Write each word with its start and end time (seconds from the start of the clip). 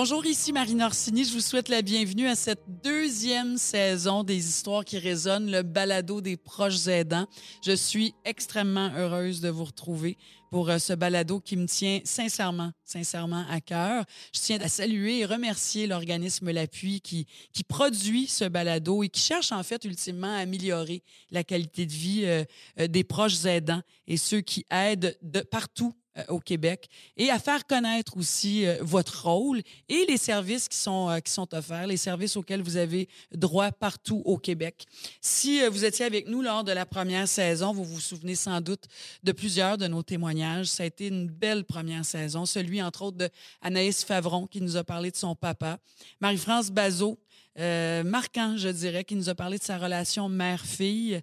Bonjour, 0.00 0.24
ici 0.26 0.52
Marine 0.52 0.80
Orsini. 0.80 1.24
Je 1.24 1.32
vous 1.32 1.40
souhaite 1.40 1.68
la 1.68 1.82
bienvenue 1.82 2.28
à 2.28 2.36
cette 2.36 2.62
deuxième 2.84 3.56
saison 3.58 4.22
des 4.22 4.36
histoires 4.36 4.84
qui 4.84 4.96
résonnent, 4.96 5.50
le 5.50 5.62
balado 5.62 6.20
des 6.20 6.36
proches 6.36 6.86
aidants. 6.86 7.26
Je 7.66 7.72
suis 7.72 8.14
extrêmement 8.24 8.92
heureuse 8.94 9.40
de 9.40 9.48
vous 9.48 9.64
retrouver 9.64 10.16
pour 10.52 10.70
euh, 10.70 10.78
ce 10.78 10.92
balado 10.92 11.40
qui 11.40 11.56
me 11.56 11.66
tient 11.66 11.98
sincèrement, 12.04 12.70
sincèrement 12.84 13.44
à 13.50 13.60
cœur. 13.60 14.04
Je 14.32 14.38
tiens 14.40 14.60
à 14.60 14.68
saluer 14.68 15.18
et 15.18 15.24
remercier 15.24 15.88
l'organisme 15.88 16.52
L'Appui 16.52 17.00
qui, 17.00 17.26
produit 17.66 18.28
ce 18.28 18.44
balado 18.44 19.02
et 19.02 19.08
qui 19.08 19.20
cherche 19.20 19.50
en 19.50 19.64
fait 19.64 19.84
ultimement 19.84 20.32
à 20.32 20.38
améliorer 20.38 21.02
la 21.32 21.42
qualité 21.42 21.86
de 21.86 21.92
vie 21.92 22.20
euh, 22.22 22.44
euh, 22.78 22.86
des 22.86 23.02
proches 23.02 23.44
aidants 23.46 23.82
et 24.06 24.16
ceux 24.16 24.42
qui 24.42 24.64
aident 24.70 25.18
de 25.22 25.40
partout 25.40 25.92
au 26.28 26.40
Québec 26.40 26.88
et 27.16 27.30
à 27.30 27.38
faire 27.38 27.66
connaître 27.66 28.16
aussi 28.16 28.66
euh, 28.66 28.76
votre 28.80 29.26
rôle 29.28 29.62
et 29.88 30.04
les 30.06 30.16
services 30.16 30.68
qui 30.68 30.76
sont, 30.76 31.08
euh, 31.08 31.18
qui 31.20 31.32
sont 31.32 31.54
offerts, 31.54 31.86
les 31.86 31.96
services 31.96 32.36
auxquels 32.36 32.62
vous 32.62 32.76
avez 32.76 33.08
droit 33.32 33.70
partout 33.72 34.22
au 34.24 34.36
Québec. 34.36 34.86
Si 35.20 35.66
vous 35.68 35.84
étiez 35.84 36.04
avec 36.04 36.28
nous 36.28 36.42
lors 36.42 36.64
de 36.64 36.72
la 36.72 36.86
première 36.86 37.28
saison, 37.28 37.72
vous 37.72 37.84
vous 37.84 38.00
souvenez 38.00 38.34
sans 38.34 38.60
doute 38.60 38.84
de 39.22 39.32
plusieurs 39.32 39.78
de 39.78 39.86
nos 39.86 40.02
témoignages. 40.02 40.66
Ça 40.66 40.82
a 40.82 40.86
été 40.86 41.08
une 41.08 41.28
belle 41.28 41.64
première 41.64 42.04
saison, 42.04 42.46
celui 42.46 42.82
entre 42.82 43.02
autres 43.02 43.18
de 43.18 43.28
Anaïs 43.62 44.04
Favron 44.04 44.46
qui 44.46 44.60
nous 44.60 44.76
a 44.76 44.84
parlé 44.84 45.10
de 45.10 45.16
son 45.16 45.34
papa, 45.34 45.78
Marie-France 46.20 46.70
Bazot, 46.70 47.18
marquant, 48.04 48.56
je 48.56 48.68
dirais, 48.68 49.04
qui 49.04 49.16
nous 49.16 49.28
a 49.28 49.34
parlé 49.34 49.58
de 49.58 49.62
sa 49.64 49.78
relation 49.78 50.28
mère-fille. 50.28 51.22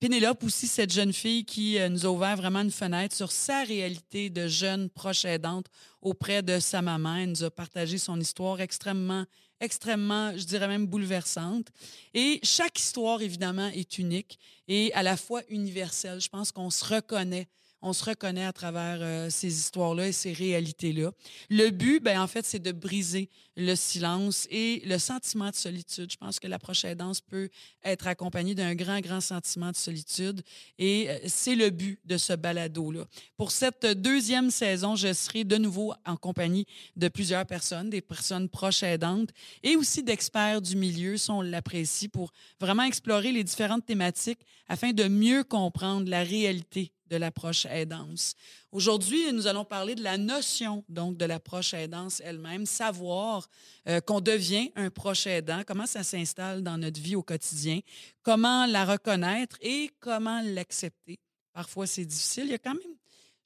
Pénélope 0.00 0.42
aussi, 0.42 0.66
cette 0.66 0.92
jeune 0.92 1.12
fille 1.12 1.44
qui 1.44 1.78
euh, 1.78 1.88
nous 1.88 2.04
a 2.04 2.10
ouvert 2.10 2.36
vraiment 2.36 2.60
une 2.60 2.70
fenêtre 2.70 3.14
sur 3.14 3.30
sa 3.30 3.62
réalité 3.62 4.28
de 4.28 4.48
jeune 4.48 4.90
proche 4.90 5.24
aidante 5.24 5.66
auprès 6.02 6.42
de 6.42 6.58
sa 6.58 6.82
maman. 6.82 7.16
Elle 7.16 7.30
nous 7.30 7.44
a 7.44 7.50
partagé 7.50 7.96
son 7.96 8.20
histoire 8.20 8.60
extrêmement, 8.60 9.24
extrêmement, 9.60 10.36
je 10.36 10.44
dirais 10.44 10.68
même 10.68 10.86
bouleversante. 10.86 11.68
Et 12.12 12.40
chaque 12.42 12.78
histoire, 12.78 13.22
évidemment, 13.22 13.68
est 13.68 13.98
unique 13.98 14.38
et 14.68 14.92
à 14.94 15.02
la 15.02 15.16
fois 15.16 15.42
universelle. 15.48 16.20
Je 16.20 16.28
pense 16.28 16.50
qu'on 16.50 16.70
se 16.70 16.84
reconnaît 16.84 17.46
on 17.84 17.92
se 17.92 18.02
reconnaît 18.02 18.46
à 18.46 18.52
travers 18.52 18.98
euh, 19.00 19.28
ces 19.28 19.54
histoires-là 19.54 20.08
et 20.08 20.12
ces 20.12 20.32
réalités-là. 20.32 21.12
Le 21.50 21.68
but, 21.68 22.02
ben, 22.02 22.18
en 22.18 22.26
fait, 22.26 22.46
c'est 22.46 22.58
de 22.58 22.72
briser 22.72 23.28
le 23.56 23.74
silence 23.74 24.48
et 24.50 24.82
le 24.86 24.98
sentiment 24.98 25.50
de 25.50 25.54
solitude. 25.54 26.10
Je 26.10 26.16
pense 26.16 26.40
que 26.40 26.48
la 26.48 26.58
prochaine 26.58 26.96
danse 26.96 27.20
peut 27.20 27.50
être 27.84 28.06
accompagnée 28.06 28.54
d'un 28.54 28.74
grand, 28.74 29.00
grand 29.00 29.20
sentiment 29.20 29.70
de 29.70 29.76
solitude 29.76 30.42
et 30.78 31.10
euh, 31.10 31.18
c'est 31.26 31.54
le 31.54 31.68
but 31.68 32.00
de 32.06 32.16
ce 32.16 32.32
balado-là. 32.32 33.04
Pour 33.36 33.50
cette 33.50 33.84
deuxième 33.84 34.50
saison, 34.50 34.96
je 34.96 35.12
serai 35.12 35.44
de 35.44 35.58
nouveau 35.58 35.92
en 36.06 36.16
compagnie 36.16 36.66
de 36.96 37.08
plusieurs 37.08 37.44
personnes, 37.44 37.90
des 37.90 38.00
personnes 38.00 38.48
proches 38.48 38.82
aidantes 38.82 39.28
et 39.62 39.76
aussi 39.76 40.02
d'experts 40.02 40.62
du 40.62 40.74
milieu, 40.74 41.18
si 41.18 41.30
on 41.30 41.42
l'apprécie, 41.42 42.08
pour 42.08 42.32
vraiment 42.58 42.84
explorer 42.84 43.30
les 43.30 43.44
différentes 43.44 43.84
thématiques 43.84 44.40
afin 44.68 44.92
de 44.92 45.04
mieux 45.04 45.44
comprendre 45.44 46.08
la 46.08 46.22
réalité 46.22 46.92
de 47.08 47.16
l'approche 47.16 47.66
aidance. 47.66 48.34
Aujourd'hui, 48.72 49.32
nous 49.32 49.46
allons 49.46 49.64
parler 49.64 49.94
de 49.94 50.02
la 50.02 50.16
notion 50.16 50.84
donc 50.88 51.16
de 51.16 51.24
l'approche 51.24 51.74
aidance 51.74 52.20
elle-même, 52.24 52.66
savoir 52.66 53.48
euh, 53.88 54.00
qu'on 54.00 54.20
devient 54.20 54.70
un 54.74 54.90
proche 54.90 55.26
aidant, 55.26 55.62
comment 55.66 55.86
ça 55.86 56.02
s'installe 56.02 56.62
dans 56.62 56.78
notre 56.78 57.00
vie 57.00 57.16
au 57.16 57.22
quotidien, 57.22 57.80
comment 58.22 58.66
la 58.66 58.84
reconnaître 58.84 59.56
et 59.60 59.90
comment 60.00 60.40
l'accepter. 60.42 61.18
Parfois, 61.52 61.86
c'est 61.86 62.04
difficile. 62.04 62.44
Il 62.46 62.50
y 62.50 62.54
a 62.54 62.58
quand 62.58 62.74
même, 62.74 62.96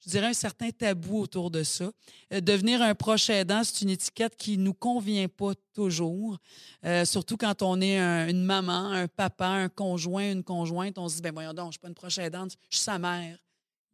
je 0.03 0.09
dirais, 0.09 0.27
un 0.27 0.33
certain 0.33 0.71
tabou 0.71 1.19
autour 1.19 1.51
de 1.51 1.63
ça. 1.63 1.91
Euh, 2.33 2.41
devenir 2.41 2.81
un 2.81 2.95
proche 2.95 3.29
aidant, 3.29 3.63
c'est 3.63 3.81
une 3.81 3.91
étiquette 3.91 4.37
qui 4.37 4.57
nous 4.57 4.73
convient 4.73 5.27
pas 5.27 5.51
toujours, 5.73 6.39
euh, 6.85 7.03
surtout 7.03 7.35
quand 7.35 7.61
on 7.61 7.81
est 7.81 7.99
une 8.29 8.43
maman, 8.45 8.91
un 8.91 9.07
papa, 9.07 9.47
un 9.47 9.69
conjoint, 9.69 10.31
une 10.31 10.43
conjointe. 10.43 10.97
On 10.97 11.09
se 11.09 11.17
dit, 11.17 11.21
ben 11.21 11.33
voyons 11.33 11.53
donc, 11.53 11.67
je 11.67 11.73
suis 11.73 11.79
pas 11.79 11.89
une 11.89 11.93
proche 11.93 12.17
aidante, 12.17 12.53
je 12.69 12.77
suis 12.77 12.83
sa 12.83 12.97
mère 12.97 13.37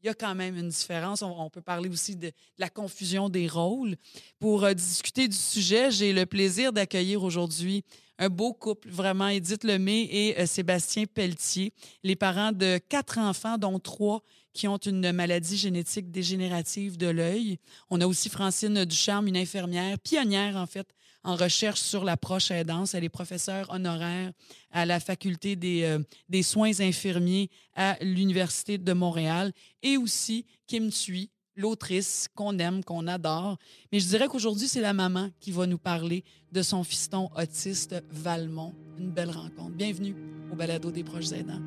il 0.05 0.09
y 0.09 0.11
a 0.11 0.13
quand 0.13 0.35
même 0.35 0.55
une 0.55 0.69
différence. 0.69 1.23
On, 1.23 1.49
peut 1.49 1.63
parler 1.63 1.89
aussi 1.89 2.15
de, 2.15 2.31
la 2.59 2.69
confusion 2.69 3.27
des 3.27 3.47
rôles. 3.47 3.95
Pour 4.39 4.63
euh, 4.63 4.75
discuter 4.75 5.27
du 5.27 5.35
sujet, 5.35 5.89
j'ai 5.89 6.13
le 6.13 6.27
plaisir 6.27 6.71
d'accueillir 6.71 7.23
aujourd'hui 7.23 7.83
un 8.19 8.29
beau 8.29 8.53
couple, 8.53 8.87
vraiment, 8.87 9.29
Edith 9.29 9.63
Lemay 9.63 10.07
et 10.11 10.39
euh, 10.39 10.45
Sébastien 10.45 11.05
Pelletier, 11.11 11.73
les 12.03 12.15
parents 12.15 12.51
de 12.51 12.77
quatre 12.87 13.17
enfants, 13.17 13.57
dont 13.57 13.79
trois 13.79 14.21
qui 14.53 14.67
ont 14.67 14.77
une 14.77 15.11
maladie 15.11 15.57
génétique 15.57 16.11
dégénérative 16.11 16.97
de 16.97 17.07
l'œil. 17.07 17.57
On 17.89 17.99
a 17.99 18.05
aussi 18.05 18.29
Francine 18.29 18.85
Ducharme, 18.85 19.25
une 19.27 19.37
infirmière, 19.37 19.97
pionnière 19.97 20.55
en 20.55 20.67
fait 20.67 20.87
en 21.25 21.35
recherche 21.35 21.81
sur 21.81 22.05
l'approche 22.05 22.51
aidance. 22.51 22.93
Elle 22.93 23.03
est 23.03 23.09
professeure 23.09 23.69
honoraire 23.71 24.31
à 24.71 24.85
la 24.85 24.99
faculté 24.99 25.55
des, 25.55 25.83
euh, 25.83 25.99
des 26.29 26.43
soins 26.43 26.79
infirmiers 26.79 27.49
à 27.75 27.97
l'Université 28.01 28.77
de 28.77 28.93
Montréal 28.93 29.51
et 29.83 29.97
aussi 29.97 30.45
Kim 30.67 30.89
Thuy, 30.89 31.29
l'autrice 31.55 32.27
qu'on 32.35 32.57
aime, 32.59 32.83
qu'on 32.83 33.07
adore. 33.07 33.57
Mais 33.91 33.99
je 33.99 34.07
dirais 34.07 34.27
qu'aujourd'hui, 34.27 34.67
c'est 34.67 34.81
la 34.81 34.93
maman 34.93 35.29
qui 35.39 35.51
va 35.51 35.65
nous 35.65 35.79
parler 35.79 36.23
de 36.51 36.61
son 36.61 36.83
fiston 36.83 37.29
autiste 37.35 37.95
Valmont. 38.11 38.73
Une 38.97 39.11
belle 39.11 39.31
rencontre. 39.31 39.71
Bienvenue 39.71 40.15
au 40.51 40.55
balado 40.55 40.91
des 40.91 41.03
proches 41.03 41.31
aidants. 41.31 41.61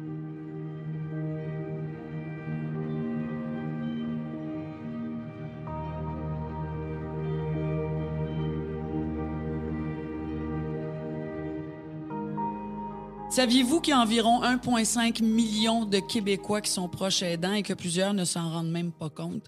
Saviez-vous 13.39 13.81
qu'il 13.81 13.93
y 13.93 13.95
a 13.95 14.01
environ 14.01 14.43
1,5 14.43 15.23
million 15.23 15.85
de 15.85 16.01
Québécois 16.01 16.61
qui 16.61 16.73
sont 16.73 16.89
proches 16.89 17.23
aidants 17.23 17.53
et 17.53 17.63
que 17.63 17.73
plusieurs 17.73 18.13
ne 18.13 18.25
s'en 18.25 18.51
rendent 18.51 18.73
même 18.73 18.91
pas 18.91 19.11
compte? 19.11 19.45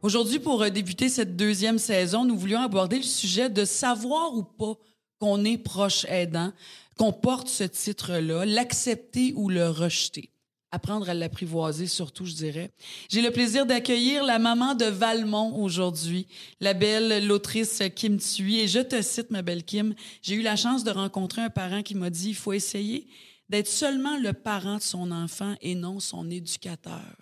Aujourd'hui, 0.00 0.38
pour 0.38 0.62
euh, 0.62 0.70
débuter 0.70 1.10
cette 1.10 1.36
deuxième 1.36 1.78
saison, 1.78 2.24
nous 2.24 2.38
voulions 2.38 2.62
aborder 2.62 2.96
le 2.96 3.02
sujet 3.02 3.50
de 3.50 3.66
savoir 3.66 4.34
ou 4.34 4.44
pas 4.44 4.78
qu'on 5.18 5.44
est 5.44 5.58
proche 5.58 6.06
aidant, 6.06 6.54
qu'on 6.96 7.12
porte 7.12 7.48
ce 7.48 7.64
titre-là, 7.64 8.46
l'accepter 8.46 9.34
ou 9.36 9.50
le 9.50 9.68
rejeter 9.68 10.30
apprendre 10.72 11.08
à 11.08 11.14
l'apprivoiser 11.14 11.86
surtout, 11.86 12.26
je 12.26 12.32
dirais. 12.32 12.72
J'ai 13.08 13.22
le 13.22 13.30
plaisir 13.30 13.64
d'accueillir 13.64 14.24
la 14.24 14.40
maman 14.40 14.74
de 14.74 14.86
Valmont 14.86 15.62
aujourd'hui, 15.62 16.26
la 16.60 16.74
belle 16.74 17.26
l'autrice 17.26 17.80
Kim 17.94 18.16
Thuy. 18.18 18.58
Et 18.58 18.66
je 18.66 18.80
te 18.80 19.00
cite, 19.00 19.30
ma 19.30 19.42
belle 19.42 19.62
Kim, 19.62 19.94
j'ai 20.20 20.34
eu 20.34 20.42
la 20.42 20.56
chance 20.56 20.82
de 20.82 20.90
rencontrer 20.90 21.42
un 21.42 21.50
parent 21.50 21.82
qui 21.82 21.94
m'a 21.94 22.10
dit, 22.10 22.30
il 22.30 22.34
faut 22.34 22.52
essayer 22.52 23.06
d'être 23.54 23.68
seulement 23.68 24.18
le 24.18 24.32
parent 24.32 24.78
de 24.78 24.82
son 24.82 25.12
enfant 25.12 25.54
et 25.60 25.76
non 25.76 26.00
son 26.00 26.28
éducateur. 26.28 27.14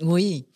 Oui. 0.00 0.46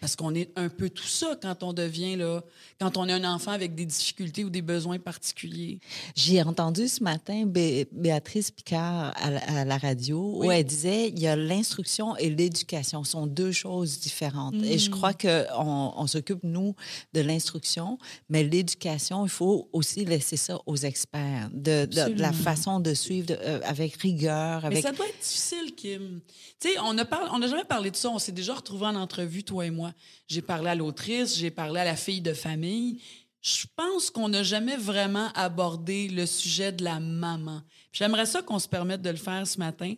Parce 0.00 0.16
qu'on 0.16 0.34
est 0.34 0.50
un 0.56 0.68
peu 0.68 0.88
tout 0.90 1.06
ça 1.06 1.36
quand 1.40 1.62
on 1.62 1.72
devient 1.72 2.16
là, 2.16 2.42
quand 2.80 2.96
on 2.96 3.08
est 3.08 3.12
un 3.12 3.24
enfant 3.24 3.50
avec 3.50 3.74
des 3.74 3.84
difficultés 3.84 4.44
ou 4.44 4.50
des 4.50 4.62
besoins 4.62 4.98
particuliers. 4.98 5.80
J'ai 6.14 6.42
entendu 6.42 6.88
ce 6.88 7.02
matin 7.02 7.44
Béatrice 7.46 8.50
Picard 8.50 9.12
à, 9.16 9.64
la 9.64 9.78
radio 9.78 10.44
où 10.44 10.50
elle 10.50 10.64
disait 10.64 11.08
il 11.08 11.18
y 11.18 11.26
a 11.26 11.36
l'instruction 11.36 12.16
et 12.16 12.30
l'éducation 12.30 13.04
sont 13.04 13.26
deux 13.26 13.52
choses 13.52 13.98
différentes. 13.98 14.54
Et 14.54 14.78
je 14.78 14.90
crois 14.90 15.12
mm. 15.12 15.16
que 15.16 15.46
on, 15.56 16.06
s'occupe 16.06 16.42
nous 16.42 16.74
de 17.12 17.20
l'instruction, 17.20 17.98
mais 18.30 18.42
l'éducation 18.42 19.26
il 19.26 19.30
faut 19.30 19.68
aussi 19.72 20.04
laisser 20.04 20.36
ça 20.36 20.58
aux 20.64 20.76
experts 20.76 21.50
de, 21.52 21.88
la 22.16 22.32
façon 22.32 22.80
de 22.80 22.94
suivre 22.94 23.26
euh, 23.30 23.60
avec 23.64 23.96
rigueur. 23.96 24.64
Avec... 24.64 24.78
Mais 24.78 24.82
ça 24.82 24.92
doit 24.92 25.06
être 25.06 25.20
difficile, 25.20 25.74
Kim. 25.74 26.20
Tu 26.60 26.68
sais, 26.68 26.78
on 26.80 26.94
n'a 26.94 27.06
on 27.32 27.42
a 27.42 27.46
jamais 27.46 27.64
parlé 27.64 27.90
de 27.90 27.96
ça. 27.96 28.10
On 28.10 28.18
s'est 28.18 28.32
déjà 28.32 28.54
retrouvés 28.54 28.86
en 28.86 28.94
entrevue 28.94 29.44
toi 29.44 29.66
et 29.66 29.70
moi. 29.70 29.87
J'ai 30.26 30.42
parlé 30.42 30.70
à 30.70 30.74
l'autrice, 30.74 31.36
j'ai 31.36 31.50
parlé 31.50 31.80
à 31.80 31.84
la 31.84 31.96
fille 31.96 32.20
de 32.20 32.32
famille. 32.32 33.00
Je 33.40 33.66
pense 33.76 34.10
qu'on 34.10 34.28
n'a 34.28 34.42
jamais 34.42 34.76
vraiment 34.76 35.28
abordé 35.34 36.08
le 36.08 36.26
sujet 36.26 36.72
de 36.72 36.84
la 36.84 37.00
maman. 37.00 37.62
J'aimerais 37.92 38.26
ça 38.26 38.42
qu'on 38.42 38.58
se 38.58 38.68
permette 38.68 39.02
de 39.02 39.10
le 39.10 39.16
faire 39.16 39.46
ce 39.46 39.58
matin. 39.58 39.94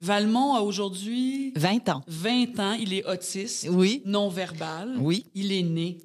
Valmont 0.00 0.54
a 0.54 0.60
aujourd'hui 0.60 1.52
20 1.56 1.88
ans. 1.88 2.02
20 2.06 2.60
ans, 2.60 2.72
il 2.74 2.92
est 2.92 3.04
autiste, 3.04 3.66
oui. 3.70 4.02
non 4.04 4.28
verbal. 4.28 4.96
Oui. 4.98 5.26
Il 5.34 5.52
est 5.52 5.62
né 5.62 5.98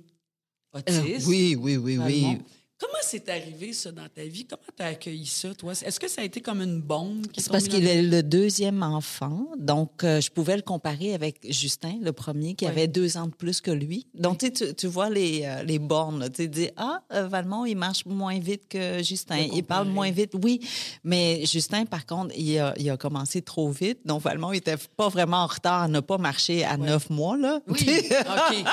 euh, 0.75 0.79
autiste. 0.79 1.27
oui, 1.27 1.55
oui, 1.59 1.77
oui, 1.77 1.97
oui. 1.97 2.37
Comment 2.81 2.93
c'est 3.03 3.29
arrivé, 3.29 3.73
ça, 3.73 3.91
dans 3.91 4.07
ta 4.09 4.23
vie? 4.23 4.43
Comment 4.45 4.63
tu 4.75 4.81
as 4.81 4.87
accueilli 4.87 5.27
ça, 5.27 5.53
toi? 5.53 5.73
Est-ce 5.73 5.99
que 5.99 6.07
ça 6.07 6.21
a 6.21 6.23
été 6.23 6.41
comme 6.41 6.61
une 6.63 6.81
bombe? 6.81 7.27
C'est 7.37 7.51
parce 7.51 7.67
qu'il 7.67 7.85
est 7.85 8.01
le 8.01 8.23
deuxième 8.23 8.81
enfant. 8.81 9.45
Donc, 9.59 10.03
euh, 10.03 10.19
je 10.19 10.31
pouvais 10.31 10.55
le 10.55 10.63
comparer 10.63 11.13
avec 11.13 11.45
Justin, 11.47 11.99
le 12.01 12.11
premier, 12.11 12.55
qui 12.55 12.65
avait 12.65 12.87
deux 12.87 13.17
ans 13.17 13.27
de 13.27 13.35
plus 13.35 13.61
que 13.61 13.69
lui. 13.69 14.07
Donc, 14.15 14.39
tu, 14.39 14.51
tu 14.73 14.87
vois 14.87 15.11
les, 15.11 15.43
euh, 15.43 15.61
les 15.61 15.77
bornes. 15.77 16.27
Tu 16.31 16.47
dis, 16.47 16.71
ah, 16.75 17.03
euh, 17.13 17.27
Valmont, 17.27 17.65
il 17.65 17.75
marche 17.75 18.03
moins 18.07 18.39
vite 18.39 18.63
que 18.67 19.03
Justin. 19.03 19.45
Il 19.53 19.63
parle 19.63 19.87
moins 19.87 20.09
vite. 20.09 20.31
Oui. 20.41 20.59
Mais 21.03 21.45
Justin, 21.45 21.85
par 21.85 22.07
contre, 22.07 22.33
il 22.35 22.57
a, 22.57 22.73
il 22.79 22.89
a 22.89 22.97
commencé 22.97 23.43
trop 23.43 23.69
vite. 23.69 23.99
Donc, 24.05 24.23
Valmont, 24.23 24.53
il 24.53 24.57
était 24.57 24.77
pas 24.97 25.09
vraiment 25.09 25.43
en 25.43 25.47
retard 25.47 25.83
à 25.83 25.87
ne 25.87 25.99
pas 25.99 26.17
marcher 26.17 26.63
à 26.63 26.77
neuf 26.77 27.11
mois, 27.11 27.37
là. 27.37 27.59
Oui. 27.67 27.77
OK. 27.79 28.65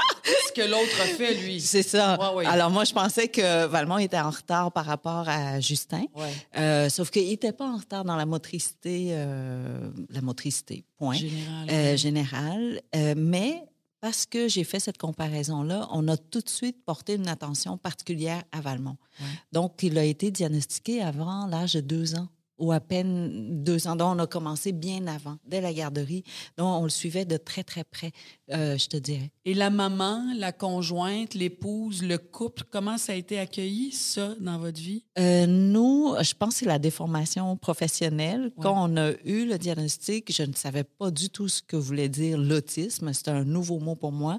Ce 0.46 0.52
que 0.54 0.66
l'autre 0.66 0.98
a 1.02 1.04
fait, 1.04 1.34
lui. 1.34 1.60
C'est 1.60 1.82
ça. 1.82 2.14
Alors, 2.46 2.70
moi, 2.70 2.84
je 2.84 2.94
pensais 2.94 3.28
que 3.28 3.66
Valmont, 3.66 3.97
Était 3.98 4.18
en 4.18 4.30
retard 4.30 4.72
par 4.72 4.84
rapport 4.86 5.28
à 5.28 5.60
Justin. 5.60 6.04
Ouais. 6.14 6.32
Euh, 6.56 6.88
sauf 6.88 7.10
qu'il 7.10 7.26
n'était 7.28 7.52
pas 7.52 7.68
en 7.68 7.76
retard 7.76 8.04
dans 8.04 8.16
la 8.16 8.26
motricité, 8.26 9.08
euh, 9.10 9.90
la 10.10 10.20
motricité, 10.20 10.84
point, 10.96 11.14
Général. 11.14 11.70
euh, 11.70 11.96
générale. 11.96 12.80
Euh, 12.94 13.14
mais 13.16 13.62
parce 14.00 14.26
que 14.26 14.46
j'ai 14.48 14.62
fait 14.64 14.78
cette 14.78 14.98
comparaison-là, 14.98 15.88
on 15.90 16.06
a 16.08 16.16
tout 16.16 16.40
de 16.40 16.48
suite 16.48 16.84
porté 16.84 17.14
une 17.14 17.28
attention 17.28 17.76
particulière 17.76 18.42
à 18.52 18.60
Valmont. 18.60 18.96
Ouais. 19.20 19.26
Donc, 19.52 19.82
il 19.82 19.98
a 19.98 20.04
été 20.04 20.30
diagnostiqué 20.30 21.02
avant 21.02 21.46
l'âge 21.46 21.74
de 21.74 21.80
deux 21.80 22.14
ans 22.14 22.28
ou 22.58 22.72
à 22.72 22.80
peine 22.80 23.62
deux 23.62 23.86
ans. 23.86 23.96
Donc, 23.96 24.16
on 24.16 24.18
a 24.18 24.26
commencé 24.26 24.72
bien 24.72 25.06
avant, 25.06 25.38
dès 25.46 25.60
la 25.60 25.72
garderie. 25.72 26.24
Donc, 26.56 26.80
on 26.80 26.84
le 26.84 26.90
suivait 26.90 27.24
de 27.24 27.36
très, 27.36 27.64
très 27.64 27.84
près, 27.84 28.12
euh, 28.52 28.76
je 28.76 28.88
te 28.88 28.96
dirais. 28.96 29.30
Et 29.44 29.54
la 29.54 29.70
maman, 29.70 30.24
la 30.36 30.52
conjointe, 30.52 31.34
l'épouse, 31.34 32.02
le 32.02 32.18
couple, 32.18 32.64
comment 32.70 32.98
ça 32.98 33.12
a 33.12 33.16
été 33.16 33.38
accueilli, 33.38 33.92
ça, 33.92 34.34
dans 34.40 34.58
votre 34.58 34.80
vie? 34.80 35.04
Euh, 35.18 35.46
nous, 35.46 36.14
je 36.20 36.34
pense 36.34 36.54
que 36.54 36.60
c'est 36.60 36.66
la 36.66 36.78
déformation 36.78 37.56
professionnelle. 37.56 38.52
Quand 38.60 38.90
on 38.90 38.96
a 38.96 39.12
eu 39.24 39.46
le 39.46 39.58
diagnostic, 39.58 40.32
je 40.32 40.42
ne 40.42 40.52
savais 40.52 40.84
pas 40.84 41.10
du 41.10 41.30
tout 41.30 41.48
ce 41.48 41.62
que 41.62 41.76
voulait 41.76 42.08
dire 42.08 42.38
l'autisme. 42.38 43.12
C'était 43.12 43.30
un 43.30 43.44
nouveau 43.44 43.78
mot 43.78 43.94
pour 43.94 44.12
moi. 44.12 44.38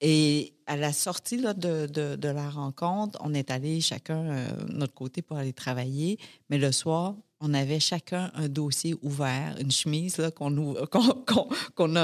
Et 0.00 0.54
à 0.66 0.76
la 0.76 0.92
sortie 0.92 1.38
là, 1.38 1.54
de, 1.54 1.86
de, 1.86 2.16
de 2.16 2.28
la 2.28 2.50
rencontre, 2.50 3.18
on 3.22 3.34
est 3.34 3.50
allé 3.50 3.80
chacun 3.80 4.18
euh, 4.18 4.64
de 4.66 4.72
notre 4.72 4.94
côté 4.94 5.22
pour 5.22 5.36
aller 5.36 5.52
travailler. 5.52 6.18
Mais 6.50 6.58
le 6.58 6.72
soir, 6.72 7.16
on 7.40 7.54
avait 7.54 7.78
chacun 7.78 8.30
un 8.34 8.48
dossier 8.48 8.96
ouvert, 9.02 9.54
une 9.60 9.70
chemise 9.70 10.16
qu'on, 10.36 11.96
a, 11.96 12.00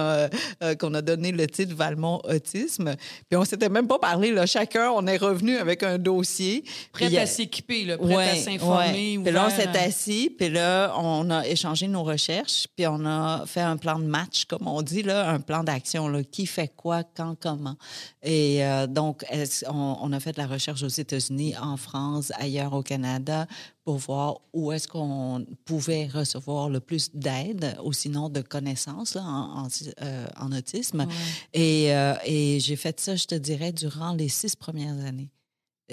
euh, 0.63 0.75
qu'on 0.79 0.95
a 0.95 1.03
donné 1.03 1.33
le 1.33 1.47
titre 1.47 1.75
Valmont 1.75 2.21
Autisme. 2.25 2.95
Puis 3.29 3.37
on 3.37 3.45
s'était 3.45 3.69
même 3.69 3.89
pas 3.89 3.99
parlé. 3.99 4.31
Là. 4.31 4.47
Chacun, 4.47 4.91
on 4.91 5.07
est 5.07 5.17
revenu 5.17 5.57
avec 5.57 5.83
un 5.83 5.99
dossier. 5.99 6.65
Puis, 6.93 7.17
à 7.17 7.23
euh, 7.23 7.27
s'équiper, 7.27 7.85
là, 7.85 7.99
prête 7.99 8.17
à 8.17 8.37
s'informer. 8.37 9.19
ouais. 9.19 9.25
Puis 9.25 9.33
là, 9.33 9.47
on 9.47 9.51
s'est 9.51 9.69
à- 9.69 9.83
assis, 9.83 10.31
puis 10.37 10.49
là, 10.51 10.95
on 10.97 11.29
a 11.31 11.47
échangé 11.47 11.89
nos 11.89 12.05
recherches, 12.05 12.67
puis 12.77 12.87
on 12.87 13.05
a 13.05 13.45
fait 13.47 13.61
un 13.61 13.77
plan 13.77 13.99
de 13.99 14.05
match, 14.05 14.45
comme 14.45 14.69
on 14.69 14.83
dit, 14.83 15.03
là, 15.03 15.31
un 15.31 15.41
plan 15.41 15.65
d'action, 15.65 16.11
qui 16.31 16.47
fait 16.47 16.73
quoi, 16.75 17.03
quand, 17.03 17.37
comment. 17.41 17.77
Et 18.23 18.65
euh, 18.65 18.87
donc, 18.87 19.25
on 19.69 20.13
a 20.13 20.21
fait 20.21 20.33
de 20.33 20.39
la 20.41 20.47
recherche 20.47 20.83
aux 20.83 20.89
États-Unis, 20.89 21.55
en 21.61 21.77
France, 21.77 22.33
ailleurs 22.39 22.73
au 22.73 22.83
Canada, 22.83 23.47
pour 23.85 23.99
voir 23.99 24.41
où 24.55 24.73
est-ce 24.73 24.89
qu'on 24.89 25.45
pouvait 25.67 26.07
recevoir 26.07 26.71
le 26.71 26.81
plus 26.81 27.11
d'aide, 27.15 27.77
ou 27.85 27.93
sinon 27.93 28.31
de 28.31 28.41
connaissances 28.41 29.15
là, 29.15 29.23
en, 29.23 29.65
en, 29.65 29.69
euh, 30.03 30.27
en 30.39 30.53
autisme. 30.53 31.01
Ouais. 31.01 31.07
Et, 31.53 31.95
euh, 31.95 32.15
et 32.25 32.61
j'ai 32.61 32.77
fait 32.77 32.99
ça, 32.99 33.15
je 33.15 33.27
te 33.27 33.35
dirais, 33.35 33.73
durant 33.73 34.15
les 34.15 34.29
six 34.31 34.57
premières 34.57 34.99
années. 35.05 35.31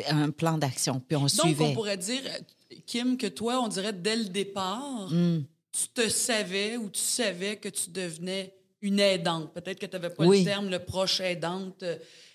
Un 0.09 0.29
plan 0.31 0.57
d'action. 0.57 1.01
Puis 1.05 1.17
on 1.17 1.21
Donc, 1.21 1.29
suivait. 1.31 1.65
on 1.65 1.73
pourrait 1.73 1.97
dire, 1.97 2.21
euh, 2.25 2.75
Kim, 2.85 3.17
que 3.17 3.27
toi, 3.27 3.59
on 3.61 3.67
dirait 3.67 3.91
dès 3.93 4.15
le 4.15 4.25
départ, 4.25 5.09
Mm. 5.11 5.43
tu 5.73 5.87
te 5.93 6.07
savais 6.07 6.77
ou 6.77 6.89
tu 6.89 7.01
savais 7.01 7.57
que 7.57 7.67
tu 7.67 7.89
devenais 7.89 8.53
une 8.81 8.99
aidante. 9.01 9.53
Peut-être 9.53 9.79
que 9.79 9.85
tu 9.85 9.91
n'avais 9.91 10.09
pas 10.09 10.25
Oui. 10.25 10.39
le 10.39 10.45
terme, 10.45 10.69
le 10.69 10.79
proche 10.79 11.19
aidante, 11.19 11.83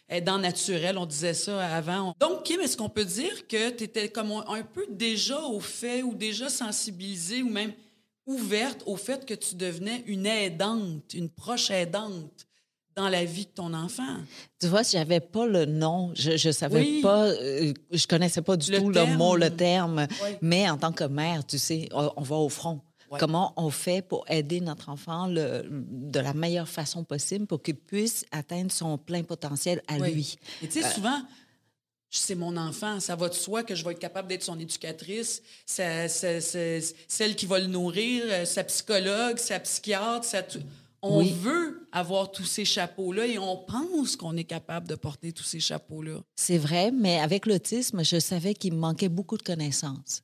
aidant 0.09 0.39
naturel, 0.39 0.99
on 0.99 1.07
disait 1.07 1.35
ça 1.35 1.61
avant. 1.75 2.15
Donc, 2.21 2.45
Kim, 2.45 2.61
est-ce 2.61 2.77
qu'on 2.77 2.89
peut 2.89 3.05
dire 3.05 3.47
que 3.49 3.71
tu 3.71 3.85
étais 3.85 4.09
comme 4.09 4.31
un 4.33 4.63
peu 4.63 4.87
déjà 4.91 5.41
au 5.43 5.61
fait 5.61 6.03
ou 6.03 6.15
déjà 6.15 6.49
sensibilisée 6.49 7.43
ou 7.43 7.49
même 7.49 7.73
ouverte 8.27 8.83
au 8.87 8.97
fait 8.97 9.25
que 9.27 9.35
tu 9.35 9.55
devenais 9.55 10.03
une 10.07 10.27
aidante, 10.27 11.15
une 11.15 11.29
proche 11.29 11.71
aidante 11.71 12.47
dans 12.97 13.09
la 13.09 13.25
vie 13.25 13.45
de 13.47 13.51
ton 13.51 13.75
enfant? 13.75 14.17
Tu 14.61 14.69
vois, 14.69 14.83
j'avais 14.83 15.21
pas 15.21 15.47
le 15.47 15.65
nom, 15.67 16.13
je, 16.15 16.37
je 16.37 16.51
savais 16.51 16.81
Oui. 16.81 17.01
pas, 17.03 17.27
euh, 17.27 17.73
je 17.93 18.07
connaissais 18.07 18.43
pas 18.43 18.57
du 18.57 18.71
Le 18.73 18.79
tout 18.79 18.93
terme. 18.93 19.11
le 19.11 19.17
mot, 19.17 19.37
le 19.37 19.51
terme. 19.51 20.07
Oui. 20.25 20.31
Mais 20.41 20.69
en 20.71 20.77
tant 20.79 20.93
que 20.93 21.05
mère, 21.05 21.45
tu 21.47 21.59
sais, 21.59 21.89
on, 21.93 22.11
on 22.17 22.23
va 22.23 22.37
au 22.37 22.49
front. 22.49 22.81
Ouais. 23.11 23.19
Comment 23.21 23.53
on 23.57 23.71
fait 23.71 24.03
pour 24.03 24.25
aider 24.29 24.61
notre 24.61 24.89
enfant 24.89 25.27
le- 25.27 25.63
de 25.71 26.19
la 26.21 26.35
meilleure 26.35 26.69
façon 26.69 27.05
possible 27.05 27.47
pour 27.47 27.63
qu'il 27.63 27.77
puisse 27.77 28.25
atteindre 28.33 28.73
son 28.73 28.99
plein 28.99 29.23
potentiel 29.23 29.83
à 29.87 29.99
Oui. 29.99 30.13
lui? 30.15 30.37
Et 30.63 30.69
tu 30.69 30.81
sais, 30.83 30.91
souvent, 30.91 31.23
c'est 32.11 32.35
mon 32.35 32.57
enfant, 32.57 32.99
ça 33.01 33.15
va 33.17 33.29
de 33.29 33.35
soi 33.35 33.63
que 33.63 33.75
je 33.75 33.85
vais 33.85 33.93
être 33.93 33.99
capable 33.99 34.29
d'être 34.29 34.43
son 34.43 34.59
éducatrice, 34.59 35.43
celle 35.67 37.37
qui 37.37 37.47
va 37.47 37.59
le 37.59 37.67
nourrir, 37.67 38.25
euh, 38.27 38.45
sa 38.45 38.65
psychologue, 38.65 39.39
sa 39.39 39.61
psychiatre, 39.61 40.25
sa 40.25 40.43
On 41.03 41.19
Oui. 41.19 41.31
veut 41.41 41.87
avoir 41.93 42.33
tous 42.33 42.47
ces 42.47 42.65
chapeaux-là 42.65 43.27
et 43.27 43.39
on 43.39 43.57
pense 43.59 44.17
qu'on 44.17 44.37
est 44.37 44.45
capable 44.45 44.89
de 44.89 44.95
porter 44.97 45.31
tous 45.33 45.45
ces 45.45 45.61
chapeaux-là. 45.61 46.21
C'est 46.35 46.59
vrai, 46.59 46.91
mais 46.91 47.19
avec 47.21 47.47
l'autisme, 47.47 48.03
je 48.03 48.19
savais 48.19 48.55
qu'il 48.55 48.73
me 48.73 48.79
manquait 48.79 49.11
beaucoup 49.11 49.37
de 49.37 49.43
connaissances. 49.43 50.23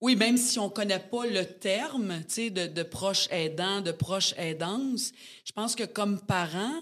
Oui, 0.00 0.14
même 0.14 0.36
si 0.36 0.58
on 0.58 0.66
ne 0.66 0.72
connaît 0.72 0.98
pas 1.00 1.26
le 1.26 1.44
terme 1.44 2.20
de, 2.36 2.66
de 2.68 2.82
proche 2.82 3.28
aidant, 3.30 3.80
de 3.80 3.90
proche 3.90 4.32
aidance, 4.36 5.12
je 5.44 5.52
pense 5.52 5.74
que 5.74 5.84
comme 5.84 6.20
parents, 6.20 6.80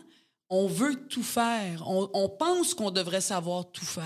on 0.50 0.66
veut 0.66 0.96
tout 1.08 1.22
faire. 1.22 1.84
On, 1.88 2.10
on 2.12 2.28
pense 2.28 2.74
qu'on 2.74 2.90
devrait 2.90 3.22
savoir 3.22 3.70
tout 3.72 3.84
faire. 3.84 4.04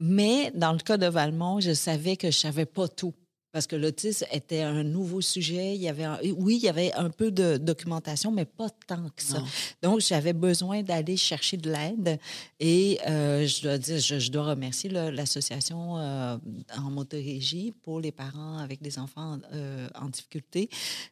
Mais 0.00 0.50
dans 0.54 0.72
le 0.72 0.78
cas 0.78 0.96
de 0.96 1.06
Valmont, 1.06 1.60
je 1.60 1.72
savais 1.72 2.16
que 2.16 2.30
je 2.30 2.38
savais 2.38 2.66
pas 2.66 2.88
tout. 2.88 3.14
Parce 3.52 3.66
que 3.66 3.74
l'autisme 3.74 4.26
était 4.32 4.60
un 4.62 4.84
nouveau 4.84 5.20
sujet. 5.20 5.74
Il 5.74 5.80
y 5.82 5.88
avait 5.88 6.04
un- 6.04 6.18
oui, 6.36 6.56
il 6.56 6.62
y 6.62 6.68
avait 6.68 6.92
un 6.92 7.10
peu 7.10 7.32
de 7.32 7.56
documentation, 7.56 8.30
mais 8.30 8.44
pas 8.44 8.68
tant 8.86 9.08
que 9.16 9.22
ça. 9.22 9.38
Non. 9.40 9.44
Donc, 9.82 10.00
j'avais 10.00 10.32
besoin 10.32 10.82
d'aller 10.82 11.16
chercher 11.16 11.56
de 11.56 11.68
l'aide. 11.70 12.20
Et 12.60 12.98
euh, 13.08 13.46
je 13.46 13.62
dois 13.62 13.78
dire, 13.78 13.98
je, 13.98 14.18
je 14.20 14.30
dois 14.30 14.44
remercier 14.44 14.88
l'association 14.90 15.98
euh, 15.98 16.36
en 16.76 16.90
motorégie 16.90 17.72
pour 17.82 18.00
les 18.00 18.12
parents 18.12 18.58
avec 18.58 18.80
des 18.82 18.98
enfants 19.00 19.38
euh, 19.52 19.88
en 20.00 20.08
difficulté. 20.08 20.68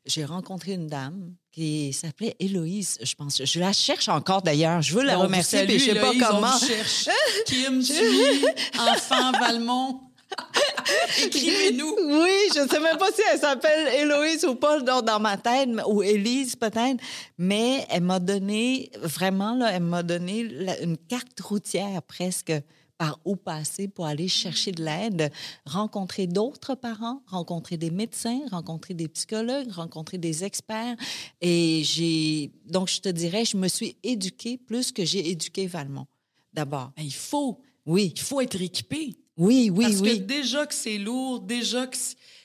J'ai 0.07 0.25
rencontré 0.25 0.73
une 0.75 0.87
dame 0.87 1.35
qui 1.51 1.93
s'appelait 1.93 2.37
Héloïse, 2.39 2.99
je 3.03 3.15
pense. 3.17 3.43
Je 3.45 3.59
la 3.59 3.73
cherche 3.73 4.09
encore 4.09 4.43
d'ailleurs. 4.43 4.81
Je 4.81 4.95
veux 4.95 5.03
la 5.03 5.19
On 5.19 5.23
remercier, 5.23 5.67
mais 5.67 5.79
je 5.79 5.87
sais 5.93 5.95
pas 6.01 6.13
on 6.15 6.19
comment. 6.21 6.51
vous 6.57 6.67
cherche. 6.67 7.09
Kim, 7.47 7.83
Julie, 7.83 8.45
enfant 8.79 9.33
Valmont. 9.33 10.03
Écrivez-nous. 11.27 11.95
Oui, 12.07 12.31
je 12.55 12.61
ne 12.63 12.69
sais 12.69 12.81
même 12.81 12.97
pas 12.99 13.11
si 13.13 13.23
elle 13.33 13.39
s'appelle 13.39 13.95
Héloïse 14.01 14.45
ou 14.45 14.55
pas 14.55 14.81
dans, 14.81 15.03
dans 15.03 15.21
ma 15.21 15.37
tête, 15.37 15.69
ou 15.87 16.03
Élise 16.03 16.57
peut-être, 16.57 17.01
mais 17.39 17.87
elle 17.91 18.03
m'a 18.05 18.19
donné, 18.21 18.91
vraiment, 19.03 19.55
là, 19.55 19.73
elle 19.73 19.83
m'a 19.83 20.03
donné 20.03 20.45
la- 20.45 20.81
une 20.81 20.97
carte 20.97 21.39
routière 21.41 22.03
presque 22.03 22.53
par 22.97 23.21
où 23.25 23.37
passer 23.37 23.87
pour 23.87 24.07
aller 24.07 24.27
chercher 24.27 24.73
de 24.73 24.83
l'aide, 24.85 25.31
rencontrer 25.67 26.27
d'autres 26.27 26.75
parents, 26.75 27.23
rencontrer 27.27 27.77
des 27.77 27.91
médecins, 27.91 28.41
rencontrer 28.51 28.93
des 28.95 29.07
psychologues, 29.07 29.71
rencontrer 29.71 30.19
des 30.19 30.43
experts. 30.43 30.97
Et 31.41 31.83
j'ai, 31.85 32.51
donc 32.67 32.89
je 32.89 33.01
te 33.01 33.09
dirais, 33.09 33.45
je 33.45 33.57
me 33.57 33.69
suis 33.69 33.97
éduquée 34.03 34.59
plus 34.59 34.91
que 34.91 35.05
j'ai 35.05 35.31
éduqué 35.31 35.69
Valmont, 35.69 36.07
d'abord. 36.53 36.91
Ben, 36.97 37.05
il 37.05 37.15
faut. 37.15 37.61
Oui, 37.87 38.13
Il 38.17 38.21
faut 38.21 38.41
être 38.41 38.61
équipé. 38.61 39.17
Oui, 39.39 39.71
oui, 39.73 39.85
Parce 39.85 39.97
que 40.01 40.09
oui. 40.09 40.21
déjà 40.21 40.67
que 40.67 40.75
c'est 40.75 40.99
lourd, 40.99 41.41
déjà 41.41 41.87
que 41.87 41.97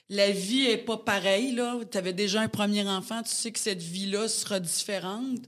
la 0.10 0.30
vie 0.32 0.66
est 0.66 0.78
pas 0.78 0.98
pareille, 0.98 1.54
là. 1.54 1.80
Tu 1.92 1.98
avais 1.98 2.14
déjà 2.14 2.42
un 2.42 2.48
premier 2.48 2.88
enfant, 2.88 3.24
tu 3.24 3.34
sais 3.34 3.52
que 3.52 3.60
cette 3.60 3.82
vie-là 3.82 4.28
sera 4.28 4.60
différente. 4.60 5.42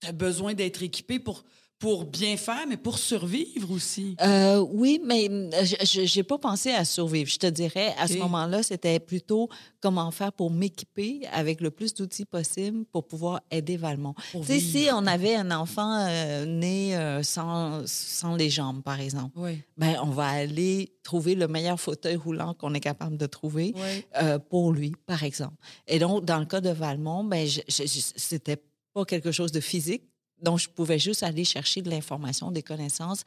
Tu 0.00 0.06
as 0.06 0.12
besoin 0.12 0.54
d'être 0.54 0.82
équipé 0.82 1.18
pour, 1.18 1.44
pour 1.78 2.06
bien 2.06 2.36
faire, 2.38 2.66
mais 2.66 2.78
pour 2.78 2.98
survivre 2.98 3.70
aussi. 3.70 4.16
Euh, 4.22 4.64
oui, 4.70 4.98
mais 5.04 5.28
euh, 5.28 5.50
je 5.62 6.18
n'ai 6.18 6.22
pas 6.22 6.38
pensé 6.38 6.70
à 6.70 6.86
survivre. 6.86 7.30
Je 7.30 7.38
te 7.38 7.46
dirais, 7.46 7.94
à 7.98 8.08
ce 8.08 8.16
moment-là, 8.16 8.62
c'était 8.62 8.98
plutôt 8.98 9.50
comment 9.80 10.10
faire 10.10 10.32
pour 10.32 10.50
m'équiper 10.50 11.26
avec 11.32 11.60
le 11.60 11.70
plus 11.70 11.92
d'outils 11.92 12.24
possible 12.24 12.86
pour 12.86 13.06
pouvoir 13.06 13.42
aider 13.50 13.76
Valmont. 13.76 14.14
Tu 14.46 14.60
si 14.60 14.88
on 14.92 15.06
avait 15.06 15.34
un 15.34 15.50
enfant 15.50 16.06
euh, 16.08 16.46
né 16.46 16.96
euh, 16.96 17.22
sans, 17.22 17.82
sans 17.86 18.36
les 18.36 18.48
jambes, 18.48 18.82
par 18.82 19.00
exemple, 19.00 19.32
Oui, 19.36 19.60
ben, 19.76 19.96
on 20.02 20.10
va 20.10 20.28
aller 20.28 20.94
trouver 21.02 21.34
le 21.34 21.46
meilleur 21.46 21.78
fauteuil 21.78 22.16
roulant 22.16 22.54
qu'on 22.54 22.72
est 22.72 22.80
capable 22.80 23.18
de 23.18 23.26
trouver 23.26 23.74
oui. 23.76 24.22
pour 24.48 24.72
lui, 24.72 24.94
par 25.04 25.24
exemple. 25.24 25.56
Et 25.86 25.98
donc, 25.98 26.24
dans 26.24 26.38
le 26.38 26.46
cas 26.46 26.62
de 26.62 26.70
Valmont, 26.70 27.22
ben, 27.22 27.46
c'était 27.68 28.62
pas 28.94 29.04
quelque 29.04 29.30
chose 29.30 29.52
de 29.52 29.60
physique. 29.60 30.04
Donc, 30.42 30.58
je 30.58 30.68
pouvais 30.68 30.98
juste 30.98 31.22
aller 31.22 31.44
chercher 31.44 31.80
de 31.82 31.88
l'information, 31.90 32.50
des 32.50 32.62
connaissances 32.62 33.22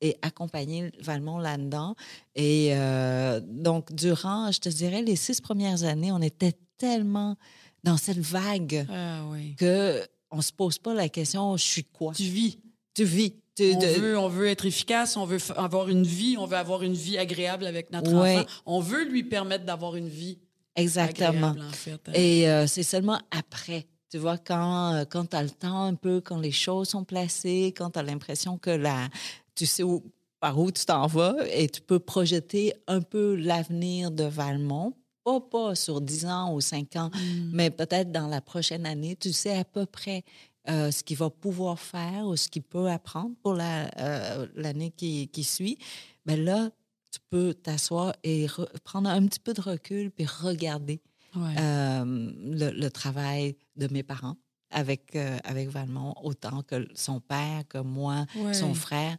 et 0.00 0.16
accompagner 0.22 0.90
Valmont 1.00 1.38
là-dedans. 1.38 1.94
Et 2.34 2.68
euh, 2.72 3.40
donc, 3.44 3.92
durant, 3.94 4.50
je 4.50 4.60
te 4.60 4.68
dirais, 4.70 5.02
les 5.02 5.16
six 5.16 5.40
premières 5.40 5.84
années, 5.84 6.10
on 6.12 6.22
était 6.22 6.54
tellement 6.78 7.36
dans 7.82 7.96
cette 7.98 8.18
vague 8.18 8.86
Ah 8.90 9.24
oui. 9.30 9.54
que 9.56 10.02
on 10.30 10.40
se 10.40 10.52
pose 10.52 10.78
pas 10.78 10.94
la 10.94 11.08
question, 11.08 11.56
je 11.56 11.62
suis 11.64 11.84
quoi? 11.84 12.12
Tu 12.14 12.24
vis. 12.24 12.58
Tu 12.94 13.04
vis. 13.04 13.34
Tu- 13.54 13.72
On 13.74 13.78
de- 13.78 13.86
veut, 13.86 14.18
on 14.18 14.28
veut 14.28 14.48
être 14.48 14.66
efficace, 14.66 15.16
on 15.16 15.26
veut 15.26 15.38
avoir 15.56 15.88
une 15.88 16.02
vie, 16.04 16.36
on 16.38 16.46
veut 16.46 16.56
avoir 16.56 16.82
une 16.82 16.94
vie 16.94 17.18
agréable 17.18 17.66
avec 17.66 17.92
notre 17.92 18.12
enfant. 18.12 18.44
On 18.66 18.80
veut 18.80 19.04
lui 19.04 19.22
permettre 19.22 19.64
d'avoir 19.64 19.94
une 19.94 20.08
vie 20.08 20.38
Exactement. 20.74 21.50
agréable, 21.50 21.60
en 21.68 21.72
fait. 21.72 22.00
hein. 22.08 22.12
Et 22.14 22.48
euh, 22.50 22.66
c'est 22.66 22.82
seulement 22.82 23.20
après, 23.30 23.86
tu 24.14 24.20
vois, 24.20 24.38
quand, 24.38 24.94
euh, 24.94 25.04
quand 25.10 25.26
tu 25.30 25.34
as 25.34 25.42
le 25.42 25.50
temps 25.50 25.82
un 25.82 25.94
peu, 25.96 26.20
quand 26.20 26.38
les 26.38 26.52
choses 26.52 26.90
sont 26.90 27.02
placées, 27.02 27.74
quand 27.76 27.90
tu 27.90 27.98
as 27.98 28.04
l'impression 28.04 28.58
que 28.58 28.70
la, 28.70 29.08
tu 29.56 29.66
sais 29.66 29.82
où, 29.82 30.04
par 30.38 30.56
où 30.56 30.70
tu 30.70 30.84
t'en 30.84 31.08
vas 31.08 31.34
et 31.50 31.66
tu 31.68 31.80
peux 31.80 31.98
projeter 31.98 32.72
un 32.86 33.00
peu 33.00 33.34
l'avenir 33.34 34.12
de 34.12 34.22
Valmont. 34.22 34.94
Pas, 35.24 35.40
pas 35.40 35.74
sur 35.74 36.00
10 36.00 36.26
ans 36.26 36.54
ou 36.54 36.60
5 36.60 36.94
ans, 36.94 37.10
Mm. 37.12 37.50
mais 37.52 37.70
peut-être 37.70 38.12
dans 38.12 38.28
la 38.28 38.40
prochaine 38.40 38.86
année, 38.86 39.16
tu 39.16 39.32
sais 39.32 39.58
à 39.58 39.64
peu 39.64 39.84
près 39.84 40.22
euh, 40.68 40.92
ce 40.92 41.02
qu'il 41.02 41.16
va 41.16 41.28
pouvoir 41.28 41.80
faire 41.80 42.24
ou 42.26 42.36
ce 42.36 42.46
qu'il 42.48 42.62
peut 42.62 42.88
apprendre 42.88 43.34
pour 43.42 43.54
la, 43.54 43.90
euh, 43.98 44.46
l'année 44.54 44.92
qui, 44.96 45.26
qui 45.26 45.42
suit. 45.42 45.76
Mais 46.24 46.36
là, 46.36 46.70
tu 47.10 47.18
peux 47.30 47.52
t'asseoir 47.52 48.14
et 48.22 48.46
re- 48.46 48.68
prendre 48.84 49.08
un 49.10 49.26
petit 49.26 49.40
peu 49.40 49.54
de 49.54 49.60
recul 49.60 50.12
puis 50.12 50.24
regarder 50.26 51.00
Ouais. 51.36 51.54
euh, 51.58 52.04
le, 52.04 52.70
le 52.70 52.90
travail 52.90 53.56
de 53.76 53.88
mes 53.92 54.02
parents 54.02 54.36
avec, 54.70 55.14
euh, 55.16 55.36
avec 55.44 55.68
Valmont, 55.68 56.14
autant 56.22 56.62
que 56.62 56.88
son 56.94 57.20
père, 57.20 57.62
que 57.68 57.78
moi, 57.78 58.26
Ouais. 58.36 58.54
son 58.54 58.74
frère. 58.74 59.16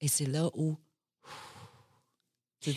Et 0.00 0.08
c'est 0.08 0.26
là 0.26 0.50
où. 0.54 0.76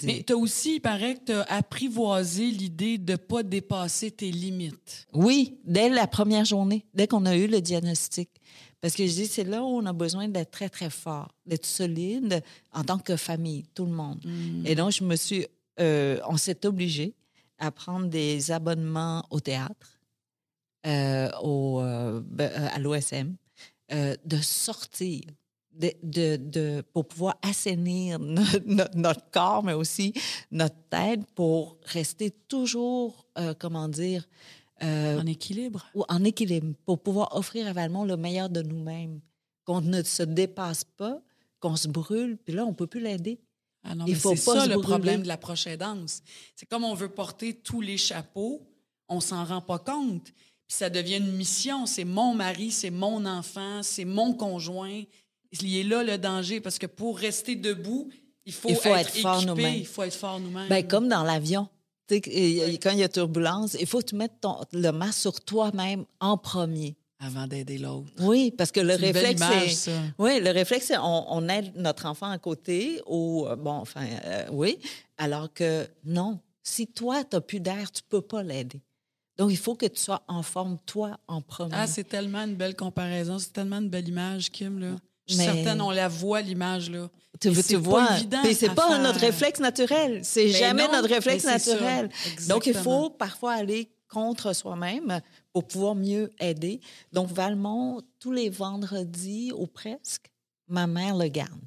Mais 0.04 0.22
tu 0.28 0.34
as 0.34 0.38
aussi, 0.38 0.76
il 0.76 0.80
paraît 0.82 1.16
que 1.16 1.24
tu 1.28 1.32
as 1.32 1.44
apprivoisé 1.44 2.52
l'idée 2.52 2.98
de 2.98 3.14
ne 3.14 3.18
pas 3.18 3.42
dépasser 3.42 4.12
tes 4.12 4.32
limites. 4.32 5.08
Oui, 5.14 5.60
dès 5.64 5.88
la 5.88 6.08
première 6.08 6.44
journée, 6.44 6.86
dès 6.94 7.08
qu'on 7.08 7.26
a 7.26 7.38
eu 7.38 7.48
le 7.48 7.62
diagnostic. 7.62 8.30
Parce 8.82 8.94
que 8.96 9.08
je 9.08 9.14
dis, 9.14 9.28
c'est 9.28 9.46
là 9.46 9.64
où 9.64 9.68
on 9.68 9.86
a 9.86 9.94
besoin 9.94 10.28
d'être 10.28 10.52
très, 10.52 10.68
très 10.70 10.90
fort, 10.90 11.30
d'être 11.46 11.66
solide 11.66 12.44
en 12.74 12.84
tant 12.84 13.00
que 13.00 13.16
famille, 13.16 13.64
tout 13.74 13.86
le 13.86 13.92
monde. 13.94 14.20
Mm. 14.26 14.66
Et 14.66 14.76
donc, 14.76 14.92
je 14.92 15.04
me 15.06 15.16
suis. 15.16 15.46
euh, 15.80 16.20
on 16.28 16.36
s'est 16.38 16.66
obligé 16.66 17.14
à 17.60 17.72
prendre 17.72 18.08
des 18.08 18.52
abonnements 18.52 19.26
au 19.32 19.40
théâtre, 19.40 20.00
euh, 20.86 21.30
au, 21.42 21.82
euh, 21.82 22.22
ben, 22.26 22.52
euh, 22.52 22.68
à 22.72 22.80
l'OSM, 22.80 23.36
euh, 23.94 24.16
de 24.26 24.38
sortir, 24.38 25.22
de, 25.74 25.92
de, 26.04 26.38
de- 26.38 26.84
pour 26.94 27.08
pouvoir 27.08 27.38
assainir 27.42 28.20
no- 28.20 28.42
no- 28.66 28.84
notre 28.96 29.30
corps, 29.32 29.64
mais 29.64 29.74
aussi 29.74 30.14
notre 30.52 30.78
tête 30.90 31.22
pour 31.36 31.78
rester 31.84 32.32
toujours, 32.32 33.26
comment 33.60 33.88
dire, 33.90 34.28
En 34.82 35.26
équilibre. 35.26 35.88
ou 35.96 36.04
en 36.10 36.24
équilibre, 36.24 36.74
pour 36.86 37.02
pouvoir 37.02 37.36
offrir 37.36 37.68
à 37.68 37.74
Valmont 37.74 38.06
le 38.06 38.18
meilleur 38.18 38.50
de 38.50 38.62
nous-mêmes, 38.62 39.20
qu'on 39.66 39.82
ne 39.82 40.02
se 40.04 40.24
dépasse 40.24 40.84
pas, 40.84 41.20
qu'on 41.60 41.76
se 41.76 41.88
brûle, 41.88 42.38
puis 42.38 42.54
là, 42.54 42.64
on 42.66 42.70
ne 42.70 42.76
peut 42.76 42.88
plus 42.88 43.02
l'aider. 43.02 43.40
Ah 43.90 43.96
non, 43.96 44.06
Il 44.08 44.14
mais 44.14 44.20
faut 44.20 44.36
c'est 44.36 44.46
pas 44.46 44.60
ça 44.62 44.66
le 44.68 44.74
brûler. 44.74 44.88
problème 44.88 45.24
de 45.24 45.28
la 45.28 45.38
prochaine 45.38 45.78
danse. 45.78 46.22
C'est 46.56 46.66
comme 46.68 46.84
on 46.84 46.94
veut 46.94 47.10
porter 47.10 47.54
tous 47.54 47.82
les 47.82 47.98
chapeaux, 47.98 48.62
on 49.08 49.20
s'en 49.22 49.46
rend 49.46 49.62
pas 49.62 49.80
compte. 49.80 50.26
Puis 50.26 50.76
ça 50.78 50.90
devient 50.90 51.18
une 51.18 51.32
mission. 51.32 51.86
C'est 51.86 52.04
mon 52.04 52.34
mari, 52.34 52.72
c'est 52.72 52.90
mon 52.90 53.26
enfant, 53.26 53.82
c'est 53.84 54.04
mon 54.06 54.34
conjoint. 54.34 55.04
Il 55.62 55.76
est 55.78 55.84
là 55.84 56.04
le 56.04 56.18
danger 56.18 56.60
parce 56.60 56.78
que 56.78 56.86
pour 56.88 57.18
rester 57.18 57.56
debout, 57.56 58.10
il 58.46 58.52
faut, 58.54 58.70
Il 58.70 58.76
faut 58.76 58.90
être, 58.96 59.10
être 59.16 59.22
fort 59.22 59.42
nous-mêmes. 59.46 59.76
Il 59.76 59.86
faut 59.86 60.04
être 60.04 60.14
fort 60.16 60.40
nous-mêmes. 60.40 60.68
Ben, 60.68 60.86
comme 60.86 61.08
dans 61.08 61.24
l'avion. 61.24 61.70
Et- 62.10 62.74
et 62.74 62.78
Quand 62.78 62.92
il 62.92 63.00
y 63.00 63.04
a 63.04 63.10
turbulence, 63.10 63.76
il 63.80 63.86
faut 63.88 64.02
mettes 64.14 64.40
ton- 64.42 64.62
le 64.72 64.92
masque 64.92 65.20
sur 65.20 65.42
toi-même 65.42 66.06
en 66.20 66.38
premier. 66.38 66.96
Avant 67.20 67.48
d'aider 67.48 67.80
l'autre. 67.80 68.12
Oui, 68.20 68.52
parce 68.56 68.72
que 68.72 68.80
le 68.80 68.94
réflexe, 68.94 69.42
c'est... 69.76 69.92
Oui, 70.20 70.40
le 70.40 70.52
réflexe, 70.52 70.86
c'est 70.88 70.98
on, 71.00 71.34
on 71.34 71.50
aide 71.50 71.72
notre 71.76 72.06
enfant 72.06 72.30
à 72.30 72.38
côté, 72.38 73.02
ou, 73.08 73.48
euh, 73.48 73.56
bon, 73.56 73.72
enfin, 73.72 74.06
euh, 74.26 74.46
oui, 74.52 74.78
alors 75.18 75.52
que 75.52 75.88
non, 76.06 76.40
si 76.62 76.86
toi, 76.86 77.24
tu 77.24 77.36
n'as 77.36 77.42
plus 77.42 77.60
d'air, 77.60 77.92
tu 77.92 78.04
peux 78.08 78.22
pas 78.22 78.44
l'aider. 78.44 78.82
Donc, 79.38 79.52
il 79.52 79.58
faut 79.58 79.74
que 79.76 79.86
tu 79.88 80.00
sois 80.00 80.22
en 80.28 80.44
forme, 80.44 80.78
toi, 80.86 81.18
en 81.28 81.42
premier. 81.42 81.74
Ah, 81.74 81.88
c'est 81.88 82.04
tellement 82.04 82.44
une 82.44 82.56
belle 82.56 82.76
comparaison. 82.76 83.40
C'est 83.40 83.54
tellement 83.54 83.78
une 83.78 83.90
belle 83.90 84.08
image, 84.08 84.50
Kim. 84.52 84.80
Là. 84.80 84.96
Je 85.28 85.34
suis 85.34 85.38
Mais- 85.46 85.54
certaine, 85.54 85.82
on 85.82 85.92
la 85.92 86.08
voit, 86.08 86.42
l'image. 86.42 86.90
là. 86.90 87.08
tu, 87.40 87.52
tu 87.52 87.76
vois, 87.76 88.16
évident 88.18 88.42
puis 88.44 88.56
c'est 88.56 88.74
pas 88.74 88.88
faire. 88.90 89.02
notre 89.02 89.20
réflexe 89.20 89.60
naturel. 89.60 90.22
C'est 90.24 90.46
Ben 90.46 90.56
jamais 90.56 90.86
non, 90.88 90.94
notre 90.94 91.10
réflexe 91.10 91.44
mais 91.46 91.52
naturel. 91.54 92.10
Donc, 92.48 92.66
il 92.68 92.74
faut 92.74 93.10
parfois 93.10 93.54
aller 93.54 93.90
contre 94.10 94.54
soi-même 94.54 95.22
pour 95.54 95.68
pouvoir 95.68 95.96
mieux 95.96 96.32
aider. 96.40 96.80
Donc, 97.12 97.30
Valmont, 97.30 98.02
tous 98.20 98.32
les 98.32 98.50
vendredis 98.50 99.52
ou 99.52 99.68
presque, 99.68 100.32
ma 100.68 100.88
mère 100.88 101.16
le 101.16 101.28
garde. 101.28 101.62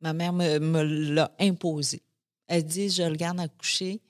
Ma 0.00 0.12
mère 0.12 0.32
me, 0.32 0.82
l'a 1.12 1.32
imposé. 1.40 2.02
Elle 2.46 2.64
dit, 2.64 2.88
je 2.88 3.02
le 3.02 3.16
garde 3.16 3.40
à 3.40 3.48
coucher 3.48 4.00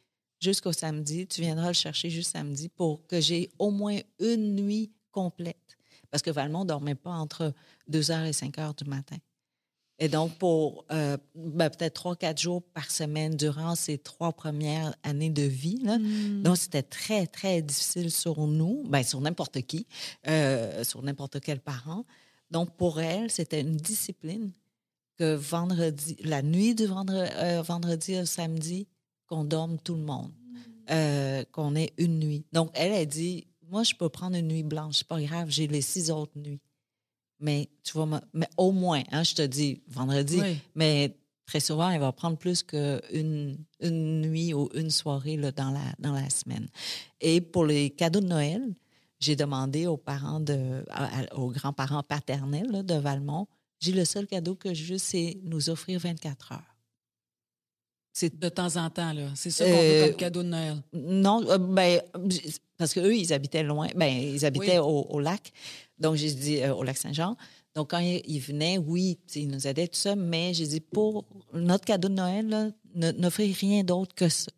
jusqu'au 0.41 0.73
samedi. 0.73 1.27
Tu 1.27 1.41
viendras 1.41 1.69
le 1.69 1.73
chercher 1.73 2.11
juste 2.11 2.33
samedi 2.33 2.69
pour 2.69 3.07
que 3.07 3.21
j'ai 3.21 3.51
au 3.59 3.71
moins 3.71 3.99
une 4.21 4.55
nuit 4.55 4.93
complète. 5.11 5.77
Parce 6.11 6.23
que 6.23 6.31
Valmont 6.31 6.63
ne 6.63 6.69
dormait 6.69 6.95
pas 6.95 7.11
entre 7.11 7.53
2 7.89 8.01
h 8.01 8.27
et 8.27 8.33
5 8.33 8.57
h 8.57 8.77
du 8.77 8.89
matin. 8.89 9.17
Et 10.01 10.09
donc, 10.09 10.37
pour 10.39 10.85
euh, 10.93 11.17
ben, 11.35 11.71
peut-être 11.71 11.95
trois, 11.95 12.15
quatre 12.15 12.41
jours 12.41 12.63
par 12.63 12.91
semaine 12.91 13.37
durant 13.37 13.75
ces 13.75 13.99
trois 13.99 14.33
premières 14.33 14.95
années 15.03 15.31
de 15.31 15.43
vie, 15.43 15.79
là, 15.83 15.99
Mm. 15.99 16.43
donc 16.43 16.57
c'était 16.57 16.85
très, 16.85 17.27
très 17.27 17.63
difficile 17.63 18.11
sur 18.11 18.47
nous, 18.47 18.85
ben, 18.89 19.03
sur 19.03 19.21
n'importe 19.21 19.61
qui, 19.63 19.87
euh, 20.29 20.85
sur 20.85 21.03
n'importe 21.03 21.41
quel 21.41 21.61
parent. 21.61 22.05
Donc, 22.51 22.77
pour 22.77 23.01
elle, 23.01 23.31
c'était 23.31 23.61
une 23.61 23.77
discipline 23.77 24.53
que 25.19 25.35
vendredi, 25.35 26.17
la 26.23 26.43
nuit 26.43 26.77
du 26.77 26.87
vendredi, 26.87 27.31
vendredi 27.67 28.21
au 28.21 28.25
samedi, 28.25 28.87
qu'on 29.27 29.45
dorme 29.45 29.79
tout 29.79 29.95
le 29.95 30.03
monde, 30.03 30.31
euh, 30.91 31.45
qu'on 31.53 31.75
ait 31.75 31.93
une 31.99 32.21
nuit. 32.21 32.47
Donc, 32.53 32.71
elle 32.75 32.93
a 32.93 33.05
dit, 33.05 33.47
moi, 33.69 33.83
je 33.83 33.95
peux 33.95 34.09
prendre 34.09 34.37
une 34.37 34.49
nuit 34.49 34.63
blanche, 34.63 34.99
c'est 34.99 35.07
pas 35.07 35.21
grave, 35.21 35.51
j'ai 35.51 35.67
les 35.67 35.83
six 35.83 36.11
autres 36.11 36.33
nuits. 36.37 36.61
Mais 37.41 37.69
tu 37.85 37.93
vois, 37.93 38.07
ma- 38.07 38.23
mais 38.33 38.49
au 38.57 38.73
moins, 38.73 39.03
hein, 39.13 39.23
je 39.23 39.35
te 39.35 39.43
dis 39.43 39.81
vendredi, 39.89 40.39
Oui. 40.41 40.57
mais 40.75 41.17
très 41.47 41.61
souvent, 41.61 41.89
elle 41.91 42.01
va 42.01 42.13
prendre 42.13 42.37
plus 42.37 42.63
qu'une 42.63 43.59
une 43.81 44.21
nuit 44.23 44.53
ou 44.55 44.69
une 44.75 44.91
soirée 44.91 45.37
là, 45.37 45.53
dans, 45.53 45.71
la, 45.71 45.81
dans 45.99 46.13
la 46.13 46.29
semaine. 46.31 46.69
Et 47.21 47.41
pour 47.41 47.65
les 47.65 47.91
cadeaux 47.91 48.21
de 48.21 48.27
Noël, 48.27 48.75
j'ai 49.21 49.37
demandé 49.37 49.87
aux 49.87 49.97
parents, 49.97 50.41
de, 50.41 50.85
à- 50.91 51.35
aux 51.37 51.51
grands-parents 51.51 52.03
paternels 52.03 52.71
là, 52.71 52.83
de 52.83 52.95
Valmont, 52.95 53.47
j'ai 53.81 53.93
le 53.93 54.05
seul 54.05 54.27
cadeau 54.27 54.57
que 54.57 54.75
je 54.75 54.93
veux, 54.93 54.99
c'est 54.99 55.39
nous 55.45 55.71
offrir 55.71 56.01
24 56.01 56.53
heures. 56.53 56.77
C'est 58.19 58.37
De 58.37 58.49
temps 58.49 58.77
en 58.77 58.91
temps, 58.91 59.13
là. 59.13 59.29
C'est 59.37 59.51
ça 59.51 59.65
qu'on 59.65 59.71
veut 59.71 59.77
Euh, 59.77 60.07
comme 60.09 60.17
cadeau 60.17 60.43
de 60.43 60.49
Noël. 60.49 60.77
non, 60.93 61.41
euh, 61.49 61.57
ben, 61.59 62.01
parce 62.77 62.93
qu'eux, 62.93 63.15
ils 63.15 63.33
habitaient 63.33 63.63
loin. 63.63 63.87
Ben, 63.95 64.07
ils 64.13 64.45
habitaient 64.45 64.81
Oui. 64.81 64.85
au, 64.85 65.07
au 65.11 65.21
lac. 65.21 65.53
Donc, 66.01 66.17
j'ai 66.17 66.33
dit 66.33 66.61
euh, 66.63 66.75
au 66.75 66.83
lac 66.83 66.97
Saint-Jean. 66.97 67.37
Donc, 67.77 67.91
quand 67.91 67.99
ils, 68.01 68.41
venaient, 68.41 68.77
oui, 68.77 69.21
ils 69.37 69.47
nous 69.47 69.69
aidaient, 69.69 69.87
tout 69.87 69.99
ça, 70.01 70.17
mais 70.17 70.53
j'ai 70.53 70.67
dit, 70.67 70.81
pour 70.81 71.27
notre 71.53 71.85
cadeau 71.85 72.09
de 72.09 72.15
Noël, 72.15 72.75
n'offrez 72.97 73.53
rien 73.53 73.85
d'autre 73.85 74.17
que 74.17 74.29
ça. 74.29 74.51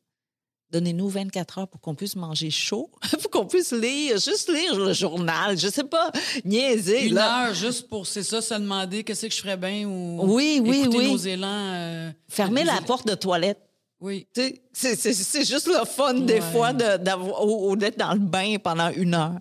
Donnez-nous 0.72 1.08
24 1.08 1.58
heures 1.58 1.68
pour 1.68 1.80
qu'on 1.80 1.94
puisse 1.96 2.14
manger 2.14 2.50
chaud, 2.50 2.90
pour 3.22 3.30
qu'on 3.30 3.46
puisse 3.46 3.72
lire, 3.72 4.18
juste 4.18 4.48
lire 4.52 4.76
le 4.76 4.92
journal, 4.92 5.58
je 5.58 5.68
sais 5.68 5.82
pas, 5.84 6.12
niaiser. 6.44 7.06
Une 7.06 7.14
là. 7.14 7.48
heure 7.48 7.54
juste 7.54 7.88
pour, 7.88 8.06
c'est 8.06 8.22
ça, 8.22 8.40
se 8.40 8.54
demander 8.54 9.02
qu'est-ce 9.02 9.26
que 9.26 9.32
je 9.34 9.40
ferais 9.40 9.56
bien 9.56 9.88
ou 9.88 10.20
Oui, 10.34 10.60
oui, 10.64 10.80
écouter 10.82 10.98
oui. 10.98 11.10
nos 11.10 11.16
élans. 11.16 11.48
euh, 11.74 12.10
Fermez 12.28 12.62
nos 12.64 12.72
la 12.72 12.80
porte 12.82 13.06
de 13.06 13.14
toilette. 13.14 13.58
Oui. 14.00 14.26
C'est 14.72 15.44
juste 15.44 15.66
le 15.66 15.84
fun, 15.84 16.14
des 16.14 16.40
fois, 16.40 16.72
de- 16.72 16.96
d'avoir- 17.02 17.44
ou 17.46 17.74
d'être 17.76 17.98
dans 17.98 18.12
le 18.14 18.18
bain 18.20 18.56
pendant 18.62 18.90
une 18.90 19.14
heure. 19.14 19.40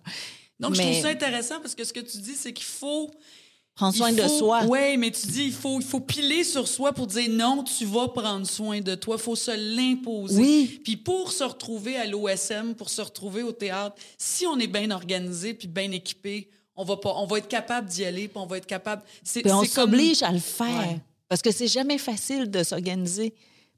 Donc, 0.59 0.75
je 0.75 0.81
trouve 0.81 1.01
ça 1.01 1.07
intéressant 1.09 1.61
parce 1.61 1.75
que 1.75 1.83
ce 1.85 1.93
que 1.93 2.01
tu 2.01 2.17
dis, 2.17 2.33
c'est 2.35 2.51
qu'il 2.51 2.65
faut. 2.65 3.09
Prends 3.79 3.93
soin 3.93 4.11
de 4.11 4.27
soi. 4.27 4.65
Oui, 4.65 4.97
mais 4.97 5.09
tu 5.09 5.25
dis, 5.27 5.45
il 5.45 5.53
faut, 5.53 5.79
il 5.79 5.85
faut 5.85 6.01
piler 6.01 6.43
sur 6.43 6.67
soi 6.67 6.91
pour 6.91 7.07
dire 7.07 7.29
non, 7.29 7.63
tu 7.63 7.85
vas 7.85 8.09
prendre 8.09 8.45
soin 8.45 8.81
de 8.81 8.93
toi. 8.93 9.15
Il 9.17 9.21
faut 9.21 9.37
se 9.37 9.51
l'imposer. 9.51 10.41
Oui. 10.41 10.81
Puis 10.83 10.97
pour 10.97 11.31
se 11.31 11.45
retrouver 11.45 11.95
à 11.95 12.05
l'OSM, 12.05 12.73
pour 12.75 12.89
se 12.89 13.01
retrouver 13.01 13.41
au 13.41 13.53
théâtre, 13.53 13.95
si 14.17 14.45
on 14.45 14.59
est 14.59 14.67
bien 14.67 14.91
organisé 14.91 15.53
puis 15.53 15.69
bien 15.69 15.89
équipé, 15.91 16.49
on 16.75 16.83
va, 16.83 16.97
pas, 16.97 17.13
on 17.15 17.25
va 17.25 17.37
être 17.37 17.47
capable 17.47 17.87
d'y 17.87 18.03
aller 18.03 18.27
puis 18.27 18.37
on 18.37 18.45
va 18.47 18.57
être 18.57 18.65
capable. 18.65 19.01
Puis 19.23 19.43
on 19.45 19.59
comme- 19.59 19.65
s'oblige 19.65 20.23
à 20.23 20.33
le 20.33 20.39
faire. 20.39 20.67
Ouais. 20.67 20.99
Parce 21.29 21.41
que 21.41 21.51
c'est 21.51 21.69
jamais 21.69 21.99
facile 21.99 22.51
de 22.51 22.63
s'organiser. 22.63 23.33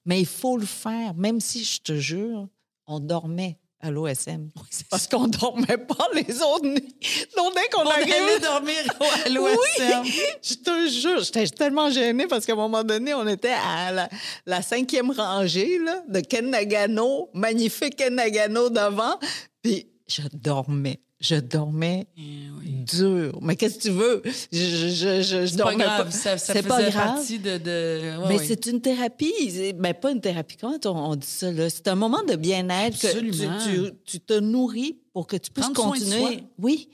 Mais 0.05 0.19
il 0.19 0.25
faut 0.25 0.57
le 0.57 0.65
faire. 0.65 1.13
Même 1.13 1.39
si, 1.39 1.63
je 1.63 1.79
te 1.79 1.93
jure, 1.93 2.47
on 2.87 2.99
dormait 2.99 3.59
à 3.81 3.91
l'OSM. 3.91 4.49
Parce 4.89 5.07
qu'on 5.07 5.27
dormait 5.27 5.77
pas 5.77 6.07
les 6.13 6.41
autres 6.41 6.65
nuits. 6.65 6.95
Donc, 7.35 7.53
dès 7.55 7.67
qu'on 7.69 7.85
On 7.85 7.89
allait 7.89 8.39
dormir 8.39 8.77
à 9.25 9.29
l'OSM. 9.29 10.03
Je 10.41 10.53
te 10.55 10.89
jure, 10.89 11.23
j'étais 11.23 11.47
tellement 11.47 11.89
gênée 11.89 12.27
parce 12.27 12.45
qu'à 12.45 12.53
un 12.53 12.57
moment 12.57 12.83
donné, 12.83 13.13
on 13.13 13.27
était 13.27 13.53
à 13.53 13.91
la, 13.91 14.09
la 14.45 14.61
cinquième 14.61 15.11
rangée 15.11 15.79
là, 15.79 16.03
de 16.07 16.19
Ken 16.19 16.49
Nagano, 16.49 17.29
magnifique 17.33 17.95
Ken 17.95 18.15
Nagano 18.15 18.69
devant. 18.69 19.17
Puis 19.61 19.87
je 20.07 20.21
dormais. 20.33 20.99
Je 21.21 21.35
dormais 21.35 22.07
Eh 22.17 22.21
oui. 22.59 22.83
dur. 22.91 23.37
Mais 23.43 23.55
qu'est-ce 23.55 23.77
que 23.77 23.81
tu 23.83 23.89
veux? 23.91 24.21
Je, 24.25 24.31
je, 24.51 24.87
je, 25.21 25.21
je 25.21 25.45
C'est 25.45 25.57
pas 25.57 25.63
dormais 25.69 25.83
grave, 25.83 26.11
ça, 26.11 26.37
ça 26.39 26.53
C'est 26.53 26.63
faisait 26.63 26.67
pas 26.67 26.89
grave. 26.89 26.93
partie 27.15 27.37
de... 27.39 27.57
de... 27.59 28.17
ouais, 28.23 28.27
Mais 28.27 28.37
c'est 28.39 28.65
une 28.65 28.81
thérapie. 28.81 29.31
C'est- 29.51 29.73
Ben, 29.73 29.93
pas 29.93 30.11
une 30.11 30.19
thérapie. 30.19 30.57
Comment 30.57 30.77
on, 30.85 31.11
on 31.11 31.15
dit 31.15 31.27
ça? 31.27 31.51
là? 31.51 31.69
C'est 31.69 31.87
un 31.87 31.95
moment 31.95 32.23
de 32.23 32.35
bien-être 32.35 32.99
que 32.99 33.19
tu, 33.19 33.31
tu- 33.31 33.91
tu 34.03 34.19
te 34.19 34.33
nourris 34.39 34.97
pour 35.13 35.27
que 35.27 35.37
tu 35.37 35.51
puisses 35.51 35.69
Prendre 35.69 35.91
continuer. 35.93 36.43
Oui. 36.57 36.89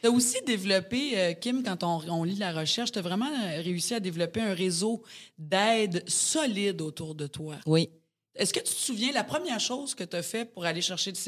Tu 0.00 0.08
as 0.08 0.10
aussi 0.12 0.36
développé, 0.46 1.12
euh, 1.18 1.32
Kim, 1.32 1.62
quand 1.64 1.82
on, 1.82 2.02
on 2.08 2.24
lit 2.24 2.36
la 2.36 2.52
recherche, 2.52 2.92
tu 2.92 2.98
as 3.00 3.02
vraiment 3.02 3.26
euh, 3.26 3.60
réussi 3.62 3.94
à 3.94 4.00
développer 4.00 4.40
un 4.40 4.54
réseau 4.54 5.02
d'aide 5.38 6.02
solide 6.08 6.80
autour 6.82 7.14
de 7.16 7.26
toi. 7.26 7.56
Oui. 7.66 7.88
Est-ce 8.36 8.52
que 8.52 8.60
tu 8.60 8.72
te 8.74 8.80
souviens 8.80 9.12
la 9.12 9.24
première 9.24 9.60
chose 9.60 9.94
que 9.94 10.04
tu 10.04 10.16
as 10.16 10.22
fait 10.22 10.44
pour 10.44 10.64
aller 10.64 10.80
chercher... 10.82 11.12
de 11.12 11.18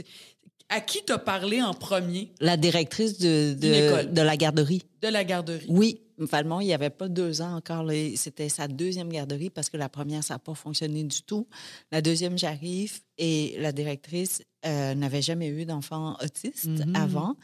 À 0.71 0.81
qui 0.81 1.05
t'as 1.05 1.19
parlé 1.19 1.61
en 1.63 1.75
premier? 1.75 2.33
La 2.41 2.57
directrice 2.57 3.19
de, 3.19 3.55
de, 3.55 4.11
de 4.11 4.21
la 4.23 4.37
garderie. 4.37 4.83
de 5.03 5.09
la 5.09 5.23
garderie? 5.25 5.67
Oui, 5.69 6.01
Valmont, 6.19 6.61
il 6.61 6.67
n'y 6.67 6.73
avait 6.75 6.91
pas 6.91 7.09
deux 7.09 7.43
ans 7.43 7.57
encore. 7.57 7.89
C'était 8.17 8.49
sa 8.49 8.67
deuxième 8.67 9.11
garderie 9.11 9.51
parce 9.51 9.69
que 9.69 9.77
la 9.77 9.89
première, 9.89 10.25
ça 10.25 10.35
n'a 10.35 10.39
pas 10.39 10.55
fonctionné 10.55 11.05
du 11.05 11.23
tout. 11.23 11.47
La 11.93 12.01
deuxième, 12.01 12.39
j'arrive 12.39 13.01
et 13.19 13.57
la 13.59 13.73
directrice 13.73 14.43
euh, 14.67 14.95
n'avait 14.95 15.23
jamais 15.23 15.49
eu 15.49 15.65
d'enfant 15.67 16.17
autiste 16.23 16.67
Mhm. 16.67 16.97
avant. 16.97 17.37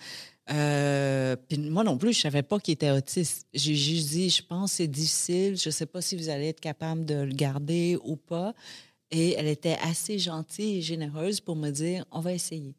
Euh, 0.51 1.37
puis 1.49 1.59
moi 1.59 1.85
non 1.85 1.97
plus, 1.99 2.13
je 2.15 2.21
savais 2.21 2.43
pas 2.43 2.59
qu'il 2.59 2.73
était 2.73 2.91
autiste. 2.91 3.47
J'ai 3.55 3.75
juste 3.75 4.09
dit, 4.11 4.31
je 4.31 4.43
pense 4.43 4.73
c'est 4.73 4.89
difficile. 4.89 5.57
Je 5.57 5.71
sais 5.71 5.87
pas 5.87 6.01
si 6.01 6.17
vous 6.17 6.29
allez 6.29 6.49
être 6.49 6.61
capable 6.61 7.05
de 7.05 7.15
le 7.17 7.33
garder 7.35 7.97
ou 8.03 8.17
pas. 8.17 8.55
Et 9.13 9.33
elle 9.35 9.47
était 9.49 9.77
assez 9.83 10.19
gentille 10.19 10.79
et 10.79 10.83
généreuse 10.83 11.41
pour 11.41 11.57
me 11.57 11.71
dire, 11.71 12.05
on 12.13 12.21
va 12.21 12.33
essayer. 12.33 12.75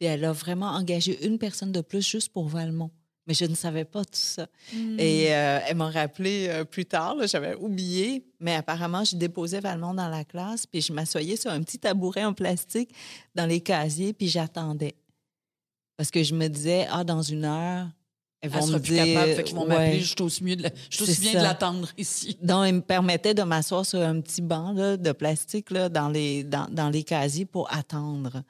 Puis 0.00 0.08
elle 0.08 0.24
a 0.24 0.32
vraiment 0.32 0.70
engagé 0.70 1.26
une 1.26 1.38
personne 1.38 1.72
de 1.72 1.82
plus 1.82 2.00
juste 2.08 2.30
pour 2.32 2.48
Valmont. 2.48 2.90
Mais 3.26 3.34
je 3.34 3.44
ne 3.44 3.54
savais 3.54 3.84
pas 3.84 4.02
tout 4.02 4.10
ça. 4.14 4.46
Hmm. 4.72 4.98
Et 4.98 5.26
euh, 5.34 5.60
elle 5.68 5.76
m'a 5.76 5.90
rappelé 5.90 6.46
euh, 6.48 6.64
plus 6.64 6.86
tard, 6.86 7.16
j'avais 7.26 7.54
oublié, 7.54 8.24
mais 8.40 8.54
apparemment, 8.54 9.04
je 9.04 9.14
déposais 9.14 9.60
Valmont 9.60 9.92
dans 9.92 10.08
la 10.08 10.24
classe, 10.24 10.66
puis 10.66 10.80
je 10.80 10.94
m'assoyais 10.94 11.36
sur 11.36 11.50
un 11.50 11.62
petit 11.62 11.78
tabouret 11.78 12.24
en 12.24 12.32
plastique 12.32 12.90
dans 13.34 13.44
les 13.44 13.60
casiers, 13.60 14.14
puis 14.14 14.26
j'attendais. 14.26 14.94
Parce 15.98 16.10
que 16.10 16.22
je 16.22 16.34
me 16.34 16.48
disais, 16.48 16.86
ah, 16.90 17.04
dans 17.04 17.20
une 17.20 17.44
heure, 17.44 17.88
elles 18.40 18.50
Elle 18.54 18.58
vont 18.58 18.66
sera 18.66 18.78
me 18.78 18.82
plus 18.82 18.94
dire... 18.94 19.04
capable, 19.04 19.32
fait 19.34 19.44
qu'ils 19.44 19.54
vont 19.54 19.62
ouais. 19.64 19.68
m'appeler. 19.68 20.00
Je 20.00 20.06
suis 20.06 20.22
aussi, 20.22 20.42
mieux 20.42 20.56
de 20.56 20.62
la- 20.62 20.70
je 20.88 21.02
aussi 21.02 21.20
bien 21.20 21.32
ça. 21.32 21.38
de 21.40 21.44
l'attendre 21.44 21.88
ici. 21.98 22.38
Donc, 22.40 22.66
il 22.68 22.74
me 22.76 22.80
permettait 22.80 23.34
de 23.34 23.42
m'asseoir 23.42 23.84
sur 23.84 24.00
un 24.00 24.18
petit 24.22 24.40
banc 24.40 24.72
là, 24.72 24.96
de 24.96 25.12
plastique 25.12 25.70
là, 25.70 25.90
dans, 25.90 26.08
les, 26.08 26.42
dans, 26.42 26.66
dans 26.70 26.88
les 26.88 27.02
casiers 27.04 27.44
pour 27.44 27.70
attendre. 27.70 28.42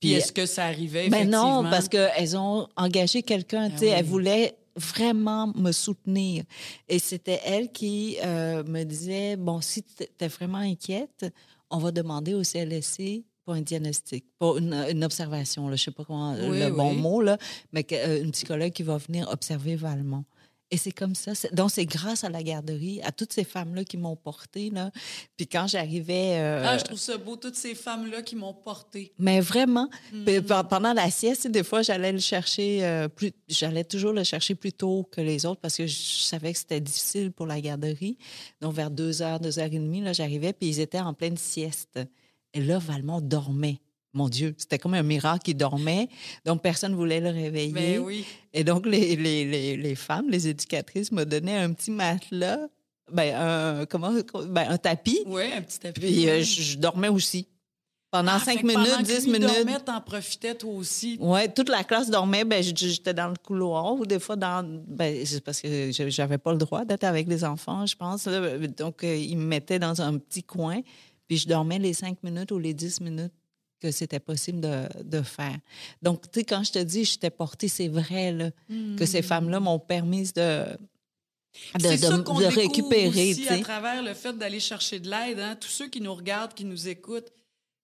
Puis 0.00 0.12
est-ce 0.12 0.32
que 0.32 0.46
ça 0.46 0.66
arrivait, 0.66 1.08
Ben 1.08 1.28
non, 1.28 1.64
parce 1.64 1.88
qu'elles 1.88 2.36
ont 2.36 2.68
engagé 2.76 3.22
quelqu'un, 3.22 3.70
tu 3.70 3.78
sais, 3.78 3.86
oui. 3.86 3.92
elles 3.96 4.04
voulaient 4.04 4.56
vraiment 4.76 5.52
me 5.56 5.72
soutenir. 5.72 6.44
Et 6.88 6.98
c'était 6.98 7.40
elle 7.44 7.72
qui 7.72 8.16
euh, 8.24 8.62
me 8.64 8.84
disait, 8.84 9.36
bon, 9.36 9.60
si 9.60 9.82
tu 9.82 10.04
es 10.20 10.28
vraiment 10.28 10.58
inquiète, 10.58 11.26
on 11.70 11.78
va 11.78 11.90
demander 11.90 12.34
au 12.34 12.42
CLSC 12.42 13.24
pour 13.44 13.54
un 13.54 13.62
diagnostic, 13.62 14.24
pour 14.38 14.58
une, 14.58 14.74
une 14.74 15.04
observation, 15.04 15.68
là, 15.68 15.76
je 15.76 15.84
sais 15.84 15.90
pas 15.90 16.04
comment 16.04 16.34
Oui, 16.34 16.60
le 16.60 16.70
bon 16.70 16.94
mot, 16.94 17.20
là, 17.20 17.38
mais 17.72 17.84
euh, 17.92 18.22
une 18.22 18.30
psychologue 18.30 18.72
qui 18.72 18.82
va 18.82 18.98
venir 18.98 19.28
observer 19.30 19.74
Valmont. 19.74 20.24
Et 20.70 20.76
c'est 20.76 20.92
comme 20.92 21.14
ça. 21.14 21.32
Donc, 21.52 21.70
c'est 21.70 21.86
grâce 21.86 22.24
à 22.24 22.28
la 22.28 22.42
garderie, 22.42 23.00
à 23.02 23.10
toutes 23.10 23.32
ces 23.32 23.44
femmes-là 23.44 23.84
qui 23.84 23.96
m'ont 23.96 24.16
portée. 24.16 24.68
Là. 24.68 24.90
Puis 25.36 25.46
quand 25.46 25.66
j'arrivais... 25.66 26.34
euh, 26.38 26.62
Ah, 26.66 26.76
je 26.76 26.84
trouve 26.84 26.98
ça 26.98 27.16
beau, 27.16 27.36
toutes 27.36 27.54
ces 27.54 27.74
femmes-là 27.74 28.20
qui 28.20 28.36
m'ont 28.36 28.52
portée. 28.52 29.12
mais 29.18 29.40
vraiment, 29.40 29.88
Mm. 30.12 30.24
Pendant 30.68 30.92
la 30.92 31.10
sieste, 31.10 31.46
des 31.48 31.62
fois, 31.64 31.80
j'allais 31.82 32.12
le 32.12 32.18
chercher 32.18 32.84
euh, 32.84 33.08
plus, 33.08 33.32
j'allais 33.48 33.84
toujours 33.84 34.12
le 34.12 34.24
chercher 34.24 34.54
plus 34.54 34.72
tôt 34.72 35.08
que 35.10 35.20
les 35.22 35.46
autres 35.46 35.60
parce 35.60 35.76
que 35.76 35.86
je 35.86 35.94
savais 35.94 36.52
que 36.52 36.58
c'était 36.58 36.80
difficile 36.80 37.32
pour 37.32 37.46
la 37.46 37.60
garderie. 37.60 38.18
Donc, 38.60 38.74
vers 38.74 38.90
2 38.90 39.22
heures, 39.22 39.40
2 39.40 39.58
heures 39.58 39.66
et 39.66 39.70
demie, 39.70 40.00
là, 40.02 40.12
j'arrivais, 40.12 40.52
puis 40.52 40.68
ils 40.68 40.80
étaient 40.80 41.00
en 41.00 41.14
pleine 41.14 41.36
sieste. 41.36 41.98
Et 42.54 42.60
là, 42.60 42.78
Valmont 42.78 43.20
dormait. 43.20 43.78
Mon 44.18 44.28
Dieu, 44.28 44.54
c'était 44.58 44.78
comme 44.78 44.94
un 44.94 45.02
miracle 45.04 45.44
qu'il 45.44 45.56
dormait. 45.56 46.08
Donc, 46.44 46.60
personne 46.60 46.90
ne 46.92 46.96
voulait 46.96 47.20
le 47.20 47.30
réveiller. 47.30 47.72
Ben 47.72 47.98
oui. 48.00 48.24
Et 48.52 48.64
donc, 48.64 48.84
les, 48.84 49.14
les, 49.14 49.44
les, 49.44 49.76
les 49.76 49.94
femmes, 49.94 50.28
les 50.28 50.48
éducatrices 50.48 51.12
me 51.12 51.24
donnaient 51.24 51.56
un 51.56 51.72
petit 51.72 51.92
matelas, 51.92 52.58
ben, 53.12 53.34
un, 53.34 53.86
comment, 53.86 54.12
ben, 54.46 54.66
un 54.70 54.76
tapis. 54.78 55.20
Oui, 55.26 55.44
un 55.56 55.62
petit 55.62 55.78
tapis. 55.78 56.00
Puis, 56.00 56.28
euh, 56.28 56.40
je, 56.42 56.62
je 56.62 56.76
dormais 56.78 57.08
aussi. 57.08 57.46
Pendant 58.10 58.32
Ah, 58.36 58.38
5 58.40 58.44
fait 58.56 58.62
que 58.62 58.66
pendant 58.72 58.80
minutes, 58.80 58.98
que 58.98 59.02
10 59.20 59.24
lui 59.26 59.32
minutes. 59.34 59.54
dormait, 59.54 59.80
t'en 59.80 60.00
profitais 60.00 60.54
toi 60.54 60.72
aussi. 60.72 61.18
Oui, 61.20 61.40
toute 61.54 61.68
la 61.68 61.84
classe 61.84 62.08
dormait. 62.10 62.44
Ben, 62.44 62.62
j'étais 62.62 63.12
dans 63.14 63.28
le 63.28 63.36
couloir 63.36 63.94
ou 63.94 64.06
des 64.06 64.18
fois 64.18 64.34
dans. 64.34 64.66
Ben, 64.88 65.24
c'est 65.26 65.44
parce 65.44 65.60
que 65.60 65.92
je- 65.92 66.08
j'avais 66.08 66.38
pas 66.38 66.52
le 66.52 66.58
droit 66.58 66.84
d'être 66.86 67.04
avec 67.04 67.28
les 67.28 67.44
enfants, 67.44 67.84
je 67.86 67.94
pense. 67.94 68.26
Donc, 68.78 69.04
euh, 69.04 69.14
ils 69.14 69.36
me 69.36 69.44
mettaient 69.44 69.78
dans 69.78 70.00
un 70.00 70.16
petit 70.16 70.42
coin, 70.42 70.80
puis 71.26 71.36
je 71.36 71.46
dormais 71.46 71.78
les 71.78 71.92
cinq 71.92 72.16
minutes 72.22 72.50
ou 72.50 72.58
les 72.58 72.72
dix 72.72 72.98
minutes 73.02 73.32
que 73.80 73.90
c'était 73.90 74.20
possible 74.20 74.60
de, 74.60 74.84
de 75.04 75.22
faire. 75.22 75.56
Donc, 76.02 76.22
tu 76.30 76.40
sais, 76.40 76.44
quand 76.44 76.62
je 76.64 76.72
te 76.72 76.78
dis 76.80 77.04
j'étais 77.04 77.30
portée, 77.30 77.68
c'est 77.68 77.88
vrai 77.88 78.32
là, 78.32 78.50
que 78.96 79.06
ces 79.06 79.22
femmes-là 79.22 79.60
m'ont 79.60 79.78
permis 79.78 80.30
de, 80.34 80.64
de, 80.64 81.80
C'est 81.80 81.96
ça 81.98 82.16
de- 82.16 82.22
qu'on 82.22 82.38
de 82.40 82.44
récupérer. 82.46 83.30
aussi 83.32 83.48
à 83.48 83.58
travers 83.60 84.02
le 84.02 84.14
fait 84.14 84.36
d'aller 84.36 84.60
chercher 84.60 85.00
de 85.00 85.08
l'aide. 85.10 85.40
hein. 85.40 85.56
Tous 85.60 85.68
ceux 85.68 85.88
qui 85.88 86.00
nous 86.00 86.14
regardent, 86.14 86.54
qui 86.54 86.64
nous 86.64 86.88
écoutent, 86.88 87.28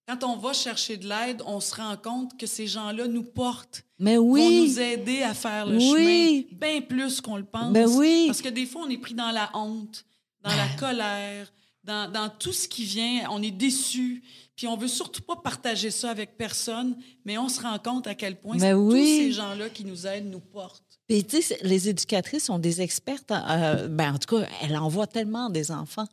quand 0.07 0.23
on 0.23 0.37
va 0.37 0.53
chercher 0.53 0.97
de 0.97 1.07
l'aide, 1.09 1.41
on 1.47 1.59
se 1.59 1.73
rend 1.75 1.97
compte 1.97 2.37
que 2.37 2.45
ces 2.45 2.67
gens-là 2.67 3.07
nous 3.07 3.23
portent, 3.23 3.83
Mais 3.97 4.17
vont 4.17 4.35
nous 4.37 4.79
aider 4.79 5.23
à 5.23 5.33
faire 5.33 5.65
le 5.65 5.77
Oui. 5.77 6.47
chemin, 6.51 6.57
bien 6.59 6.81
plus 6.81 7.21
qu'on 7.21 7.37
le 7.37 7.43
pense. 7.45 7.73
Ben 7.73 7.87
oui. 7.89 8.25
Parce 8.27 8.41
que 8.41 8.49
des 8.49 8.65
fois, 8.67 8.83
on 8.85 8.89
est 8.89 8.99
pris 8.99 9.15
dans 9.15 9.31
la 9.31 9.49
honte, 9.55 10.05
dans 10.43 10.55
la 10.55 10.67
colère, 10.77 11.51
dans, 11.83 12.11
dans 12.11 12.29
tout 12.29 12.53
ce 12.53 12.67
qui 12.67 12.83
vient. 12.83 13.27
On 13.31 13.41
est 13.41 13.49
déçu, 13.51 14.21
puis 14.55 14.67
on 14.67 14.77
veut 14.77 14.87
surtout 14.87 15.21
pas 15.21 15.35
partager 15.35 15.91
ça 15.91 16.09
avec 16.11 16.37
personne, 16.37 16.95
mais 17.25 17.37
on 17.37 17.49
se 17.49 17.61
rend 17.61 17.77
compte 17.79 18.07
à 18.07 18.15
quel 18.15 18.37
point 18.39 18.57
Ben 18.57 18.73
tous 18.75 18.93
oui. 18.93 19.17
ces 19.17 19.31
gens-là 19.33 19.69
qui 19.69 19.83
nous 19.85 20.07
aident 20.07 20.29
nous 20.31 20.39
portent. 20.39 20.99
Puis, 21.07 21.23
tu 21.23 21.41
sais, 21.41 21.57
les 21.61 21.89
éducatrices 21.89 22.45
sont 22.45 22.57
des 22.59 22.81
expertes. 22.81 23.31
en- 23.31 23.43
euh, 23.49 23.87
ben, 23.87 24.13
en 24.13 24.17
tout 24.17 24.35
cas, 24.37 24.47
elles 24.61 24.75
envoient 24.77 25.07
tellement 25.07 25.49
des 25.49 25.71
enfants. 25.71 26.07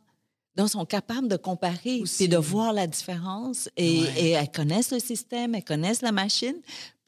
Donc, 0.55 0.69
sont 0.69 0.85
capables 0.85 1.27
de 1.27 1.35
comparer 1.37 2.01
Aussi. 2.01 2.25
puis 2.25 2.27
de 2.27 2.37
voir 2.37 2.73
la 2.73 2.85
différence. 2.85 3.69
Et, 3.75 4.01
Ouais. 4.01 4.13
et 4.17 4.29
elles 4.31 4.51
connaissent 4.51 4.91
le 4.91 4.99
système, 4.99 5.55
elles 5.55 5.63
connaissent 5.63 6.03
la 6.03 6.11
machine 6.11 6.57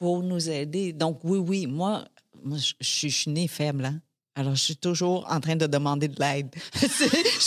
pour 0.00 0.22
nous 0.22 0.48
aider. 0.50 0.92
Donc, 0.92 1.20
oui, 1.22 1.38
oui, 1.38 1.66
moi, 1.68 2.04
moi 2.42 2.58
je, 2.58 2.72
je 2.80 3.06
suis 3.08 3.30
née 3.30 3.46
faible. 3.46 3.84
hein. 3.84 4.00
Alors, 4.38 4.54
je 4.54 4.60
suis 4.60 4.76
toujours 4.76 5.26
en 5.30 5.40
train 5.40 5.56
de 5.56 5.66
demander 5.66 6.08
de 6.08 6.20
l'aide. 6.20 6.54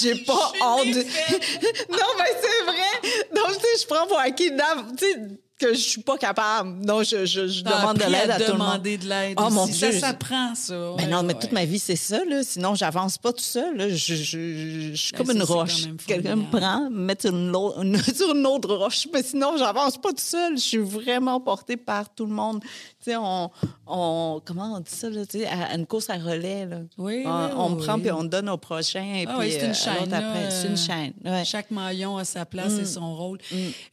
J'ai 0.02 0.16
pas 0.24 0.52
honte. 0.64 0.88
non, 0.88 2.08
mais 2.18 2.34
c'est 2.42 2.64
vrai. 2.66 3.26
Donc, 3.36 3.58
tu 3.58 3.62
sais, 3.62 3.82
je 3.84 3.88
prends 3.88 4.08
pour 4.08 4.18
acquis 4.18 4.50
tu 4.98 5.06
sais, 5.06 5.16
que 5.60 5.74
je 5.74 5.80
suis 5.80 6.02
pas 6.02 6.18
capable. 6.18 6.86
Donc, 6.86 7.04
je, 7.04 7.26
je, 7.26 7.48
je 7.48 7.62
T'as 7.64 7.82
demande 7.82 7.98
de 7.98 8.04
l'aide 8.06 8.30
à, 8.32 8.36
à 8.36 8.40
tout 8.40 8.52
le 8.54 8.58
monde. 8.58 8.68
demander 8.68 8.98
de 8.98 9.08
l'aide 9.08 9.38
Oh, 9.40 9.50
mon 9.52 9.68
Ça 9.68 9.90
Dieu. 9.90 10.00
s'apprend, 10.00 10.56
ça. 10.56 10.74
Ben 10.74 11.04
Ouais, 11.04 11.08
non, 11.08 11.22
mais 11.24 11.34
ouais. 11.34 11.40
toute 11.40 11.52
ma 11.52 11.66
vie, 11.66 11.80
c'est 11.80 11.96
ça. 11.96 12.24
Là. 12.26 12.42
Sinon, 12.44 12.76
j'avance 12.76 13.18
pas 13.18 13.34
tout 13.34 13.44
seul. 13.44 13.76
là. 13.78 13.90
Je, 13.90 13.96
je- 13.96 14.16
je- 14.16 14.90
je 14.92 14.96
suis 14.96 15.12
Ben, 15.12 15.18
comme 15.18 15.28
ça, 15.28 15.34
une 15.34 15.44
roche. 15.44 15.82
Quelqu'un 16.08 16.36
me 16.38 16.50
prend, 16.50 16.90
me 16.90 16.98
met 17.06 17.18
sur 17.20 17.32
une, 17.36 17.54
une- 17.84 18.02
sur 18.16 18.34
une 18.36 18.46
autre 18.48 18.74
roche. 18.74 19.08
Mais 19.14 19.22
sinon, 19.22 19.58
j'avance 19.58 19.98
pas 19.98 20.10
tout 20.10 20.16
seul. 20.20 20.54
Je 20.58 20.62
suis 20.64 20.78
vraiment 20.78 21.40
portée 21.42 21.78
par 21.78 22.10
tout 22.14 22.26
le 22.26 22.34
monde. 22.34 22.62
Tu 22.62 23.12
sais, 23.12 23.16
on, 23.18 23.50
on- 23.88 24.42
comment 24.46 24.76
on 24.76 24.80
dit 24.80 24.92
ça? 24.92 25.10
Là, 25.10 25.26
tu 25.26 25.40
sais, 25.40 25.48
à, 25.48 25.72
à 25.72 25.76
une 25.76 25.86
course 25.86 26.10
à 26.10 26.16
relais. 26.16 26.66
Là. 26.66 26.78
Oui, 26.98 27.24
on 27.26 27.30
oui, 27.46 27.52
on 27.56 27.68
oui, 27.70 27.76
me 27.76 27.80
prend 27.86 28.00
puis 28.00 28.12
on 28.12 28.24
donne 28.24 28.50
au 28.50 28.58
prochain. 28.58 29.04
Et 29.04 29.26
Ah 29.28 29.36
puis, 29.38 29.48
oui, 29.48 29.54
c'est 29.58 29.66
une 29.66 29.72
euh, 29.72 29.74
chaîne, 29.74 30.14
après. 30.14 30.50
C'est 30.52 30.68
une 30.68 30.74
euh, 30.74 30.78
chaîne. 30.78 31.14
ouais. 31.26 31.44
Chaque 31.46 31.72
maillon 31.72 32.18
a 32.18 32.24
sa 32.24 32.46
place 32.46 32.74
Mm. 32.74 32.80
et 32.82 32.86
son 32.86 33.16
rôle. 33.16 33.40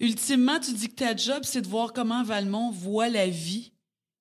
Ultimement, 0.01 0.59
tu 0.61 0.73
dis 0.73 0.89
que 0.89 0.95
ta 0.95 1.17
job, 1.17 1.39
c'est 1.43 1.56
de 1.61 1.69
voir 1.69 1.93
comment 1.93 2.23
Valmont 2.25 2.71
voit 2.71 3.09
la 3.09 3.27
vie 3.29 3.73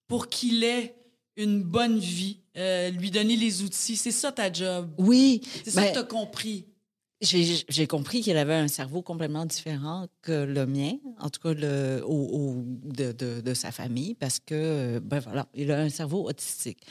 pour 0.07 0.27
qu'il 0.27 0.63
ait 0.63 0.95
une 1.37 1.63
bonne 1.63 1.99
vie, 1.99 2.39
euh, 2.57 2.89
lui 2.91 3.11
donner 3.11 3.35
les 3.35 3.61
outils. 3.63 3.95
C'est 3.97 4.11
ça 4.11 4.31
ta 4.31 4.51
job. 4.51 4.89
Oui. 4.97 5.41
C'est 5.63 5.71
ça 5.71 5.81
ben, 5.81 5.87
que 5.89 5.93
tu 5.93 5.99
as 5.99 6.03
compris. 6.03 6.65
J'ai 7.21 7.87
compris 7.87 8.21
qu'il 8.21 8.37
avait 8.37 8.53
un 8.53 8.67
cerveau 8.67 9.01
complètement 9.01 9.45
différent 9.45 10.07
que 10.21 10.43
le 10.43 10.65
mien, 10.65 10.93
en 11.19 11.29
tout 11.29 11.39
cas 11.41 11.53
le, 11.53 12.01
au, 12.05 12.13
au- 12.13 12.63
de, 12.83 13.13
de- 13.13 13.41
de 13.41 13.53
sa 13.53 13.71
famille, 13.71 14.13
parce 14.15 14.39
que, 14.39 14.99
ben 14.99 15.19
voilà, 15.19 15.47
il 15.55 15.71
a 15.71 15.79
un 15.79 15.89
cerveau 15.89 16.27
autistique 16.29 16.85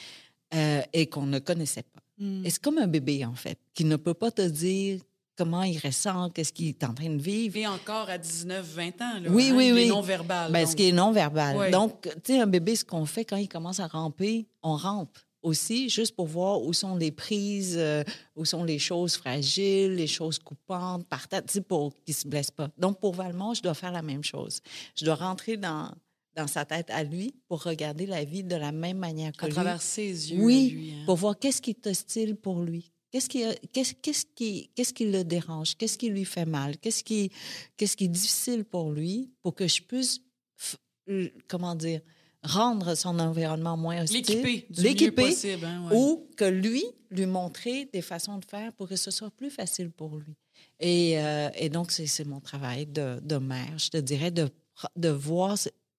euh, 0.55 0.81
et 0.93 1.07
qu'on 1.07 1.27
ne 1.27 1.39
connaissait 1.39 1.83
pas. 1.85 2.01
Mm. 2.19 2.45
Et 2.47 2.51
c'est 2.51 2.61
comme 2.63 2.79
un 2.79 2.87
bébé, 2.87 3.25
en 3.25 3.35
fait, 3.35 3.59
qui 3.75 3.85
ne 3.85 3.97
peut 3.97 4.15
pas 4.15 4.31
te 4.31 4.43
dire 4.43 5.01
comment 5.37 5.63
il 5.63 5.79
ressent, 5.79 6.31
qu'est-ce 6.31 6.53
qu'il 6.53 6.69
est 6.69 6.85
en 6.85 6.95
train 6.95 7.11
de 7.11 7.21
vivre. 7.21 7.57
Et 7.57 7.67
encore 7.67 8.09
à 8.09 8.19
19, 8.19 8.65
20 8.65 8.87
ans. 8.87 9.21
Là, 9.21 9.31
Oui, 9.31 9.51
hein, 9.51 9.57
oui, 9.57 9.89
non-verbal. 9.89 10.53
Ben, 10.53 10.67
ce 10.67 10.77
qui 10.77 10.89
est 10.89 10.93
non-verbal. 10.93 11.71
Donc, 11.71 12.03
tu 12.25 12.35
sais, 12.35 12.41
un 12.41 12.47
bébé, 12.47 12.77
ce 12.77 12.85
qu'on 12.85 13.07
fait 13.07 13.25
quand 13.25 13.37
il 13.37 13.49
commence 13.49 13.81
à 13.81 13.87
ramper, 13.87 14.47
on 14.63 14.77
rampe 14.77 15.19
aussi, 15.45 15.91
juste 15.91 16.17
pour 16.17 16.27
voir 16.27 16.63
où 16.63 16.73
sont 16.73 16.97
les 16.97 17.13
prises, 17.13 17.77
euh, 17.79 18.03
où 18.35 18.45
sont 18.45 18.65
les 18.65 18.79
choses 18.79 19.17
fragiles, 19.17 19.95
les 19.95 20.07
choses 20.07 20.39
coupantes, 20.39 21.07
par 21.07 21.27
sais, 21.47 21.61
pour 21.61 21.93
qu'il 22.05 22.15
ne 22.15 22.17
se 22.17 22.27
blesse 22.27 22.51
pas. 22.51 22.71
Donc, 22.79 22.99
pour 22.99 23.15
Valmont, 23.15 23.55
je 23.55 23.63
dois 23.63 23.75
faire 23.75 23.93
la 23.93 24.03
même 24.03 24.25
chose. 24.25 24.61
Je 24.97 25.05
dois 25.05 25.17
rentrer 25.17 25.59
dans, 25.59 25.91
dans 26.35 26.47
sa 26.47 26.65
tête 26.65 26.89
à 26.91 27.05
lui 27.05 27.35
pour 27.47 27.63
regarder 27.63 28.07
la 28.07 28.25
vie 28.25 28.43
de 28.43 28.57
la 28.57 28.73
même 28.73 28.99
manière 28.99 29.33
que 29.33 29.45
à 29.45 29.49
lui. 29.49 29.55
travers 29.55 29.83
ses 29.83 30.33
yeux. 30.33 30.43
Oui, 30.43 30.71
à 30.71 30.75
lui, 30.75 30.93
hein. 30.93 31.03
pour 31.07 31.17
voir 31.17 31.39
qu'est-ce 31.39 31.61
qui 31.61 31.71
est 31.71 31.87
hostile 31.87 32.37
pour 32.37 32.63
lui. 32.63 32.94
Qu'est-ce 33.15 33.29
qui, 33.29 33.45
qu'est-ce, 33.73 33.95
qu'est-ce 33.95 34.27
qui, 34.35 34.71
qu'est-ce 34.75 34.93
qui 34.93 35.09
le 35.09 35.23
dérange? 35.23 35.77
Qu'est-ce 35.77 35.97
qui 35.97 36.09
lui 36.09 36.25
fait 36.25 36.47
mal? 36.47 36.77
Qu'est-ce 36.79 37.05
qui, 37.05 37.31
qu'est-ce 37.77 37.97
qui 37.97 38.07
est 38.07 38.09
difficile 38.09 38.65
pour 38.65 38.91
lui 38.91 39.31
pour 39.41 39.55
que 39.55 39.69
je 39.69 39.81
puisse, 39.83 40.21
comment 41.47 41.77
dire, 41.77 42.01
rendre 42.43 42.97
son 42.97 43.21
environnement 43.21 43.77
moins 43.77 44.03
hostile? 44.03 44.25
L'équiper 44.27 44.67
du 44.69 45.05
mieux 45.05 45.13
possible. 45.13 45.65
Hein, 45.65 45.89
ouais. 45.89 45.97
Ou 45.97 46.29
que 46.37 46.45
lui, 46.45 46.83
lui 47.09 47.27
montrer 47.27 47.85
des 47.93 48.03
façons 48.03 48.39
de 48.39 48.45
faire 48.45 48.73
pour 48.73 48.89
que 48.89 48.97
ce 48.97 49.13
soit 49.13 49.31
plus 49.31 49.51
facile 49.51 49.93
pour 49.93 50.17
lui. 50.17 50.35
Et, 50.81 51.17
euh, 51.21 51.51
et 51.55 51.69
donc, 51.69 51.93
c'est 51.93 52.27
mon 52.27 52.41
travail 52.41 52.85
de, 52.85 53.21
de, 53.21 53.37
mère, 53.37 53.79
je 53.79 53.91
te 53.91 53.97
dirais, 53.99 54.33
de, 54.33 54.49
de 54.97 55.11
voir, 55.11 55.57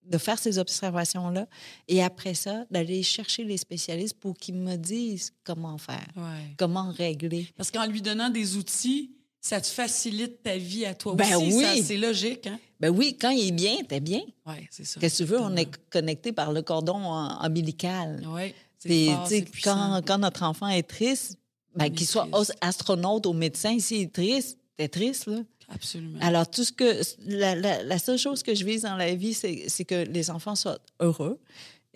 de 0.10 0.18
faire 0.18 0.38
ces 0.40 0.58
observations-là 0.60 1.48
et 1.88 2.04
après 2.04 2.34
ça, 2.34 2.66
d'aller 2.72 3.02
chercher 3.04 3.44
les 3.44 3.58
spécialistes 3.58 4.18
pour 4.20 4.36
qu'ils 4.38 4.56
me 4.56 4.76
disent 4.76 5.34
comment 5.44 5.78
faire, 5.78 6.08
Ouais. 6.16 6.54
comment 6.58 6.92
régler. 6.92 7.48
Parce 7.58 7.72
qu'en 7.72 7.86
lui 7.88 8.02
donnant 8.02 8.30
des 8.30 8.56
outils, 8.56 9.12
ça 9.42 9.62
te 9.62 9.68
facilite 9.68 10.42
ta 10.44 10.58
vie 10.58 10.86
à 10.86 10.94
toi 10.96 11.14
Ben 11.16 11.36
aussi. 11.36 11.54
oui. 11.56 11.64
ça, 11.64 11.84
C'est 11.84 11.98
logique, 11.98 12.48
hein? 12.48 12.60
Ben 12.80 12.90
oui, 12.90 13.16
quand 13.20 13.30
il 13.30 13.48
est 13.48 13.52
bien, 13.52 13.76
t'es 13.88 14.00
bien. 14.00 14.22
Oui, 14.46 14.56
c'est 14.72 14.86
ça. 14.86 15.00
Qu'est-ce 15.00 15.20
que 15.24 15.24
tu 15.24 15.30
veux? 15.32 15.40
On 15.40 15.56
est 15.56 15.70
connecté 15.90 16.32
par 16.34 16.52
le 16.52 16.62
cordon 16.62 17.00
ombilical. 17.42 18.24
Oui, 18.28 18.54
c'est 18.80 19.46
quand, 19.64 20.02
quand 20.06 20.18
notre 20.18 20.44
enfant 20.44 20.68
est 20.68 20.84
triste, 20.84 21.38
ben, 21.76 21.90
qu'il 21.90 22.08
soit 22.08 22.28
astronaute 22.62 23.26
ou 23.26 23.34
médecin, 23.34 23.78
s'il 23.80 24.02
est 24.02 24.14
triste, 24.14 24.58
t'es 24.78 24.88
triste, 24.88 25.28
là. 25.28 25.40
Absolument. 25.70 26.20
Alors, 26.22 26.50
tout 26.50 26.64
ce 26.64 26.72
que. 26.72 27.02
La, 27.26 27.56
la- 27.56 27.84
la 27.84 27.98
seule 28.00 28.18
chose 28.18 28.44
que 28.44 28.54
je 28.56 28.64
vise 28.66 28.84
dans 28.84 28.96
la 28.96 29.14
vie, 29.16 29.34
c'est 29.34 29.66
c'est 29.68 29.86
que 29.86 30.06
les 30.06 30.30
enfants 30.30 30.56
soient 30.56 30.80
heureux. 31.00 31.40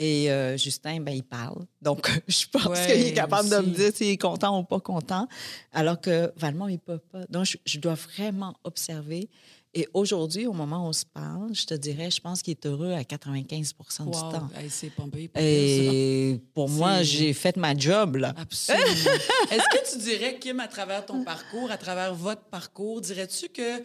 Et 0.01 0.31
euh, 0.31 0.55
Justin, 0.57 1.01
ben, 1.01 1.11
il 1.13 1.23
parle. 1.23 1.65
Donc, 1.81 2.09
je 2.27 2.45
pense 2.51 2.65
Ouais, 2.67 2.85
qu'il 2.87 3.07
est 3.07 3.13
capable 3.13 3.49
de 3.49 3.57
me 3.57 3.75
dire 3.75 3.91
s'il 3.93 4.07
est 4.07 4.17
content 4.17 4.57
ou 4.57 4.63
pas 4.63 4.79
content. 4.79 5.27
Alors 5.73 5.99
que 5.99 6.31
Valmont, 6.37 6.69
il 6.69 6.79
peut 6.79 6.99
pas. 7.11 7.25
Donc, 7.29 7.45
je, 7.45 7.57
je 7.65 7.79
dois 7.79 7.95
vraiment 7.95 8.55
observer. 8.63 9.29
Et 9.75 9.87
aujourd'hui, 9.93 10.47
au 10.47 10.53
moment 10.53 10.85
où 10.85 10.89
on 10.89 10.93
se 10.93 11.05
parle, 11.05 11.53
je 11.53 11.65
te 11.65 11.75
dirais, 11.75 12.09
je 12.09 12.19
pense 12.19 12.41
qu'il 12.41 12.51
est 12.51 12.65
heureux 12.65 12.91
à 12.93 13.03
95% 13.03 14.05
du 14.05 14.17
Wow. 14.17 14.31
temps. 14.31 14.49
Hey, 14.57 14.67
c'est 14.69 14.89
pompé, 14.89 15.29
Et 15.35 16.41
pour 16.55 16.69
moi, 16.69 17.03
j'ai 17.03 17.33
fait 17.33 17.55
ma 17.55 17.75
job, 17.77 18.15
là. 18.15 18.33
Absolument. 18.35 18.83
Est-ce 19.51 19.69
que 19.77 19.91
tu 19.91 19.99
dirais, 19.99 20.37
Kim, 20.39 20.59
à 20.59 20.67
travers 20.67 21.05
ton 21.05 21.23
parcours, 21.23 21.69
à 21.69 21.77
travers 21.77 22.15
votre 22.15 22.43
parcours, 22.45 22.99
dirais-tu 23.01 23.49
que 23.49 23.83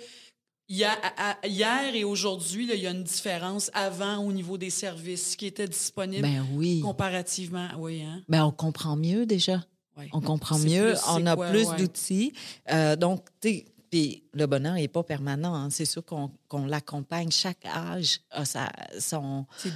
il 0.70 0.78
y 0.78 0.84
a- 0.84 0.96
à- 1.18 1.46
hier 1.46 1.94
et 1.94 2.04
aujourd'hui, 2.04 2.66
il 2.72 2.80
y 2.80 2.86
a 2.86 2.90
une 2.90 3.04
différence 3.04 3.70
avant 3.74 4.16
au 4.24 4.32
niveau 4.32 4.56
des 4.56 4.70
services 4.70 5.36
qui 5.36 5.44
étaient 5.44 5.68
disponibles 5.68 6.22
Ben 6.22 6.46
oui. 6.54 6.80
comparativement? 6.80 7.68
Oui, 7.76 8.02
hein? 8.02 8.22
Ben, 8.30 8.42
on 8.46 8.50
comprend 8.52 8.96
mieux 8.96 9.26
déjà. 9.26 9.62
On 10.12 10.20
comprend 10.22 10.58
mieux, 10.58 10.92
plus 10.94 11.00
on 11.10 11.26
a 11.26 11.36
quoi, 11.36 11.50
plus 11.50 11.66
ouais. 11.68 11.76
d'outils. 11.76 12.32
Euh, 12.72 12.96
donc, 12.96 13.26
tu 13.42 13.64
puis 13.94 14.24
le 14.32 14.46
bonheur 14.46 14.74
n'est 14.74 14.88
pas 14.88 15.04
permanent. 15.04 15.54
hein. 15.54 15.68
C'est 15.70 15.84
sûr 15.84 16.04
qu'on 16.04 16.66
l'accompagne. 16.66 17.30
Chaque 17.30 17.64
âge 17.64 18.18
a 18.32 18.44
sa, 18.44 18.68
son, 18.98 19.46
ses 19.56 19.70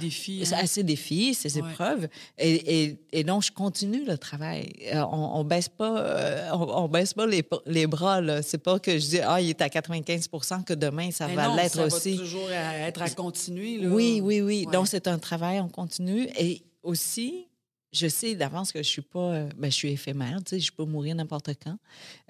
défis, 0.83 1.33
ses 1.33 1.61
Ouais. 1.61 1.69
épreuves. 1.69 2.09
Et, 2.37 2.81
et, 2.83 2.99
et 3.13 3.23
donc, 3.23 3.43
je 3.43 3.51
continue 3.53 4.03
le 4.03 4.17
travail. 4.17 4.73
Euh, 4.93 5.01
on, 5.09 5.39
on 5.39 5.43
baisse 5.45 5.69
pas, 5.69 6.01
euh, 6.01 6.49
on, 6.51 6.83
on 6.83 6.87
baisse 6.89 7.13
pas 7.13 7.27
les, 7.27 7.47
les 7.65 7.87
bras. 7.87 8.19
là. 8.19 8.41
C'est 8.41 8.57
pas 8.57 8.77
que 8.77 8.99
je 8.99 9.07
dis, 9.07 9.19
ah, 9.21 9.39
il 9.39 9.49
est 9.51 9.61
à 9.61 9.67
95% 9.69 10.65
que 10.65 10.73
demain, 10.73 11.11
ça 11.11 11.27
Mais 11.27 11.35
va 11.35 11.55
l'être 11.55 11.75
ça 11.75 11.85
aussi. 11.85 12.15
Va 12.17 12.23
toujours 12.23 12.51
être 12.51 13.01
à 13.01 13.09
continuer. 13.11 13.77
Là. 13.77 13.87
Oui, 13.89 14.19
oui, 14.21 14.41
oui. 14.41 14.65
Ouais. 14.65 14.73
Donc, 14.73 14.89
c'est 14.89 15.07
un 15.07 15.17
travail, 15.17 15.61
on 15.61 15.69
continue. 15.69 16.27
Et 16.37 16.61
aussi, 16.83 17.45
je 17.91 18.07
sais 18.07 18.35
d'avance 18.35 18.71
que 18.71 18.79
je 18.79 18.87
suis 18.87 19.01
pas, 19.01 19.33
euh, 19.33 19.49
ben, 19.57 19.71
je 19.71 19.75
suis 19.75 19.91
éphémère, 19.91 20.43
tu 20.43 20.51
sais, 20.51 20.59
je 20.59 20.71
peux 20.71 20.85
mourir 20.85 21.15
n'importe 21.15 21.49
quand. 21.63 21.77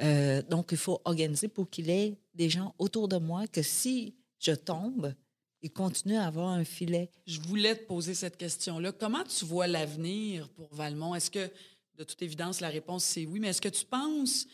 Euh, 0.01 0.41
donc, 0.43 0.69
il 0.71 0.77
faut 0.77 1.01
organiser 1.05 1.47
pour 1.47 1.69
qu'il 1.69 1.89
ait 1.89 2.17
des 2.33 2.49
gens 2.49 2.73
autour 2.77 3.07
de 3.07 3.17
moi 3.17 3.47
que 3.47 3.61
si 3.61 4.15
je 4.39 4.51
tombe, 4.51 5.13
ils 5.61 5.71
continuent 5.71 6.17
à 6.17 6.25
avoir 6.27 6.49
un 6.49 6.63
filet. 6.63 7.11
Je 7.27 7.39
voulais 7.41 7.75
te 7.75 7.83
poser 7.83 8.13
cette 8.13 8.37
question-là. 8.37 8.93
Comment 8.93 9.23
tu 9.25 9.43
vois 9.43 9.67
l'avenir 9.67 10.47
pour 10.49 10.73
Valmont? 10.73 11.15
Est-ce 11.15 11.29
que, 11.29 11.49
de 11.97 12.03
toute 12.05 12.21
évidence, 12.21 12.61
la 12.61 12.69
réponse 12.69 13.03
c'est 13.03 13.25
oui, 13.25 13.41
mais 13.41 13.49
est-ce 13.49 13.61
que 13.61 13.67
tu 13.67 13.85
penses, 13.85 14.47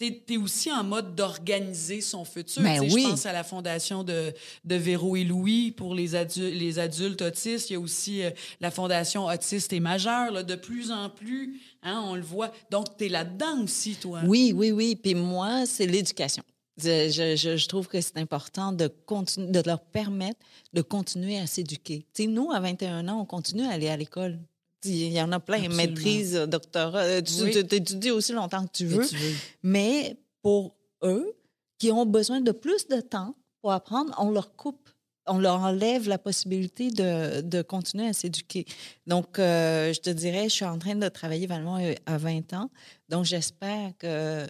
tu 0.00 0.34
es, 0.34 0.36
aussi 0.36 0.72
en 0.72 0.82
mode 0.82 1.14
d'organiser 1.14 2.00
son 2.00 2.24
futur? 2.24 2.62
Ben 2.62 2.80
oui. 2.80 3.02
Je 3.04 3.08
pense 3.10 3.26
à 3.26 3.32
la 3.32 3.44
fondation 3.44 4.02
de, 4.02 4.32
de 4.64 4.74
Véro 4.74 5.16
et 5.16 5.24
Louis 5.24 5.70
pour 5.72 5.94
les, 5.94 6.14
adu- 6.14 6.50
les 6.50 6.78
adultes 6.78 7.22
autistes. 7.22 7.70
Il 7.70 7.74
y 7.74 7.76
a 7.76 7.80
aussi 7.80 8.22
euh, 8.22 8.30
la 8.60 8.70
fondation 8.70 9.26
autiste 9.26 9.72
et 9.72 9.80
majeure. 9.80 10.30
Là, 10.32 10.42
de 10.42 10.54
plus 10.54 10.90
en 10.90 11.10
plus, 11.10 11.60
hein, 11.82 12.02
on 12.06 12.14
le 12.14 12.22
voit. 12.22 12.50
Donc, 12.70 12.96
tu 12.96 13.06
es 13.06 13.08
là-dedans 13.08 13.62
aussi, 13.62 13.96
toi. 13.96 14.20
Oui, 14.26 14.52
oui, 14.54 14.70
oui. 14.72 14.96
Puis 14.96 15.14
moi, 15.14 15.66
c'est 15.66 15.86
l'éducation. 15.86 16.42
Je, 16.82 17.34
je- 17.36 17.66
trouve 17.68 17.88
que 17.88 18.00
c'est 18.00 18.16
important 18.16 18.72
de, 18.72 18.86
de 19.36 19.62
leur 19.66 19.80
permettre 19.80 20.40
de 20.72 20.80
continuer 20.80 21.38
à 21.38 21.46
s'éduquer. 21.46 22.06
Nous, 22.20 22.50
à 22.52 22.60
21 22.60 23.06
ans, 23.08 23.20
on 23.20 23.24
continue 23.26 23.64
à 23.66 23.70
aller 23.72 23.88
à 23.88 23.96
l'école. 23.98 24.38
Il 24.84 25.12
y 25.12 25.20
en 25.20 25.30
a 25.32 25.40
plein, 25.40 25.56
Absolument. 25.64 25.76
maîtrise, 25.76 26.34
doctorat. 26.48 27.02
Euh, 27.02 27.22
Tu 27.22 27.42
Oui. 27.42 27.50
étudies 27.58 28.10
aussi 28.10 28.32
longtemps 28.32 28.66
que 28.66 28.72
tu 28.72 28.86
veux. 28.86 29.06
tu 29.06 29.16
veux. 29.16 29.34
Mais 29.62 30.16
pour 30.42 30.74
eux, 31.02 31.34
qui 31.78 31.90
ont 31.92 32.06
besoin 32.06 32.40
de 32.40 32.52
plus 32.52 32.86
de 32.88 33.00
temps 33.00 33.34
pour 33.60 33.72
apprendre, 33.72 34.14
on 34.18 34.30
leur 34.30 34.54
coupe. 34.56 34.88
On 35.26 35.38
leur 35.38 35.60
enlève 35.60 36.08
la 36.08 36.18
possibilité 36.18 36.90
de, 36.90 37.40
de 37.42 37.62
continuer 37.62 38.06
à 38.08 38.12
s'éduquer. 38.12 38.64
Donc, 39.06 39.38
euh, 39.38 39.92
je 39.92 40.00
te 40.00 40.10
dirais, 40.10 40.44
je 40.44 40.54
suis 40.54 40.64
en 40.64 40.78
train 40.78 40.96
de 40.96 41.08
travailler 41.08 41.46
vraiment 41.46 41.78
à 42.06 42.18
20 42.18 42.52
ans. 42.54 42.70
Donc, 43.08 43.26
j'espère 43.26 43.92
que 43.98 44.46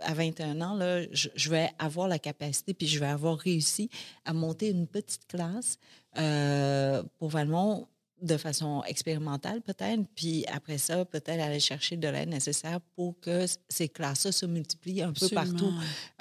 à 0.00 0.12
21 0.12 0.60
ans, 0.60 0.74
là, 0.74 1.02
je, 1.12 1.28
je 1.34 1.50
vais 1.50 1.70
avoir 1.78 2.08
la 2.08 2.18
capacité, 2.18 2.74
puis 2.74 2.86
je 2.86 2.98
vais 2.98 3.06
avoir 3.06 3.38
réussi 3.38 3.88
à 4.24 4.32
monter 4.32 4.70
une 4.70 4.86
petite 4.86 5.26
classe 5.28 5.76
euh, 6.18 7.02
pour 7.18 7.28
Valmont 7.28 7.86
de 8.24 8.36
façon 8.38 8.82
expérimentale 8.86 9.60
peut-être, 9.60 10.02
puis 10.14 10.44
après 10.52 10.78
ça, 10.78 11.04
peut-être 11.04 11.40
aller 11.40 11.60
chercher 11.60 11.96
de 11.96 12.08
l'aide 12.08 12.30
nécessaire 12.30 12.80
pour 12.96 13.20
que 13.20 13.44
ces 13.68 13.88
classes-là 13.88 14.32
se 14.32 14.46
multiplient 14.46 15.02
un 15.02 15.12
peu 15.12 15.28
partout. 15.28 15.72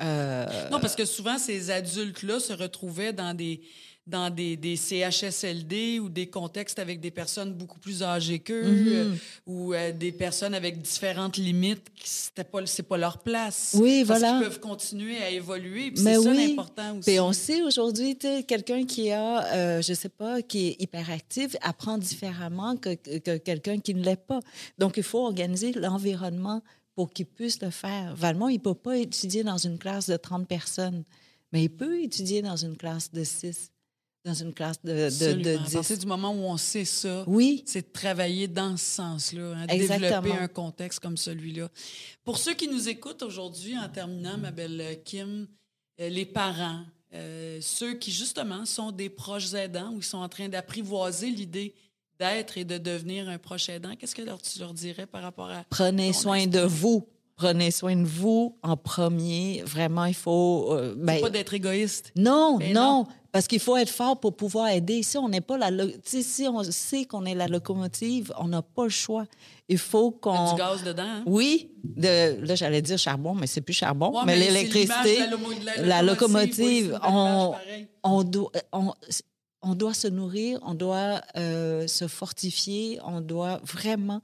Euh, 0.02 0.70
Non, 0.70 0.80
parce 0.80 0.96
que 0.96 1.06
souvent, 1.06 1.38
ces 1.38 1.72
adultes-là 1.72 2.39
se 2.39 2.54
retrouvaient 2.54 3.13
dans 3.13 3.34
des 3.34 3.62
dans 4.06 4.30
des, 4.30 4.58
des 4.58 4.76
CHSLD 4.76 6.00
ou 6.00 6.10
des 6.10 6.28
contextes 6.28 6.78
avec 6.78 7.00
des 7.00 7.12
personnes 7.12 7.54
beaucoup 7.54 7.80
plus 7.80 8.04
âgées 8.04 8.39
qu'eux 8.39 8.63
Mhm. 8.63 8.88
euh, 8.89 9.16
ou 9.46 9.74
euh, 9.74 9.92
des 9.94 10.12
personnes 10.12 10.54
avec 10.54 10.82
différentes 10.82 11.38
limites 11.38 11.86
qui 11.96 12.10
c'était 12.10 12.44
pas 12.44 12.66
c'est 12.66 12.84
pas 12.84 12.98
leur 12.98 13.20
place. 13.20 13.76
Oui, 13.80 14.04
parce 14.06 14.20
voilà. 14.20 14.38
qu'ils 14.39 14.48
peuvent 14.50 14.60
continuer 14.60 15.18
à 15.20 15.30
évoluer. 15.30 15.92
C'est 15.96 16.16
ça 16.16 16.20
oui. 16.20 16.48
l'important 16.50 16.98
aussi. 16.98 17.10
Puis 17.12 17.20
on 17.22 17.32
sait 17.32 17.62
aujourd'hui, 17.63 18.18
quelqu'un 18.46 18.86
qui 18.86 19.10
a, 19.12 19.46
euh, 19.54 19.82
je 19.82 19.94
sais 19.94 20.10
pas, 20.10 20.42
qui 20.42 20.68
est 20.68 20.82
hyperactif 20.82 21.56
apprend 21.62 21.98
différemment 21.98 22.76
que 22.76 22.96
quelqu'un 23.38 23.80
qui 23.80 23.94
ne 23.94 24.04
l'est 24.04 24.16
pas. 24.18 24.39
Donc, 24.78 24.98
il 24.98 25.04
faut 25.04 25.20
organiser 25.26 25.72
l'environnement 25.74 26.62
pour 26.96 27.12
qu'il 27.12 27.26
puisse 27.26 27.62
le 27.62 27.70
faire. 27.70 28.16
Valmont, 28.16 28.50
il 28.50 28.60
peut 28.60 28.76
pas 28.76 28.98
étudier 28.98 29.44
dans 29.44 29.58
une 29.58 29.78
classe 29.78 30.08
de 30.10 30.18
30 30.18 30.48
personnes, 30.48 31.04
mais 31.52 31.63
il 31.63 31.70
peut 31.70 32.02
étudier 32.02 32.42
dans 32.42 32.56
une 32.58 32.76
classe 32.78 33.12
de 33.12 33.24
6, 33.24 33.72
dans 34.26 34.34
une 34.34 34.54
classe 34.54 34.82
de, 34.84 34.92
de, 34.92 34.96
de 34.98 35.04
Absolument. 35.06 35.62
À 35.62 35.66
10. 35.66 35.74
partir 35.74 35.98
du 35.98 36.06
moment 36.06 36.32
où 36.32 36.44
on 36.44 36.58
sait 36.58 36.86
ça, 36.86 37.24
Oui, 37.28 37.64
c'est 37.66 37.82
de 37.88 37.92
travailler 37.92 38.48
dans 38.48 38.78
ce 38.78 38.86
sens-là, 38.86 39.54
hein, 39.58 39.66
développer 39.68 40.32
un 40.32 40.48
contexte 40.48 41.00
comme 41.00 41.18
celui-là. 41.18 41.70
Pour 42.24 42.38
ceux 42.38 42.54
qui 42.54 42.68
nous 42.68 42.88
écoutent 42.88 43.24
aujourd'hui, 43.24 43.78
en 43.78 43.90
terminant, 43.90 44.38
ma 44.38 44.52
belle 44.52 45.00
Kim, 45.04 45.48
euh, 46.00 46.10
les 46.10 46.26
parents, 46.26 46.82
euh, 47.14 47.60
ceux 47.62 47.96
qui 47.96 48.12
justement 48.12 48.66
sont 48.66 48.92
des 48.92 49.10
proches 49.10 49.54
aidants 49.54 49.92
ou 49.94 50.00
qui 50.00 50.08
sont 50.08 50.18
en 50.20 50.30
train 50.30 50.48
d'apprivoiser 50.50 51.30
l'idée 51.30 51.74
d'être 52.20 52.58
et 52.58 52.64
de 52.64 52.78
devenir 52.78 53.28
un 53.28 53.38
proche 53.38 53.68
aidant, 53.70 53.96
qu'est-ce 53.98 54.16
que 54.16 54.22
leur- 54.22 54.42
tu 54.42 54.58
leur 54.60 54.74
dirais 54.74 55.06
par 55.06 55.22
rapport 55.24 55.50
à... 55.50 55.66
prenez 55.70 56.14
soin 56.14 56.48
de 56.48 56.60
vous. 56.62 57.06
Prenez 57.36 57.72
soin 57.72 57.96
de 57.96 58.06
vous 58.06 58.58
en 58.62 58.78
premier. 58.78 59.64
Vraiment, 59.66 60.06
il 60.06 60.14
faut... 60.14 60.72
euh, 60.74 60.94
ben, 60.96 61.20
pas 61.20 61.32
d'être 61.32 61.54
égoïste. 61.56 62.12
Non, 62.16 62.58
Ben 62.60 62.74
non, 62.74 63.08
parce 63.34 63.48
qu'il 63.48 63.60
faut 63.60 63.76
être 63.76 63.89
fort 63.89 64.17
pour 64.19 64.36
pouvoir 64.38 64.69
aider. 64.69 65.04
Si 65.04 65.17
on 65.17 65.28
n'est 65.28 65.41
pas 65.41 65.58
la, 65.58 65.69
si 66.06 66.48
on 66.48 66.63
sait 66.63 67.04
qu'on 67.06 67.26
est 67.26 67.34
la 67.36 67.48
locomotive, 67.48 68.32
on 68.38 68.48
n'a 68.48 68.62
pas 68.62 68.84
le 68.86 68.89
choix. 68.89 69.26
Il 69.67 69.78
faut 69.80 70.12
qu'on, 70.12 70.54
du 70.54 70.58
gaz 70.60 70.84
dedans. 70.84 71.04
hein? 71.04 71.24
oui, 71.26 71.72
de, 71.84 72.39
là 72.46 72.54
j'allais 72.56 72.82
dire 72.82 72.98
charbon, 72.98 73.34
mais 73.34 73.48
c'est 73.48 73.62
plus 73.62 73.74
charbon, 73.74 74.12
Ouais, 74.15 74.22
mais, 74.26 74.38
l'électricité, 74.38 75.19
la 75.19 75.28
lomo- 75.28 75.54
de 75.82 75.84
la 75.84 76.02
locomotive, 76.04 77.00
on, 77.04 77.54
on 78.04 78.24
doit, 78.24 78.52
on, 78.72 78.93
on 79.63 79.74
doit 79.76 79.93
se 79.96 80.08
nourrir, 80.08 80.60
on 80.63 80.74
doit 80.76 81.22
euh, 81.36 81.88
se 81.88 82.08
fortifier, 82.08 83.00
on 83.04 83.19
doit 83.22 83.60
vraiment 83.63 84.22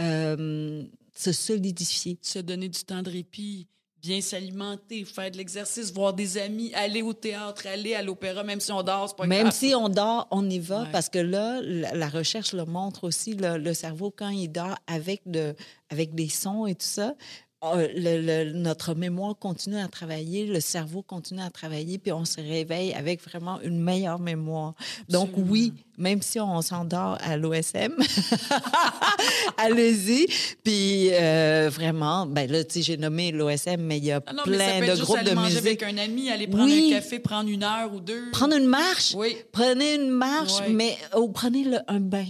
euh, 0.00 0.82
se 1.14 1.32
solidifier. 1.32 2.18
se 2.22 2.38
donner 2.40 2.68
du 2.68 2.82
temps 2.84 3.02
de 3.02 3.10
répit, 3.10 3.66
bien 4.00 4.20
s'alimenter, 4.20 5.04
faire 5.04 5.30
de 5.30 5.36
l'exercice, 5.36 5.92
voir 5.92 6.12
des 6.14 6.38
amis, 6.38 6.72
aller 6.74 7.02
au 7.02 7.12
théâtre, 7.12 7.66
aller 7.66 7.94
à 7.94 8.02
l'opéra, 8.02 8.44
même 8.44 8.60
si 8.60 8.70
on 8.70 8.82
dort, 8.82 9.08
c'est 9.08 9.16
pas 9.16 9.26
Même 9.26 9.42
grave. 9.48 9.54
si 9.54 9.74
on 9.74 9.88
dort, 9.88 10.28
on 10.30 10.48
y 10.48 10.58
va 10.58 10.82
Ouais. 10.82 10.88
parce 10.92 11.08
que 11.08 11.18
là, 11.18 11.60
la, 11.62 11.94
la 11.94 12.08
recherche 12.08 12.52
le 12.52 12.64
montre 12.64 13.04
aussi, 13.04 13.34
le, 13.34 13.58
le 13.58 13.74
cerveau, 13.74 14.10
quand 14.16 14.28
il 14.28 14.48
dort 14.48 14.76
avec, 14.86 15.22
de, 15.26 15.54
avec 15.90 16.14
des 16.14 16.28
sons 16.28 16.66
et 16.66 16.74
tout 16.74 16.86
ça, 16.86 17.14
le- 17.62 18.44
le- 18.44 18.52
notre 18.52 18.94
mémoire 18.94 19.36
continue 19.36 19.78
à 19.78 19.88
travailler, 19.88 20.46
le 20.46 20.60
cerveau 20.60 21.02
continue 21.02 21.40
à 21.42 21.50
travailler, 21.50 21.98
puis 21.98 22.12
on 22.12 22.24
se 22.24 22.40
réveille 22.40 22.94
avec 22.94 23.20
vraiment 23.22 23.60
une 23.62 23.80
meilleure 23.80 24.20
mémoire. 24.20 24.74
Donc 25.08 25.30
oui, 25.36 25.72
même 25.96 26.22
si 26.22 26.38
on 26.38 26.62
s'endort 26.62 27.18
à 27.20 27.36
l'OSM, 27.36 27.96
allez-y. 29.56 30.26
Puis 30.62 31.08
euh, 31.12 31.68
vraiment, 31.72 32.26
ben 32.26 32.50
là, 32.50 32.64
tu 32.64 32.74
sais, 32.74 32.82
j'ai 32.82 32.96
nommé 32.96 33.32
l'OSM, 33.32 33.80
mais 33.80 33.98
il 33.98 34.04
y 34.04 34.12
a 34.12 34.20
Ah 34.26 34.32
non, 34.32 34.42
plein 34.44 34.80
de 34.80 35.00
groupes 35.00 35.24
de 35.24 35.32
manger 35.32 35.54
musique. 35.60 35.82
avec 35.82 35.82
un 35.82 35.98
ami, 35.98 36.30
aller 36.30 36.46
prendre 36.46 36.64
Oui. 36.66 36.92
un 36.92 36.96
café, 36.96 37.18
prendre 37.18 37.48
une 37.50 37.62
heure 37.64 37.92
ou 37.92 38.00
deux. 38.00 38.30
Prendre 38.32 38.56
une 38.56 38.66
marche? 38.66 39.14
Oui. 39.16 39.36
Prenez 39.52 39.94
une 39.96 40.10
marche, 40.10 40.60
mais 40.70 40.96
oh, 41.14 41.28
prenez 41.28 41.64
le- 41.64 41.80
un 41.88 42.00
bain, 42.00 42.26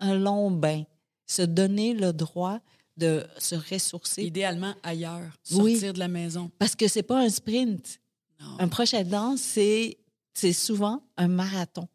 un 0.00 0.14
long 0.14 0.50
bain. 0.50 0.82
Se 1.26 1.42
donner 1.42 1.92
le 1.92 2.12
droit 2.14 2.58
de 2.98 3.24
se 3.38 3.54
ressourcer. 3.54 4.24
Idéalement 4.24 4.74
ailleurs, 4.82 5.30
Oui. 5.52 5.72
sortir 5.72 5.92
de 5.94 5.98
la 5.98 6.08
maison. 6.08 6.50
Parce 6.58 6.74
que 6.76 6.88
c'est 6.88 7.02
pas 7.02 7.20
un 7.20 7.28
sprint. 7.30 8.00
Non. 8.40 8.56
Un 8.60 8.68
proche 8.68 8.92
aidant, 8.94 9.36
c'est 9.36 9.96
c'est 10.34 10.52
souvent 10.52 11.02
un 11.16 11.26
marathon 11.28 11.88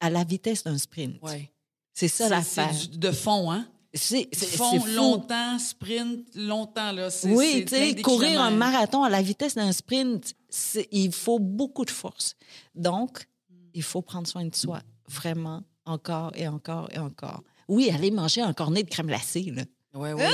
à 0.00 0.10
la 0.10 0.22
vitesse 0.24 0.62
d'un 0.64 0.78
sprint. 0.78 1.20
Ouais. 1.22 1.50
C'est 1.94 2.06
ça 2.08 2.28
l'affaire. 2.28 2.72
c'est 2.72 2.96
de 2.98 3.10
fond, 3.10 3.50
hein? 3.50 3.66
C'est 3.94 4.32
fond, 4.34 4.84
longtemps, 4.94 5.58
sprint, 5.58 6.28
longtemps, 6.36 6.92
là. 6.92 7.10
C'est- 7.10 7.32
Oui, 7.34 7.64
tu 7.66 7.74
sais, 7.74 7.96
courir 8.02 8.40
un 8.40 8.50
marathon 8.52 9.02
à 9.02 9.08
la 9.08 9.22
vitesse 9.22 9.54
d'un 9.56 9.72
sprint, 9.72 10.34
il 10.92 11.10
faut 11.12 11.38
beaucoup 11.40 11.84
de 11.84 11.90
force. 11.90 12.36
Donc, 12.76 13.26
il 13.74 13.82
faut 13.82 14.02
prendre 14.02 14.28
soin 14.28 14.44
de 14.44 14.54
soi, 14.54 14.82
vraiment, 15.08 15.62
encore 15.86 16.30
et 16.36 16.46
encore 16.46 16.88
et 16.92 16.98
encore. 16.98 17.42
Oui, 17.66 17.90
aller 17.90 18.10
manger 18.12 18.42
un 18.42 18.52
cornet 18.52 18.82
de 18.84 18.90
crème 18.90 19.06
glacée, 19.06 19.42
là. 19.50 19.64
Oui, 19.94 20.10
oui. 20.16 20.24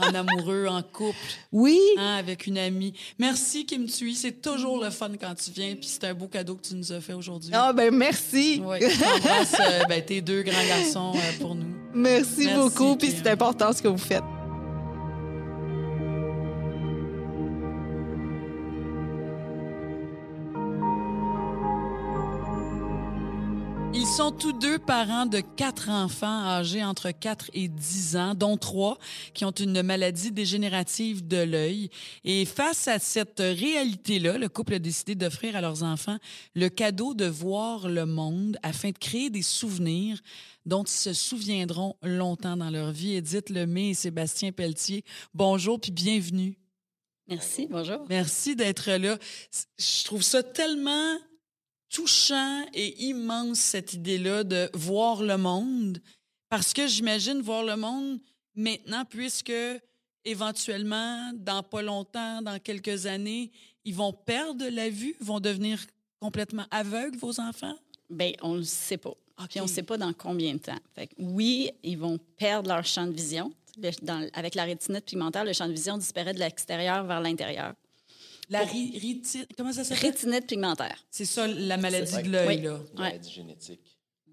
en 0.00 0.14
amoureux, 0.14 0.66
en 0.66 0.82
couple, 0.82 1.16
Oui, 1.52 1.78
hein, 1.96 2.16
avec 2.18 2.46
une 2.46 2.58
amie. 2.58 2.92
Merci, 3.18 3.64
Kim 3.64 3.86
Tui. 3.86 4.14
C'est 4.14 4.42
toujours 4.42 4.82
le 4.82 4.90
fun 4.90 5.10
quand 5.20 5.34
tu 5.34 5.50
viens. 5.52 5.74
Puis 5.76 5.86
c'est 5.86 6.04
un 6.04 6.14
beau 6.14 6.26
cadeau 6.26 6.56
que 6.56 6.66
tu 6.66 6.74
nous 6.74 6.92
as 6.92 7.00
fait 7.00 7.12
aujourd'hui. 7.12 7.50
ah 7.54 7.72
ben 7.72 7.94
merci. 7.94 8.60
Oui, 8.64 8.78
t'embrasses 8.80 9.54
euh, 9.60 9.84
ben, 9.88 10.04
tes 10.04 10.20
deux 10.20 10.42
grands 10.42 10.66
garçons 10.66 11.12
euh, 11.14 11.38
pour 11.40 11.54
nous. 11.54 11.66
Merci, 11.94 12.46
Merci, 12.46 12.54
beaucoup, 12.54 12.96
puis 12.96 13.10
c'est 13.16 13.30
important 13.30 13.72
ce 13.72 13.80
que 13.80 13.88
vous 13.88 13.96
faites. 13.96 14.24
Sont 24.26 24.32
tous 24.32 24.52
deux 24.52 24.80
parents 24.80 25.26
de 25.26 25.38
quatre 25.38 25.88
enfants 25.88 26.26
âgés 26.26 26.82
entre 26.82 27.12
4 27.12 27.48
et 27.54 27.68
10 27.68 28.16
ans, 28.16 28.34
dont 28.34 28.56
trois 28.56 28.98
qui 29.34 29.44
ont 29.44 29.52
une 29.52 29.82
maladie 29.82 30.32
dégénérative 30.32 31.28
de 31.28 31.36
l'œil. 31.36 31.90
Et 32.24 32.44
face 32.44 32.88
à 32.88 32.98
cette 32.98 33.38
réalité-là, 33.38 34.36
le 34.36 34.48
couple 34.48 34.74
a 34.74 34.78
décidé 34.80 35.14
d'offrir 35.14 35.54
à 35.54 35.60
leurs 35.60 35.84
enfants 35.84 36.18
le 36.56 36.68
cadeau 36.68 37.14
de 37.14 37.26
voir 37.26 37.88
le 37.88 38.04
monde 38.04 38.58
afin 38.64 38.90
de 38.90 38.98
créer 38.98 39.30
des 39.30 39.42
souvenirs 39.42 40.20
dont 40.64 40.82
ils 40.82 40.90
se 40.90 41.12
souviendront 41.12 41.94
longtemps 42.02 42.56
dans 42.56 42.70
leur 42.70 42.90
vie. 42.90 43.14
Edith 43.14 43.48
Lemay 43.48 43.90
et 43.90 43.94
Sébastien 43.94 44.50
Pelletier, 44.50 45.04
bonjour 45.34 45.80
puis 45.80 45.92
bienvenue. 45.92 46.58
Merci, 47.28 47.68
bonjour. 47.70 48.04
Merci 48.08 48.56
d'être 48.56 48.90
là. 48.90 49.18
Je 49.78 50.04
trouve 50.04 50.22
ça 50.22 50.42
tellement 50.42 51.16
touchant 51.90 52.64
et 52.74 53.04
immense, 53.04 53.58
cette 53.58 53.92
idée-là 53.94 54.44
de 54.44 54.70
voir 54.74 55.22
le 55.22 55.36
monde. 55.36 56.00
Parce 56.48 56.72
que 56.72 56.86
j'imagine 56.86 57.40
voir 57.40 57.64
le 57.64 57.76
monde 57.76 58.18
maintenant, 58.54 59.04
puisque 59.04 59.52
éventuellement, 60.24 61.32
dans 61.34 61.62
pas 61.62 61.82
longtemps, 61.82 62.42
dans 62.42 62.58
quelques 62.58 63.06
années, 63.06 63.50
ils 63.84 63.94
vont 63.94 64.12
perdre 64.12 64.66
la 64.68 64.88
vue, 64.90 65.14
vont 65.20 65.40
devenir 65.40 65.80
complètement 66.20 66.64
aveugles, 66.70 67.16
vos 67.18 67.40
enfants? 67.40 67.76
Bien, 68.10 68.32
on 68.42 68.54
ne 68.54 68.58
le 68.58 68.64
sait 68.64 68.96
pas. 68.96 69.14
Puis 69.48 69.60
on 69.60 69.64
ne 69.64 69.68
sait 69.68 69.82
pas 69.82 69.98
dans 69.98 70.12
combien 70.12 70.54
de 70.54 70.58
temps. 70.58 70.78
Fait 70.94 71.08
que 71.08 71.14
oui, 71.18 71.70
ils 71.82 71.98
vont 71.98 72.18
perdre 72.36 72.68
leur 72.68 72.84
champ 72.84 73.06
de 73.06 73.12
vision. 73.12 73.52
Le- 73.76 73.90
dans- 74.02 74.26
avec 74.32 74.54
la 74.54 74.64
rétinite 74.64 75.04
pigmentaire, 75.04 75.44
le 75.44 75.52
champ 75.52 75.66
de 75.68 75.72
vision 75.74 75.98
disparaît 75.98 76.32
de 76.32 76.38
l'extérieur 76.38 77.04
vers 77.04 77.20
l'intérieur. 77.20 77.74
La 78.48 78.60
ri- 78.62 78.98
rétine- 78.98 79.46
comment 79.56 79.72
ça 79.72 79.82
s'appelle? 79.84 80.10
Rétinite 80.10 80.46
pigmentaire, 80.46 81.04
C'est 81.10 81.24
ça, 81.24 81.46
la 81.48 81.76
maladie 81.76 82.22
de 82.22 82.30
l'œil, 82.30 82.46
oui. 82.58 82.62
là. 82.62 82.80
Maladie 82.94 83.30
génétique. 83.30 83.80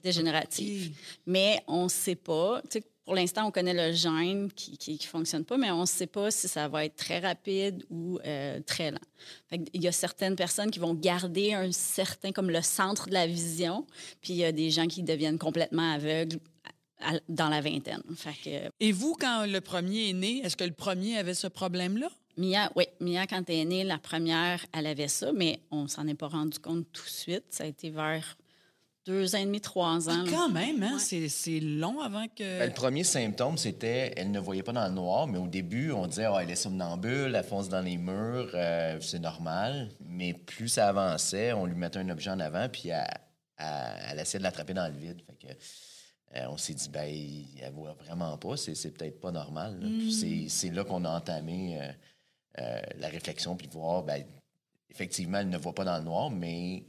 dégénérative. 0.04 0.95
Mais 1.26 1.62
on 1.67 1.86
ne 1.86 1.89
sait 1.89 2.15
pas. 2.15 2.62
Tu 2.69 2.80
sais, 2.80 2.84
pour 3.06 3.15
l'instant, 3.15 3.47
on 3.47 3.52
connaît 3.52 3.73
le 3.73 3.93
gène 3.95 4.52
qui 4.52 4.78
ne 4.91 4.97
fonctionne 5.06 5.43
pas, 5.45 5.58
mais 5.58 5.71
on 5.71 5.82
ne 5.82 5.86
sait 5.86 6.08
pas 6.08 6.30
si 6.32 6.47
ça 6.47 6.67
va 6.67 6.86
être 6.86 6.95
très 6.95 7.19
rapide 7.19 7.84
ou 7.89 8.19
euh, 8.26 8.60
très 8.65 8.91
lent. 8.91 8.99
Il 9.73 9.82
y 9.82 9.88
a 9.88 9.91
certaines 9.91 10.36
personnes 10.36 10.71
qui 10.71 10.80
vont 10.80 10.93
garder 10.93 11.54
un 11.54 11.71
certain, 11.71 12.32
comme 12.32 12.49
le 12.49 12.62
centre 12.62 13.08
de 13.10 13.13
la 13.13 13.28
vision, 13.28 13.86
puis 14.21 14.34
il 14.34 14.38
y 14.38 14.45
a 14.45 14.52
des 14.52 14.69
gens 14.71 14.88
qui 14.88 15.04
deviennent 15.04 15.39
complètement 15.39 15.93
aveugles 15.93 16.38
à- 17.02 17.19
dans 17.30 17.49
la 17.49 17.60
vingtaine. 17.62 18.02
Fait 18.15 18.34
que 18.43 18.71
Et 18.80 18.91
vous, 18.93 19.15
quand 19.19 19.45
le 19.45 19.60
premier 19.60 20.10
est 20.10 20.13
né, 20.13 20.41
est-ce 20.45 20.56
que 20.56 20.63
le 20.63 20.71
premier 20.73 21.17
avait 21.17 21.34
ce 21.34 21.47
problème-là? 21.47 22.10
Mia, 22.38 22.72
oui, 22.76 22.86
Mia, 23.00 23.28
quand 23.28 23.43
elle 23.50 23.56
est 23.56 23.65
née, 23.65 23.84
la 23.84 23.98
première, 23.98 24.65
elle 24.74 24.88
avait 24.88 25.08
ça, 25.08 25.32
mais 25.34 25.60
on 25.72 25.88
s'en 25.88 26.08
est 26.08 26.15
pas 26.15 26.28
rendu 26.28 26.60
compte 26.60 26.86
tout 26.91 27.04
de 27.06 27.10
suite. 27.10 27.43
Ça 27.50 27.63
a 27.63 27.67
été 27.67 27.89
vers 27.89 28.38
deux 29.06 29.36
ans 29.36 29.39
et 29.39 29.46
demi, 29.46 29.60
trois 29.62 30.10
ans. 30.10 30.22
Ah, 30.22 30.24
là. 30.26 30.32
quand 30.32 30.50
même, 30.50 30.82
hein? 30.82 30.93
Ouais. 30.93 31.00
C'est- 31.00 31.28
C'est 31.30 31.60
long 31.60 32.00
avant 32.00 32.26
que. 32.28 32.60
Ben, 32.60 32.67
le 32.67 32.74
premier 32.74 33.04
symptôme, 33.04 33.58
c'était 33.58 34.13
elle 34.15 34.32
ne 34.32 34.39
voyait 34.39 34.63
pas 34.63 34.72
dans 34.72 34.88
le 34.88 34.93
noir, 34.93 35.28
mais 35.28 35.38
au 35.38 35.48
début, 35.48 35.91
on 35.91 36.08
disait 36.08 36.28
oh, 36.28 36.38
elle 36.39 36.50
est 36.50 36.56
somnambule, 36.56 37.36
elle 37.36 37.43
fonce 37.43 37.69
dans 37.69 37.82
les 37.82 37.98
murs, 37.98 38.50
euh, 38.54 39.00
c'est 39.02 39.19
normal. 39.19 39.89
Mais 40.06 40.34
plus 40.34 40.69
ça 40.69 40.88
avançait, 40.88 41.52
on 41.54 41.65
lui 41.65 41.76
mettait 41.76 42.00
un 42.00 42.10
objet 42.10 42.30
en 42.32 42.39
avant, 42.39 42.67
puis 42.69 42.89
elle, 42.89 43.04
elle, 43.58 43.65
elle 44.12 44.19
essayait 44.19 44.39
de 44.39 44.43
l'attraper 44.43 44.74
dans 44.74 44.88
le 44.88 44.98
vide. 44.98 45.22
Fait 45.28 45.48
que, 45.48 45.54
euh, 46.38 46.48
on 46.50 46.58
s'est 46.58 46.74
dit, 46.74 46.89
ben, 46.89 47.13
elle 47.62 47.74
voit 47.74 47.93
vraiment 48.06 48.36
pas, 48.38 48.56
c'est, 48.58 48.74
c'est 48.74 48.91
peut-être 48.91 49.19
pas 49.19 49.32
normal. 49.32 49.80
c'est, 50.12 50.46
c'est 50.48 50.69
là 50.72 50.84
qu'on 50.86 51.04
a 51.06 51.10
entamé 51.10 51.78
euh, 51.80 51.91
euh, 52.59 52.81
la 52.97 53.07
réflexion, 53.07 53.55
puis 53.55 53.67
de 53.67 53.73
voir, 53.73 54.03
ben, 54.03 54.23
effectivement, 54.89 55.39
elle 55.39 55.49
ne 55.49 55.57
voit 55.57 55.73
pas 55.73 55.85
dans 55.85 55.97
le 55.97 56.03
noir, 56.03 56.29
mais 56.29 56.85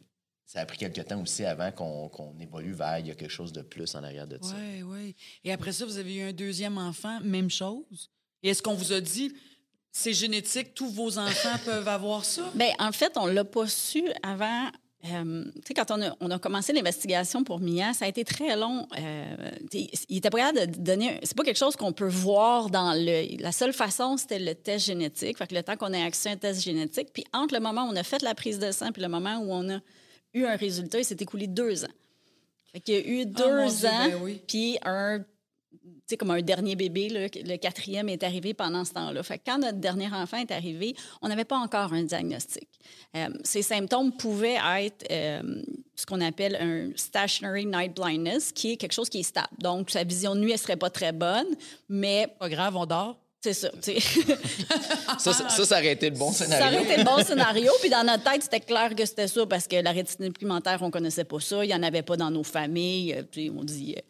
ça 0.47 0.61
a 0.61 0.67
pris 0.67 0.77
quelques 0.77 1.07
temps 1.07 1.21
aussi 1.23 1.45
avant 1.45 1.73
qu'on, 1.73 2.09
qu'on 2.09 2.39
évolue 2.39 2.73
vers 2.73 2.99
il 2.99 3.07
y 3.07 3.11
a 3.11 3.15
quelque 3.15 3.31
chose 3.31 3.53
de 3.53 3.63
plus 3.63 3.95
en 3.95 4.05
arrière 4.05 4.27
de 4.27 4.39
ça. 4.43 4.55
Oui, 4.57 4.83
oui. 4.83 5.17
Et 5.43 5.53
après 5.53 5.73
ça, 5.73 5.87
vous 5.87 5.97
avez 5.97 6.17
eu 6.17 6.23
un 6.23 6.33
deuxième 6.33 6.77
enfant, 6.79 7.21
même 7.23 7.51
chose? 7.51 8.11
Et 8.43 8.51
est-ce 8.51 8.63
qu'on 8.63 8.75
vous 8.75 8.93
a 8.93 9.01
dit, 9.01 9.35
c'est 9.91 10.13
génétique, 10.13 10.75
tous 10.75 10.91
vos 10.91 11.19
enfants 11.19 11.59
peuvent 11.65 11.89
avoir 11.89 12.25
ça? 12.25 12.51
Bien, 12.55 12.73
en 12.79 12.93
fait, 12.93 13.17
on 13.17 13.27
l'a 13.27 13.45
pas 13.45 13.67
su 13.67 14.05
avant. 14.23 14.71
Euh, 15.07 15.45
tu 15.57 15.61
sais, 15.69 15.75
quand 15.75 15.91
on 15.91 16.01
a, 16.01 16.17
on 16.21 16.31
a 16.31 16.39
commencé 16.39 16.73
l'investigation 16.73 17.45
pour 17.45 17.61
Mia, 17.61 17.93
ça 17.93 18.07
a 18.07 18.09
été 18.09 18.25
très 18.25 18.57
long. 18.57 18.89
Euh, 18.99 19.51
il 20.09 20.17
était 20.17 20.31
pas 20.31 20.39
capable 20.39 20.73
de 20.73 20.81
donner. 20.81 21.21
C'est 21.23 21.37
pas 21.37 21.45
quelque 21.45 21.59
chose 21.59 21.77
qu'on 21.77 21.93
peut 21.93 22.09
voir 22.09 22.71
dans 22.71 22.93
l'œil. 22.95 23.37
La 23.39 23.53
seule 23.53 23.75
façon, 23.75 24.17
c'était 24.17 24.39
le 24.39 24.55
test 24.55 24.87
génétique. 24.87 25.37
Fait 25.37 25.47
que 25.47 25.55
le 25.55 25.63
temps 25.63 25.77
qu'on 25.77 25.93
ait 25.93 26.03
accès 26.03 26.31
à 26.31 26.33
un 26.33 26.37
test 26.37 26.63
génétique, 26.63 27.09
puis 27.13 27.25
entre 27.35 27.55
le 27.55 27.61
moment 27.61 27.85
où 27.85 27.91
on 27.93 27.97
a 27.97 28.03
fait 28.03 28.23
la 28.23 28.35
prise 28.35 28.59
de 28.59 28.71
sang 28.73 28.93
puis 28.93 29.03
le 29.03 29.09
moment 29.09 29.37
où 29.39 29.53
on 29.53 29.69
a 29.69 29.81
eu 30.33 30.45
un 30.47 30.57
résultat, 30.57 30.99
il 31.01 31.05
s'est 31.05 31.17
écoulé 31.21 31.47
deux 31.49 31.85
ans. 31.85 31.95
Fait 32.73 32.81
qu'il 32.81 32.95
y 32.95 32.97
a 32.99 33.07
eu 33.07 33.27
deux 33.27 33.45
Oh, 33.67 33.69
Dieu, 33.71 33.89
ans, 33.89 34.09
ben 34.09 34.21
oui. 34.23 34.41
puis 34.49 34.79
un 34.85 35.21
sais, 36.07 36.17
comme 36.17 36.31
un 36.31 36.43
dernier 36.43 36.77
bébé, 36.77 37.09
le 37.09 37.57
quatrième 37.57 38.09
est 38.09 38.23
arrivé 38.23 38.55
pendant 38.55 38.85
ce 38.85 38.93
temps-là. 38.93 39.23
Fait 39.23 39.41
quand 39.45 39.59
notre 39.59 39.79
dernier 39.79 40.09
enfant 40.13 40.39
est 40.39 40.51
arrivé, 40.51 40.95
on 41.23 41.29
n'avait 41.29 41.45
pas 41.45 41.59
encore 41.59 41.93
un 41.93 42.03
diagnostic. 42.03 42.69
Euh, 43.17 43.29
ces 43.43 43.63
symptômes 43.63 44.17
pouvaient 44.17 44.59
être 44.79 45.07
euh, 45.11 45.63
ce 45.95 46.07
qu'on 46.07 46.21
appelle 46.21 46.57
un 46.61 46.91
stationary 46.97 47.67
night 47.67 47.95
blindness, 47.95 48.53
qui 48.53 48.73
est 48.73 48.77
quelque 48.77 48.93
chose 48.93 49.09
qui 49.09 49.21
est 49.21 49.25
stable. 49.25 49.49
Donc, 49.59 49.91
sa 49.91 50.05
vision 50.05 50.35
de 50.35 50.41
nuit, 50.41 50.53
elle 50.53 50.59
serait 50.59 50.77
pas 50.77 50.91
très 50.91 51.13
bonne, 51.13 51.47
mais 51.89 52.29
Pas 52.39 52.49
grave, 52.49 52.77
on 52.77 52.87
dort. 52.87 53.24
C'est 53.45 53.53
ça. 53.53 53.69
tu 53.83 54.01
sais. 54.01 54.01
Ça, 55.19 55.33
ça, 55.35 55.49
ça, 55.51 55.65
ça 55.67 55.79
aurait 55.79 55.93
été 55.93 56.09
le 56.09 56.17
bon 56.17 56.33
scénario. 56.33 56.65
Ça 56.65 56.73
aurait 56.73 56.85
été 56.85 56.97
le 56.97 57.05
bon 57.05 57.23
scénario. 57.25 57.73
Puis 57.81 57.91
dans 57.91 58.03
notre 58.05 58.25
tête, 58.25 58.43
c'était 58.43 58.61
clair 58.61 58.95
que 58.95 59.05
c'était 59.05 59.29
ça 59.29 59.45
parce 59.47 59.67
que 59.69 59.77
la 59.77 59.93
rétinite 59.93 60.39
pigmentaire, 60.39 60.79
on 60.83 60.91
connaissait 60.91 61.25
pas 61.25 61.41
ça. 61.41 61.63
Il 61.65 61.71
y 61.71 61.75
en 61.75 61.83
avait 61.83 62.03
pas 62.03 62.17
dans 62.17 62.31
nos 62.31 62.43
familles. 62.43 63.13
Euh, 63.15 63.23
Puis 63.23 63.51
on 63.51 63.63
dit... 63.63 63.95
euh, 63.99 64.01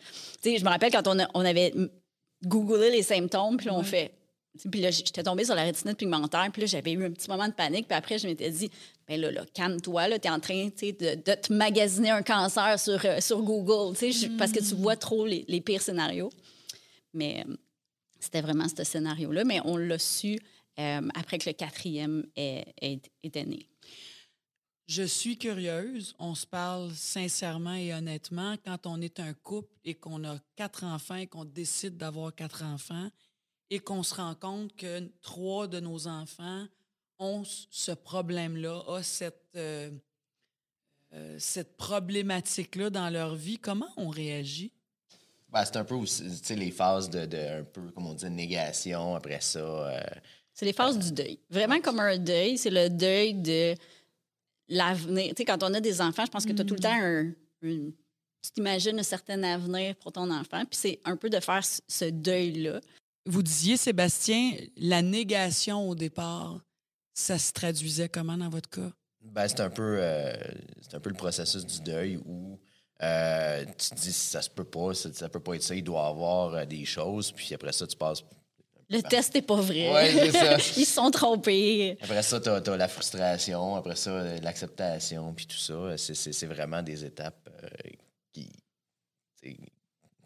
tu 0.40 0.50
sais, 0.52 0.58
je 0.58 0.64
me 0.64 0.70
rappelle 0.70 0.92
quand 0.92 1.08
on, 1.08 1.18
a- 1.18 1.28
on 1.34 1.44
avait 1.44 1.72
mm, 1.74 1.88
googlé 2.46 2.90
les 2.90 3.02
symptômes, 3.02 3.56
puis 3.56 3.66
là, 3.66 3.74
on 3.74 3.82
fait... 3.82 4.12
Puis 4.70 4.80
là, 4.80 4.92
j'étais 4.92 5.24
tombée 5.24 5.44
sur 5.44 5.56
la 5.56 5.64
rétinite 5.64 5.96
pigmentaire, 5.98 6.48
puis 6.52 6.62
là, 6.62 6.68
j'avais 6.68 6.92
eu 6.92 7.04
un 7.04 7.10
petit 7.10 7.28
moment 7.28 7.48
de 7.48 7.54
panique. 7.54 7.88
Puis 7.88 7.98
après, 7.98 8.18
je 8.18 8.28
m'étais 8.28 8.50
dit, 8.50 8.70
ben 9.08 9.20
là, 9.20 9.32
là 9.32 9.42
calme-toi, 9.52 10.06
là, 10.06 10.18
t'es 10.20 10.30
en 10.30 10.38
train, 10.38 10.66
de, 10.66 11.14
de 11.16 11.34
te 11.34 11.52
magasiner 11.52 12.10
un 12.10 12.22
cancer 12.22 12.78
sur, 12.78 13.04
euh, 13.04 13.20
sur 13.20 13.42
Google, 13.42 13.96
tu 13.98 14.12
sais, 14.12 14.28
parce 14.38 14.52
que 14.52 14.60
tu 14.60 14.76
vois 14.76 14.94
trop 14.94 15.26
les, 15.26 15.44
les 15.48 15.60
pires 15.60 15.82
scénarios. 15.82 16.30
Mais 17.12 17.44
euh, 17.48 17.54
c'était 18.24 18.40
vraiment 18.42 18.66
ce 18.68 18.82
scénario-là, 18.84 19.44
mais 19.44 19.60
on 19.64 19.76
l'a 19.76 19.98
su 19.98 20.38
euh, 20.78 21.08
après 21.14 21.38
que 21.38 21.48
le 21.48 21.54
quatrième 21.54 22.26
est- 22.34 23.10
était 23.22 23.44
né. 23.44 23.68
Je 24.86 25.02
suis 25.02 25.38
curieuse. 25.38 26.14
On 26.18 26.34
se 26.34 26.46
parle 26.46 26.92
sincèrement 26.92 27.74
et 27.74 27.94
honnêtement. 27.94 28.56
Quand 28.64 28.86
on 28.86 29.00
est 29.00 29.18
un 29.18 29.32
couple 29.32 29.72
et 29.84 29.94
qu'on 29.94 30.24
a 30.24 30.38
quatre 30.56 30.84
enfants 30.84 31.16
et 31.16 31.26
qu'on 31.26 31.46
décide 31.46 31.96
d'avoir 31.96 32.34
quatre 32.34 32.62
enfants, 32.62 33.08
et 33.70 33.78
qu'on 33.78 34.02
se 34.02 34.14
rend 34.14 34.34
compte 34.34 34.76
que 34.76 35.10
trois 35.22 35.66
de 35.66 35.80
nos 35.80 36.06
enfants 36.06 36.66
ont 37.18 37.44
ce 37.70 37.92
problème-là, 37.92 38.82
ont 38.86 39.02
cette, 39.02 39.48
euh, 39.56 39.90
euh, 41.14 41.36
cette 41.38 41.76
problématique-là 41.78 42.90
dans 42.90 43.08
leur 43.08 43.34
vie, 43.36 43.58
comment 43.58 43.88
on 43.96 44.08
réagit? 44.10 44.70
Ben, 45.54 45.64
c'est 45.64 45.76
un 45.76 45.84
peu 45.84 45.94
aussi, 45.94 46.24
tu 46.24 46.30
sais, 46.42 46.56
les 46.56 46.72
phases 46.72 47.08
de, 47.08 47.26
de, 47.26 47.60
un 47.60 47.62
peu, 47.64 47.80
comme 47.92 48.06
on 48.08 48.14
dit, 48.14 48.28
négation, 48.28 49.14
après 49.14 49.40
ça. 49.40 49.60
euh, 49.60 50.00
C'est 50.52 50.64
les 50.66 50.72
phases 50.72 50.98
du 50.98 51.12
deuil. 51.12 51.38
Vraiment 51.48 51.80
comme 51.80 52.00
un 52.00 52.18
deuil, 52.18 52.58
c'est 52.58 52.70
le 52.70 52.88
deuil 52.90 53.34
de 53.34 53.74
l'avenir. 54.68 55.28
Tu 55.28 55.34
sais, 55.38 55.44
quand 55.44 55.62
on 55.62 55.72
a 55.74 55.80
des 55.80 56.00
enfants, 56.00 56.24
je 56.26 56.30
pense 56.32 56.44
que 56.44 56.52
tu 56.52 56.60
as 56.60 56.64
tout 56.64 56.74
le 56.74 56.80
temps 56.80 56.92
un, 56.92 57.26
un- 57.62 57.90
tu 58.42 58.50
t'imagines 58.52 58.98
un 58.98 59.02
certain 59.04 59.42
avenir 59.44 59.94
pour 59.96 60.10
ton 60.12 60.28
enfant, 60.30 60.64
puis 60.64 60.76
c'est 60.78 61.00
un 61.04 61.16
peu 61.16 61.30
de 61.30 61.38
faire 61.40 61.64
ce- 61.64 61.80
ce 61.88 62.04
deuil-là. 62.06 62.80
Vous 63.24 63.42
disiez, 63.42 63.76
Sébastien, 63.76 64.52
la 64.76 65.02
négation 65.02 65.88
au 65.88 65.94
départ, 65.94 66.60
ça 67.14 67.38
se 67.38 67.52
traduisait 67.52 68.08
comment 68.08 68.36
dans 68.36 68.50
votre 68.50 68.68
cas? 68.68 68.90
Ben, 69.22 69.48
c'est 69.48 69.60
un 69.60 69.70
peu 69.70 69.98
euh, 70.00 70.34
c'est 70.82 70.94
un 70.94 71.00
peu 71.00 71.08
le 71.10 71.16
processus 71.16 71.64
du 71.64 71.80
deuil 71.80 72.18
où 72.26 72.58
euh, 73.02 73.64
tu 73.78 73.90
te 73.90 73.94
dis 73.96 74.12
ça 74.12 74.40
se 74.42 74.48
peut 74.50 74.64
pas, 74.64 74.94
ça, 74.94 75.12
ça 75.12 75.28
peut 75.28 75.40
pas 75.40 75.54
être 75.54 75.62
ça, 75.62 75.74
il 75.74 75.82
doit 75.84 76.02
y 76.06 76.10
avoir 76.10 76.54
euh, 76.54 76.64
des 76.64 76.84
choses, 76.84 77.32
puis 77.32 77.52
après 77.54 77.72
ça, 77.72 77.86
tu 77.86 77.96
passes. 77.96 78.22
Le 78.90 79.00
test 79.02 79.34
n'est 79.34 79.42
pas 79.42 79.56
vrai. 79.60 79.92
Ouais, 79.92 80.12
c'est 80.12 80.32
ça. 80.32 80.56
Ils 80.76 80.84
se 80.84 80.94
sont 80.94 81.10
trompés. 81.10 81.96
Après 82.02 82.22
ça, 82.22 82.38
tu 82.38 82.48
as, 82.50 82.76
la 82.76 82.86
frustration, 82.88 83.74
après 83.76 83.96
ça, 83.96 84.10
euh, 84.10 84.38
l'acceptation, 84.42 85.32
puis 85.32 85.46
tout 85.46 85.56
ça. 85.56 85.96
C'est- 85.96 86.14
C'est 86.14 86.32
c'est 86.32 86.46
vraiment 86.46 86.82
des 86.82 87.04
étapes 87.04 87.48
euh, 87.62 87.68
qui. 88.32 88.52
Comme, 89.42 89.54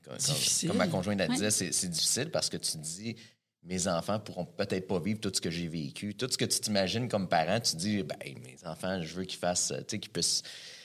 comme- 0.04 0.16
Difficile. 0.16 0.68
comme 0.70 0.78
ma 0.78 0.88
conjointe 0.88 1.20
a 1.20 1.26
Ouais. 1.28 1.36
dit, 1.36 1.50
c'est 1.50 1.72
c'est 1.72 1.88
difficile 1.88 2.30
parce 2.30 2.48
que 2.48 2.56
tu 2.56 2.72
te 2.72 2.78
dis 2.78 3.16
mes 3.62 3.86
enfants 3.88 4.18
pourront 4.18 4.44
peut-être 4.46 4.86
pas 4.86 4.98
vivre 5.00 5.20
tout 5.20 5.32
ce 5.34 5.40
que 5.40 5.50
j'ai 5.50 5.68
vécu. 5.68 6.14
Tout 6.14 6.28
ce 6.30 6.38
que 6.38 6.44
tu 6.44 6.58
t'imagines 6.60 7.08
comme 7.08 7.28
parent, 7.28 7.60
tu 7.60 7.72
te 7.72 7.76
dis 7.76 8.02
ben, 8.02 8.16
mes 8.42 8.56
enfants, 8.66 9.00
je 9.02 9.14
veux 9.14 9.24
qu'ils 9.24 9.38
fassent, 9.38 9.72
tu 9.78 9.84
sais, 9.88 9.98
qu'ils 9.98 10.10
puissent 10.12 10.42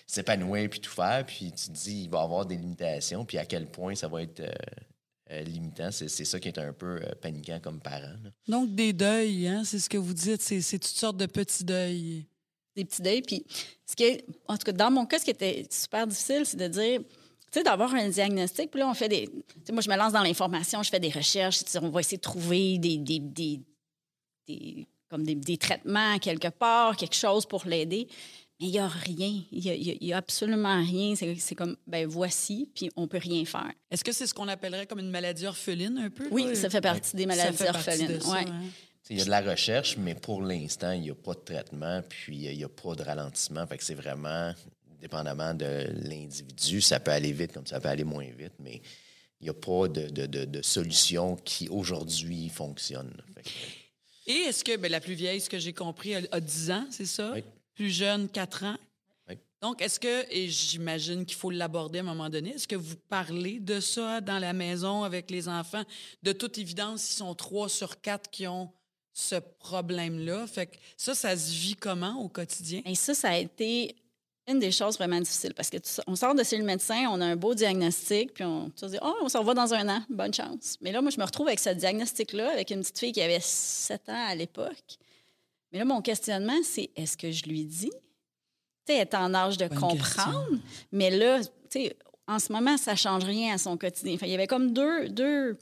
s'épanouir 0.08 0.70
puis 0.70 0.80
tout 0.80 0.92
faire. 0.92 1.26
Puis 1.26 1.52
tu 1.52 1.68
te 1.68 1.72
dis 1.72 2.04
il 2.04 2.10
va 2.10 2.20
y 2.20 2.24
avoir 2.24 2.46
des 2.46 2.58
limitations, 2.58 3.26
puis 3.26 3.38
à 3.38 3.46
quel 3.46 3.68
point 3.68 3.96
ça 3.96 4.08
va 4.08 4.22
être 4.24 4.40
euh, 4.42 4.52
euh, 5.32 5.42
limitant. 5.44 5.92
C'est 5.92 6.08
c'est 6.10 6.26
ça 6.26 6.40
qui 6.40 6.48
est 6.50 6.60
un 6.60 6.74
peu 6.74 7.00
euh, 7.02 7.12
paniquant 7.22 7.60
comme 7.62 7.80
parent. 7.80 8.02
là. 8.24 8.30
Donc, 8.48 8.74
des 8.76 8.94
deuils, 8.94 9.48
hein, 9.48 9.64
c'est 9.64 9.80
ce 9.80 9.90
que 9.90 9.98
vous 9.98 10.14
dites, 10.14 10.42
c'est 10.42 10.62
c'est 10.62 10.80
toutes 10.80 10.92
sortes 10.98 11.18
de 11.18 11.26
petits 11.26 11.64
deuils. 11.64 12.26
des 12.76 12.86
petits 12.86 13.02
deuils. 13.02 13.22
Puis, 13.22 13.46
ce 13.86 13.96
qui 13.96 14.04
est, 14.04 14.26
en 14.48 14.58
tout 14.58 14.64
cas, 14.66 14.72
dans 14.72 14.92
mon 14.92 15.06
cas, 15.06 15.20
ce 15.20 15.26
qui 15.26 15.32
était 15.32 15.68
super 15.70 16.08
difficile, 16.08 16.44
c'est 16.46 16.58
de 16.58 16.68
dire, 16.68 17.00
tu 17.00 17.60
sais, 17.60 17.64
d'avoir 17.64 17.94
un 17.94 18.10
diagnostic. 18.10 18.72
Puis 18.72 18.80
là, 18.80 18.90
on 18.90 18.94
fait 18.96 19.10
des. 19.10 19.28
Tu 19.28 19.44
sais, 19.66 19.72
moi, 19.72 19.82
je 19.82 19.90
me 19.90 19.96
lance 19.96 20.12
dans 20.14 20.24
l'information, 20.24 20.82
je 20.84 20.90
fais 20.90 21.00
des 21.00 21.10
recherches. 21.12 21.64
tu 21.64 21.70
sais, 21.72 21.80
On 21.80 21.90
va 21.90 22.00
essayer 22.00 22.18
de 22.18 22.22
trouver 22.22 22.78
des. 22.80 22.98
des, 22.98 23.20
des, 23.20 23.62
des- 24.48 24.88
comme 25.10 25.24
des, 25.24 25.36
des 25.36 25.58
traitements 25.58 26.18
quelque 26.18 26.48
part, 26.48 26.98
quelque 26.98 27.16
chose 27.16 27.46
pour 27.46 27.66
l'aider. 27.68 28.08
Mais 28.62 28.68
il 28.68 28.72
n'y 28.72 28.80
a 28.80 28.88
rien. 28.88 29.42
Il 29.52 29.98
n'y 30.02 30.14
a, 30.14 30.18
absolument 30.18 30.78
rien. 30.84 31.16
C'est 31.16 31.36
c'est 31.36 31.56
comme, 31.56 31.76
ben 31.88 32.08
voici, 32.08 32.70
puis 32.76 32.90
on 32.96 33.08
peut 33.08 33.18
rien 33.18 33.44
faire. 33.46 33.72
Est-ce 33.92 34.04
que 34.04 34.12
c'est 34.12 34.28
ce 34.28 34.34
qu'on 34.34 34.48
appellerait 34.48 34.86
comme 34.88 35.00
une 35.00 35.10
maladie 35.10 35.46
orpheline 35.46 35.98
un 35.98 36.10
peu? 36.10 36.28
Oui, 36.32 36.46
là? 36.46 36.56
ça 36.56 36.70
fait 36.70 36.82
partie 36.82 37.16
des 37.16 37.24
Ça 37.24 37.28
maladies 37.28 37.64
orphelines. 37.68 38.08
de 38.08 38.20
ça, 38.20 38.32
ouais. 38.32 38.46
hein? 38.48 38.62
Il 39.10 39.18
y 39.18 39.22
a 39.22 39.26
de 39.26 39.30
la 39.30 39.42
recherche, 39.42 39.98
mais 39.98 40.16
pour 40.16 40.42
l'instant, 40.42 40.92
il 40.92 41.02
n'y 41.02 41.10
a 41.10 41.16
pas 41.16 41.34
de 41.34 41.40
traitement, 41.40 42.02
puis 42.08 42.38
il 42.38 42.56
n'y 42.58 42.64
a 42.64 42.70
pas 42.70 42.96
de 42.96 43.04
ralentissement. 43.04 43.68
Fait 43.68 43.78
que 43.78 43.84
c'est 43.84 43.96
vraiment, 43.96 44.54
dépendamment 45.02 45.54
de 45.54 45.88
l'individu, 46.08 46.80
ça 46.80 47.02
peut 47.02 47.12
aller 47.12 47.34
vite 47.34 47.52
comme 47.52 47.68
ça 47.68 47.82
peut 47.82 47.90
aller 47.90 48.06
moins 48.06 48.28
vite, 48.38 48.54
mais 48.60 48.82
il 49.42 49.44
n'y 49.44 49.50
a 49.50 49.54
pas 49.54 49.90
de, 49.90 50.08
de, 50.10 50.26
de- 50.26 50.46
de 50.46 50.62
solution 50.62 51.36
qui 51.36 51.68
aujourd'hui 51.68 52.48
fonctionne. 52.48 53.12
Fait 53.36 53.42
que, 53.44 53.50
Et 54.28 54.36
est-ce 54.48 54.64
que 54.64 54.78
ben, 54.78 54.90
la 54.90 55.02
plus 55.02 55.16
vieille, 55.16 55.42
ce 55.42 55.50
que 55.50 55.60
j'ai 55.60 55.74
compris, 55.74 56.16
a, 56.16 56.22
a 56.32 56.40
10 56.40 56.72
ans, 56.72 56.86
c'est 56.90 57.06
ça? 57.06 57.32
Oui. 57.34 57.44
Plus 57.76 57.90
jeune, 57.90 58.30
4 58.30 58.64
ans? 58.66 58.78
Oui. 59.28 59.38
Donc, 59.62 59.82
est-ce 59.82 60.00
que, 60.00 60.26
et 60.32 60.48
j'imagine 60.50 61.26
qu'il 61.26 61.38
faut 61.38 61.50
l'aborder 61.50 62.00
à 62.00 62.02
un 62.02 62.06
moment 62.06 62.30
donné, 62.30 62.52
est-ce 62.52 62.68
que 62.68 62.76
vous 62.76 62.96
parlez 63.10 63.60
de 63.60 63.80
ça 63.80 64.22
dans 64.22 64.40
la 64.40 64.54
maison 64.54 65.04
avec 65.04 65.32
les 65.32 65.48
enfants? 65.50 65.84
De 66.22 66.32
toute 66.34 66.58
évidence, 66.58 67.12
ils 67.12 67.16
sont 67.16 67.34
3 67.34 67.70
sur 67.70 68.00
4 68.02 68.30
qui 68.30 68.48
ont 68.48 68.72
ce 69.14 69.36
problème-là. 69.60 70.48
Fait 70.48 70.68
que 70.68 70.76
ça, 70.98 71.14
ça 71.16 71.38
se 71.38 71.52
vit 71.52 71.76
comment 71.76 72.20
au 72.22 72.30
quotidien? 72.30 72.82
Et 72.86 72.96
ça, 72.96 73.14
ça 73.14 73.30
a 73.30 73.38
été 73.38 73.96
une 74.48 74.60
des 74.60 74.72
choses 74.72 74.98
vraiment 74.98 75.20
difficiles 75.22 75.54
parce 75.54 75.70
que 75.70 75.78
tu- 75.78 76.02
on 76.06 76.16
sort 76.18 76.36
de 76.36 76.44
chez 76.44 76.58
le 76.58 76.66
médecin, 76.66 77.08
on 77.10 77.22
a 77.22 77.26
un 77.26 77.36
beau 77.38 77.54
diagnostic, 77.56 78.34
puis 78.34 78.44
on 78.44 78.70
se 78.76 78.88
dit, 78.88 78.98
oh, 79.02 79.16
on 79.22 79.30
s'en 79.30 79.42
va 79.44 79.54
dans 79.54 79.74
un 79.74 79.88
an, 79.88 80.04
bonne 80.10 80.34
chance. 80.34 80.78
Mais 80.82 80.92
là, 80.92 81.02
moi, 81.02 81.12
je 81.12 81.20
me 81.20 81.24
retrouve 81.24 81.48
avec 81.48 81.60
ce 81.60 81.70
diagnostic-là, 81.70 82.52
avec 82.52 82.70
une 82.72 82.82
petite 82.82 83.00
fille 83.00 83.12
qui 83.14 83.22
avait 83.22 83.40
7 83.40 84.10
ans 84.10 84.26
à 84.28 84.36
l'époque. 84.36 84.98
Mais 85.74 85.80
là, 85.80 85.86
mon 85.86 86.02
questionnement, 86.02 86.60
c'est 86.64 86.92
est-ce 86.96 87.18
que 87.18 87.32
je 87.32 87.44
lui 87.46 87.66
dis? 87.66 87.90
Tu 88.86 88.94
sais, 88.94 88.94
elle 88.96 89.02
est 89.02 89.16
en 89.16 89.34
âge 89.34 89.58
de 89.58 89.68
Bonne 89.68 89.80
comprendre, 89.80 90.48
mais 90.92 91.10
là, 91.10 91.40
tu 91.44 91.50
sais, 91.72 91.98
en 92.28 92.38
ce 92.40 92.52
moment, 92.54 92.78
ça 92.78 92.96
change 92.96 93.24
rien 93.24 93.56
à 93.56 93.58
son 93.58 93.76
quotidien. 93.76 94.18
Il 94.22 94.28
y 94.30 94.34
avait 94.36 94.48
comme 94.48 94.72
deux, 94.72 95.10
deux, 95.10 95.58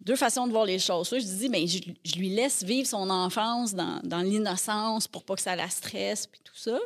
deux 0.00 0.16
façons 0.16 0.46
de 0.46 0.52
voir 0.52 0.64
les 0.66 0.78
choses. 0.78 1.08
Soit 1.08 1.20
je 1.20 1.24
dis, 1.26 1.48
mais 1.48 1.66
je, 1.66 1.80
je 2.04 2.14
lui 2.16 2.28
laisse 2.28 2.62
vivre 2.62 2.86
son 2.86 3.08
enfance 3.10 3.74
dans, 3.74 4.00
dans 4.04 4.20
l'innocence 4.20 5.08
pour 5.08 5.24
pas 5.24 5.34
que 5.36 5.40
ça 5.42 5.56
la 5.56 5.68
stresse, 5.70 6.26
puis 6.26 6.40
tout 6.44 6.56
ça. 6.56 6.78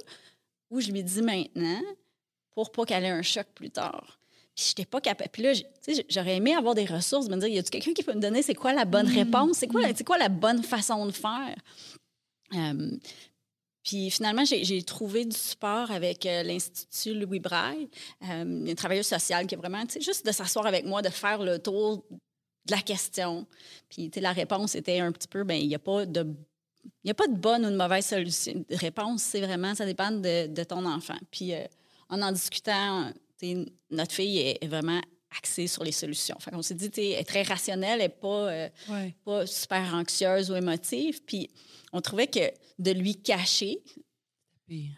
Ou 0.71 0.81
je 0.81 0.91
lui 0.93 1.03
dis 1.03 1.23
maintenant 1.23 1.81
pour 2.55 2.71
pas 2.73 2.85
qu'elle 2.87 3.05
ait 3.05 3.11
un 3.11 3.23
choc 3.23 3.47
plus 3.55 3.71
tard. 3.71 4.19
Puis 4.55 4.67
j'étais 4.69 4.87
pas 4.87 5.01
capable. 5.03 5.29
Puis 5.31 5.43
là, 5.43 5.53
j- 5.53 5.67
tu 5.87 5.95
sais, 5.95 6.07
j'aurais 6.09 6.37
aimé 6.37 6.55
avoir 6.55 6.75
des 6.75 6.87
ressources, 6.87 7.29
me 7.29 7.37
dire, 7.37 7.49
y 7.49 7.59
a-tu 7.59 7.71
quelqu'un 7.71 7.93
qui 7.93 8.03
peut 8.03 8.15
me 8.15 8.21
donner 8.21 8.41
c'est 8.43 8.55
quoi 8.55 8.73
la 8.73 8.87
bonne 8.87 9.07
réponse? 9.09 9.59
C'est 9.59 9.67
quoi, 9.67 9.83
c'est 9.95 10.05
quoi 10.05 10.17
la 10.17 10.31
bonne 10.31 10.63
façon 10.63 11.05
de 11.05 11.11
faire? 11.13 11.55
Euh, 12.57 12.97
puis 13.87 14.11
finalement, 14.11 14.45
j'ai 14.45 14.83
trouvé 14.83 15.25
du 15.25 15.37
support 15.37 15.93
avec 15.93 16.27
euh, 16.27 16.43
l'Institut 16.43 17.15
Louis 17.15 17.39
Braille, 17.39 17.89
euh, 18.25 18.43
une 18.43 18.75
travailleuse 18.75 19.07
sociale 19.07 19.47
qui 19.47 19.55
est 19.55 19.59
vraiment, 19.59 19.87
tu 19.87 19.93
sais, 19.93 20.01
juste 20.01 20.27
de 20.27 20.33
s'asseoir 20.33 20.67
avec 20.67 20.85
moi, 20.85 21.03
de 21.03 21.09
faire 21.09 21.41
le 21.41 21.61
tour 21.61 22.05
de 22.11 22.73
la 22.73 22.81
question. 22.83 23.47
Puis, 23.89 24.11
tu 24.11 24.15
sais, 24.15 24.21
la 24.21 24.33
réponse 24.33 24.75
était 24.75 24.99
un 24.99 25.13
petit 25.13 25.29
peu, 25.29 25.45
ben 25.45 25.55
il 25.55 25.69
n'y 25.69 25.75
a 25.77 25.79
pas 25.79 26.05
de 26.05 26.27
a 27.09 27.15
pas 27.15 27.29
de 27.29 27.37
bonne 27.37 27.65
ou 27.65 27.71
de 27.71 27.77
mauvaise 27.77 28.07
solution. 28.07 28.65
réponse. 28.71 29.23
C'est 29.23 29.41
vraiment, 29.41 29.73
ça 29.77 29.87
dépend 29.87 30.11
de, 30.11 30.49
de 30.49 30.65
ton 30.65 30.85
enfant. 30.85 31.19
Puis, 31.31 31.55
euh, 31.55 31.65
en 32.09 32.21
en 32.23 32.33
discutant, 32.33 33.13
notre 33.91 34.13
fille 34.13 34.39
est 34.39 34.67
vraiment 34.67 35.01
axée 35.39 35.67
sur 35.67 35.85
les 35.85 35.93
solutions. 35.93 36.37
Fait 36.41 36.51
qu'on 36.51 36.63
s'est 36.63 36.75
dit, 36.75 36.91
elle 36.97 37.21
est 37.21 37.25
très 37.25 37.43
rationnelle, 37.43 38.01
elle 38.01 38.07
n'est 38.07 38.09
pas, 38.09 38.49
euh, 38.49 38.69
pas 39.25 39.47
super 39.47 39.95
anxieuse 39.95 40.51
ou 40.51 40.57
émotive. 40.57 41.23
Puis, 41.25 41.51
on 41.93 42.01
trouvait 42.01 42.27
que 42.27 42.51
de 42.79 42.91
lui 42.91 43.17
cacher, 43.17 43.81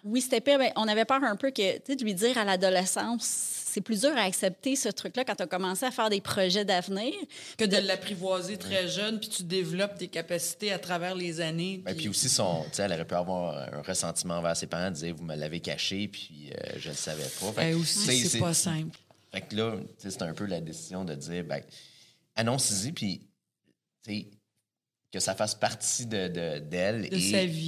oui, 0.03 0.23
c'était 0.23 0.41
pire. 0.41 0.59
mais 0.59 0.73
on 0.77 0.89
avait 0.89 1.05
peur 1.05 1.23
un 1.23 1.37
peu 1.37 1.51
que, 1.51 1.95
de 1.95 2.03
lui 2.03 2.15
dire 2.15 2.39
à 2.39 2.45
l'adolescence, 2.45 3.25
c'est 3.25 3.83
plus 3.83 4.01
dur 4.01 4.17
à 4.17 4.23
accepter 4.23 4.77
ce 4.77 4.89
truc-là 4.89 5.25
quand 5.25 5.35
tu 5.35 5.43
as 5.43 5.47
commencé 5.47 5.85
à 5.85 5.91
faire 5.91 6.09
des 6.09 6.23
projets 6.23 6.65
d'avenir. 6.65 7.13
Que 7.59 7.67
de 7.67 7.77
l'apprivoiser 7.77 8.57
très 8.57 8.89
jeune, 8.89 9.21
puis 9.21 9.29
tu 9.29 9.43
développes 9.43 9.99
tes 9.99 10.09
capacités 10.09 10.73
à 10.73 10.79
travers 10.79 11.15
les 11.15 11.43
années. 11.43 11.83
Ben, 11.85 11.95
puis 11.95 12.09
aussi, 12.09 12.31
son, 12.31 12.65
tu 12.65 12.77
sais, 12.77 12.83
elle 12.85 12.93
aurait 12.93 13.07
pu 13.07 13.15
avoir 13.15 13.75
un 13.75 13.83
ressentiment 13.83 14.39
envers 14.39 14.57
ses 14.57 14.67
parents, 14.67 14.91
dire 14.91 15.15
Vous 15.15 15.25
me 15.25 15.37
l'avez 15.37 15.61
caché, 15.61 16.09
puis 16.09 16.51
euh, 16.51 16.79
je 16.79 16.89
ne 16.89 16.95
le 16.95 16.99
savais 16.99 17.23
pas. 17.23 17.53
Fait 17.53 17.73
que, 17.73 17.77
aussi, 17.77 18.27
c'est 18.27 18.39
pas 18.39 18.55
simple. 18.55 18.97
Fait 19.33 19.43
que 19.43 19.57
là, 19.57 19.77
c'est 19.99 20.23
un 20.23 20.33
peu 20.35 20.47
la 20.47 20.61
décision 20.61 21.05
de 21.05 21.15
dire, 21.15 21.45
ben, 21.45 21.63
annonce-y, 22.35 22.93
puis, 22.93 23.29
que 25.11 25.21
ça 25.21 25.35
fasse 25.35 25.55
partie 25.55 26.05
de, 26.07 26.29
de- 26.29 26.59
d'elle 26.59 27.09
De 27.09 27.17
et, 27.17 27.19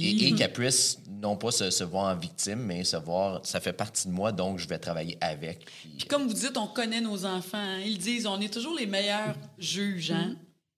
et- 0.07 0.27
et 0.27 0.35
qu'elle 0.35 0.53
puisse 0.53 0.99
non 1.09 1.35
pas 1.37 1.51
se, 1.51 1.71
se 1.71 1.83
voir 1.83 2.15
en 2.15 2.17
victime, 2.19 2.59
mais 2.61 2.83
se 2.83 2.97
voir, 2.97 3.43
ça 3.45 3.59
fait 3.59 3.73
partie 3.73 4.07
de 4.07 4.13
moi, 4.13 4.31
donc 4.31 4.59
je 4.59 4.67
vais 4.67 4.77
travailler 4.77 5.17
avec. 5.21 5.65
Puis, 5.65 5.89
Puis 5.99 6.07
comme 6.07 6.27
vous 6.27 6.33
dites, 6.33 6.55
on 6.57 6.67
connaît 6.67 7.01
nos 7.01 7.25
enfants. 7.25 7.57
hein. 7.57 7.79
Ils 7.79 7.97
disent, 7.97 8.27
on 8.27 8.39
est 8.41 8.53
toujours 8.53 8.75
les 8.75 8.85
meilleurs 8.85 9.35
juges. 9.57 10.11
Hein? 10.11 10.35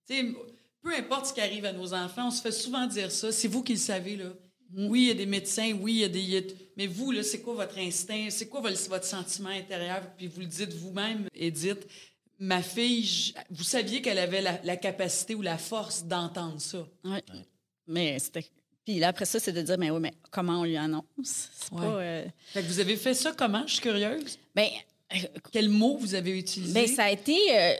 Tu 0.08 0.16
sais, 0.16 0.34
peu 0.82 0.94
importe 0.96 1.26
ce 1.26 1.32
qui 1.34 1.40
arrive 1.42 1.64
à 1.66 1.72
nos 1.72 1.92
enfants, 1.94 2.28
on 2.28 2.30
se 2.30 2.40
fait 2.42 2.52
souvent 2.52 2.86
dire 2.86 3.10
ça. 3.12 3.30
C'est 3.32 3.48
vous 3.48 3.62
qui 3.62 3.72
le 3.74 3.78
savez, 3.78 4.16
là. 4.16 4.30
Oui, 4.76 5.02
il 5.02 5.08
y 5.08 5.10
a 5.10 5.14
des 5.14 5.26
médecins, 5.26 5.72
oui, 5.80 5.92
il 5.94 5.98
y 6.00 6.04
a 6.04 6.08
des... 6.08 6.20
il 6.20 6.30
y 6.30 6.36
a- 6.38 6.42
Mais 6.76 6.86
vous, 6.86 7.12
là, 7.12 7.22
c'est 7.22 7.40
quoi 7.40 7.54
votre 7.54 7.78
instinct? 7.78 8.26
C'est 8.30 8.46
quoi 8.48 8.60
votre, 8.60 9.04
sentiment 9.04 9.50
intérieur? 9.50 10.02
Puis 10.16 10.26
vous 10.26 10.40
le 10.40 10.46
dites 10.46 10.72
vous-même, 10.72 11.28
Edith. 11.34 11.86
Ma 12.40 12.60
fille, 12.62 13.04
je- 13.04 13.32
vous 13.50 13.62
saviez 13.62 14.02
qu'elle 14.02 14.18
avait 14.18 14.40
la, 14.42 14.60
la 14.64 14.76
capacité 14.76 15.34
ou 15.36 15.42
la 15.42 15.58
force 15.58 16.04
d'entendre 16.04 16.60
ça. 16.60 16.86
Ouais. 17.04 17.22
Mais 17.86 18.18
c'était. 18.18 18.44
Puis 18.84 18.98
là, 18.98 19.08
après 19.08 19.24
ça, 19.24 19.38
c'est 19.38 19.52
de 19.52 19.62
dire, 19.62 19.78
mais 19.78 19.90
oui, 19.90 20.00
mais 20.00 20.12
comment 20.30 20.60
on 20.60 20.64
lui 20.64 20.76
annonce? 20.76 21.04
C'est 21.22 21.72
Ouais. 21.72 21.80
pas. 21.80 22.00
euh, 22.00 22.24
Fait 22.52 22.62
que 22.62 22.66
vous 22.66 22.80
avez 22.80 22.96
fait 22.96 23.14
ça 23.14 23.32
comment? 23.32 23.64
Je 23.66 23.74
suis 23.74 23.82
curieuse. 23.82 24.38
Ben, 24.54 24.66
euh, 25.14 25.18
Quel 25.52 25.68
mot 25.68 25.96
vous 25.96 26.14
avez 26.14 26.36
utilisé? 26.38 26.74
ben, 26.74 26.86
ça 26.88 27.04
a 27.04 27.10
été. 27.12 27.36
euh, 27.56 27.74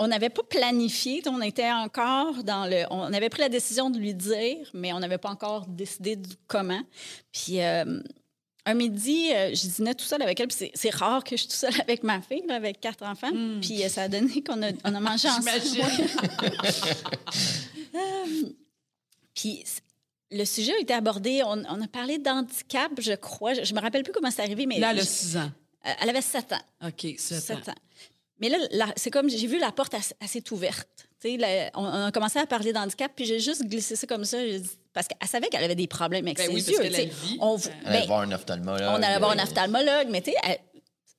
on 0.00 0.08
n'avait 0.08 0.30
pas 0.30 0.42
planifié, 0.42 1.22
on 1.26 1.40
était 1.42 1.70
encore 1.70 2.42
dans 2.42 2.66
le. 2.68 2.84
On 2.90 3.12
avait 3.12 3.28
pris 3.28 3.42
la 3.42 3.48
décision 3.48 3.90
de 3.90 3.98
lui 3.98 4.14
dire, 4.14 4.68
mais 4.74 4.92
on 4.92 4.98
n'avait 4.98 5.18
pas 5.18 5.30
encore 5.30 5.66
décidé 5.66 6.16
du 6.16 6.30
comment. 6.48 6.82
Puis. 7.32 7.60
euh, 7.60 8.00
un 8.66 8.74
midi, 8.74 9.30
euh, 9.32 9.54
je 9.54 9.66
dînais 9.68 9.94
tout 9.94 10.04
seul 10.04 10.20
avec 10.20 10.38
elle. 10.38 10.46
Puis 10.48 10.70
c'est- 10.74 10.94
rare 10.94 11.24
que 11.24 11.30
je 11.34 11.40
suis 11.40 11.48
tout 11.48 11.56
seul 11.56 11.72
avec 11.80 12.02
ma 12.02 12.20
fille, 12.20 12.44
là, 12.46 12.56
avec 12.56 12.78
quatre 12.78 13.02
enfants. 13.04 13.30
Puis 13.62 13.82
euh, 13.82 13.88
ça 13.88 14.02
a 14.02 14.08
donné 14.08 14.42
qu'on 14.42 14.62
a, 14.62 14.68
on 14.84 14.94
a 14.94 15.00
mangé 15.00 15.28
ensemble. 15.28 15.50
Puis 19.34 19.64
le 20.30 20.44
sujet 20.44 20.72
a 20.74 20.78
été 20.78 20.92
abordé. 20.92 21.42
On, 21.44 21.62
on 21.68 21.82
a 21.82 21.88
parlé 21.88 22.18
d'handicap, 22.18 22.92
je 22.98 23.12
crois. 23.14 23.54
Je, 23.54 23.64
je 23.64 23.74
me 23.74 23.80
rappelle 23.80 24.02
plus 24.02 24.12
comment 24.12 24.30
c'est 24.30 24.42
arrivé, 24.42 24.66
mais 24.66 24.78
Là, 24.78 24.90
elle 24.92 24.98
a 24.98 25.02
je- 25.02 25.06
6 25.08 25.36
ans. 25.38 25.50
euh, 25.86 25.90
elle 26.00 26.10
avait 26.10 26.22
sept 26.22 26.52
ans. 26.52 26.62
OK, 26.86 27.06
7 27.18 27.40
Sept 27.40 27.68
ans. 27.68 27.72
ans. 27.72 27.74
Mais 28.40 28.48
là, 28.48 28.92
c'est 28.96 29.10
comme 29.10 29.28
j'ai 29.28 29.46
vu 29.46 29.58
la 29.58 29.70
porte 29.72 29.92
assez, 29.94 30.14
assez 30.20 30.42
ouverte. 30.50 30.88
Tu 31.20 31.32
sais, 31.32 31.36
là, 31.36 31.70
on, 31.74 31.84
on 31.84 32.06
a 32.06 32.12
commencé 32.12 32.38
à 32.38 32.46
parler 32.46 32.72
d'handicap, 32.72 33.12
puis 33.14 33.26
j'ai 33.26 33.38
juste 33.38 33.62
glissé 33.64 33.96
ça 33.96 34.06
comme 34.06 34.24
ça. 34.24 34.42
dit- 34.42 34.70
Parce 34.94 35.06
qu'elle 35.06 35.28
savait 35.28 35.48
qu'elle 35.48 35.62
avait 35.64 35.74
des 35.74 35.86
problèmes 35.86 36.24
avec 36.26 36.38
Ben 36.38 36.46
ses 36.46 36.54
oui, 36.54 36.60
yeux. 36.62 37.10
On, 37.40 37.58
allait 37.84 38.06
voir 38.06 38.20
un 38.20 38.32
ophtalmologue. 38.32 38.80
on 38.88 39.02
allait 39.02 39.18
voir 39.18 39.32
un 39.32 39.38
euh, 39.38 39.42
ophtalmologue, 39.42 40.08
mais 40.08 40.22
tu 40.22 40.30
sais, 40.30 40.36
elle- 40.44 40.58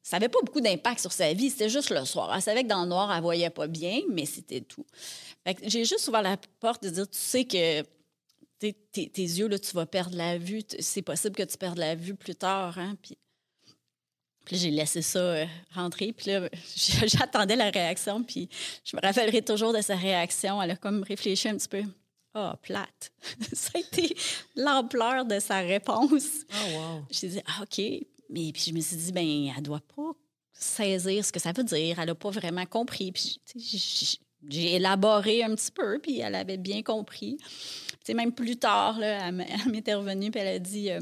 ça 0.03 0.17
n'avait 0.17 0.30
pas 0.30 0.39
beaucoup 0.43 0.61
d'impact 0.61 0.99
sur 0.99 1.11
sa 1.11 1.32
vie. 1.34 1.51
C'était 1.51 1.69
juste 1.69 1.91
le 1.91 2.03
soir. 2.05 2.32
Elle 2.36 2.41
savait 2.41 2.63
que 2.63 2.67
dans 2.67 2.82
le 2.82 2.89
noir, 2.89 3.13
elle 3.15 3.22
voyait 3.22 3.51
pas 3.51 3.67
bien, 3.67 3.99
mais 4.09 4.26
c'était 4.26 4.61
tout. 4.61 4.86
Fait 5.45 5.53
que 5.53 5.61
j'ai 5.69 5.86
juste 5.86 6.07
ouvert 6.07 6.24
la 6.24 6.38
porte 6.59 6.84
de 6.84 6.89
dire, 6.89 7.07
tu 7.07 7.19
sais 7.19 7.45
que 7.45 7.84
tes, 8.57 8.74
tes 9.09 9.22
yeux, 9.22 9.47
là, 9.47 9.57
tu 9.59 9.72
vas 9.76 9.86
perdre 9.86 10.15
la 10.17 10.38
vue. 10.39 10.63
C'est 10.80 11.01
possible 11.03 11.36
que 11.36 11.43
tu 11.43 11.57
perdes 11.57 11.78
la 11.78 11.93
vue 11.95 12.15
plus 12.15 12.36
tard. 12.36 12.78
Hein? 12.80 12.95
Puis, 13.01 13.17
puis 14.45 14.57
j'ai 14.57 14.71
laissé 14.71 15.01
ça 15.01 15.19
euh, 15.19 15.45
rentrer. 15.73 16.13
Puis 16.13 16.31
là, 16.31 16.49
j'attendais 17.05 17.55
la 17.55 17.69
réaction. 17.69 18.23
Puis 18.23 18.49
je 18.83 18.95
me 18.95 19.01
rappellerai 19.01 19.41
toujours 19.41 19.73
de 19.73 19.81
sa 19.81 19.95
réaction. 19.95 20.61
Elle 20.61 20.71
a 20.71 20.75
comme 20.75 21.03
réfléchi 21.03 21.47
un 21.49 21.55
petit 21.57 21.67
peu. 21.67 21.83
Ah, 22.33 22.57
plate. 22.61 23.11
ça 23.53 23.71
a 23.75 23.79
été 23.79 24.15
l'ampleur 24.55 25.25
de 25.25 25.39
sa 25.39 25.59
réponse. 25.59 26.45
Oh, 26.53 26.77
wow. 26.77 27.05
J'ai 27.11 27.27
dit, 27.27 27.41
ah, 27.45 27.63
OK. 27.63 27.79
Mais 28.29 28.51
puis 28.53 28.63
je 28.67 28.73
me 28.73 28.79
suis 28.79 28.95
dit, 28.95 29.11
ben 29.11 29.51
elle 29.55 29.61
doit 29.63 29.81
pas 29.95 30.11
saisir 30.53 31.25
ce 31.25 31.31
que 31.31 31.39
ça 31.39 31.51
veut 31.51 31.63
dire. 31.65 31.99
Elle 31.99 32.05
n'a 32.07 32.15
pas 32.15 32.29
vraiment 32.29 32.65
compris. 32.65 33.11
Puis 33.11 33.39
j'ai- 33.55 34.75
élaboré 34.75 35.43
un 35.43 35.53
petit 35.53 35.71
peu, 35.71 35.99
puis 35.99 36.19
elle 36.19 36.33
avait 36.35 36.57
bien 36.57 36.81
compris. 36.81 37.37
Tu 37.37 37.45
sais, 38.05 38.13
même 38.15 38.31
plus 38.31 38.57
tard, 38.57 38.97
là, 38.97 39.27
elle 39.27 39.35
m'est 39.71 39.93
revenue, 39.93 40.31
puis 40.31 40.39
elle 40.41 40.55
a 40.55 40.59
dit, 40.59 40.89
euh, 40.91 40.99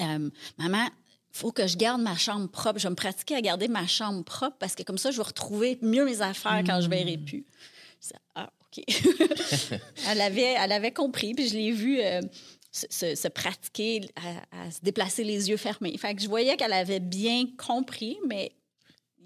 Euh, 0.00 0.30
Maman, 0.56 0.88
faut 1.38 1.52
que 1.52 1.66
je 1.66 1.76
garde 1.76 2.00
ma 2.02 2.16
chambre 2.16 2.48
propre. 2.48 2.78
Je 2.78 2.84
vais 2.84 2.90
me 2.90 2.94
pratiquer 2.96 3.34
à 3.36 3.40
garder 3.40 3.68
ma 3.68 3.86
chambre 3.86 4.24
propre 4.24 4.56
parce 4.58 4.74
que 4.74 4.82
comme 4.82 4.98
ça, 4.98 5.10
je 5.10 5.16
vais 5.18 5.22
retrouver 5.22 5.78
mieux 5.82 6.04
mes 6.04 6.20
affaires 6.20 6.62
quand 6.66 6.80
je 6.80 6.88
verrai 6.88 7.16
plus. 7.16 7.46
Je 8.02 8.08
dis, 8.08 8.14
ah, 8.34 8.50
OK. 8.60 8.84
elle, 10.08 10.20
avait, 10.20 10.54
elle 10.58 10.72
avait 10.72 10.92
compris, 10.92 11.34
puis 11.34 11.48
je 11.48 11.54
l'ai 11.54 11.72
vue 11.72 12.00
euh, 12.00 12.20
se, 12.72 12.86
se- 12.90 13.14
se 13.14 13.28
pratiquer 13.28 14.02
à, 14.16 14.64
à 14.66 14.70
se 14.70 14.80
déplacer 14.82 15.24
les 15.24 15.48
yeux 15.48 15.56
fermés. 15.56 15.96
Fait 15.98 16.14
que 16.14 16.20
je 16.22 16.28
voyais 16.28 16.56
qu'elle 16.56 16.72
avait 16.72 17.00
bien 17.00 17.44
compris, 17.56 18.18
mais 18.26 18.52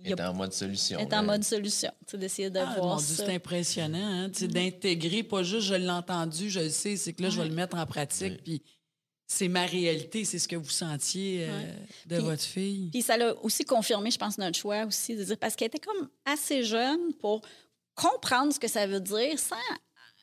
Elle 0.04 0.12
a 0.20 0.24
est 0.24 0.28
en 0.28 0.34
mode 0.34 0.52
solution. 0.52 0.98
est 0.98 1.12
en 1.14 1.22
mode 1.22 1.44
solution. 1.44 1.90
Tu 2.06 2.12
sais, 2.12 2.18
d'essayer 2.18 2.50
de 2.50 2.58
Ah, 2.58 2.74
voir 2.76 2.86
mon 2.86 2.96
Dieu, 2.96 3.14
ça. 3.16 3.26
c'est 3.26 3.34
impressionnant, 3.34 3.98
hein, 4.24 4.30
tu 4.30 4.40
sais, 4.40 4.48
d'intégrer, 4.48 5.22
pas 5.22 5.42
juste 5.42 5.66
je 5.66 5.74
l'ai 5.74 5.90
entendu, 5.90 6.50
je 6.50 6.60
le 6.60 6.68
sais, 6.70 6.96
c'est 6.96 7.12
que 7.12 7.22
là, 7.22 7.30
je 7.30 7.40
vais 7.40 7.48
le 7.48 7.54
mettre 7.54 7.76
en 7.76 7.86
pratique, 7.86 8.42
puis 8.44 8.62
c'est 9.32 9.48
ma 9.48 9.64
réalité, 9.66 10.24
c'est 10.24 10.38
ce 10.38 10.46
que 10.48 10.56
vous 10.56 10.70
sentiez 10.70 11.46
euh, 11.48 11.72
de 12.06 12.16
Puis- 12.16 12.24
votre 12.24 12.42
fille. 12.42 12.90
Puis 12.90 13.02
ça 13.02 13.16
l'a 13.16 13.34
aussi 13.42 13.64
confirmé, 13.64 14.10
je 14.10 14.18
pense, 14.18 14.38
notre 14.38 14.58
choix 14.58 14.84
aussi, 14.84 15.16
de 15.16 15.24
dire, 15.24 15.38
parce 15.38 15.56
qu'elle 15.56 15.68
était 15.68 15.78
comme 15.80 16.08
assez 16.24 16.62
jeune 16.64 17.12
pour 17.20 17.42
comprendre 17.94 18.52
ce 18.52 18.58
que 18.60 18.68
ça 18.68 18.86
veut 18.86 19.00
dire 19.00 19.38
sans 19.38 19.56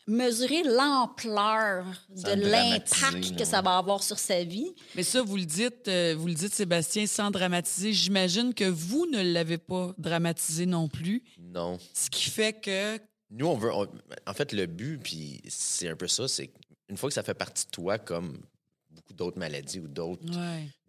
mesurer 0.07 0.63
l'ampleur 0.63 1.85
de 2.09 2.31
l'impact 2.33 3.37
que 3.37 3.45
ça 3.45 3.61
va 3.61 3.77
avoir 3.77 4.01
sur 4.01 4.17
sa 4.17 4.43
vie. 4.43 4.73
Mais 4.95 5.03
ça, 5.03 5.21
vous 5.21 5.37
le 5.37 5.45
dites, 5.45 5.87
euh, 5.87 6.15
vous 6.17 6.27
le 6.27 6.33
dites, 6.33 6.53
Sébastien, 6.53 7.05
sans 7.05 7.29
dramatiser. 7.29 7.93
J'imagine 7.93 8.53
que 8.55 8.63
vous 8.65 9.05
ne 9.05 9.21
l'avez 9.21 9.59
pas 9.59 9.93
dramatisé 9.99 10.65
non 10.65 10.87
plus, 10.87 11.23
Non. 11.37 11.77
ce 11.93 12.09
qui 12.09 12.29
fait 12.29 12.53
que 12.59 12.99
Nous, 13.29 13.45
on 13.45 13.55
veut. 13.55 13.71
on- 13.71 13.87
en 14.25 14.33
fait, 14.33 14.51
le 14.53 14.65
but, 14.65 14.99
puis 15.03 15.41
c'est 15.47 15.89
un 15.89 15.95
peu 15.95 16.07
ça, 16.07 16.27
c'est 16.27 16.49
une 16.89 16.97
fois 16.97 17.09
que 17.09 17.13
ça 17.13 17.21
fait 17.21 17.35
partie 17.35 17.65
de 17.67 17.71
toi, 17.71 17.99
comme 17.99 18.39
beaucoup 19.09 19.13
d'autres 19.13 19.39
maladies 19.39 19.79
ou 19.79 19.87
d'autres 19.87 20.23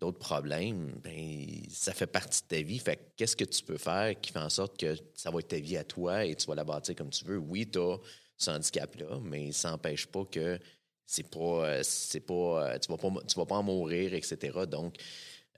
ouais. 0.03 0.13
problèmes, 0.19 0.93
ben 1.03 1.63
ça 1.71 1.93
fait 1.93 2.07
partie 2.07 2.43
de 2.43 2.49
ta 2.49 2.63
vie. 2.63 2.79
Fait 2.79 2.97
que 2.97 3.03
qu'est-ce 3.17 3.37
que 3.37 3.45
tu 3.45 3.63
peux 3.63 3.79
faire 3.79 4.19
qui 4.21 4.33
fait 4.33 4.39
en 4.39 4.51
sorte 4.51 4.79
que 4.79 4.95
ça 5.15 5.31
va 5.31 5.41
être 5.41 5.49
ta 5.49 5.59
vie 5.59 5.77
à 5.77 5.85
toi 5.85 6.25
et 6.25 6.35
tu 6.35 6.47
vas 6.47 6.55
la 6.55 6.65
bâtir 6.65 6.95
comme 6.95 7.11
tu 7.11 7.25
veux? 7.25 7.39
Oui, 7.39 7.69
tu 7.71 7.79
as 7.79 7.97
ce 8.37 8.51
handicap-là, 8.51 9.19
mais 9.23 9.53
ça 9.53 9.71
n'empêche 9.71 10.07
pas 10.07 10.25
que 10.25 10.59
c'est 11.07 11.29
pas. 11.29 11.83
c'est 11.83 12.21
pas 12.21 12.79
tu 12.79 12.91
vas 12.91 12.97
pas 12.99 13.11
tu 13.27 13.35
vas 13.37 13.47
pas 13.47 13.57
en 13.57 13.63
mourir, 13.63 14.15
etc. 14.15 14.67
Donc, 14.67 14.97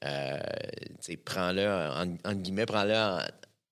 euh, 0.04 0.38
prends-le, 1.24 1.66
en, 1.68 2.12
entre 2.28 2.40
guillemets, 2.40 2.66
prends-le 2.66 2.94
en- 2.94 3.20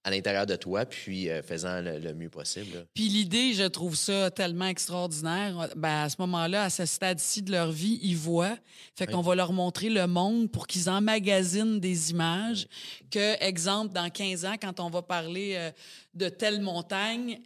à 0.03 0.11
l'intérieur 0.11 0.47
de 0.47 0.57
toi, 0.57 0.87
puis 0.87 1.29
euh, 1.29 1.43
fais-en 1.43 1.83
le, 1.83 1.99
le 1.99 2.15
mieux 2.15 2.31
possible. 2.31 2.75
là. 2.75 2.81
Puis 2.95 3.09
l'idée, 3.09 3.53
je 3.53 3.65
trouve 3.65 3.95
ça 3.97 4.31
tellement 4.31 4.67
extraordinaire. 4.67 5.69
Ben, 5.77 6.05
à 6.05 6.09
ce 6.09 6.17
moment-là, 6.21 6.65
à 6.65 6.71
ce 6.71 6.87
stade-ci 6.87 7.43
de 7.43 7.53
leur 7.53 7.71
vie, 7.71 7.99
ils 8.03 8.17
voient. 8.17 8.57
Fait 8.97 9.07
qu'on 9.07 9.21
va 9.21 9.35
leur 9.35 9.53
montrer 9.53 9.91
le 9.91 10.07
monde 10.07 10.51
pour 10.51 10.67
qu'ils 10.67 10.89
emmagasinent 10.89 11.81
des 11.81 12.13
images. 12.13 12.67
Que, 13.11 13.43
exemple, 13.45 13.93
dans 13.93 14.09
15 14.09 14.47
ans, 14.47 14.55
quand 14.61 14.81
on 14.81 14.89
va 14.89 15.03
parler 15.03 15.53
euh, 15.57 15.71
de 16.15 16.31
telle 16.31 16.61
montagne, 16.63 17.39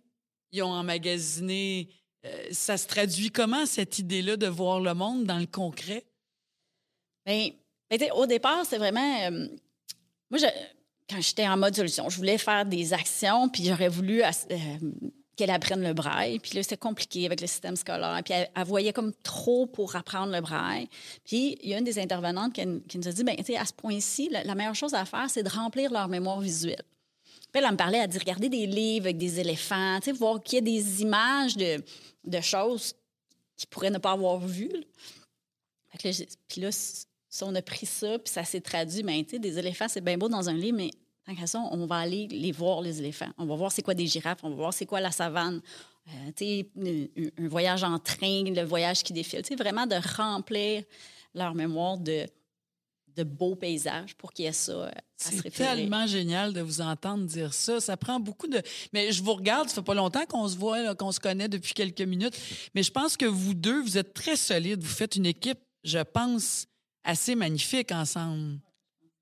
ils 0.52 0.62
ont 0.62 0.70
emmagasiné. 0.72 1.88
euh, 2.24 2.30
ça 2.52 2.76
se 2.76 2.86
traduit 2.86 3.30
comment, 3.30 3.66
cette 3.66 3.98
idée-là 3.98 4.36
de 4.36 4.46
voir 4.46 4.78
le 4.80 4.94
monde 4.94 5.24
dans 5.24 5.38
le 5.38 5.46
concret? 5.46 6.04
Ben, 7.26 7.50
ben, 7.90 8.12
au 8.12 8.26
départ, 8.26 8.64
c'est 8.64 8.78
vraiment. 8.78 9.22
euh, 9.24 9.48
moi, 10.30 10.38
je- 10.38 10.46
quand 11.08 11.20
j'étais 11.20 11.46
en 11.46 11.56
mode 11.56 11.74
solution, 11.74 12.08
je 12.08 12.16
voulais 12.16 12.38
faire 12.38 12.64
des 12.64 12.92
actions, 12.92 13.48
puis 13.48 13.64
j'aurais 13.64 13.88
voulu 13.88 14.22
euh, 14.22 14.30
qu'elle 15.36 15.50
apprenne 15.50 15.82
le 15.82 15.92
braille. 15.92 16.38
Puis 16.38 16.54
là, 16.54 16.62
c'était 16.62 16.76
compliqué 16.76 17.26
avec 17.26 17.40
le 17.40 17.46
système 17.46 17.76
scolaire. 17.76 18.20
Puis 18.24 18.34
elle, 18.34 18.64
voyait 18.64 18.92
comme 18.92 19.12
trop 19.22 19.66
pour 19.66 19.96
apprendre 19.96 20.32
le 20.32 20.40
braille. 20.40 20.88
Puis 21.24 21.58
il 21.62 21.70
y 21.70 21.74
a 21.74 21.78
une 21.78 21.84
des 21.84 21.98
intervenantes 21.98 22.54
qui, 22.54 22.64
nous 22.66 23.08
a 23.08 23.12
dit 23.12 23.24
ben, 23.24 23.36
tu 23.36 23.44
sais, 23.44 23.56
à 23.56 23.64
ce 23.64 23.72
point-ci, 23.72 24.30
la, 24.30 24.54
meilleure 24.54 24.74
chose 24.74 24.94
à 24.94 25.04
faire, 25.04 25.28
c'est 25.28 25.42
de 25.42 25.50
remplir 25.50 25.92
leur 25.92 26.08
mémoire 26.08 26.40
visuelle. 26.40 26.84
Puis 27.52 27.60
elle, 27.60 27.64
elle 27.64 27.72
me 27.72 27.76
parlait, 27.76 27.98
elle 27.98 28.08
dit 28.08 28.18
regarder 28.18 28.48
des 28.48 28.66
livres 28.66 29.06
avec 29.06 29.18
des 29.18 29.40
éléphants, 29.40 29.98
tu 30.00 30.06
sais, 30.06 30.12
voir 30.12 30.42
qu'il 30.42 30.56
y 30.56 30.58
a 30.58 30.60
des 30.62 31.02
images 31.02 31.56
de, 31.56 31.82
de 32.24 32.40
choses 32.40 32.94
qu'ils 33.56 33.68
pourraient 33.68 33.90
ne 33.90 33.98
pas 33.98 34.12
avoir 34.12 34.38
vues. 34.38 34.72
puis 35.98 36.60
là, 36.60 36.70
on 37.42 37.54
a 37.54 37.62
pris 37.62 37.86
ça, 37.86 38.18
puis 38.18 38.32
ça 38.32 38.44
s'est 38.44 38.60
traduit. 38.60 39.02
Ben, 39.02 39.24
tu 39.24 39.30
sais, 39.30 39.38
des 39.38 39.58
éléphants, 39.58 39.88
c'est 39.88 40.00
bien 40.00 40.16
beau 40.16 40.28
dans 40.28 40.48
un 40.48 40.54
livre, 40.54 40.76
mais 40.76 40.90
tant 41.26 41.34
qu'à 41.34 41.46
ça, 41.46 41.60
on 41.70 41.86
va 41.86 41.96
aller 41.96 42.28
les 42.28 42.52
voir, 42.52 42.80
les 42.80 42.98
éléphants. 43.00 43.30
On 43.38 43.46
va 43.46 43.56
voir 43.56 43.72
c'est 43.72 43.82
quoi 43.82 43.94
des 43.94 44.06
girafes, 44.06 44.38
on 44.42 44.50
va 44.50 44.56
voir 44.56 44.74
c'est 44.74 44.86
quoi 44.86 45.00
la 45.00 45.10
savane. 45.10 45.60
Euh, 46.08 46.10
tu 46.36 46.44
sais, 46.44 47.30
un, 47.38 47.48
voyage 47.48 47.82
en 47.82 47.98
train, 47.98 48.44
le 48.44 48.62
voyage 48.62 49.02
qui 49.02 49.12
défile. 49.12 49.42
Tu 49.42 49.48
sais, 49.48 49.54
vraiment 49.56 49.86
de 49.86 49.96
remplir 50.16 50.84
leur 51.34 51.54
mémoire 51.54 51.98
de, 51.98 52.26
de 53.16 53.22
beaux 53.22 53.54
paysages 53.54 54.14
pour 54.16 54.32
qu'il 54.32 54.44
y 54.44 54.48
ait 54.48 54.52
ça 54.52 54.72
euh, 54.72 54.88
à 54.88 55.30
se 55.30 55.36
C'est 55.36 55.50
tellement 55.50 56.06
génial 56.06 56.52
de 56.52 56.60
vous 56.60 56.80
entendre 56.80 57.24
dire 57.24 57.54
ça. 57.54 57.80
Ça 57.80 57.96
prend 57.96 58.20
beaucoup 58.20 58.48
de. 58.48 58.60
Mais 58.92 59.12
je 59.12 59.22
vous 59.22 59.34
regarde, 59.34 59.68
ça 59.68 59.76
fait 59.76 59.82
pas 59.82 59.94
longtemps 59.94 60.26
qu'on 60.26 60.46
se 60.46 60.56
voit, 60.56 60.94
qu'on 60.94 61.12
se 61.12 61.20
connaît 61.20 61.48
depuis 61.48 61.72
quelques 61.72 62.02
minutes. 62.02 62.38
Mais 62.74 62.82
je 62.82 62.92
pense 62.92 63.16
que 63.16 63.26
vous 63.26 63.54
deux, 63.54 63.80
vous 63.82 63.96
êtes 63.96 64.12
très 64.12 64.36
solides. 64.36 64.82
Vous 64.82 64.94
faites 64.94 65.16
une 65.16 65.26
équipe, 65.26 65.58
je 65.84 66.00
pense, 66.00 66.66
assez 67.04 67.34
magnifique 67.34 67.92
ensemble. 67.92 68.58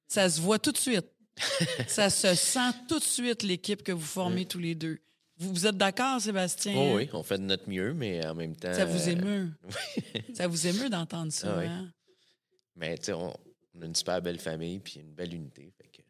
Ça 0.08 0.28
se 0.30 0.40
voit 0.40 0.58
tout 0.58 0.72
de 0.72 0.78
suite. 0.78 1.06
ça 1.88 2.10
se 2.10 2.34
sent 2.34 2.72
tout 2.88 2.98
de 2.98 3.04
suite, 3.04 3.42
l'équipe 3.42 3.82
que 3.82 3.92
vous 3.92 4.04
formez 4.04 4.46
tous 4.46 4.58
les 4.58 4.74
deux. 4.74 4.98
Vous, 5.38 5.50
vous 5.50 5.66
êtes 5.66 5.76
d'accord, 5.76 6.20
Sébastien? 6.20 6.74
Oh 6.76 6.96
oui, 6.96 7.08
on 7.12 7.22
fait 7.22 7.38
de 7.38 7.44
notre 7.44 7.68
mieux, 7.68 7.94
mais 7.94 8.24
en 8.26 8.34
même 8.34 8.54
temps. 8.54 8.72
Ça 8.72 8.84
vous 8.84 9.08
euh, 9.08 9.12
émeut. 9.12 9.50
ça 10.34 10.46
vous 10.46 10.66
émeut 10.66 10.90
d'entendre 10.90 11.32
ça. 11.32 11.54
Ah 11.54 11.58
oui. 11.58 11.66
hein? 11.66 11.92
Mais 12.76 12.96
tu 12.98 13.06
sais, 13.06 13.12
on, 13.12 13.34
on 13.74 13.82
a 13.82 13.86
une 13.86 13.94
super 13.94 14.20
belle 14.20 14.38
famille 14.38 14.78
puis 14.78 15.00
une 15.00 15.12
belle 15.12 15.34
unité. 15.34 15.72
Fait 15.76 15.88
que, 15.88 16.02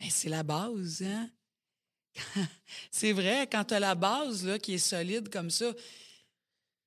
Mais 0.00 0.10
c'est 0.10 0.28
la 0.28 0.42
base, 0.42 1.02
hein? 1.02 1.30
c'est 2.90 3.12
vrai, 3.12 3.48
quand 3.50 3.64
tu 3.64 3.74
as 3.74 3.80
la 3.80 3.94
base 3.94 4.44
là, 4.44 4.58
qui 4.58 4.74
est 4.74 4.78
solide 4.78 5.28
comme 5.28 5.50
ça, 5.50 5.72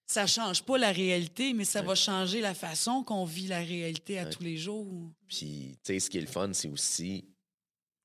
ça 0.08 0.26
change 0.26 0.64
pas 0.64 0.78
la 0.78 0.92
réalité, 0.92 1.54
mais 1.54 1.66
ça 1.66 1.82
va 1.82 1.94
changer 1.94 2.40
la 2.40 2.54
façon 2.54 3.04
qu'on 3.04 3.26
vit 3.26 3.48
la 3.48 3.60
réalité 3.60 4.18
à 4.20 4.24
Ouais. 4.24 4.30
tous 4.30 4.42
les 4.44 4.58
jours. 4.58 5.12
Puis, 5.28 5.78
tu 5.84 5.94
sais, 5.94 6.00
ce 6.00 6.10
qui 6.10 6.18
est 6.18 6.22
le 6.22 6.28
fun, 6.28 6.52
c'est 6.54 6.70
aussi, 6.70 7.26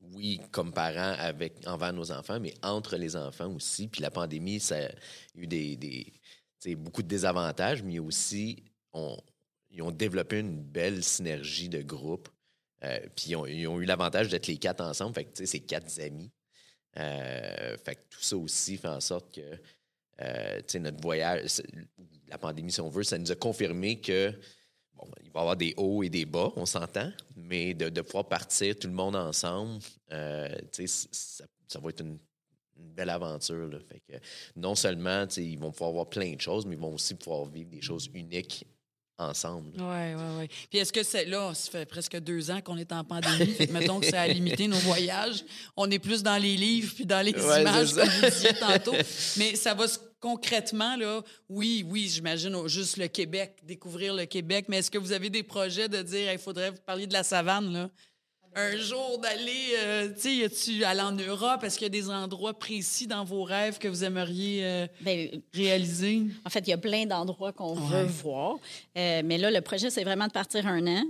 oui, 0.00 0.40
comme 0.50 0.72
parents 0.72 1.14
avec, 1.18 1.54
envers 1.66 1.92
nos 1.92 2.10
enfants, 2.10 2.40
mais 2.40 2.54
entre 2.62 2.96
les 2.96 3.14
enfants 3.14 3.52
aussi. 3.54 3.86
Puis 3.86 4.02
la 4.02 4.10
pandémie, 4.10 4.58
ça 4.58 4.76
a 4.84 4.90
eu 5.36 5.46
des, 5.46 5.76
des 5.76 6.74
beaucoup 6.76 7.02
de 7.02 7.08
désavantages, 7.08 7.82
mais 7.84 8.00
aussi, 8.00 8.64
on, 8.92 9.16
ils 9.70 9.82
ont 9.82 9.92
développé 9.92 10.40
une 10.40 10.60
belle 10.60 11.04
synergie 11.04 11.68
de 11.68 11.82
groupe. 11.82 12.28
Euh, 12.82 12.98
puis 13.14 13.26
ils 13.30 13.36
ont, 13.36 13.46
ils 13.46 13.68
ont 13.68 13.80
eu 13.80 13.84
l'avantage 13.84 14.28
d'être 14.28 14.48
les 14.48 14.58
quatre 14.58 14.80
ensemble. 14.80 15.14
Fait 15.14 15.24
que, 15.24 15.30
tu 15.30 15.36
sais, 15.42 15.46
c'est 15.46 15.60
quatre 15.60 16.00
amis. 16.00 16.32
Euh, 16.98 17.76
fait 17.78 17.94
que 17.94 18.00
tout 18.10 18.20
ça 18.22 18.36
aussi 18.36 18.76
fait 18.76 18.88
en 18.88 19.00
sorte 19.00 19.32
que, 19.32 19.40
euh, 20.20 20.60
notre 20.80 21.00
voyage, 21.00 21.62
la 22.28 22.38
pandémie, 22.38 22.72
si 22.72 22.80
on 22.80 22.88
veut, 22.88 23.02
ça 23.02 23.18
nous 23.18 23.30
a 23.30 23.36
confirmé 23.36 24.00
que 24.00 24.32
bon, 24.94 25.06
il 25.22 25.30
va 25.30 25.40
y 25.40 25.42
avoir 25.42 25.56
des 25.56 25.74
hauts 25.76 26.02
et 26.02 26.08
des 26.08 26.24
bas, 26.24 26.52
on 26.56 26.66
s'entend, 26.66 27.10
mais 27.36 27.74
de, 27.74 27.88
de 27.88 28.00
pouvoir 28.02 28.28
partir 28.28 28.78
tout 28.78 28.88
le 28.88 28.94
monde 28.94 29.16
ensemble, 29.16 29.80
euh, 30.12 30.48
ça, 30.72 31.44
ça 31.68 31.78
va 31.78 31.90
être 31.90 32.00
une, 32.00 32.18
belle 32.76 33.10
aventure. 33.10 33.70
Non 34.56 34.74
seulement 34.74 35.26
ils 35.36 35.58
vont 35.58 35.70
pouvoir 35.70 35.92
voir 35.92 36.08
plein 36.08 36.34
de 36.34 36.40
choses, 36.40 36.66
mais 36.66 36.74
ils 36.74 36.80
vont 36.80 36.94
aussi 36.94 37.14
pouvoir 37.14 37.46
vivre 37.46 37.70
des 37.70 37.80
choses 37.80 38.10
uniques 38.12 38.66
ensemble. 39.18 39.70
Oui, 39.78 40.14
oui, 40.14 40.22
oui. 40.40 40.48
Puis 40.70 40.78
est-ce 40.78 40.92
que 40.92 41.02
c'est 41.02 41.24
là, 41.26 41.52
ça 41.54 41.70
fait 41.70 41.86
presque 41.86 42.18
deux 42.18 42.50
ans 42.50 42.60
qu'on 42.60 42.76
est 42.76 42.92
en 42.92 43.04
pandémie, 43.04 43.52
fait 43.52 43.66
que 43.66 43.72
mettons 43.72 44.00
que 44.00 44.06
ça 44.06 44.22
a 44.22 44.26
limité 44.26 44.68
nos 44.68 44.78
voyages. 44.78 45.44
On 45.76 45.90
est 45.90 45.98
plus 45.98 46.22
dans 46.22 46.40
les 46.40 46.56
livres 46.56 46.92
puis 46.94 47.06
dans 47.06 47.24
les 47.24 47.32
Ouais, 47.32 47.60
images, 47.60 47.92
comme 47.94 48.08
vous 48.08 48.30
disiez 48.30 48.54
tantôt. 48.54 48.94
Mais 49.36 49.54
ça 49.56 49.74
va 49.74 49.88
se 49.88 49.98
concrètement, 50.22 50.96
là, 50.96 51.20
oui, 51.48 51.84
oui, 51.88 52.08
j'imagine 52.08 52.56
juste 52.68 52.96
le 52.96 53.08
Québec, 53.08 53.58
découvrir 53.64 54.14
le 54.14 54.24
Québec. 54.24 54.66
Mais 54.68 54.78
est-ce 54.78 54.90
que 54.90 54.98
vous 54.98 55.12
avez 55.12 55.28
des 55.28 55.42
projets 55.42 55.88
de 55.88 56.00
dire, 56.00 56.32
il 56.32 56.38
faudrait 56.38 56.70
vous 56.70 56.80
parler 56.86 57.06
de 57.06 57.12
la 57.12 57.24
savane, 57.24 57.72
là? 57.72 57.90
Un 58.54 58.76
jour 58.76 59.18
d'aller, 59.18 59.74
euh, 59.78 60.08
tu 60.14 60.20
sais, 60.20 60.34
y 60.36 60.44
a-tu 60.44 60.84
aller 60.84 61.00
en 61.00 61.12
Europe? 61.12 61.64
Est-ce 61.64 61.78
qu'il 61.78 61.86
y 61.86 61.86
a 61.86 61.88
des 62.02 62.10
endroits 62.10 62.52
précis 62.58 63.06
dans 63.06 63.24
vos 63.24 63.44
rêves 63.44 63.78
que 63.78 63.88
vous 63.88 64.04
aimeriez 64.04 64.60
euh, 64.64 64.86
Ben, 65.00 65.28
réaliser? 65.54 66.22
en 66.44 66.50
fait, 66.50 66.60
il 66.60 66.70
y 66.70 66.72
a 66.74 66.78
plein 66.78 67.06
d'endroits 67.06 67.52
qu'on 67.52 67.74
Ouais. 67.74 68.02
veut 68.02 68.04
voir. 68.06 68.56
Euh, 68.98 69.22
mais 69.24 69.38
là, 69.38 69.50
le 69.50 69.60
projet, 69.62 69.88
c'est 69.90 70.04
vraiment 70.04 70.26
de 70.26 70.32
partir 70.32 70.66
un 70.66 70.86
an. 70.86 71.02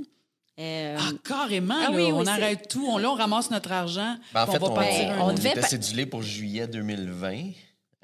Euh, 0.60 0.96
Ah, 1.00 1.10
carrément, 1.26 1.74
Ah 1.78 1.90
là, 1.90 1.96
oui, 1.96 2.02
oui, 2.04 2.12
on 2.12 2.26
arrête 2.26 2.68
tout. 2.68 2.86
On, 2.86 2.98
là, 2.98 3.10
on 3.10 3.14
ramasse 3.14 3.50
notre 3.50 3.72
argent. 3.72 4.16
Ben, 4.34 4.44
en 4.44 4.46
fait, 4.46 4.58
on 4.62 4.66
on, 4.66 4.74
va 4.74 4.82
partir 4.82 5.08
Ben, 5.08 5.12
un 5.14 5.18
on 5.18 5.22
an. 5.22 5.30
on 5.30 5.34
devait 5.34 5.50
était 5.50 5.60
pa- 5.62 5.66
cédulé 5.68 6.06
pour 6.06 6.22
juillet 6.22 6.66
2020. 6.68 7.50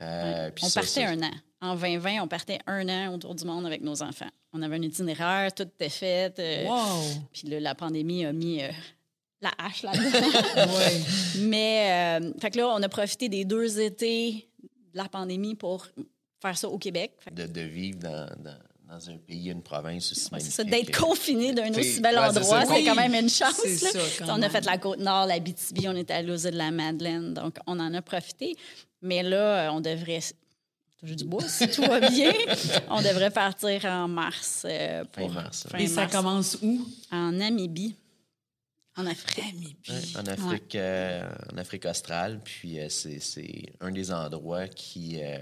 euh, 0.00 0.50
puis 0.54 0.64
on 0.64 0.68
ça, 0.68 0.80
partait 0.80 1.02
ça- 1.04 1.08
un 1.10 1.22
an. 1.22 1.30
En 1.60 1.74
2020, 1.74 2.22
on 2.22 2.28
partait 2.28 2.58
un 2.66 2.88
an 2.88 3.14
autour 3.14 3.34
du 3.34 3.44
monde 3.44 3.66
avec 3.66 3.82
nos 3.82 4.02
enfants. 4.02 4.28
On 4.52 4.62
avait 4.62 4.76
un 4.76 4.82
itinéraire, 4.82 5.52
tout 5.52 5.64
était 5.64 5.88
fait. 5.88 6.38
euh, 6.38 6.64
Wow! 6.66 7.02
Puis 7.32 7.48
là, 7.48 7.60
la 7.60 7.74
pandémie 7.74 8.24
a 8.24 8.32
mis 8.32 8.62
euh, 8.62 8.68
la 9.40 9.50
hache 9.58 9.82
là-dedans. 9.82 10.72
Ouais. 10.78 11.00
Mais, 11.40 12.20
euh, 12.20 12.32
fait 12.40 12.50
que 12.50 12.58
là, 12.58 12.68
on 12.68 12.82
a 12.82 12.88
profité 12.88 13.28
des 13.28 13.44
deux 13.44 13.78
étés 13.80 14.48
de 14.92 14.98
la 14.98 15.08
pandémie 15.08 15.54
pour 15.54 15.86
faire 16.40 16.56
ça 16.58 16.68
au 16.68 16.78
Québec. 16.78 17.12
Que, 17.24 17.32
de, 17.34 17.46
de 17.46 17.60
vivre 17.60 17.98
dans, 18.00 18.26
dans, 18.42 18.58
dans 18.88 19.10
un 19.10 19.16
pays, 19.18 19.50
une 19.50 19.62
province 19.62 20.10
aussi 20.12 20.28
ouais, 20.32 20.40
c'est 20.40 20.64
d'être 20.64 20.96
confiné 20.96 21.52
d'un 21.52 21.70
aussi 21.70 22.00
bel 22.00 22.18
endroit, 22.18 22.64
c'est 22.64 22.72
Oui, 22.72 22.84
quand 22.84 22.94
même 22.94 23.14
une 23.14 23.28
chance. 23.28 23.60
c'est 23.64 23.82
là. 23.82 23.90
ça, 23.92 24.24
quand 24.24 24.38
on 24.38 24.42
a 24.42 24.48
fait 24.48 24.64
la 24.64 24.78
Côte-Nord, 24.78 25.26
la 25.26 25.38
BTB, 25.38 25.86
on 25.86 25.96
était 25.96 26.24
aux 26.28 26.36
îles 26.36 26.52
de 26.52 26.56
la 26.56 26.70
Madeleine, 26.70 27.34
donc 27.34 27.58
on 27.66 27.78
en 27.78 27.92
a 27.94 28.02
profité. 28.02 28.56
Mais 29.02 29.22
là, 29.22 29.66
euh, 29.68 29.72
on 29.72 29.80
devrait... 29.80 30.20
Touche 31.00 31.14
du 31.14 31.24
bois, 31.26 31.46
si 31.46 31.68
tout 31.70 31.82
va 31.82 32.00
bien. 32.10 32.32
On 32.90 33.00
devrait 33.00 33.30
partir 33.30 33.84
en 33.84 34.08
mars. 34.08 34.66
euh, 34.68 35.04
pour, 35.04 35.28
Fin 35.32 35.42
mars, 35.42 35.64
hein. 35.64 35.68
fin 35.70 35.78
Et 35.78 35.86
ça 35.86 36.06
commence 36.08 36.58
où? 36.60 36.84
En 37.12 37.30
Namibie, 37.30 37.94
en 38.98 39.06
Afrique. 39.06 39.88
Ouais, 39.88 40.20
en 40.20 40.26
Afrique, 40.26 40.74
euh, 40.74 41.28
en 41.52 41.56
Afrique 41.58 41.84
australe. 41.86 42.40
Puis 42.44 42.78
euh, 42.80 42.88
c'est, 42.88 43.20
c'est 43.20 43.66
un 43.80 43.90
des 43.90 44.12
endroits 44.12 44.68
qui. 44.68 45.18
euh, 45.22 45.38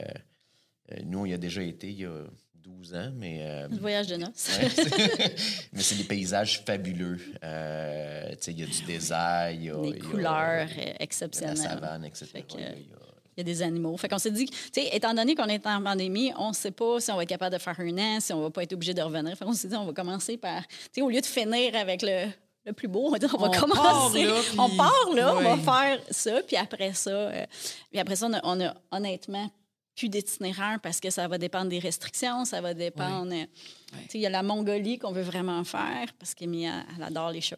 nous, 1.05 1.21
on 1.21 1.25
y 1.27 1.35
a 1.35 1.39
déjà 1.39 1.63
été 1.63 1.89
il 1.89 2.01
y 2.01 2.05
a 2.05 2.25
12 2.55 2.95
ans, 2.95 3.11
mais. 3.15 3.39
euh, 3.43 3.69
Le 3.69 3.79
voyage 3.79 4.07
de 4.09 4.17
noces. 4.17 4.59
ouais, 4.61 4.69
c'est- 4.69 5.69
mais 5.73 5.83
c'est 5.83 5.95
des 5.97 6.05
paysages 6.05 6.63
fabuleux. 6.67 7.19
Euh, 7.43 8.31
tu 8.31 8.37
sais, 8.41 8.53
il 8.53 8.61
y 8.61 8.63
a 8.63 8.67
du 8.67 8.83
désert, 8.83 9.51
il 9.53 9.65
y 9.65 9.71
a. 9.71 9.77
Des 9.81 9.89
il 9.89 9.97
y 9.97 9.99
a- 10.01 10.11
couleurs 10.11 10.67
euh, 10.67 10.67
il 10.77 10.79
y 10.79 10.83
a 10.83 10.87
la 10.93 11.03
exceptionnelles. 11.03 11.57
savane, 11.57 12.05
etc. 12.05 12.27
Que, 12.33 12.39
Il 12.55 12.61
y 12.61 12.65
a- 12.65 12.69
il 12.75 12.81
y 12.89 12.93
a- 12.93 12.97
Il 13.39 13.41
y 13.41 13.43
a 13.43 13.45
des 13.45 13.61
animaux. 13.61 13.95
Fait 13.99 14.09
qu'on 14.09 14.17
s'est 14.17 14.31
dit, 14.31 14.47
tu 14.47 14.57
sais, 14.73 14.89
étant 14.97 15.13
donné 15.13 15.35
qu'on 15.35 15.45
est 15.45 15.67
en 15.67 15.83
pandémie, 15.83 16.33
on 16.39 16.49
ne 16.49 16.55
sait 16.55 16.71
pas 16.71 17.01
si 17.01 17.11
on 17.11 17.17
va 17.17 17.23
être 17.25 17.29
capable 17.29 17.55
de 17.55 17.61
faire 17.61 17.79
un 17.79 17.99
an, 17.99 18.19
si 18.19 18.33
on 18.33 18.41
va 18.41 18.49
pas 18.51 18.63
être 18.63 18.73
obligé 18.73 18.95
de 18.95 19.03
revenir. 19.03 19.37
Fait 19.37 19.45
qu'on 19.45 19.53
s'est 19.53 19.69
dit, 19.69 19.77
on 19.77 19.85
va 19.85 19.93
commencer 19.93 20.39
par, 20.39 20.67
tu 20.67 20.75
sais, 20.91 21.03
au 21.03 21.11
lieu 21.11 21.21
de 21.21 21.27
finir 21.27 21.77
avec 21.77 22.01
le, 22.01 22.29
le 22.67 22.73
plus 22.73 22.89
beau, 22.89 23.07
on 23.07 23.11
va 23.11 23.19
dire, 23.19 23.33
on 23.35 23.39
va 23.39 23.47
On 23.49 23.51
part 23.51 23.61
commencer. 23.61 24.25
là, 24.25 24.41
puis- 24.49 24.59
On 24.59 24.77
part 24.77 25.11
là, 25.15 25.35
on 25.37 25.41
va 25.41 25.57
faire 25.57 26.01
ça, 26.11 26.43
puis 26.43 26.57
après 26.57 26.93
ça, 26.95 27.11
euh, 27.11 27.47
puis 27.91 27.99
après 28.01 28.17
ça, 28.17 28.27
on 28.27 28.33
a, 28.35 28.41
on 28.43 28.61
a 28.61 28.75
honnêtement 28.91 29.51
plus 29.95 30.09
d'itinéraire 30.11 30.79
parce 30.83 31.01
que 31.01 31.09
ça 31.09 31.27
va 31.29 31.39
dépendre 31.39 31.71
des 31.71 31.79
restrictions, 31.79 32.45
ça 32.45 32.61
va 32.61 32.75
dépendre. 32.75 33.33
euh, 33.33 33.45
tu 33.93 33.97
sais, 34.11 34.19
Il 34.19 34.21
y 34.21 34.27
a 34.27 34.31
la 34.31 34.43
Mongolie 34.43 34.99
qu'on 34.99 35.13
veut 35.13 35.23
vraiment 35.23 35.63
faire 35.65 36.13
parce 36.19 36.35
qu'Emily, 36.35 36.65
elle, 36.65 36.85
elle 36.97 37.03
adore 37.05 37.31
les. 37.31 37.41
Fait 37.41 37.57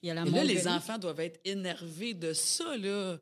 qu'il 0.00 0.08
y 0.08 0.10
a 0.10 0.14
la 0.14 0.22
Et 0.26 0.30
là, 0.30 0.44
les 0.44 0.68
enfants 0.68 0.98
doivent 0.98 1.20
être 1.20 1.40
énervés 1.44 2.12
de 2.14 2.32
ça, 2.34 2.76
là. 2.76 3.16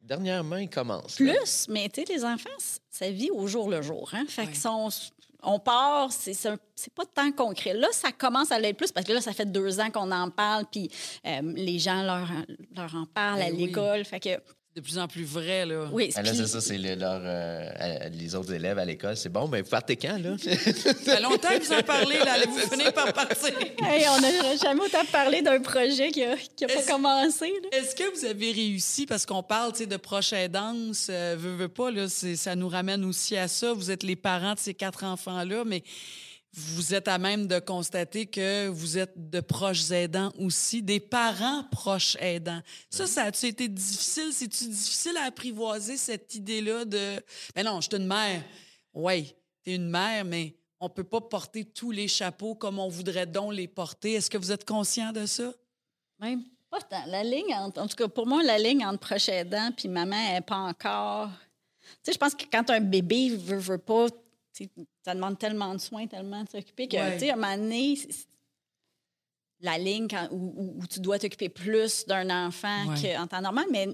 Dernièrement, 0.00 0.56
il 0.58 0.70
commence. 0.70 1.18
là. 1.18 1.32
Plus, 1.34 1.66
mais 1.68 1.88
tu 1.88 2.04
sais, 2.04 2.12
les 2.14 2.24
enfants, 2.24 2.48
ça 2.90 3.10
vit 3.10 3.30
au 3.30 3.46
jour 3.48 3.68
le 3.68 3.82
jour. 3.82 4.08
Hein? 4.12 4.24
Fait 4.28 4.42
Ouais. 4.42 4.48
qu'ils 4.48 4.56
sont- 4.60 4.88
on 5.42 5.58
part, 5.58 6.12
c'est 6.12 6.34
c'est 6.34 6.92
pas 6.94 7.04
tant 7.06 7.30
concret. 7.32 7.74
Là, 7.74 7.88
ça 7.92 8.12
commence 8.12 8.52
à 8.52 8.58
l'être 8.58 8.76
plus 8.76 8.92
parce 8.92 9.06
que 9.06 9.12
là, 9.12 9.20
ça 9.20 9.32
fait 9.32 9.50
deux 9.50 9.80
ans 9.80 9.90
qu'on 9.90 10.10
en 10.10 10.30
parle, 10.30 10.64
puis 10.70 10.90
euh, 11.26 11.40
les 11.54 11.78
gens 11.78 12.02
leur, 12.02 12.28
leur 12.76 12.94
en 12.94 13.06
parlent 13.06 13.42
à 13.42 13.46
Ben 13.46 13.54
oui. 13.54 13.66
l'école. 13.66 14.04
Fait 14.04 14.20
que, 14.20 14.30
De 14.78 14.82
plus 14.84 14.96
en 14.98 15.08
plus 15.08 15.24
vrai, 15.24 15.66
là. 15.66 15.88
oui, 15.90 16.12
Ah, 16.14 16.22
là, 16.22 16.32
c'est 16.32 16.46
ça, 16.46 16.60
c'est 16.60 16.78
le- 16.78 16.94
leur, 16.94 17.20
euh, 17.24 18.08
les 18.12 18.36
autres 18.36 18.52
élèves 18.52 18.78
à 18.78 18.84
l'école. 18.84 19.16
C'est 19.16 19.28
bon, 19.28 19.48
ben, 19.48 19.60
vous 19.60 19.68
partez 19.68 19.96
quand, 19.96 20.16
là? 20.22 20.36
Ça 20.38 20.94
fait 20.94 21.20
longtemps 21.20 21.48
que 21.48 21.64
vous 21.64 21.72
en 21.72 21.82
parlez, 21.82 22.18
là. 22.18 22.34
Allez-vous 22.34 22.58
finir 22.70 22.92
par 22.92 23.12
partir? 23.12 23.48
Hey, 23.84 24.04
on 24.08 24.20
n'a 24.20 24.54
jamais 24.56 24.82
autant 24.82 25.04
parlé 25.10 25.42
d'un 25.42 25.60
projet 25.60 26.12
qui 26.12 26.20
n'a 26.20 26.36
pas 26.68 26.82
commencé. 26.86 27.52
Est-ce 27.72 27.96
que 27.96 28.16
vous 28.16 28.24
avez 28.24 28.52
réussi, 28.52 29.04
parce 29.04 29.26
qu'on 29.26 29.42
parle 29.42 29.72
tu 29.72 29.78
sais, 29.78 29.86
de 29.86 29.96
proche 29.96 30.32
aidance, 30.32 31.08
euh, 31.10 31.34
veut, 31.36 31.56
veut 31.56 31.68
pas, 31.68 31.90
là, 31.90 32.08
c'est- 32.08 32.36
ça 32.36 32.54
nous 32.54 32.68
ramène 32.68 33.04
aussi 33.04 33.36
à 33.36 33.48
ça. 33.48 33.72
Vous 33.72 33.90
êtes 33.90 34.04
les 34.04 34.14
parents 34.14 34.54
de 34.54 34.60
ces 34.60 34.74
quatre 34.74 35.02
enfants-là, 35.02 35.64
mais 35.66 35.82
vous 36.54 36.94
êtes 36.94 37.08
à 37.08 37.18
même 37.18 37.46
de 37.46 37.58
constater 37.58 38.26
que 38.26 38.68
vous 38.68 38.98
êtes 38.98 39.30
de 39.30 39.40
proches 39.40 39.90
aidants 39.90 40.32
aussi, 40.38 40.82
des 40.82 40.98
parents 40.98 41.64
proches 41.70 42.16
aidants. 42.20 42.62
Ça, 42.90 43.06
ça 43.06 43.24
a-tu 43.24 43.46
été 43.46 43.68
difficile? 43.68 44.32
C'est-tu 44.32 44.64
difficile 44.64 45.16
à 45.18 45.24
apprivoiser 45.24 45.96
cette 45.96 46.34
idée-là 46.34 46.84
de... 46.84 47.22
Ben 47.54 47.64
non, 47.64 47.80
je 47.80 47.88
suis 47.88 48.00
une 48.00 48.06
mère. 48.08 48.42
Oui, 48.94 49.34
tu 49.62 49.72
es 49.72 49.74
une 49.76 49.90
mère, 49.90 50.24
mais 50.24 50.56
on 50.80 50.88
peut 50.88 51.04
pas 51.04 51.20
porter 51.20 51.64
tous 51.64 51.90
les 51.90 52.08
chapeaux 52.08 52.54
comme 52.54 52.78
on 52.78 52.88
voudrait 52.88 53.26
donc 53.26 53.52
les 53.52 53.68
porter. 53.68 54.14
Est-ce 54.14 54.30
que 54.30 54.38
vous 54.38 54.50
êtes 54.50 54.64
conscient 54.64 55.12
de 55.12 55.26
ça? 55.26 55.52
Même 56.18 56.44
pas 56.70 56.80
tant. 56.80 57.04
La 57.06 57.22
ligne, 57.24 57.54
entre- 57.54 57.80
en 57.80 57.86
tout 57.86 57.96
cas, 57.96 58.08
pour 58.08 58.26
moi, 58.26 58.42
la 58.42 58.58
ligne 58.58 58.84
entre 58.84 59.00
proche 59.00 59.28
aidant 59.28 59.70
puis 59.76 59.88
maman 59.88 60.16
n'est 60.16 60.40
pas 60.40 60.56
encore. 60.56 61.30
Tu 61.82 61.88
sais, 62.04 62.12
je 62.12 62.18
pense 62.18 62.34
que 62.34 62.44
quand 62.50 62.70
un 62.70 62.80
bébé 62.80 63.30
veut, 63.36 63.58
veut 63.58 63.78
pas, 63.78 64.06
ça 65.04 65.14
demande 65.14 65.38
tellement 65.38 65.74
de 65.74 65.78
soins, 65.80 66.06
tellement 66.06 66.42
de 66.44 66.48
s'occuper 66.48 66.88
que, 66.88 66.96
Ouais. 66.96 67.12
tu 67.14 67.20
sais, 67.20 67.30
à 67.30 67.34
un 67.34 67.36
moment 67.36 67.56
donné, 67.56 67.96
la 69.60 69.76
ligne 69.78 70.06
quand- 70.08 70.28
où, 70.30 70.54
où- 70.56 70.74
où 70.80 70.86
tu 70.86 71.00
dois 71.00 71.18
t'occuper 71.18 71.48
plus 71.48 72.06
d'un 72.06 72.46
enfant 72.46 72.86
Ouais. 72.88 73.14
qu'en 73.16 73.26
temps 73.26 73.40
normal, 73.40 73.64
mais 73.72 73.88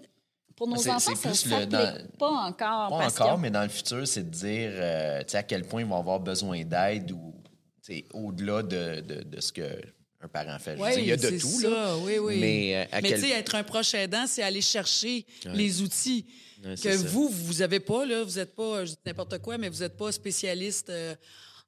pour 0.56 0.68
nos 0.68 0.76
enfants, 0.88 0.98
c'est 0.98 1.14
ça 1.16 1.30
plus 1.30 1.46
ne 1.50 1.60
le- 1.60 1.66
dans- 1.66 1.78
s'applique 1.78 2.18
pas 2.18 2.28
encore. 2.30 2.90
Pas 2.90 2.98
parce 2.98 3.20
encore, 3.20 3.36
que- 3.36 3.40
mais 3.40 3.50
dans 3.50 3.62
le 3.62 3.68
futur, 3.68 4.06
c'est 4.06 4.22
de 4.24 4.34
dire 4.34 4.70
euh, 4.74 5.20
tu 5.22 5.30
sais, 5.30 5.38
à 5.38 5.42
quel 5.42 5.64
point 5.64 5.80
ils 5.80 5.86
vont 5.86 5.98
avoir 5.98 6.20
besoin 6.20 6.62
d'aide 6.64 7.10
ou 7.12 7.34
tu 7.82 7.94
sais, 7.94 8.04
au-delà 8.12 8.62
de, 8.62 9.00
de, 9.00 9.22
de 9.22 9.40
ce 9.40 9.52
qu'un 9.52 10.28
parent 10.32 10.58
fait. 10.58 10.76
Je 10.76 10.82
veux 10.82 10.90
dire, 10.90 10.98
il 10.98 11.06
y 11.06 11.12
a 11.12 11.16
de 11.16 11.22
c'est 11.22 11.38
tout, 11.38 11.48
ça, 11.60 11.68
là. 11.70 11.96
oui, 11.98 12.18
oui. 12.18 12.38
Mais, 12.40 12.76
euh, 12.76 12.84
à 12.92 13.00
Mais 13.00 13.08
quel- 13.08 13.20
tu 13.22 13.26
sais, 13.28 13.32
être 13.32 13.54
un 13.54 13.64
proche 13.64 13.94
aidant, 13.94 14.26
c'est 14.26 14.42
aller 14.42 14.60
chercher 14.62 15.24
les 15.46 15.80
outils 15.82 16.26
Ouais, 16.64 16.74
que 16.76 16.96
ça. 16.96 17.06
vous, 17.08 17.28
vous 17.28 17.54
n'avez 17.54 17.80
pas. 17.80 18.04
Là. 18.06 18.22
Vous 18.24 18.36
n'êtes 18.36 18.54
pas, 18.56 18.84
je 18.84 18.92
dis 18.92 18.98
n'importe 19.06 19.38
quoi, 19.38 19.58
mais 19.58 19.68
vous 19.68 19.80
n'êtes 19.80 19.96
pas 19.96 20.10
spécialiste 20.12 20.90
euh, 20.90 21.14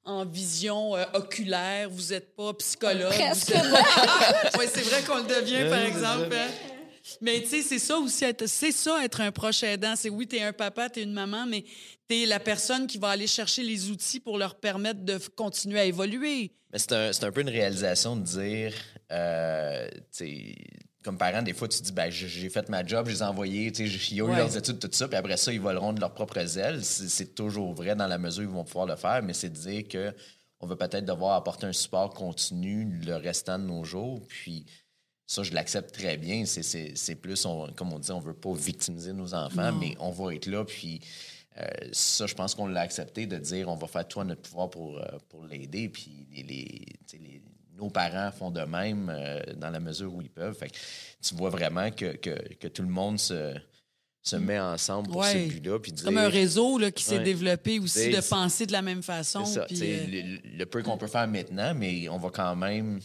en 0.03 0.25
vision 0.25 0.95
euh, 0.95 1.03
oculaire, 1.13 1.89
vous 1.89 2.09
n'êtes 2.13 2.35
pas 2.35 2.53
psychologue. 2.55 3.09
Presque 3.13 3.53
oui, 4.59 4.65
c'est 4.73 4.81
vrai 4.81 5.03
qu'on 5.03 5.17
le 5.17 5.23
devient, 5.41 5.69
par 5.69 5.81
exemple. 5.81 6.33
hein. 6.35 6.47
Mais 7.21 7.41
tu 7.41 7.47
sais, 7.47 7.61
c'est 7.61 7.79
ça 7.79 7.97
aussi, 7.97 8.25
être- 8.25 8.47
c'est 8.49 8.71
ça 8.73 9.03
être 9.03 9.21
un 9.21 9.31
proche 9.31 9.63
aidant. 9.63 9.95
C'est 9.95 10.09
oui, 10.09 10.27
tu 10.27 10.35
es 10.35 10.41
un 10.43 10.51
papa, 10.53 10.89
tu 10.89 10.99
es 10.99 11.03
une 11.03 11.13
maman, 11.13 11.45
mais 11.45 11.63
tu 12.09 12.23
es 12.23 12.25
la 12.25 12.39
personne 12.39 12.85
qui 12.85 12.97
va 12.97 13.09
aller 13.09 13.27
chercher 13.27 13.63
les 13.63 13.89
outils 13.89 14.19
pour 14.19 14.37
leur 14.37 14.55
permettre 14.55 15.01
de 15.05 15.17
continuer 15.35 15.79
à 15.79 15.85
évoluer. 15.85 16.51
Mais 16.73 16.79
c'est 16.79 16.91
un, 16.91 17.13
c'est 17.13 17.23
un 17.23 17.31
peu 17.31 17.39
une 17.41 17.49
réalisation 17.49 18.17
de 18.17 18.23
dire, 18.25 18.73
euh, 19.11 19.87
tu 19.91 19.99
sais, 20.11 20.55
comme 21.07 21.17
parent, 21.17 21.41
des 21.41 21.53
fois, 21.53 21.69
tu 21.69 21.77
te 21.79 21.83
dis, 21.85 21.93
ben, 21.93 22.09
j'ai 22.11 22.49
fait 22.49 22.67
ma 22.67 22.85
job, 22.85 23.05
je 23.07 23.13
les 23.13 23.19
ai 23.19 23.23
envoyés, 23.23 23.71
tu 23.71 23.87
sais, 23.89 24.13
ils 24.13 24.21
ont 24.21 24.27
eu 24.27 24.31
Ouais. 24.31 24.37
leurs 24.39 24.57
études, 24.57 24.77
tout 24.77 24.89
ça, 24.91 25.07
puis 25.07 25.15
après 25.15 25.37
ça, 25.37 25.53
ils 25.53 25.61
voleront 25.61 25.93
de 25.93 26.01
leurs 26.01 26.13
propres 26.13 26.57
ailes. 26.57 26.83
C'est 26.83 27.33
toujours 27.33 27.73
vrai 27.73 27.95
dans 27.95 28.07
la 28.07 28.17
mesure 28.17 28.43
où 28.43 28.49
ils 28.51 28.53
vont 28.53 28.65
pouvoir 28.65 28.87
le 28.87 28.97
faire, 28.97 29.23
mais 29.23 29.33
c'est 29.33 29.49
de 29.49 29.55
dire 29.55 29.87
que 29.87 30.13
on 30.59 30.67
va 30.67 30.75
peut-être 30.75 31.05
devoir 31.05 31.35
apporter 31.37 31.65
un 31.65 31.71
support 31.71 32.13
continu 32.13 32.83
le 33.05 33.15
restant 33.15 33.57
de 33.57 33.63
nos 33.63 33.85
jours, 33.85 34.21
puis 34.27 34.65
ça, 35.25 35.43
je 35.43 35.53
l'accepte 35.53 35.93
très 35.93 36.17
bien. 36.17 36.43
C'est- 36.45 37.15
plus, 37.15 37.45
on- 37.45 37.71
comme 37.71 37.93
on 37.93 37.99
dit, 37.99 38.11
on 38.11 38.19
veut 38.19 38.33
pas 38.33 38.51
victimiser 38.53 39.13
nos 39.13 39.33
enfants, 39.33 39.71
mais 39.71 39.95
on 40.01 40.11
va 40.11 40.35
être 40.35 40.47
là, 40.47 40.65
puis 40.65 40.99
euh, 41.57 41.65
ça, 41.93 42.27
je 42.27 42.35
pense 42.35 42.53
qu'on 42.53 42.67
l'a 42.67 42.81
accepté 42.81 43.25
de 43.27 43.37
dire 43.37 43.69
on 43.69 43.75
va 43.75 43.87
faire 43.87 44.07
tout 44.07 44.19
à 44.19 44.25
notre 44.25 44.41
pouvoir 44.41 44.69
pour, 44.69 44.97
euh, 44.99 45.05
pour 45.29 45.45
l'aider. 45.45 45.87
Puis 45.89 46.27
les- 46.47 46.85
nos 47.77 47.89
parents 47.89 48.31
font 48.31 48.51
de 48.51 48.61
même 48.61 49.09
euh, 49.13 49.39
dans 49.55 49.69
la 49.69 49.79
mesure 49.79 50.13
où 50.13 50.21
ils 50.21 50.29
peuvent. 50.29 50.55
Fait 50.57 50.69
que 50.69 50.77
tu 51.21 51.35
vois 51.35 51.49
vraiment 51.49 51.91
que, 51.91 52.15
que, 52.15 52.53
que 52.55 52.67
tout 52.67 52.81
le 52.81 52.87
monde 52.89 53.19
se, 53.19 53.53
se 54.21 54.35
met 54.35 54.59
ensemble 54.59 55.09
pour 55.09 55.17
Ouais. 55.21 55.31
ce 55.33 55.47
but-là. 55.49 55.79
Puis 55.79 55.91
dire, 55.91 56.05
Comme 56.05 56.17
un 56.17 56.29
réseau 56.29 56.77
là, 56.77 56.91
qui 56.91 57.03
s'est 57.03 57.17
Ouais. 57.19 57.23
développé 57.23 57.79
aussi 57.79 58.09
de 58.09 58.29
penser 58.29 58.65
de 58.65 58.71
la 58.71 58.81
même 58.81 59.03
façon. 59.03 59.45
C'est 59.45 59.59
ça. 59.59 59.65
puis, 59.65 59.79
euh, 59.83 60.05
le, 60.07 60.57
le 60.57 60.65
peu 60.65 60.81
qu'on 60.83 60.97
peut 60.97 61.07
faire 61.07 61.27
maintenant, 61.27 61.73
mais 61.75 62.09
on 62.09 62.17
va 62.17 62.29
quand 62.29 62.55
même 62.55 62.99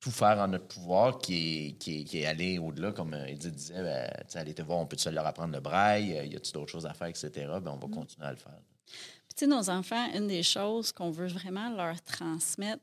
tout 0.00 0.10
faire 0.10 0.38
en 0.38 0.48
notre 0.48 0.66
pouvoir 0.68 1.18
qui 1.18 1.34
est, 1.68 1.72
qui 1.78 2.00
est, 2.00 2.04
qui 2.04 2.18
est 2.20 2.26
aller 2.26 2.58
au-delà, 2.58 2.92
comme 2.92 3.14
euh, 3.14 3.26
Edith 3.26 3.54
disait, 3.54 3.82
ben, 3.82 4.08
aller 4.34 4.54
te 4.54 4.62
voir, 4.62 4.78
on 4.78 4.86
peut-tu 4.86 5.10
leur 5.10 5.26
apprendre 5.26 5.52
le 5.54 5.60
braille, 5.60 6.16
Euh, 6.18 6.24
y 6.24 6.36
a-tu 6.36 6.52
d'autres 6.52 6.70
choses 6.72 6.86
à 6.86 6.94
faire, 6.94 7.08
etc. 7.08 7.30
Ben, 7.62 7.72
on 7.72 7.76
va 7.86 7.88
continuer 7.94 8.26
à 8.26 8.30
le 8.30 8.36
faire. 8.36 8.58
Puis, 8.86 9.34
tu 9.36 9.40
sais, 9.40 9.46
nos 9.46 9.68
enfants, 9.68 10.08
une 10.14 10.28
des 10.28 10.42
choses 10.42 10.92
qu'on 10.92 11.10
veut 11.10 11.26
vraiment 11.26 11.70
leur 11.74 12.00
transmettre, 12.02 12.82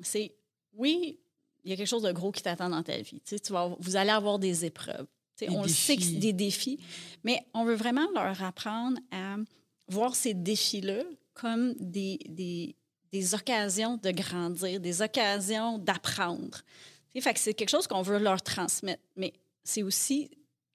c'est 0.00 0.34
oui, 0.74 1.18
il 1.64 1.70
y 1.70 1.74
a 1.74 1.76
quelque 1.76 1.86
chose 1.88 2.02
de 2.02 2.12
gros 2.12 2.32
qui 2.32 2.42
t'attend 2.42 2.68
dans 2.70 2.82
ta 2.82 2.96
vie. 2.98 3.20
Tu 3.20 3.36
sais, 3.36 3.38
tu 3.38 3.52
vas, 3.52 3.74
vous 3.78 3.96
allez 3.96 4.10
avoir 4.10 4.38
des 4.38 4.64
épreuves. 4.64 5.06
Tu 5.36 5.44
sais, 5.44 5.50
Des 5.50 5.56
on 5.56 5.62
le 5.62 5.68
sait 5.68 5.94
que 5.96 6.00
défis. 6.00 6.12
c'est 6.14 6.18
des 6.20 6.32
défis, 6.32 6.78
mais 7.24 7.46
on 7.54 7.64
veut 7.64 7.74
vraiment 7.74 8.08
leur 8.14 8.42
apprendre 8.42 8.98
à 9.10 9.36
voir 9.88 10.14
ces 10.14 10.34
défis-là 10.34 11.02
comme 11.34 11.74
des, 11.78 12.18
des, 12.28 12.74
des 13.12 13.34
occasions 13.34 13.96
de 13.96 14.10
grandir, 14.10 14.80
des 14.80 15.02
occasions 15.02 15.78
d'apprendre. 15.78 16.58
Tu 17.14 17.20
sais, 17.20 17.32
c'est 17.36 17.54
quelque 17.54 17.68
chose 17.70 17.86
qu'on 17.86 18.02
veut 18.02 18.18
leur 18.18 18.42
transmettre, 18.42 19.02
mais 19.16 19.32
c'est 19.64 19.82
aussi 19.82 20.30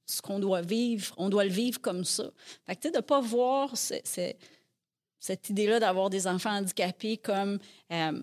ce 0.05 0.21
qu'on 0.21 0.39
doit 0.39 0.61
vivre. 0.61 1.13
On 1.17 1.29
doit 1.29 1.43
le 1.43 1.51
vivre 1.51 1.81
comme 1.81 2.05
ça. 2.05 2.31
Fait 2.65 2.75
que, 2.75 2.87
de 2.89 2.95
ne 2.97 3.01
pas 3.01 3.19
voir 3.19 3.75
ce- 3.77 3.95
ce- 4.05 4.33
cette 5.19 5.49
idée-là 5.49 5.79
d'avoir 5.79 6.09
des 6.09 6.27
enfants 6.27 6.51
handicapés 6.55 7.17
comme, 7.17 7.59
euh, 7.91 8.21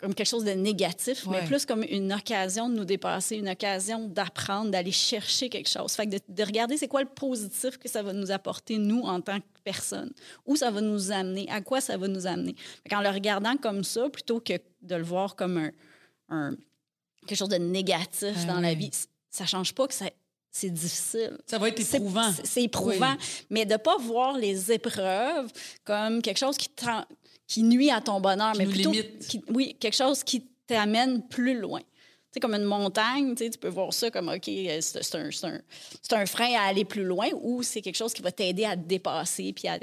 comme 0.00 0.14
quelque 0.14 0.26
chose 0.28 0.44
de 0.44 0.52
négatif, 0.52 1.26
Ouais. 1.26 1.40
mais 1.42 1.46
plus 1.46 1.66
comme 1.66 1.82
une 1.82 2.12
occasion 2.12 2.68
de 2.68 2.74
nous 2.74 2.84
dépasser, 2.84 3.36
une 3.36 3.48
occasion 3.50 4.08
d'apprendre, 4.08 4.70
d'aller 4.70 4.92
chercher 4.92 5.48
quelque 5.50 5.68
chose. 5.68 5.92
Fait 5.92 6.06
que 6.06 6.12
de, 6.16 6.20
de 6.28 6.42
regarder 6.42 6.76
c'est 6.78 6.88
quoi 6.88 7.02
le 7.02 7.08
positif 7.08 7.76
que 7.78 7.88
ça 7.88 8.02
va 8.02 8.12
nous 8.12 8.30
apporter, 8.30 8.78
nous, 8.78 9.02
en 9.02 9.20
tant 9.20 9.38
que 9.40 9.44
personne. 9.62 10.10
Où 10.46 10.56
ça 10.56 10.70
va 10.70 10.80
nous 10.80 11.12
amener, 11.12 11.46
à 11.50 11.60
quoi 11.60 11.80
ça 11.82 11.96
va 11.98 12.08
nous 12.08 12.26
amener. 12.26 12.54
Fait 12.82 12.88
qu'en 12.88 13.00
le 13.02 13.10
regardant 13.10 13.56
comme 13.56 13.84
ça, 13.84 14.08
plutôt 14.08 14.40
que 14.40 14.54
de 14.82 14.94
le 14.96 15.02
voir 15.04 15.36
comme 15.36 15.58
un, 15.58 15.70
un- 16.30 16.56
quelque 17.26 17.38
chose 17.38 17.48
de 17.50 17.56
négatif 17.56 18.34
Ah 18.42 18.44
dans 18.54 18.60
la 18.60 18.72
vie, 18.74 18.90
ça 19.30 19.44
change 19.44 19.74
pas 19.74 19.86
que 19.86 19.94
ça- 19.94 20.10
c'est 20.52 20.70
difficile. 20.70 21.36
ça 21.46 21.58
va 21.58 21.68
être 21.68 21.78
éprouvant. 21.94 22.32
c'est- 22.42 22.62
éprouvant. 22.64 23.12
Oui. 23.18 23.44
Mais 23.50 23.66
de 23.66 23.74
ne 23.74 23.76
pas 23.78 23.96
voir 23.98 24.36
les 24.36 24.72
épreuves 24.72 25.52
comme 25.84 26.22
quelque 26.22 26.38
chose 26.38 26.56
qui, 26.56 26.68
qui 27.50 27.62
nuit 27.64 27.90
à 27.90 28.00
ton 28.00 28.20
bonheur, 28.20 28.52
Qui 28.52 28.58
mais 28.58 28.64
nous 28.66 28.70
plutôt 28.70 28.92
limite. 28.92 29.26
qui- 29.26 29.42
oui, 29.48 29.76
quelque 29.80 29.96
chose 29.96 30.22
qui 30.22 30.46
t'amène 30.68 31.26
plus 31.28 31.58
loin. 31.58 31.80
Tu 31.80 32.34
sais, 32.34 32.40
comme 32.40 32.54
une 32.54 32.62
montagne, 32.64 33.34
tu 33.34 33.42
sais, 33.42 33.50
tu 33.50 33.58
peux 33.58 33.68
voir 33.68 33.92
ça 33.92 34.08
comme, 34.10 34.28
OK, 34.28 34.48
euh, 34.48 34.78
c'est 34.80 35.14
un, 35.16 35.28
un- 35.48 35.60
un 36.12 36.26
frein 36.26 36.54
à 36.56 36.62
aller 36.68 36.84
plus 36.84 37.02
loin 37.02 37.26
ou 37.42 37.64
c'est 37.64 37.80
quelque 37.82 37.96
chose 37.96 38.12
qui 38.12 38.22
va 38.22 38.30
t'aider 38.30 38.64
à 38.64 38.76
te 38.76 38.86
dépasser 38.86 39.52
puis 39.52 39.66
à, 39.66 39.74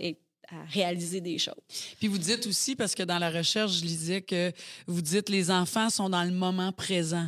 à 0.50 0.64
réaliser 0.72 1.20
des 1.20 1.38
choses. 1.38 1.56
Puis 2.00 2.08
vous 2.08 2.18
dites 2.18 2.48
aussi, 2.48 2.78
parce 2.78 2.96
que 2.96 3.04
dans 3.04 3.20
la 3.20 3.30
recherche, 3.30 3.74
je 3.80 3.84
lisais 3.84 4.22
que 4.22 4.54
vous 4.86 5.02
dites 5.02 5.28
les 5.28 5.52
enfants 5.52 5.90
sont 5.90 6.10
dans 6.10 6.24
le 6.24 6.32
moment 6.32 6.72
présent. 6.72 7.28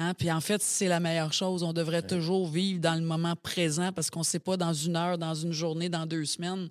Hein? 0.00 0.14
Puis 0.14 0.30
en 0.30 0.40
fait, 0.40 0.62
c'est 0.62 0.86
la 0.88 1.00
meilleure 1.00 1.32
chose. 1.32 1.62
On 1.62 1.72
devrait 1.72 2.02
toujours 2.02 2.48
vivre 2.48 2.78
dans 2.80 2.94
le 2.94 3.00
moment 3.02 3.34
présent 3.36 3.92
parce 3.92 4.10
qu'on 4.10 4.20
ne 4.20 4.24
sait 4.24 4.38
pas 4.38 4.56
dans 4.56 4.72
une 4.72 4.94
heure, 4.96 5.18
dans 5.18 5.34
une 5.34 5.52
journée, 5.52 5.88
dans 5.88 6.06
deux 6.06 6.24
semaines. 6.24 6.68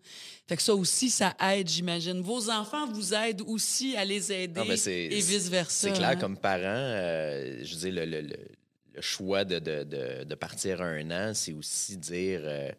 Fait 0.48 0.56
que 0.56 0.64
ça 0.64 0.74
aussi, 0.74 1.10
ça 1.10 1.36
aide, 1.52 1.68
j'imagine. 1.68 2.22
Vos 2.22 2.50
enfants 2.50 2.88
vous 2.92 3.14
aident 3.14 3.42
aussi 3.46 3.96
à 3.98 4.06
les 4.06 4.32
aider 4.32 4.60
Non, 4.62 4.66
mais 4.66 4.78
c'est- 4.78 5.06
et 5.06 5.20
vice-versa. 5.20 5.90
C'est 5.90 5.94
clair, 5.94 6.10
hein? 6.12 6.16
comme 6.16 6.38
parent, 6.38 6.62
euh, 6.64 7.60
je 7.64 7.76
dire, 7.76 7.94
le, 7.94 8.06
le- 8.06 8.22
le- 8.22 8.48
le 8.94 9.02
choix 9.02 9.44
de, 9.44 9.60
de- 9.60 9.84
de- 9.84 10.24
de 10.24 10.36
partir 10.36 10.82
un 10.82 11.12
an, 11.12 11.34
c'est 11.36 11.54
aussi 11.54 11.98
dire 11.98 12.40
euh, 12.44 12.72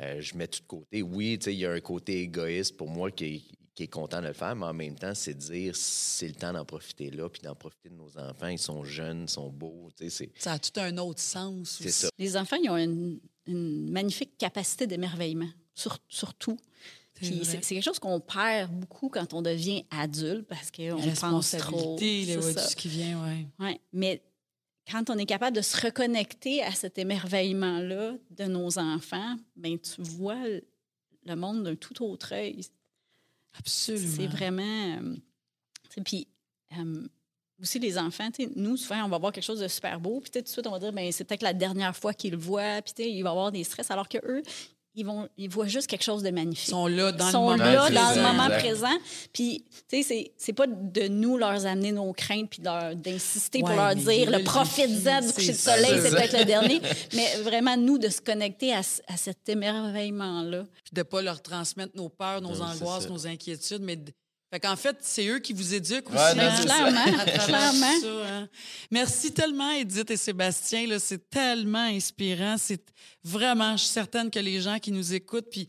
euh, 0.00 0.20
je 0.20 0.34
mets 0.36 0.46
tout 0.46 0.60
de 0.60 0.66
côté. 0.66 1.02
Oui, 1.02 1.38
il 1.46 1.52
y 1.54 1.66
a 1.66 1.72
un 1.72 1.80
côté 1.80 2.20
égoïste 2.20 2.76
pour 2.76 2.88
moi 2.88 3.10
qui 3.10 3.24
est, 3.24 3.42
qui 3.74 3.84
est 3.84 3.88
content 3.88 4.20
de 4.20 4.26
le 4.26 4.32
faire, 4.34 4.54
mais 4.54 4.66
en 4.66 4.74
même 4.74 4.94
temps, 4.96 5.14
c'est 5.14 5.32
dire 5.34 5.74
c'est 5.76 6.28
le 6.28 6.34
temps 6.34 6.52
d'en 6.52 6.64
profiter 6.64 7.10
là, 7.10 7.28
puis 7.30 7.40
d'en 7.42 7.54
profiter 7.54 7.88
de 7.88 7.94
nos 7.94 8.16
enfants. 8.18 8.48
Ils 8.48 8.58
sont 8.58 8.84
jeunes, 8.84 9.22
ils 9.22 9.30
sont 9.30 9.48
beaux. 9.50 9.88
tu 9.96 10.04
sais, 10.04 10.10
c'est- 10.10 10.42
Ça 10.42 10.52
a 10.52 10.58
tout 10.58 10.78
un 10.78 10.96
autre 10.98 11.20
sens 11.20 11.76
C'est 11.78 11.84
aussi. 11.88 11.92
ça. 12.02 12.08
Les 12.18 12.36
enfants, 12.36 12.56
ils 12.62 12.68
ont 12.68 12.76
une, 12.76 13.18
une 13.46 13.90
magnifique 13.90 14.36
capacité 14.36 14.86
d'émerveillement, 14.86 15.48
sur, 15.74 15.98
sur 16.08 16.34
tout. 16.34 16.58
C'est 17.20 17.60
quelque 17.60 17.84
chose 17.84 17.98
qu'on 18.00 18.18
perd 18.20 18.72
beaucoup 18.72 19.08
quand 19.08 19.32
on 19.32 19.42
devient 19.42 19.84
adulte 19.90 20.46
parce 20.48 20.70
qu'on 20.72 20.96
La 20.96 21.12
pense 21.12 21.50
trop. 21.56 21.96
ouais, 21.98 22.54
tout 22.54 22.60
ce 22.60 22.74
qui 22.76 22.88
vient, 22.88 23.22
ouais. 23.24 23.46
Ouais. 23.60 23.80
Mais 23.92 24.22
quand 24.90 25.08
on 25.08 25.16
est 25.16 25.24
capable 25.26 25.56
de 25.56 25.62
se 25.62 25.80
reconnecter 25.80 26.62
à 26.64 26.72
cet 26.72 26.98
émerveillement-là 26.98 28.16
de 28.30 28.44
nos 28.44 28.76
enfants, 28.78 29.36
ben 29.56 29.78
tu 29.78 30.02
vois 30.02 30.46
le- 30.48 30.64
le 31.24 31.36
monde 31.36 31.62
d'un 31.62 31.76
tout 31.76 32.02
autre 32.04 32.32
œil. 32.34 32.60
Absolument. 33.58 34.12
C'est 34.16 34.26
vraiment. 34.26 34.62
euh, 35.02 35.16
puis 36.04 36.28
euh, 36.78 37.06
aussi, 37.60 37.78
les 37.78 37.98
enfants, 37.98 38.28
nous, 38.56 38.76
souvent, 38.76 39.04
on 39.04 39.08
va 39.08 39.18
voir 39.18 39.32
quelque 39.32 39.44
chose 39.44 39.60
de 39.60 39.68
super 39.68 40.00
beau, 40.00 40.20
puis 40.20 40.30
tout 40.30 40.40
de 40.40 40.48
suite, 40.48 40.66
on 40.66 40.70
va 40.72 40.78
dire, 40.78 40.92
ben 40.92 41.10
c'est 41.12 41.24
peut-être 41.24 41.42
la 41.42 41.52
dernière 41.52 41.94
fois 41.96 42.12
qu'ils 42.12 42.32
le 42.32 42.38
voient, 42.38 42.82
puis 42.82 42.92
il 43.08 43.22
va 43.22 43.30
avoir 43.30 43.52
des 43.52 43.62
stress, 43.62 43.90
alors 43.90 44.08
que 44.08 44.18
eux, 44.24 44.42
ils, 44.94 45.06
vont, 45.06 45.28
ils 45.38 45.48
voient 45.48 45.66
juste 45.68 45.86
quelque 45.86 46.02
chose 46.04 46.22
de 46.22 46.30
magnifique. 46.30 46.68
Ils 46.68 46.70
sont 46.70 46.86
là 46.86 47.12
dans 47.12 47.26
Ils 47.28 47.32
sont 47.32 47.50
le 47.52 47.56
moment 47.58 47.70
là 47.72 47.80
présent. 47.86 48.00
dans 48.02 48.14
le 48.14 48.22
moment 48.22 48.48
présent. 48.58 48.98
Puis, 49.32 49.64
tu 49.88 49.96
sais, 49.98 50.02
c'est- 50.02 50.32
c'est 50.36 50.52
pas 50.52 50.66
de 50.66 51.08
nous 51.08 51.36
leur 51.38 51.64
amener 51.66 51.92
nos 51.92 52.12
craintes 52.12 52.50
puis 52.50 52.62
leur- 52.62 52.94
d'insister 52.94 53.60
pour 53.60 53.70
leur 53.70 53.94
dire 53.94 54.30
le 54.30 54.44
profite-en 54.44 55.20
du 55.20 55.32
coucher 55.32 55.52
de 55.52 55.56
soleil, 55.56 56.00
c'est 56.02 56.10
peut-être 56.10 56.38
le 56.38 56.44
dernier. 56.56 56.80
Mais 57.14 57.36
vraiment, 57.42 57.76
nous, 57.76 57.98
de 57.98 58.08
se 58.08 58.20
connecter 58.20 58.72
à, 58.74 58.80
à 59.08 59.16
cet 59.16 59.48
émerveillement-là. 59.48 60.64
puis 60.84 60.92
de 60.92 61.00
ne 61.00 61.02
pas 61.04 61.22
leur 61.22 61.40
transmettre 61.42 61.92
nos 61.96 62.08
peurs, 62.08 62.40
nos 62.40 62.60
angoisses, 62.60 63.08
nos 63.08 63.26
inquiétudes, 63.26 63.82
mais 63.82 63.96
de- 63.96 64.12
fait 64.52 64.60
qu'en 64.60 64.76
fait, 64.76 64.98
c'est 65.00 65.26
eux 65.28 65.38
qui 65.38 65.54
vous 65.54 65.72
éduquent 65.72 66.10
aussi. 66.10 66.36
Non, 66.36 66.42
hein, 66.42 66.60
Clairement, 66.62 67.24
clairement. 67.24 68.00
ça, 68.02 68.26
hein. 68.28 68.48
Merci 68.90 69.32
tellement, 69.32 69.72
Edith 69.72 70.10
et 70.10 70.16
Sébastien. 70.18 70.86
là, 70.86 70.98
C'est 70.98 71.30
tellement 71.30 71.86
inspirant. 71.86 72.56
C'est 72.58 72.84
vraiment, 73.24 73.78
je 73.78 73.84
suis 73.84 73.92
certaine 73.92 74.30
que 74.30 74.38
les 74.38 74.60
gens 74.60 74.78
qui 74.78 74.92
nous 74.92 75.14
écoutent, 75.14 75.48
puis 75.50 75.68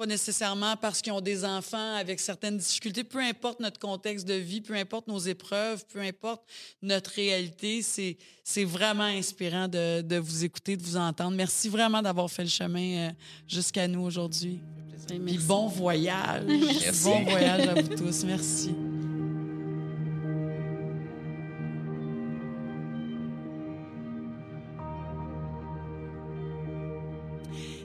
pas 0.00 0.06
nécessairement 0.06 0.78
parce 0.78 1.02
qu'ils 1.02 1.12
ont 1.12 1.20
des 1.20 1.44
enfants 1.44 1.96
avec 1.96 2.20
certaines 2.20 2.56
difficultés, 2.56 3.04
peu 3.04 3.18
importe 3.18 3.60
notre 3.60 3.78
contexte 3.78 4.26
de 4.26 4.32
vie, 4.32 4.62
peu 4.62 4.74
importe 4.74 5.06
nos 5.08 5.18
épreuves, 5.18 5.84
peu 5.92 6.00
importe 6.00 6.42
notre 6.80 7.10
réalité, 7.10 7.82
c'est 7.82 8.16
c'est 8.42 8.64
vraiment 8.64 9.04
inspirant 9.04 9.68
de, 9.68 10.00
de 10.00 10.16
vous 10.16 10.42
écouter, 10.42 10.78
de 10.78 10.82
vous 10.82 10.96
entendre. 10.96 11.36
Merci 11.36 11.68
vraiment 11.68 12.00
d'avoir 12.00 12.30
fait 12.30 12.44
le 12.44 12.48
chemin 12.48 13.08
euh, 13.08 13.10
jusqu'à 13.46 13.86
nous 13.86 14.00
aujourd'hui. 14.00 14.60
Puis 15.06 15.36
bon 15.36 15.66
voyage. 15.66 16.44
Merci. 16.46 17.04
Bon 17.04 17.22
voyage 17.22 17.68
à 17.68 17.74
vous 17.74 17.94
tous. 17.94 18.24
Merci. 18.24 18.74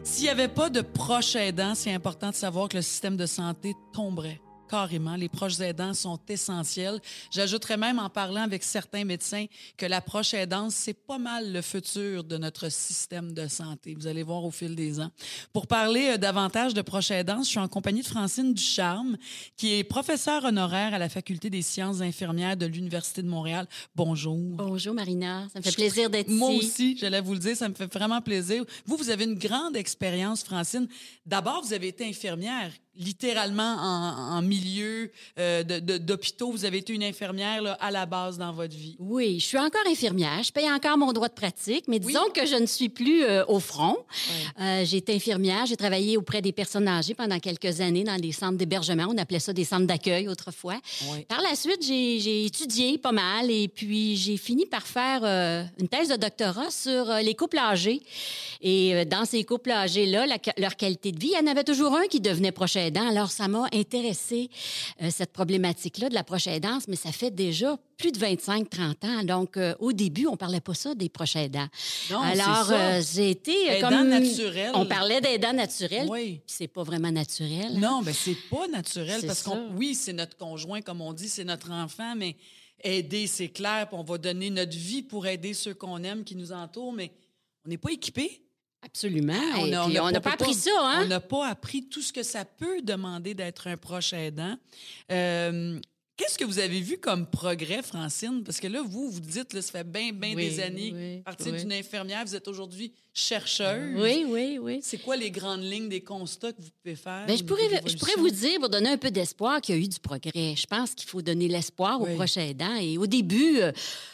S'il 0.06 0.26
n'y 0.26 0.30
avait 0.30 0.48
pas 0.48 0.70
de 0.70 0.82
proches 0.82 1.36
aidants, 1.36 1.74
c'est 1.74 1.92
important 1.92 2.30
de 2.30 2.36
savoir 2.36 2.70
que 2.70 2.78
le 2.78 2.84
système 2.84 3.18
de 3.18 3.26
santé 3.26 3.74
tomberait. 3.92 4.40
Carrément, 4.70 5.16
les 5.16 5.30
proches 5.30 5.60
aidants 5.60 5.94
sont 5.94 6.20
essentiels. 6.28 7.00
J'ajouterais 7.32 7.78
même 7.78 8.00
en 8.00 8.10
parlant 8.10 8.42
avec 8.42 8.64
certains 8.64 9.06
médecins 9.06 9.46
que 9.78 9.86
la 9.86 10.02
proche 10.02 10.34
aidance, 10.34 10.74
c'est 10.76 10.94
pas 10.94 11.18
mal 11.18 11.52
le 11.52 11.62
futur 11.62 12.24
de 12.24 12.38
notre 12.38 12.70
système 12.70 13.34
de 13.34 13.48
santé. 13.48 13.96
Vous 13.96 14.08
allez 14.08 14.24
voir 14.24 14.44
au 14.44 14.52
fil 14.52 14.76
des 14.76 15.00
ans. 15.00 15.12
Pour 15.54 15.68
parler 15.68 16.12
euh, 16.14 16.18
davantage 16.18 16.74
de 16.74 16.82
proche 16.82 17.12
aidance, 17.12 17.46
je 17.46 17.52
suis 17.52 17.60
en 17.60 17.68
compagnie 17.68 18.02
de 18.02 18.08
Francine 18.08 18.54
Ducharme, 18.54 19.18
qui 19.56 19.76
est 19.76 19.84
professeure 19.84 20.44
honoraire 20.44 20.94
à 20.94 21.00
la 21.00 21.10
Faculté 21.10 21.50
des 21.50 21.62
sciences 21.62 22.02
infirmières 22.02 22.58
de 22.58 22.66
l'Université 22.66 23.22
de 23.22 23.28
Montréal. 23.28 23.68
Bonjour. 23.96 24.38
Bonjour 24.38 24.94
Marina, 24.94 25.48
ça 25.54 25.60
me 25.60 25.64
fait 25.64 25.76
plaisir 25.76 26.10
d'être 26.10 26.30
ici. 26.30 26.38
Moi 26.38 26.50
aussi, 26.50 26.98
j'allais 26.98 27.22
vous 27.22 27.34
le 27.34 27.40
dire, 27.40 27.56
ça 27.56 27.70
me 27.70 27.76
fait 27.76 27.92
vraiment 27.92 28.22
plaisir. 28.22 28.64
Vous, 28.86 28.98
vous 28.98 29.10
avez 29.10 29.26
une 29.26 29.38
grande 29.38 29.76
expérience, 29.76 30.44
Francine. 30.44 30.88
D'abord, 31.26 31.64
vous 31.64 31.74
avez 31.74 31.88
été 31.88 32.06
infirmière, 32.06 32.72
littéralement 32.98 33.76
en, 33.80 34.38
en 34.38 34.42
milieu 34.42 35.12
euh, 35.40 35.64
d'hôpitaux. 35.64 36.52
Vous 36.52 36.66
avez 36.66 36.80
été 36.80 36.94
une 36.94 37.04
infirmière 37.04 37.62
là, 37.62 37.74
à 37.80 37.92
la 37.92 38.06
base 38.06 38.38
dans 38.38 38.54
votre 38.54 38.76
vie. 38.76 38.96
Oui, 39.00 39.40
je 39.40 39.46
suis 39.46 39.58
encore 39.58 39.86
infirmière, 39.90 40.44
je 40.44 40.52
paye 40.52 40.70
encore 40.72 40.98
mon 40.98 41.12
droit 41.12 41.28
de 41.28 41.34
pratique, 41.34 41.86
mais 41.88 42.00
disons 42.00 42.30
que 42.34 42.46
je 42.46 42.56
ne 42.56 42.66
suis 42.66 42.90
plus 42.90 43.24
euh, 43.24 43.46
au 43.48 43.60
front. 43.60 43.98
Euh, 44.60 44.84
j'ai 44.86 44.98
été 44.98 45.16
infirmière, 45.16 45.66
j'ai 45.66 45.78
travaillé 45.78 46.18
auprès 46.18 46.42
des 46.42 46.52
personnes 46.52 46.88
âgées 46.88 47.14
pendant 47.14 47.40
quelques 47.40 47.82
années 47.82 48.04
dans 48.04 48.18
des 48.18 48.32
centres 48.32 48.58
d'hébergement, 48.58 49.08
on 49.10 49.18
appelait 49.18 49.40
ça 49.40 49.54
des 49.54 49.66
centres 49.66 49.88
d'accueil 49.88 50.28
autrefois. 50.28 50.80
Oui. 51.12 51.26
Par 51.26 51.42
la 51.42 51.56
suite, 51.56 51.84
j'ai 51.84 52.46
étudié 52.46 52.98
pas 52.98 53.12
mal 53.12 53.52
et 53.52 53.68
puis 53.68 54.16
j'ai 54.16 54.38
fini 54.38 54.66
par 54.66 54.88
faire 54.88 55.24
une 55.80 55.88
thèse 55.88 56.10
de 56.10 56.16
doctorat 56.16 56.70
sur 56.70 57.06
les 57.24 57.36
couples 57.36 57.58
âgés. 57.58 58.02
Et 58.62 59.06
dans 59.06 59.26
ces 59.26 59.44
couples 59.44 59.72
âgés-là, 59.72 60.26
leur 60.58 60.76
qualité 60.76 61.12
de 61.12 61.20
vie, 61.20 61.32
il 61.34 61.40
y 61.40 61.44
en 61.44 61.52
avait 61.52 61.64
toujours 61.64 61.96
un 61.96 62.08
qui 62.08 62.20
devenait 62.20 62.52
proche 62.52 62.76
aidant. 62.86 63.08
Alors, 63.08 63.32
ça 63.32 63.48
m'a 63.48 63.68
intéressé, 63.74 64.50
euh, 65.02 65.10
cette 65.12 65.32
problématique-là 65.34 66.10
de 66.10 66.14
la 66.14 66.24
proche 66.24 66.48
aidance, 66.48 66.88
mais 66.88 66.96
ça 66.96 67.12
fait 67.12 67.32
déjà 67.32 67.78
plus 67.98 68.12
de 68.12 68.20
25-30 68.20 69.06
ans. 69.06 69.24
Donc, 69.24 69.58
euh, 69.58 69.74
au 69.80 69.94
début, 69.94 70.28
on 70.28 70.36
parlait 70.38 70.60
pas 70.62 70.74
ça 70.74 70.96
des 70.96 71.10
proches 71.10 71.36
aidants. 71.36 71.68
Non, 72.12 72.20
Alors, 72.22 72.70
euh, 72.72 73.02
j'ai 73.14 73.32
été 73.32 73.70
euh, 73.70 73.74
Aidant 73.78 73.90
comme... 73.90 74.10
naturel. 74.10 74.72
On 74.74 74.86
parlait 74.86 75.22
d'aidants 75.22 75.54
naturels, 75.54 76.08
Oui. 76.10 76.42
puis 76.46 76.56
c'est 76.58 76.68
pas 76.68 76.84
vraiment 76.84 77.12
naturel. 77.12 77.80
Non, 77.80 78.02
mais 78.04 78.14
c'est 78.14 78.38
pas 78.50 78.68
naturel 78.68 79.22
parce 79.26 79.44
qu'on, 79.44 79.70
oui, 79.76 79.96
c'est 79.96 80.14
notre 80.14 80.38
conjoint, 80.38 80.82
comme 80.82 81.02
on 81.02 81.14
dit, 81.14 81.30
c'est 81.30 81.44
notre 81.46 81.72
enfant, 81.72 82.16
mais 82.16 82.36
aider, 82.84 83.28
c'est 83.28 83.50
clair, 83.50 83.88
puis 83.88 83.98
on 83.98 84.04
va 84.04 84.18
donner 84.18 84.50
notre 84.50 84.76
vie 84.78 85.02
pour 85.02 85.26
aider 85.26 85.54
ceux 85.54 85.74
qu'on 85.74 86.04
aime, 86.04 86.24
qui 86.24 86.36
nous 86.36 86.52
entourent, 86.52 86.94
mais 86.94 87.12
on 87.66 87.70
n'est 87.70 87.78
pas 87.78 87.92
équipé. 87.92 88.42
Absolument. 88.86 89.34
On 89.58 89.68
n'a 89.68 90.12
peut 90.14 90.20
pas 90.22 90.34
appris 90.34 90.54
ça, 90.54 90.72
hein? 90.80 91.02
On 91.04 91.08
n'a 91.08 91.20
pas 91.20 91.48
appris 91.48 91.88
tout 91.88 92.02
ce 92.02 92.14
que 92.14 92.24
ça 92.24 92.46
peut 92.46 92.82
demander 92.82 93.34
d'être 93.34 93.68
un 93.68 93.78
proche 93.78 94.14
aidant. 94.14 94.56
Euh, 95.12 95.80
Qu'est-ce 96.18 96.38
que 96.38 96.46
vous 96.46 96.60
avez 96.60 96.80
vu 96.80 96.98
comme 96.98 97.28
progrès, 97.28 97.82
Francine? 97.82 98.42
Parce 98.46 98.62
que 98.62 98.68
là, 98.68 98.82
vous, 98.88 99.10
vous 99.10 99.20
dites, 99.20 99.52
là, 99.52 99.62
ça 99.62 99.74
fait 99.74 99.84
bien, 99.84 100.14
bien 100.14 100.34
Oui, 100.34 100.48
des 100.50 100.60
années, 100.62 100.94
oui, 100.96 101.22
partir 101.24 101.52
oui. 101.52 101.60
d'une 101.60 101.74
infirmière, 101.74 102.24
vous 102.26 102.34
êtes 102.38 102.48
aujourd'hui 102.48 102.94
chercheuse. 103.14 104.02
Oui, 104.02 104.26
oui, 104.26 104.58
oui. 104.62 104.80
C'est 104.82 105.00
quoi 105.00 105.18
les 105.18 105.30
grandes 105.30 105.64
lignes 105.64 105.90
des 105.90 106.00
constats 106.00 106.54
que 106.54 106.62
vous 106.62 106.70
pouvez 106.82 106.96
faire? 106.96 107.26
Au 107.28 107.36
je, 107.36 107.44
pourrais, 107.44 107.68
je 107.86 107.98
pourrais 107.98 108.16
vous 108.16 108.30
dire, 108.30 108.62
pour 108.62 108.70
donner 108.70 108.92
un 108.92 108.98
peu 108.98 109.12
d'espoir, 109.12 109.60
qu'il 109.60 109.76
y 109.76 109.78
a 109.78 109.82
eu 109.82 109.90
du 109.90 110.00
progrès. 110.00 110.56
Je 110.56 110.66
pense 110.68 110.94
qu'il 110.94 111.10
faut 111.10 111.22
donner 111.22 111.50
l'espoir 111.50 112.00
aux 112.00 112.06
proches 112.16 112.38
aidants. 112.38 112.78
Et 112.78 112.98
au 112.98 113.08
début, 113.08 113.58
euh, 113.60 113.74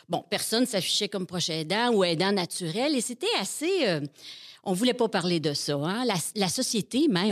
bon, 0.09 0.25
personne 0.27 0.65
s'affichait 0.65 1.07
comme 1.07 1.27
proche 1.27 1.51
aidant 1.51 1.91
ou 1.93 2.03
aidant 2.03 2.31
naturel. 2.31 2.95
Et 2.95 3.01
c'était 3.01 3.27
assez... 3.39 3.85
euh, 3.87 4.01
on 4.63 4.73
voulait 4.73 4.93
pas 4.93 5.07
parler 5.09 5.39
de 5.39 5.53
ça. 5.53 5.73
Hein? 5.75 6.05
La, 6.05 6.15
la 6.35 6.47
société 6.49 7.07
même, 7.07 7.29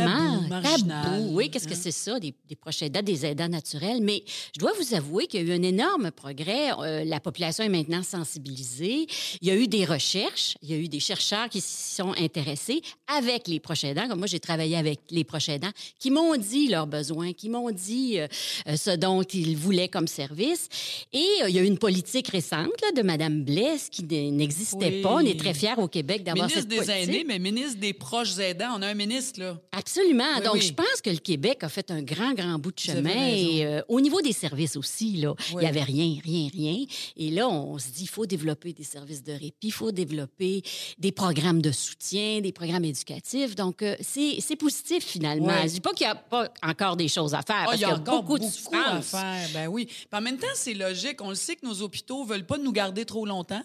Tabou, 0.50 0.54
hein? 0.54 0.62
Tabou. 0.88 1.36
Oui, 1.36 1.50
qu'est-ce 1.50 1.68
que 1.68 1.74
hein? 1.74 1.80
c'est 1.80 1.92
ça, 1.92 2.20
des, 2.20 2.34
des 2.48 2.56
proches 2.56 2.82
aidants, 2.82 3.04
des 3.04 3.26
aidants 3.26 3.48
naturels? 3.48 4.00
Mais 4.02 4.24
je 4.56 4.60
dois 4.60 4.72
vous 4.80 4.94
avouer 4.96 5.28
qu'il 5.28 5.48
y 5.48 5.52
a 5.52 5.54
eu 5.54 5.58
un 5.58 5.64
énorme 5.64 6.12
progrès. 6.12 6.72
Euh, 6.80 7.04
la 7.04 7.20
population 7.20 7.64
est 7.64 7.70
maintenant 7.70 8.02
sensibilisée. 8.04 9.06
Il 9.42 9.48
y 9.48 9.52
a 9.52 9.56
eu 9.56 9.68
des 9.68 9.86
recherches. 9.86 10.58
Il 10.64 10.72
y 10.72 10.74
a 10.74 10.78
eu 10.78 10.88
des 10.88 11.00
chercheurs 11.00 11.50
qui 11.50 11.62
s'y 11.62 11.96
sont 11.96 12.14
intéressés 12.18 12.82
avec 13.16 13.48
les 13.48 13.60
proches 13.60 13.84
aidants. 13.84 14.08
Comme 14.08 14.20
moi, 14.20 14.28
j'ai 14.28 14.40
travaillé 14.40 14.76
avec 14.76 15.00
les 15.12 15.24
proches 15.24 15.50
aidants 15.50 15.72
qui 16.00 16.10
m'ont 16.12 16.36
dit 16.36 16.68
leurs 16.68 16.88
besoins, 16.88 17.34
qui 17.34 17.50
m'ont 17.50 17.70
dit 17.72 18.20
euh, 18.20 18.28
euh, 18.68 18.76
ce 18.76 18.92
dont 18.96 19.22
ils 19.22 19.56
voulaient 19.56 19.88
comme 19.90 20.08
service. 20.08 20.68
Et 21.14 21.26
euh, 21.44 21.50
il 21.50 21.56
y 21.56 21.60
a 21.60 21.62
eu 21.62 21.68
une 21.68 21.78
politique 21.78 22.30
récente 22.30 22.70
là, 22.82 22.92
de 22.96 23.02
Mme 23.02 23.44
Blesse 23.44 23.90
qui 23.90 24.04
n'existait 24.04 24.94
Oui. 24.96 25.02
pas. 25.02 25.14
On 25.16 25.20
est 25.20 25.40
très 25.40 25.54
fiers 25.54 25.76
au 25.78 25.88
Québec 25.88 26.24
d'avoir 26.24 26.50
cette 26.50 26.68
des 26.68 26.90
mais 27.26 27.40
ministre 27.40 27.80
des 27.80 27.94
proches 27.94 28.38
aidants. 28.40 28.76
On 28.78 28.82
a 28.82 28.88
un 28.88 28.94
ministre, 28.94 29.40
là. 29.40 29.58
Absolument. 29.72 30.24
Oui, 30.38 30.44
Donc, 30.44 30.54
oui. 30.56 30.62
je 30.62 30.74
pense 30.74 31.02
que 31.04 31.10
le 31.10 31.18
Québec 31.18 31.64
a 31.64 31.70
fait 31.70 31.92
un 31.92 32.02
grand, 32.02 32.34
grand 32.34 32.58
bout 32.60 32.72
de 32.72 32.80
chemin. 32.80 33.28
Et, 33.28 33.66
euh, 33.66 33.82
au 33.88 34.02
niveau 34.02 34.22
des 34.22 34.34
services 34.34 34.76
aussi, 34.78 35.18
là, 35.18 35.34
il 35.50 35.56
Oui. 35.56 35.64
n'y 35.64 35.68
avait 35.70 35.84
rien, 35.84 36.18
rien, 36.24 36.50
rien. 36.52 36.86
Et 37.18 37.32
là, 37.32 37.48
on 37.50 37.78
se 37.78 37.90
dit, 37.90 38.04
il 38.04 38.10
faut 38.10 38.26
développer 38.26 38.74
des 38.74 38.84
services 38.84 39.24
de 39.24 39.32
répit, 39.34 39.68
il 39.68 39.72
faut 39.72 39.92
développer 39.92 40.62
des 40.98 41.12
programmes 41.12 41.62
de 41.62 41.72
soutien, 41.72 42.42
des 42.42 42.52
programmes 42.52 42.86
éducatifs. 42.86 43.56
Donc, 43.56 43.82
euh, 43.82 43.96
c'est 44.02 44.56
positif, 44.56 45.04
finalement. 45.06 45.56
Je 45.60 45.64
ne 45.64 45.70
dis 45.70 45.82
pas 45.82 45.94
qu'il 45.94 46.08
n'y 46.08 46.12
a 46.12 46.16
pas 46.16 46.50
encore 46.64 46.96
des 46.98 47.08
choses 47.08 47.34
à 47.34 47.42
faire, 47.42 47.56
Ah, 47.62 47.66
parce 47.66 47.78
il 47.78 47.82
y 47.82 47.86
qu'il 47.86 47.94
a 47.94 47.98
encore 47.98 48.24
beaucoup, 48.24 48.38
beaucoup, 48.38 48.40
de 48.40 48.46
à 48.46 48.52
souffrance. 48.52 49.06
faire. 49.12 49.50
Ben 49.54 49.68
oui. 49.68 49.86
Puis 49.86 50.08
en 50.14 50.22
même 50.22 50.38
temps, 50.38 50.48
c'est 50.56 50.74
logique. 50.74 51.22
On 51.22 51.30
le 51.30 51.36
sait 51.36 51.56
que 51.56 51.66
nos 51.66 51.82
hôpitaux 51.82 52.24
veulent 52.24 52.46
pas 52.46 52.58
nous 52.58 52.72
garder 52.72 53.06
trop 53.06 53.26
longtemps. 53.26 53.62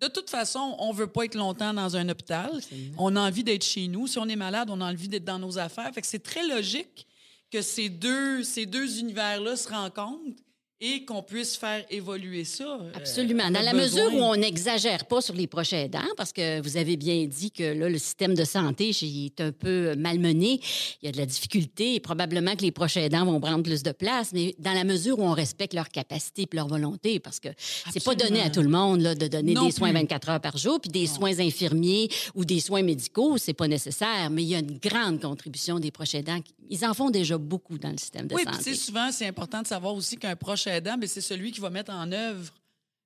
De 0.00 0.06
toute 0.06 0.30
façon, 0.30 0.76
on 0.78 0.92
veut 0.92 1.08
pas 1.08 1.24
être 1.24 1.34
longtemps 1.34 1.74
dans 1.74 1.96
un 1.96 2.08
hôpital. 2.08 2.50
On 2.98 3.16
a 3.16 3.20
envie 3.20 3.42
d'être 3.42 3.64
chez 3.64 3.88
nous. 3.88 4.06
Si 4.06 4.18
on 4.18 4.28
est 4.28 4.36
malade, 4.36 4.68
on 4.70 4.80
a 4.80 4.90
envie 4.90 5.08
d'être 5.08 5.24
dans 5.24 5.38
nos 5.38 5.58
affaires. 5.58 5.92
Fait 5.92 6.00
que 6.00 6.06
c'est 6.06 6.22
très 6.22 6.46
logique 6.46 7.06
que 7.50 7.62
ces 7.62 7.88
deux, 7.88 8.44
ces 8.44 8.66
deux 8.66 9.00
univers-là 9.00 9.56
se 9.56 9.68
rencontrent 9.68 10.42
et 10.80 11.04
qu'on 11.04 11.22
puisse 11.22 11.56
faire 11.56 11.84
évoluer 11.90 12.44
ça. 12.44 12.78
Euh, 12.80 12.90
Absolument. 12.94 13.50
Dans 13.50 13.60
la 13.60 13.72
besoin. 13.72 14.04
mesure 14.04 14.14
où 14.14 14.22
on 14.22 14.36
n'exagère 14.36 15.06
pas 15.06 15.20
sur 15.20 15.34
les 15.34 15.48
proches 15.48 15.72
aidants, 15.72 15.98
parce 16.16 16.32
que 16.32 16.60
vous 16.60 16.76
avez 16.76 16.96
bien 16.96 17.26
dit 17.26 17.50
que 17.50 17.64
là, 17.64 17.88
le 17.88 17.98
système 17.98 18.34
de 18.34 18.44
santé 18.44 18.90
est 18.90 19.40
un 19.40 19.50
peu 19.50 19.96
malmené, 19.96 20.60
il 21.02 21.06
y 21.06 21.08
a 21.08 21.12
de 21.12 21.16
la 21.16 21.26
difficulté 21.26 21.94
et 21.96 22.00
probablement 22.00 22.54
que 22.54 22.62
les 22.62 22.70
proches 22.70 22.96
aidants 22.96 23.24
vont 23.24 23.40
prendre 23.40 23.62
plus 23.64 23.82
de 23.82 23.90
place, 23.90 24.30
mais 24.32 24.54
dans 24.60 24.72
la 24.72 24.84
mesure 24.84 25.18
où 25.18 25.22
on 25.22 25.32
respecte 25.32 25.74
leur 25.74 25.88
capacité 25.88 26.42
et 26.42 26.56
leur 26.56 26.68
volonté, 26.68 27.18
parce 27.18 27.40
que 27.40 27.48
c'est 27.92 28.04
pas 28.04 28.14
donné 28.14 28.40
à 28.40 28.50
tout 28.50 28.62
le 28.62 28.68
monde 28.68 29.00
là, 29.00 29.14
de 29.16 29.26
donner 29.26 29.54
Non 29.54 29.66
des 29.66 29.72
soins 29.72 29.90
plus. 29.90 29.98
24 30.00 30.28
heures 30.28 30.40
par 30.40 30.56
jour, 30.58 30.80
puis 30.80 30.90
des 30.90 31.06
soins 31.08 31.38
infirmiers 31.40 32.08
ou 32.36 32.44
des 32.44 32.60
soins 32.60 32.82
médicaux, 32.82 33.36
c'est 33.36 33.52
pas 33.52 33.66
nécessaire, 33.66 34.30
mais 34.30 34.42
il 34.44 34.48
y 34.48 34.54
a 34.54 34.60
une 34.60 34.78
grande 34.78 35.20
contribution 35.20 35.80
des 35.80 35.90
proches 35.90 36.14
aidants. 36.14 36.38
Ils 36.70 36.84
en 36.84 36.94
font 36.94 37.10
déjà 37.10 37.36
beaucoup 37.38 37.78
dans 37.78 37.90
le 37.90 37.98
système 37.98 38.26
de 38.28 38.34
Oui, 38.34 38.44
santé. 38.44 38.62
sais, 38.62 38.74
souvent, 38.74 39.10
c'est 39.10 39.26
important 39.26 39.62
de 39.62 39.66
savoir 39.66 39.94
aussi 39.94 40.16
qu'un 40.18 40.36
proche 40.36 40.67
ben, 40.80 41.06
c'est 41.06 41.20
celui 41.20 41.52
qui 41.52 41.60
va 41.60 41.70
mettre 41.70 41.92
en 41.92 42.10
œuvre 42.12 42.52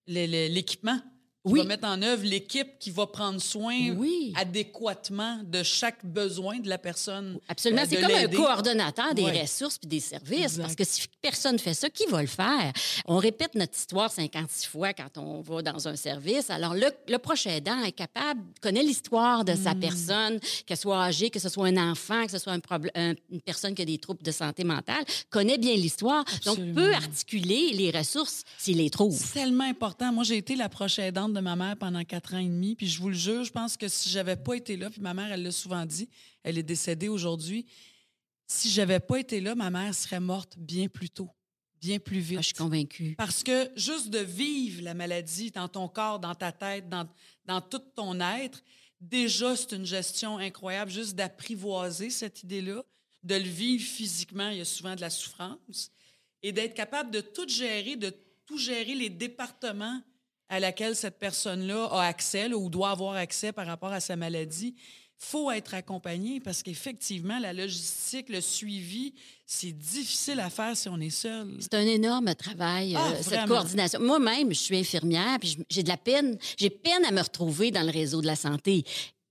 l'équipement. 0.07 1.01
Qui 1.45 1.53
Oui. 1.55 1.59
va 1.59 1.64
mettre 1.64 1.88
en 1.88 2.01
œuvre 2.03 2.22
l'équipe 2.24 2.78
qui 2.78 2.93
va 2.93 3.05
prendre 3.09 3.40
soin 3.40 3.90
Oui. 3.97 4.32
adéquatement 4.36 5.40
de 5.45 5.64
chaque 5.64 6.05
besoin 6.07 6.61
de 6.61 6.68
la 6.68 6.78
personne. 6.78 7.36
Absolument. 7.49 7.82
euh, 7.82 7.86
C'est 7.90 8.01
comme 8.01 8.14
un 8.14 8.28
coordonnateur 8.28 9.12
des 9.12 9.24
ressources 9.40 9.76
puis 9.76 9.88
des 9.88 9.99
services. 9.99 10.38
Exact. 10.45 10.62
Parce 10.62 10.76
que 10.76 10.84
si 10.84 11.03
personne 11.20 11.55
ne 11.55 11.59
fait 11.59 11.74
ça, 11.74 11.90
qui 11.90 12.07
va 12.07 12.20
le 12.20 12.28
faire? 12.28 12.72
On 13.07 13.16
répète 13.18 13.57
notre 13.57 13.76
histoire 13.76 14.12
56 14.12 14.66
fois 14.66 14.93
quand 14.93 15.18
on 15.18 15.40
va 15.40 15.62
dans 15.62 15.88
un 15.88 15.97
service. 15.97 16.49
Alors, 16.49 16.74
le, 16.74 16.86
le 17.09 17.18
proche 17.18 17.47
aidant 17.49 17.82
est 17.82 17.90
capable, 17.90 18.40
connaît 18.61 18.84
l'histoire 18.84 19.45
de 19.45 19.57
sa 19.57 19.74
personne, 19.74 20.38
qu'elle 20.64 20.76
soit 20.76 21.03
âgée, 21.03 21.28
que 21.30 21.40
ce 21.40 21.49
soit 21.49 21.66
un 21.66 21.90
enfant, 21.90 22.24
que 22.24 22.30
ce 22.30 22.38
soit 22.38 22.53
un 22.53 22.61
problème- 22.61 22.93
un- 22.95 23.14
une 23.32 23.40
personne 23.40 23.74
qui 23.74 23.82
a 23.82 23.84
des 23.84 23.99
troubles 23.99 24.22
de 24.22 24.30
santé 24.30 24.62
mentale, 24.62 25.05
connaît 25.28 25.59
bien 25.59 25.74
l'histoire. 25.74 26.24
Donc, 26.45 26.59
peut 26.72 26.95
articuler 26.95 27.72
les 27.72 27.90
ressources 27.90 28.45
s'il 28.59 28.76
les 28.76 28.90
trouve. 28.90 29.16
C'est 29.16 29.40
tellement 29.40 29.64
important. 29.64 30.12
Moi, 30.12 30.22
j'ai 30.22 30.36
été 30.36 30.55
la 30.55 30.68
proche 30.68 31.01
aidante 31.01 31.32
de 31.33 31.41
ma 31.41 31.57
mère 31.57 31.76
pendant 31.76 32.05
quatre 32.05 32.35
ans 32.35 32.39
et 32.39 32.47
demi. 32.47 32.76
Puis 32.76 32.87
je 32.87 33.01
vous 33.01 33.09
le 33.09 33.14
jure, 33.14 33.45
je 33.45 33.53
pense 33.53 33.76
que 33.76 33.89
si 33.89 34.09
j'avais 34.09 34.37
pas 34.37 34.55
été 34.55 34.76
là, 34.76 34.91
puis 34.91 35.01
ma 35.01 35.14
mère, 35.14 35.33
elle 35.33 35.43
l'a 35.43 35.53
souvent 35.53 35.85
dit, 35.85 36.09
elle 36.43 36.59
est 36.59 36.62
décédée 36.62 37.09
aujourd'hui. 37.09 37.66
Si 38.47 38.70
j'avais 38.70 39.01
pas 39.01 39.18
été 39.18 39.41
là, 39.41 39.55
ma 39.55 39.70
mère 39.70 39.95
serait 39.95 40.20
morte 40.20 40.59
bien 40.59 40.89
plus 40.89 41.11
tôt, 41.11 41.30
bien 41.80 41.99
plus 41.99 42.20
vite. 42.20 42.39
Ah, 42.39 42.43
je 42.43 42.47
suis 42.47 42.55
convaincue. 42.55 43.14
Parce 43.16 43.43
que 43.43 43.70
juste 43.76 44.11
de 44.11 44.18
vivre 44.18 44.83
la 44.83 44.95
maladie 44.95 45.51
dans 45.51 45.68
ton 45.68 45.89
corps, 45.89 46.20
dans 46.20 46.35
ta 46.35 46.53
tête, 46.53 46.89
dans, 46.89 47.09
dans 47.47 47.61
tout 47.61 47.83
ton 47.95 48.20
être, 48.20 48.62
déjà, 49.01 49.57
c'est 49.57 49.72
une 49.72 49.87
gestion 49.87 50.39
incroyable, 50.39 50.91
juste 50.91 51.14
d'apprivoiser 51.14 52.11
cette 52.11 52.43
idée-là, 52.43 52.83
de 53.22 53.35
le 53.35 53.49
vivre 53.49 53.85
physiquement, 53.85 54.49
il 54.51 54.59
y 54.59 54.61
a 54.61 54.64
souvent 54.64 54.95
de 54.95 55.01
la 55.01 55.11
souffrance, 55.11 55.91
et 56.43 56.53
d'être 56.53 56.74
capable 56.74 57.11
de 57.11 57.20
tout 57.20 57.49
gérer, 57.49 57.97
de 57.97 58.12
tout 58.47 58.59
gérer 58.59 58.95
les 58.95 59.11
départements 59.11 60.03
à 60.49 60.61
laquelle 60.61 60.95
cette 60.97 61.18
personne-là 61.18 61.86
a 61.93 62.03
accès 62.03 62.49
là, 62.49 62.57
ou 62.57 62.68
doit 62.68 62.90
avoir 62.90 63.14
accès 63.14 63.53
par 63.53 63.66
rapport 63.66 63.93
à 63.93 64.01
sa 64.01 64.16
maladie. 64.16 64.74
faut 65.16 65.51
être 65.53 65.74
accompagné 65.74 66.40
parce 66.40 66.62
qu'effectivement, 66.64 67.38
la 67.38 67.53
logistique, 67.53 68.28
le 68.28 68.40
suivi, 68.40 69.14
c'est 69.47 69.70
difficile 69.72 70.40
à 70.40 70.51
faire 70.51 70.76
si 70.76 70.88
on 70.88 70.99
est 70.99 71.11
seul. 71.11 71.49
C'est 71.61 71.74
un 71.74 71.86
énorme 71.86 72.34
travail, 72.34 72.97
Ah, 72.97 73.12
euh, 73.12 73.22
cette 73.22 73.47
coordination. 73.47 74.01
Moi-même, 74.01 74.49
je 74.49 74.59
suis 74.59 74.76
infirmière, 74.76 75.38
puis 75.38 75.57
j'ai 75.70 75.84
de 75.84 75.88
la 75.88 75.97
peine, 75.97 76.36
j'ai 76.59 76.70
peine 76.70 77.05
à 77.05 77.12
me 77.12 77.20
retrouver 77.20 77.70
dans 77.70 77.82
le 77.82 77.93
réseau 77.93 78.20
de 78.20 78.26
la 78.26 78.34
santé. 78.34 78.82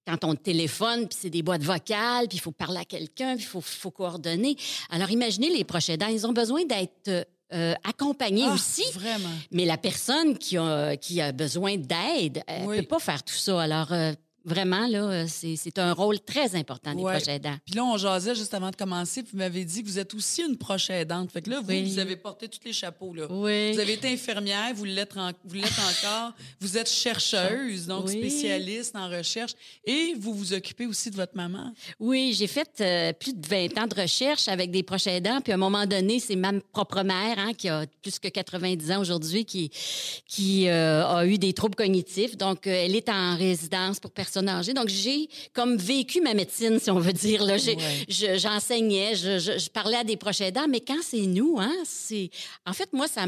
Quand 0.08 0.24
on 0.24 0.34
téléphone, 0.36 1.08
puis 1.08 1.18
c'est 1.22 1.30
des 1.30 1.44
boîtes 1.44 1.62
vocales, 1.64 2.28
puis 2.28 2.38
il 2.38 2.42
faut 2.42 2.52
parler 2.52 2.80
à 2.80 2.86
quelqu'un, 2.86 3.36
puis 3.36 3.44
il 3.44 3.48
faut, 3.48 3.62
faut 3.62 3.92
coordonner. 3.92 4.56
Alors, 4.90 5.12
imaginez 5.12 5.50
les 5.50 5.64
proches 5.64 5.90
aidants, 5.90 6.08
ils 6.08 6.26
ont 6.26 6.34
besoin 6.34 6.64
d'être 6.66 7.28
euh, 7.54 7.74
accompagnés 7.84 8.46
Ah, 8.48 8.54
aussi. 8.54 8.84
Vraiment. 8.94 9.30
Mais 9.52 9.66
la 9.66 9.78
personne 9.78 10.38
qui 10.38 10.58
a, 10.58 10.96
qui 10.98 11.20
a 11.22 11.32
besoin 11.32 11.78
d'aide, 11.78 12.42
elle 12.48 12.64
ne 12.64 12.68
Oui. 12.68 12.78
peut 12.82 12.88
pas 12.88 13.00
faire 13.00 13.24
tout 13.24 13.34
ça. 13.36 13.62
Alors, 13.62 13.92
euh, 13.92 14.14
vraiment, 14.46 14.88
là, 14.88 15.04
euh, 15.04 15.26
c'est 15.28 15.78
un 15.80 15.94
rôle 15.94 16.20
très 16.20 16.56
important 16.56 16.94
des 16.96 17.02
Ouais. 17.02 17.14
proches 17.18 17.28
aidants. 17.28 17.58
Puis 17.66 17.76
là, 17.76 17.84
on 17.86 17.98
jasait 17.98 18.36
juste 18.36 18.54
avant 18.54 18.70
de 18.72 18.76
commencer, 18.76 19.24
puis 19.24 19.32
vous 19.34 19.38
m'avez 19.40 19.64
dit 19.66 19.84
que 19.84 19.88
vous 19.88 20.00
êtes 20.00 20.14
aussi 20.14 20.42
une 20.42 20.58
proche 20.58 20.90
aidante. 20.90 21.32
Fait 21.32 21.42
que 21.42 21.50
là, 21.50 21.60
vous, 21.62 21.68
Oui. 21.70 21.84
vous 21.84 22.00
avez 22.00 22.16
porté 22.16 22.48
tous 22.48 22.60
les 22.66 22.74
chapeaux. 22.74 23.14
Là. 23.14 23.28
Oui. 23.30 23.74
Vous 23.74 23.80
avez 23.80 23.94
été 23.94 24.08
infirmière, 24.12 24.74
vous 24.76 24.86
l'êtes, 24.86 25.16
en- 25.18 25.30
encore. 25.30 26.34
Vous 26.60 26.78
êtes 26.78 26.90
chercheuse, 26.90 27.88
donc 27.88 28.06
Oui. 28.08 28.18
spécialiste 28.18 28.96
en 28.96 29.10
recherche. 29.10 29.52
Et 29.86 30.16
vous 30.18 30.34
vous 30.34 30.54
occupez 30.54 30.86
aussi 30.86 31.12
de 31.12 31.16
votre 31.16 31.36
maman. 31.36 31.74
Oui, 32.00 32.34
j'ai 32.38 32.48
fait 32.48 32.70
euh, 32.82 33.14
plus 33.14 33.34
de 33.34 33.46
20 33.48 33.78
ans 33.78 33.88
de 33.88 33.96
recherche 34.02 34.48
avec 34.48 34.72
des 34.72 34.84
proches 34.84 35.08
aidants. 35.08 35.42
Puis 35.42 35.52
à 35.52 35.56
un 35.56 35.60
moment 35.60 35.86
donné, 35.86 36.20
c'est 36.20 36.36
ma 36.36 36.52
propre 36.74 37.04
mère, 37.04 37.38
hein, 37.38 37.54
qui 37.54 37.70
a 37.70 37.86
plus 38.02 38.20
que 38.20 38.28
90 38.28 38.92
ans 38.92 39.00
aujourd'hui, 39.02 39.46
qui, 39.46 39.70
qui 40.28 40.68
euh, 40.68 41.06
a 41.06 41.26
eu 41.26 41.38
des 41.38 41.54
troubles 41.54 41.76
cognitifs. 41.76 42.38
Donc, 42.38 42.68
euh, 42.68 42.72
elle 42.72 42.96
est 42.96 43.10
en 43.10 43.36
résidence 43.38 44.00
pour 44.00 44.12
personnes 44.12 44.31
personnes 44.32 44.50
âgées. 44.50 44.74
Donc, 44.74 44.88
j'ai 44.88 45.28
comme 45.54 45.76
vécu 45.78 46.22
ma 46.22 46.34
médecine, 46.34 46.80
si 46.80 46.90
on 46.90 47.00
veut 47.00 47.12
dire. 47.14 47.44
Là. 47.44 47.58
J'ai- 47.58 47.76
Ouais. 47.76 48.06
je- 48.08 48.38
J'enseignais, 48.38 49.16
je, 49.16 49.40
je- 49.40 49.58
je 49.60 49.70
parlais 49.70 49.98
à 49.98 50.04
des 50.04 50.16
proches 50.18 50.42
aidants, 50.42 50.68
mais 50.70 50.80
quand 50.80 51.00
c'est 51.02 51.26
nous, 51.28 51.58
hein, 51.60 51.72
c'est... 51.86 52.30
En 52.66 52.74
fait, 52.74 52.92
moi, 52.94 53.08
ça, 53.08 53.26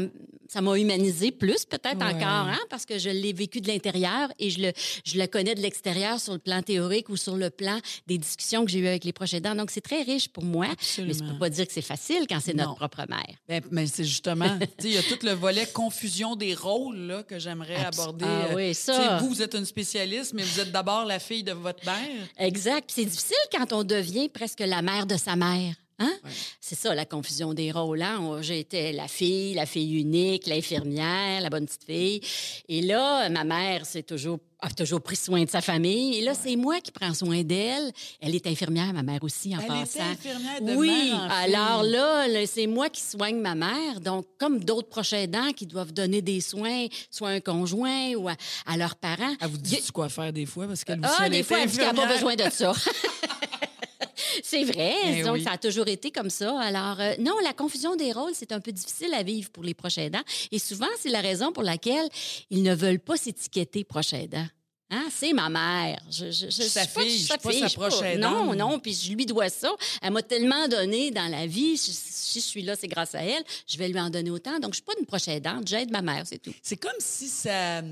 ça 0.48 0.60
m'a 0.60 0.76
humanisé 0.78 1.30
plus, 1.30 1.64
peut-être 1.64 1.98
Ouais. 1.98 2.04
encore, 2.14 2.48
hein, 2.48 2.58
parce 2.70 2.84
que 2.86 2.98
je 2.98 3.10
l'ai 3.10 3.32
vécu 3.32 3.60
de 3.60 3.68
l'intérieur 3.68 4.28
et 4.38 4.50
je 4.50 4.60
le, 4.60 4.72
je 5.04 5.18
le 5.18 5.26
connais 5.26 5.54
de 5.54 5.60
l'extérieur 5.60 6.20
sur 6.20 6.32
le 6.32 6.38
plan 6.38 6.62
théorique 6.62 7.08
ou 7.10 7.16
sur 7.16 7.36
le 7.36 7.50
plan 7.50 7.78
des 8.06 8.18
discussions 8.18 8.64
que 8.64 8.70
j'ai 8.70 8.78
eues 8.78 8.86
avec 8.86 9.04
les 9.04 9.12
proches 9.12 9.34
aidants. 9.34 9.54
Donc, 9.54 9.70
c'est 9.70 9.80
très 9.80 10.02
riche 10.02 10.28
pour 10.28 10.44
moi, 10.44 10.66
mais 10.98 11.12
ça 11.12 11.24
ne 11.24 11.30
peut 11.32 11.38
pas 11.38 11.50
dire 11.50 11.66
que 11.66 11.72
c'est 11.72 11.82
facile 11.82 12.26
quand 12.28 12.38
c'est 12.40 12.54
Non. 12.54 12.64
notre 12.64 12.76
propre 12.76 13.04
mère. 13.08 13.24
Ben, 13.48 13.62
mais 13.70 13.86
c'est 13.86 14.04
justement, 14.04 14.58
il 14.84 14.92
y 14.92 14.96
a 14.96 15.02
tout 15.02 15.18
le 15.22 15.32
volet 15.32 15.66
confusion 15.66 16.36
des 16.36 16.54
rôles 16.54 16.96
là, 16.98 17.22
que 17.22 17.38
j'aimerais 17.38 17.76
aborder. 17.84 18.24
Ah 18.26 18.48
Euh, 18.50 18.54
oui, 18.56 18.74
ça. 18.74 19.18
Vous, 19.18 19.28
vous 19.28 19.42
êtes 19.42 19.54
une 19.54 19.64
spécialiste, 19.66 20.32
mais 20.34 20.42
vous 20.42 20.60
êtes 20.60 20.70
d'abord 20.72 20.93
la 21.02 21.18
fille 21.18 21.42
de 21.42 21.52
votre 21.52 21.84
mère? 21.84 22.28
Exact. 22.38 22.90
C'est 22.92 23.04
difficile 23.04 23.36
quand 23.50 23.72
on 23.72 23.82
devient 23.82 24.28
presque 24.28 24.60
la 24.60 24.82
mère 24.82 25.06
de 25.06 25.16
sa 25.16 25.34
mère. 25.34 25.74
Hein? 25.98 26.12
C'est 26.60 26.74
ça, 26.74 26.94
la 26.94 27.04
confusion 27.04 27.54
des 27.54 27.70
rôles. 27.70 28.02
Hein? 28.02 28.38
J'étais 28.40 28.92
la 28.92 29.08
fille, 29.08 29.54
la 29.54 29.66
fille 29.66 30.00
unique, 30.00 30.46
l'infirmière, 30.46 31.40
la 31.40 31.50
bonne 31.50 31.66
petite 31.66 31.84
fille. 31.84 32.20
Et 32.68 32.82
là, 32.82 33.28
ma 33.28 33.44
mère 33.44 33.86
c'est 33.86 34.02
toujours, 34.02 34.38
a 34.64 34.70
toujours 34.70 35.00
pris 35.00 35.16
soin 35.16 35.44
de 35.44 35.50
sa 35.50 35.60
famille. 35.60 36.16
Et 36.18 36.22
là, 36.22 36.32
c'est 36.34 36.56
moi 36.56 36.80
qui 36.80 36.90
prends 36.90 37.14
soin 37.14 37.42
d'elle. 37.42 37.92
Elle 38.20 38.34
est 38.34 38.46
infirmière, 38.46 38.92
ma 38.92 39.02
mère 39.02 39.22
aussi, 39.22 39.54
en 39.54 39.60
Elle 39.60 39.66
passant. 39.66 39.84
était 39.84 40.00
infirmière 40.00 40.60
de 40.60 40.74
oui, 40.74 40.88
mère 40.88 41.16
en 41.16 41.28
fille. 41.28 41.54
alors 41.54 41.82
là, 41.82 42.28
là, 42.28 42.46
c'est 42.46 42.66
moi 42.66 42.88
qui 42.88 43.02
soigne 43.02 43.40
ma 43.40 43.54
mère. 43.54 44.00
Donc, 44.00 44.26
comme 44.38 44.64
d'autres 44.64 44.88
proches 44.88 45.12
aidants 45.12 45.52
qui 45.52 45.66
doivent 45.66 45.92
donner 45.92 46.22
des 46.22 46.40
soins, 46.40 46.86
soit 47.10 47.30
un 47.30 47.40
conjoint 47.40 48.14
ou 48.14 48.28
à, 48.28 48.34
à 48.66 48.76
leurs 48.76 48.96
parents. 48.96 49.34
Elle 49.40 49.48
vous 49.48 49.56
il 49.56 49.62
dit 49.62 49.82
quoi 49.92 50.08
faire 50.08 50.32
des 50.32 50.46
fois? 50.46 50.66
Parce 50.66 50.84
qu'elle 50.84 51.00
aussi, 51.00 51.12
ah, 51.18 51.28
des 51.28 51.42
fois, 51.42 51.60
elle 51.62 51.70
dit 51.70 51.76
qu'elle 51.76 51.94
n'a 51.94 52.06
pas 52.06 52.12
besoin 52.12 52.34
de 52.34 52.50
ça. 52.50 52.72
c'est 54.42 54.64
vrai. 54.64 54.94
Eh 55.04 55.22
donc, 55.22 55.34
oui. 55.34 55.42
ça 55.42 55.52
a 55.52 55.58
toujours 55.58 55.88
été 55.88 56.10
comme 56.10 56.30
ça. 56.30 56.58
Alors, 56.60 57.00
euh, 57.00 57.14
non, 57.18 57.34
la 57.42 57.52
confusion 57.52 57.96
des 57.96 58.12
rôles, 58.12 58.32
c'est 58.34 58.52
un 58.52 58.60
peu 58.60 58.72
difficile 58.72 59.12
à 59.14 59.22
vivre 59.22 59.50
pour 59.50 59.62
les 59.62 59.74
proches 59.74 59.98
aidants. 59.98 60.22
Et 60.50 60.58
souvent, 60.58 60.86
c'est 60.98 61.10
la 61.10 61.20
raison 61.20 61.52
pour 61.52 61.62
laquelle 61.62 62.08
ils 62.50 62.62
ne 62.62 62.74
veulent 62.74 63.00
pas 63.00 63.16
s'étiqueter 63.16 63.84
proche 63.84 64.12
aidant. 64.12 64.46
Hein? 64.90 65.06
C'est 65.10 65.32
ma 65.32 65.48
mère. 65.48 66.00
Je, 66.10 66.26
je, 66.26 66.46
je, 66.46 66.50
suis 66.50 66.68
sa 66.68 66.84
suis 66.84 66.92
pas- 66.92 67.00
fille, 67.00 67.10
je 67.18 67.68
suis 67.68 67.78
pas 67.78 67.90
sa. 67.90 68.16
Non, 68.16 68.54
non, 68.54 68.78
puis 68.78 68.92
je 68.94 69.12
lui 69.12 69.26
dois 69.26 69.48
ça. 69.48 69.72
Elle 70.02 70.12
m'a 70.12 70.22
tellement 70.22 70.68
donné 70.68 71.10
dans 71.10 71.30
la 71.30 71.46
vie. 71.46 71.76
Si, 71.76 72.40
je 72.40 72.44
suis 72.44 72.62
là, 72.62 72.76
c'est 72.76 72.88
grâce 72.88 73.14
à 73.14 73.22
elle. 73.22 73.42
Je 73.66 73.78
vais 73.78 73.88
lui 73.88 73.98
en 74.00 74.10
donner 74.10 74.30
autant. 74.30 74.58
Donc, 74.58 74.72
je 74.72 74.76
suis 74.76 74.84
pas 74.84 74.92
une 74.98 75.06
proche 75.06 75.28
aidante. 75.28 75.66
J'aide 75.68 75.90
ma 75.90 76.02
mère, 76.02 76.24
c'est 76.26 76.38
tout. 76.38 76.54
C'est 76.62 76.76
comme 76.76 76.92
si 76.98 77.28
ça 77.28 77.82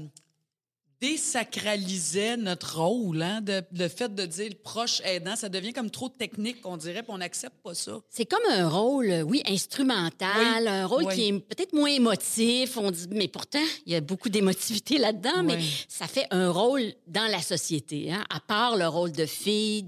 désacralisait 1.03 2.37
notre 2.37 2.79
rôle, 2.81 3.23
hein, 3.23 3.41
de, 3.41 3.63
le 3.77 3.89
fait 3.89 4.15
de 4.15 4.25
dire 4.25 4.49
le 4.51 4.55
proche 4.55 5.01
aidant, 5.05 5.35
ça 5.35 5.49
devient 5.49 5.73
comme 5.73 5.91
trop 5.91 6.09
technique, 6.09 6.59
on 6.65 6.77
dirait, 6.77 7.03
puis 7.03 7.11
on 7.13 7.19
n'accepte 7.19 7.57
pas 7.63 7.75
ça. 7.75 7.99
C'est 8.09 8.25
comme 8.25 8.45
un 8.51 8.69
rôle, 8.69 9.11
euh, 9.11 9.23
oui, 9.23 9.43
instrumental, 9.47 10.63
Oui. 10.63 10.69
un 10.69 10.87
rôle 10.87 11.05
Oui. 11.07 11.15
qui 11.15 11.29
est 11.29 11.33
peut-être 11.41 11.73
moins 11.73 11.91
émotif. 11.91 12.77
On 12.77 12.91
dit, 12.93 13.09
mais 13.11 13.27
pourtant, 13.27 13.59
il 13.85 13.93
y 13.93 13.97
a 13.97 14.01
beaucoup 14.01 14.29
d'émotivité 14.29 14.99
là-dedans, 14.99 15.43
mais 15.43 15.59
ça 15.89 16.07
fait 16.07 16.27
un 16.31 16.51
rôle 16.51 16.93
dans 17.09 17.27
la 17.31 17.43
société. 17.43 18.13
Hein? 18.13 18.25
À 18.31 18.39
part 18.39 18.77
le 18.77 18.87
rôle 18.87 19.11
de 19.13 19.27
fille, 19.27 19.85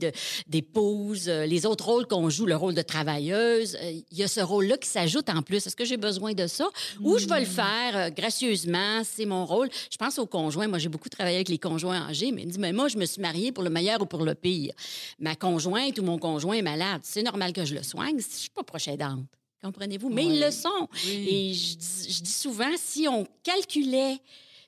d'épouse, 0.48 1.28
euh, 1.28 1.46
les 1.46 1.64
autres 1.64 1.84
rôles 1.84 2.06
qu'on 2.06 2.28
joue, 2.28 2.46
le 2.46 2.56
rôle 2.56 2.74
de 2.74 2.82
travailleuse, 2.82 3.76
euh, 3.80 4.00
il 4.10 4.18
y 4.18 4.24
a 4.24 4.28
ce 4.28 4.40
rôle-là 4.40 4.76
qui 4.78 4.88
s'ajoute 4.88 5.28
en 5.30 5.42
plus. 5.42 5.64
Est-ce 5.66 5.76
que 5.76 5.84
j'ai 5.84 5.96
besoin 5.96 6.32
de 6.32 6.46
ça? 6.48 6.68
Ou 7.00 7.18
je 7.18 7.26
vais 7.28 7.40
le 7.40 7.46
faire 7.46 7.96
euh, 7.96 8.10
gracieusement, 8.10 9.02
c'est 9.04 9.26
mon 9.26 9.46
rôle. 9.46 9.68
Je 9.90 9.96
pense 9.96 10.18
aux 10.18 10.26
conjoints. 10.26 10.66
Moi, 10.66 10.78
j'ai 10.78 10.88
beaucoup 10.88 11.03
travaillé 11.10 11.36
avec 11.36 11.48
les 11.48 11.58
conjoints 11.58 12.06
âgés, 12.08 12.32
mais 12.32 12.42
il 12.42 12.48
dit, 12.48 12.58
mais 12.58 12.72
moi, 12.72 12.88
je 12.88 12.96
me 12.98 13.04
suis 13.06 13.20
mariée 13.22 13.52
pour 13.52 13.62
le 13.64 13.70
meilleur 13.70 14.00
ou 14.02 14.06
pour 14.06 14.24
le 14.24 14.34
pire. 14.34 14.72
Ma 15.18 15.34
conjointe 15.36 15.98
ou 15.98 16.02
mon 16.02 16.18
conjoint 16.18 16.54
est 16.54 16.62
malade. 16.62 17.00
C'est 17.04 17.22
normal 17.22 17.52
que 17.52 17.64
je 17.64 17.74
le 17.74 17.82
soigne. 17.82 18.18
Je 18.18 18.36
suis 18.36 18.50
pas 18.50 18.62
proche 18.62 18.88
aidante. 18.88 19.26
Comprenez-vous? 19.62 20.10
Mais 20.10 20.24
ils 20.26 20.32
Oui. 20.32 20.40
le 20.44 20.50
sont. 20.50 20.88
Oui. 21.06 21.26
Et 21.28 21.54
je 21.54 21.76
dis, 21.76 22.12
je 22.12 22.22
dis 22.22 22.30
souvent, 22.32 22.70
si 22.76 23.08
on 23.08 23.26
calculait 23.42 24.18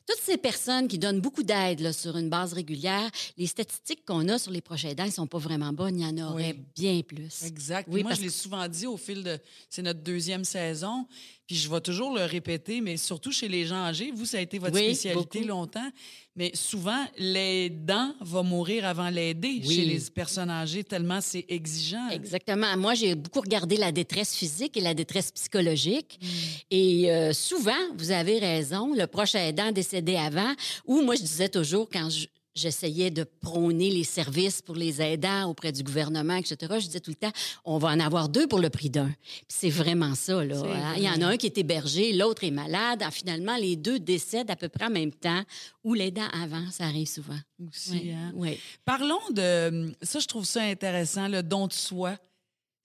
toutes 0.09 0.21
ces 0.23 0.37
personnes 0.37 0.87
qui 0.87 0.99
donnent 0.99 1.21
beaucoup 1.21 1.43
d'aide 1.43 1.91
sur 1.93 2.17
une 2.17 2.31
base 2.31 2.53
régulière, 2.53 3.11
les 3.37 3.49
statistiques 3.49 4.05
qu'on 4.07 4.29
a 4.29 4.39
sur 4.39 4.53
les 4.53 4.61
proches 4.61 4.85
aidants 4.85 5.05
ne 5.07 5.11
sont 5.11 5.27
pas 5.27 5.39
vraiment 5.39 5.73
bonnes. 5.73 5.99
Il 5.99 6.03
y 6.03 6.07
en 6.23 6.31
aurait 6.31 6.53
Oui. 6.57 6.65
bien 6.77 7.01
plus. 7.03 7.43
Exact. 7.45 7.89
Oui, 7.91 8.05
Moi, 8.05 8.15
je 8.15 8.23
l'ai 8.23 8.31
souvent 8.31 8.67
dit 8.69 8.87
au 8.87 8.97
fil 8.97 9.25
de. 9.25 9.37
C'est 9.69 9.83
notre 9.83 10.01
deuxième 10.01 10.45
saison. 10.45 11.07
Puis 11.47 11.55
je 11.57 11.71
vais 11.71 11.81
toujours 11.81 12.13
le 12.13 12.25
répéter, 12.25 12.81
mais 12.81 12.97
surtout 12.97 13.31
chez 13.31 13.47
les 13.47 13.67
gens 13.67 13.77
âgés. 13.85 14.11
Vous, 14.13 14.27
ça 14.27 14.39
a 14.39 14.41
été 14.41 14.59
votre 14.59 14.75
Oui, 14.75 14.87
spécialité 14.87 15.39
beaucoup. 15.41 15.49
longtemps. 15.49 15.89
Mais 16.35 16.51
souvent, 16.55 17.05
l'aidant 17.19 18.15
va 18.21 18.43
mourir 18.43 18.85
avant 18.85 19.09
l'aider 19.11 19.61
Oui. 19.65 19.75
chez 19.77 19.85
les 19.85 20.01
personnes 20.13 20.51
âgées, 20.51 20.83
tellement 20.83 21.21
c'est 21.21 21.45
exigeant. 21.49 22.09
Exactement. 22.11 22.77
Moi, 22.77 22.95
j'ai 22.95 23.15
beaucoup 23.15 23.41
regardé 23.41 23.77
la 23.77 23.93
détresse 23.93 24.35
physique 24.35 24.77
et 24.77 24.81
la 24.81 24.93
détresse 24.95 25.31
psychologique. 25.31 26.19
Mm. 26.21 26.27
Et 26.73 27.13
euh, 27.13 27.33
souvent, 27.33 27.73
vous 27.97 28.11
avez 28.11 28.39
raison, 28.41 28.93
le 28.93 29.07
proche 29.07 29.35
aidant 29.37 29.71
décédé 29.71 30.17
avant, 30.17 30.53
ou 30.85 31.01
moi, 31.01 31.15
je 31.15 31.23
disais 31.23 31.49
toujours, 31.49 31.89
quand 31.91 32.11
je- 32.11 32.27
j'essayais 32.57 33.11
de 33.11 33.23
prôner 33.25 33.91
les 33.91 34.03
services 34.05 34.63
pour 34.63 34.75
les 34.75 35.01
aidants 35.01 35.49
auprès 35.49 35.71
du 35.71 35.83
gouvernement, 35.83 36.35
etc., 36.35 36.57
je 36.81 36.87
disais 36.87 37.01
tout 37.01 37.11
le 37.11 37.17
temps, 37.17 37.33
on 37.65 37.79
va 37.79 37.89
en 37.89 38.01
avoir 38.01 38.29
deux 38.29 38.47
pour 38.49 38.59
le 38.59 38.71
prix 38.71 38.91
d'un. 38.91 39.13
Puis 39.23 39.45
c'est 39.49 39.71
vraiment 39.71 40.15
ça, 40.15 40.45
là. 40.45 40.57
Hein. 40.65 40.95
Il 40.97 41.03
y 41.05 41.09
en 41.09 41.21
a 41.23 41.27
un 41.27 41.37
qui 41.37 41.47
est 41.47 41.59
hébergé, 41.59 42.13
l'autre 42.13 42.45
est 42.45 42.51
malade. 42.51 43.03
Ah, 43.05 43.11
Finalement, 43.11 43.57
les 43.57 43.77
deux 43.77 43.99
décèdent 43.99 44.51
à 44.51 44.57
peu 44.57 44.69
près 44.69 44.87
en 44.87 44.91
même 44.91 45.13
temps, 45.13 45.43
ou 45.85 45.95
l'aidant 45.95 46.29
avant, 46.33 46.71
ça 46.71 46.85
arrive 46.85 47.07
souvent. 47.09 47.39
Aussi, 47.69 47.91
Oui, 47.93 48.11
hein. 48.13 48.33
oui. 48.35 48.59
Parlons 48.85 49.21
de. 49.31 49.95
Ça, 50.03 50.19
je 50.19 50.27
trouve 50.27 50.45
ça 50.45 50.63
intéressant, 50.63 51.29
le 51.29 51.43
don 51.43 51.67
de 51.67 51.73
soi. 51.73 52.17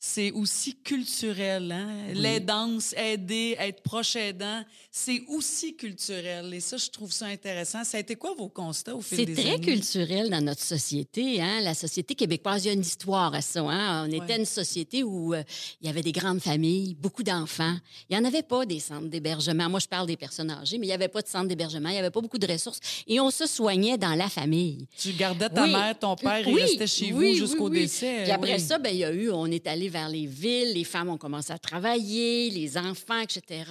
C'est 0.04 0.32
aussi 0.32 0.74
culturel. 0.78 1.72
Hein? 1.72 2.12
L'aidance, 2.16 2.96
aider, 2.98 3.56
être 3.60 3.84
proche 3.84 4.16
aidant, 4.16 4.64
c'est 4.90 5.22
aussi 5.28 5.76
culturel. 5.76 6.52
Et 6.56 6.60
ça, 6.60 6.78
je 6.78 6.90
trouve 6.90 7.12
ça 7.12 7.28
intéressant. 7.28 7.84
Ça 7.84 7.98
a 7.98 8.00
été 8.00 8.16
quoi 8.16 8.34
vos 8.36 8.50
constats 8.50 8.96
au 8.96 9.02
fil 9.02 9.20
C'est 9.20 9.26
des 9.28 9.36
très 9.36 9.52
années? 9.52 9.60
culturel 9.62 10.32
dans 10.32 10.42
notre 10.44 10.64
société. 10.64 11.40
Hein? 11.40 11.62
La 11.62 11.76
société 11.76 12.16
québécoise, 12.16 12.64
il 12.66 12.68
y 12.70 12.72
a 12.72 12.74
une 12.74 12.82
histoire 12.82 13.36
à 13.36 13.42
ça. 13.42 13.62
Hein? 13.62 14.08
On 14.10 14.12
était 14.12 14.38
une 14.40 14.46
société 14.46 15.04
où 15.04 15.36
euh, 15.36 15.44
il 15.82 15.86
y 15.86 15.90
avait 15.92 16.02
des 16.02 16.12
grandes 16.14 16.42
familles, 16.42 16.96
beaucoup 16.96 17.22
d'enfants. 17.22 17.76
Il 18.10 18.18
n'y 18.18 18.26
en 18.26 18.28
avait 18.28 18.42
pas 18.42 18.66
des 18.66 18.80
centres 18.80 19.08
d'hébergement. 19.08 19.70
Moi, 19.70 19.80
je 19.82 19.88
parle 19.88 20.08
des 20.08 20.18
personnes 20.18 20.50
âgées, 20.50 20.80
mais 20.80 20.88
il 20.88 20.90
n'y 20.90 20.96
avait 20.96 21.10
pas 21.10 21.22
de 21.22 21.28
centres 21.28 21.48
d'hébergement. 21.48 21.90
Il 21.90 21.94
n'y 21.94 22.00
avait 22.00 22.10
pas 22.10 22.22
beaucoup 22.22 22.40
de 22.40 22.48
ressources. 22.52 22.80
Et 23.06 23.20
on 23.20 23.30
se 23.30 23.46
soignait 23.46 24.00
dans 24.00 24.16
la 24.16 24.30
famille. 24.30 24.88
Tu 24.98 25.12
gardais 25.14 25.48
ta 25.50 25.62
Oui. 25.66 25.72
mère, 25.74 26.00
ton 26.00 26.16
père, 26.16 26.40
il 26.40 26.56
Oui, 26.56 26.62
restait 26.64 26.88
chez 26.88 27.12
vous 27.12 27.36
jusqu'au 27.36 27.70
décès. 27.70 28.22
Puis 28.24 28.32
après 28.32 28.58
ça, 28.58 28.80
ben, 28.80 28.90
il 28.90 28.98
y 28.98 29.06
a 29.06 29.12
eu, 29.14 29.30
on 29.30 29.46
est 29.46 29.68
allé 29.68 29.91
vers 29.92 30.10
les 30.10 30.26
villes, 30.26 30.74
les 30.74 30.84
femmes 30.84 31.10
ont 31.10 31.18
commencé 31.18 31.54
à 31.54 31.60
travailler, 31.60 32.50
les 32.50 32.78
enfants, 32.78 33.20
etc. 33.20 33.64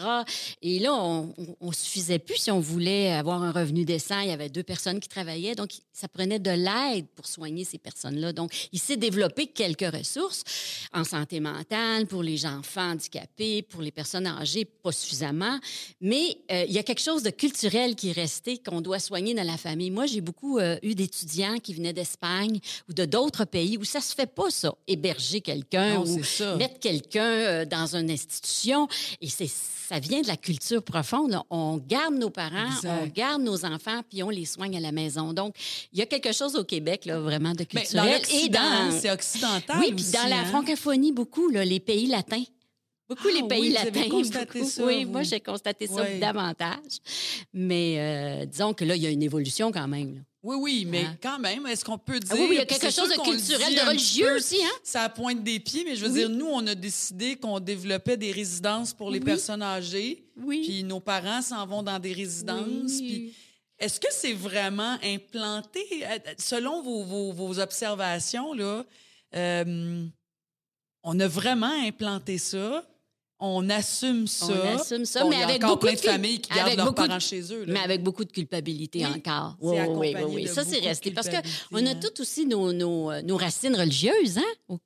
Et 0.63 0.79
là, 0.79 0.95
on, 0.95 1.35
on 1.61 1.73
suffisait 1.73 2.19
plus 2.19 2.37
si 2.37 2.51
on 2.51 2.61
voulait 2.61 3.13
avoir 3.13 3.43
un 3.43 3.53
revenu 3.53 3.85
décent. 3.85 4.21
Il 4.21 4.29
y 4.29 4.33
avait 4.33 4.49
deux 4.49 4.63
personnes 4.63 5.01
qui 5.01 5.09
travaillaient, 5.09 5.55
donc 5.55 5.71
ça 5.93 6.09
prenait 6.09 6.39
de 6.39 6.51
l'aide 6.51 7.07
pour 7.15 7.27
soigner 7.27 7.65
ces 7.65 7.79
personnes-là. 7.79 8.33
Donc, 8.33 8.69
il 8.73 8.79
s'est 8.79 8.97
développé 8.97 9.49
quelques 9.49 9.95
ressources 9.95 10.45
en 10.93 11.05
santé 11.05 11.41
mentale 11.41 12.07
pour 12.07 12.23
les 12.23 12.47
enfants 12.47 12.93
handicapés, 12.93 13.63
pour 13.63 13.83
les 13.83 13.91
personnes 13.91 14.27
âgées, 14.27 14.65
pas 14.65 14.93
suffisamment. 14.93 15.59
Mais 16.01 16.39
euh, 16.51 16.65
il 16.67 16.73
y 16.73 16.79
a 16.79 16.83
quelque 16.83 17.03
chose 17.03 17.23
de 17.23 17.31
culturel 17.31 17.97
qui 17.97 18.11
est 18.11 18.13
resté, 18.13 18.59
qu'on 18.59 18.81
doit 18.81 18.99
soigner 18.99 19.35
dans 19.35 19.47
la 19.47 19.57
famille. 19.57 19.91
Moi, 19.91 20.07
j'ai 20.07 20.21
beaucoup 20.21 20.59
euh, 20.59 20.79
eu 20.83 20.95
d'étudiants 20.95 21.59
qui 21.59 21.75
venaient 21.75 21.93
d'Espagne 21.93 22.61
ou 22.89 22.93
de 22.93 23.05
d'autres 23.05 23.45
pays 23.45 23.77
où 23.77 23.85
ça 23.85 24.01
se 24.01 24.15
fait 24.15 24.33
pas, 24.33 24.51
ça, 24.51 24.75
héberger 24.87 25.41
quelqu'un 25.41 26.01
ou 26.11 26.25
c'est 26.25 26.45
ça. 26.45 26.57
mettre 26.57 26.79
quelqu'un 26.81 27.25
euh, 27.25 27.65
dans 27.65 27.97
une 27.97 28.11
institution. 28.11 28.89
Et 29.21 29.29
c'est 29.29 29.49
ça 29.49 29.99
vient 29.99 30.21
de 30.21 30.29
la 30.29 30.37
culture 30.37 30.85
profonde. 30.85 31.33
là. 31.33 31.43
On 31.51 31.77
garde 31.79 32.15
nos 32.15 32.31
parents, 32.31 32.67
Exact. 32.77 32.91
on 33.03 33.07
garde 33.09 33.43
nos 33.43 33.65
enfants, 33.65 34.03
puis 34.09 34.23
on 34.23 34.31
les 34.31 34.45
soigne 34.45 34.77
à 34.77 34.81
la 34.81 34.93
maison. 34.93 35.33
Donc, 35.33 35.57
il 35.93 35.99
y 35.99 36.03
a 36.03 36.07
quelque 36.07 36.31
chose 36.33 36.55
au 36.55 36.63
Québec, 36.63 37.07
là, 37.07 37.19
vraiment 37.19 37.55
de 37.55 37.67
Mais 37.75 37.81
culturel. 37.83 38.07
dans 38.07 38.13
l'Occident, 38.13 38.61
hein, 38.63 38.89
dans- 38.91 39.01
c'est 39.01 39.11
occidental. 39.11 39.77
oui, 39.81 39.93
puis 39.93 40.05
dans 40.13 40.29
la 40.29 40.39
hein? 40.41 40.45
francophonie, 40.45 41.11
beaucoup, 41.11 41.49
là, 41.51 41.65
les 41.65 41.81
pays 41.81 42.07
latins. 42.07 42.45
Beaucoup 43.09 43.27
Ah 43.29 43.41
les 43.43 43.49
pays 43.49 43.61
oui, 43.63 43.71
vous 43.71 43.77
avez 43.79 43.91
latins. 43.91 44.09
beaucoup. 44.09 44.65
ça, 44.69 44.85
oui, 44.85 45.03
vous. 45.05 45.11
moi, 45.11 45.23
j'ai 45.25 45.41
constaté 45.41 45.89
ça 45.89 46.03
Oui. 46.09 46.21
davantage. 46.21 46.99
Mais 47.53 47.97
euh, 47.99 48.47
disons 48.47 48.73
que 48.73 48.85
là, 48.85 48.95
il 48.95 49.03
y 49.03 49.07
a 49.07 49.11
une 49.11 49.25
évolution 49.25 49.73
quand 49.73 49.89
même. 49.89 50.15
là. 50.15 50.21
Oui, 50.43 50.57
oui, 50.59 50.85
mais 50.87 51.05
Hein? 51.05 51.19
quand 51.23 51.39
même, 51.39 51.67
est-ce 51.67 51.85
qu'on 51.85 51.99
peut 51.99 52.19
dire. 52.19 52.31
Ah 52.33 52.35
oui, 52.37 52.47
oui, 52.49 52.55
il 52.55 52.59
y 52.59 52.61
a 52.61 52.65
quelque 52.65 52.91
chose 52.91 53.11
de 53.11 53.23
culturel, 53.23 53.75
de 53.75 53.81
religieux 53.89 54.27
peu, 54.27 54.37
aussi, 54.37 54.57
hein? 54.63 54.71
Ça 54.83 55.07
pointe 55.11 55.43
des 55.45 55.61
pieds, 55.61 55.85
mais 55.85 55.97
je 55.97 56.03
veux 56.07 56.11
Oui. 56.13 56.19
dire, 56.21 56.31
nous, 56.31 56.47
on 56.47 56.67
a 56.67 56.75
décidé 56.75 57.37
qu'on 57.37 57.61
développait 57.61 58.17
des 58.17 58.33
résidences 58.33 58.95
pour 58.95 59.11
les 59.11 59.19
Oui. 59.19 59.25
personnes 59.25 59.63
âgées. 59.63 60.25
Oui. 60.39 60.63
Puis 60.67 60.83
nos 60.83 61.01
parents 61.01 61.43
s'en 61.43 61.67
vont 61.67 61.83
dans 61.83 61.99
des 61.99 62.15
résidences. 62.15 63.01
Puis 63.01 63.35
est-ce 63.79 64.01
que 64.01 64.09
c'est 64.11 64.33
vraiment 64.33 64.97
implanté? 65.03 65.81
Euh, 66.05 66.19
Selon 66.39 66.81
vos, 66.83 67.03
vos- 67.05 67.33
vos 67.33 67.59
observations, 67.61 68.55
là, 68.55 68.85
euh, 69.37 70.07
on 71.03 71.21
a 71.21 71.29
vraiment 71.29 71.73
implanté 71.87 72.39
ça. 72.39 72.87
On 73.41 73.69
assume 73.71 74.27
ça. 74.27 74.47
On 74.49 74.77
assume 74.79 75.05
ça, 75.05 75.23
Bon, 75.23 75.31
mais 75.31 75.37
il 75.37 75.39
y 75.41 75.43
a 75.43 75.49
avec 75.49 75.63
beaucoup 75.63 75.77
plein 75.79 75.93
de 75.95 75.99
familles 75.99 76.41
qui 76.41 76.51
gardent 76.55 76.77
leurs 76.77 76.87
beaucoup 76.87 77.03
de- 77.03 77.09
parents 77.09 77.21
chez 77.21 77.41
eux. 77.53 77.65
là. 77.65 77.73
Mais 77.73 77.81
avec 77.81 78.03
beaucoup 78.03 78.25
de 78.25 78.33
culpabilité 78.33 79.01
Oui, 79.07 79.13
encore. 79.17 79.57
Oui, 79.61 79.77
oui, 79.89 80.15
oui, 80.17 80.33
oui. 80.35 80.49
Ça, 80.49 80.65
c'est 80.65 80.79
resté. 80.81 81.11
Parce 81.11 81.29
qu'on 81.29 81.87
a 81.87 81.91
hein. 81.91 81.95
toutes 82.01 82.21
aussi 82.21 82.47
nos, 82.47 82.73
nos, 82.73 83.11
euh, 83.11 83.23
nos 83.23 83.37
racines 83.37 83.75
religieuses, 83.75 84.39
hein? 84.39 84.77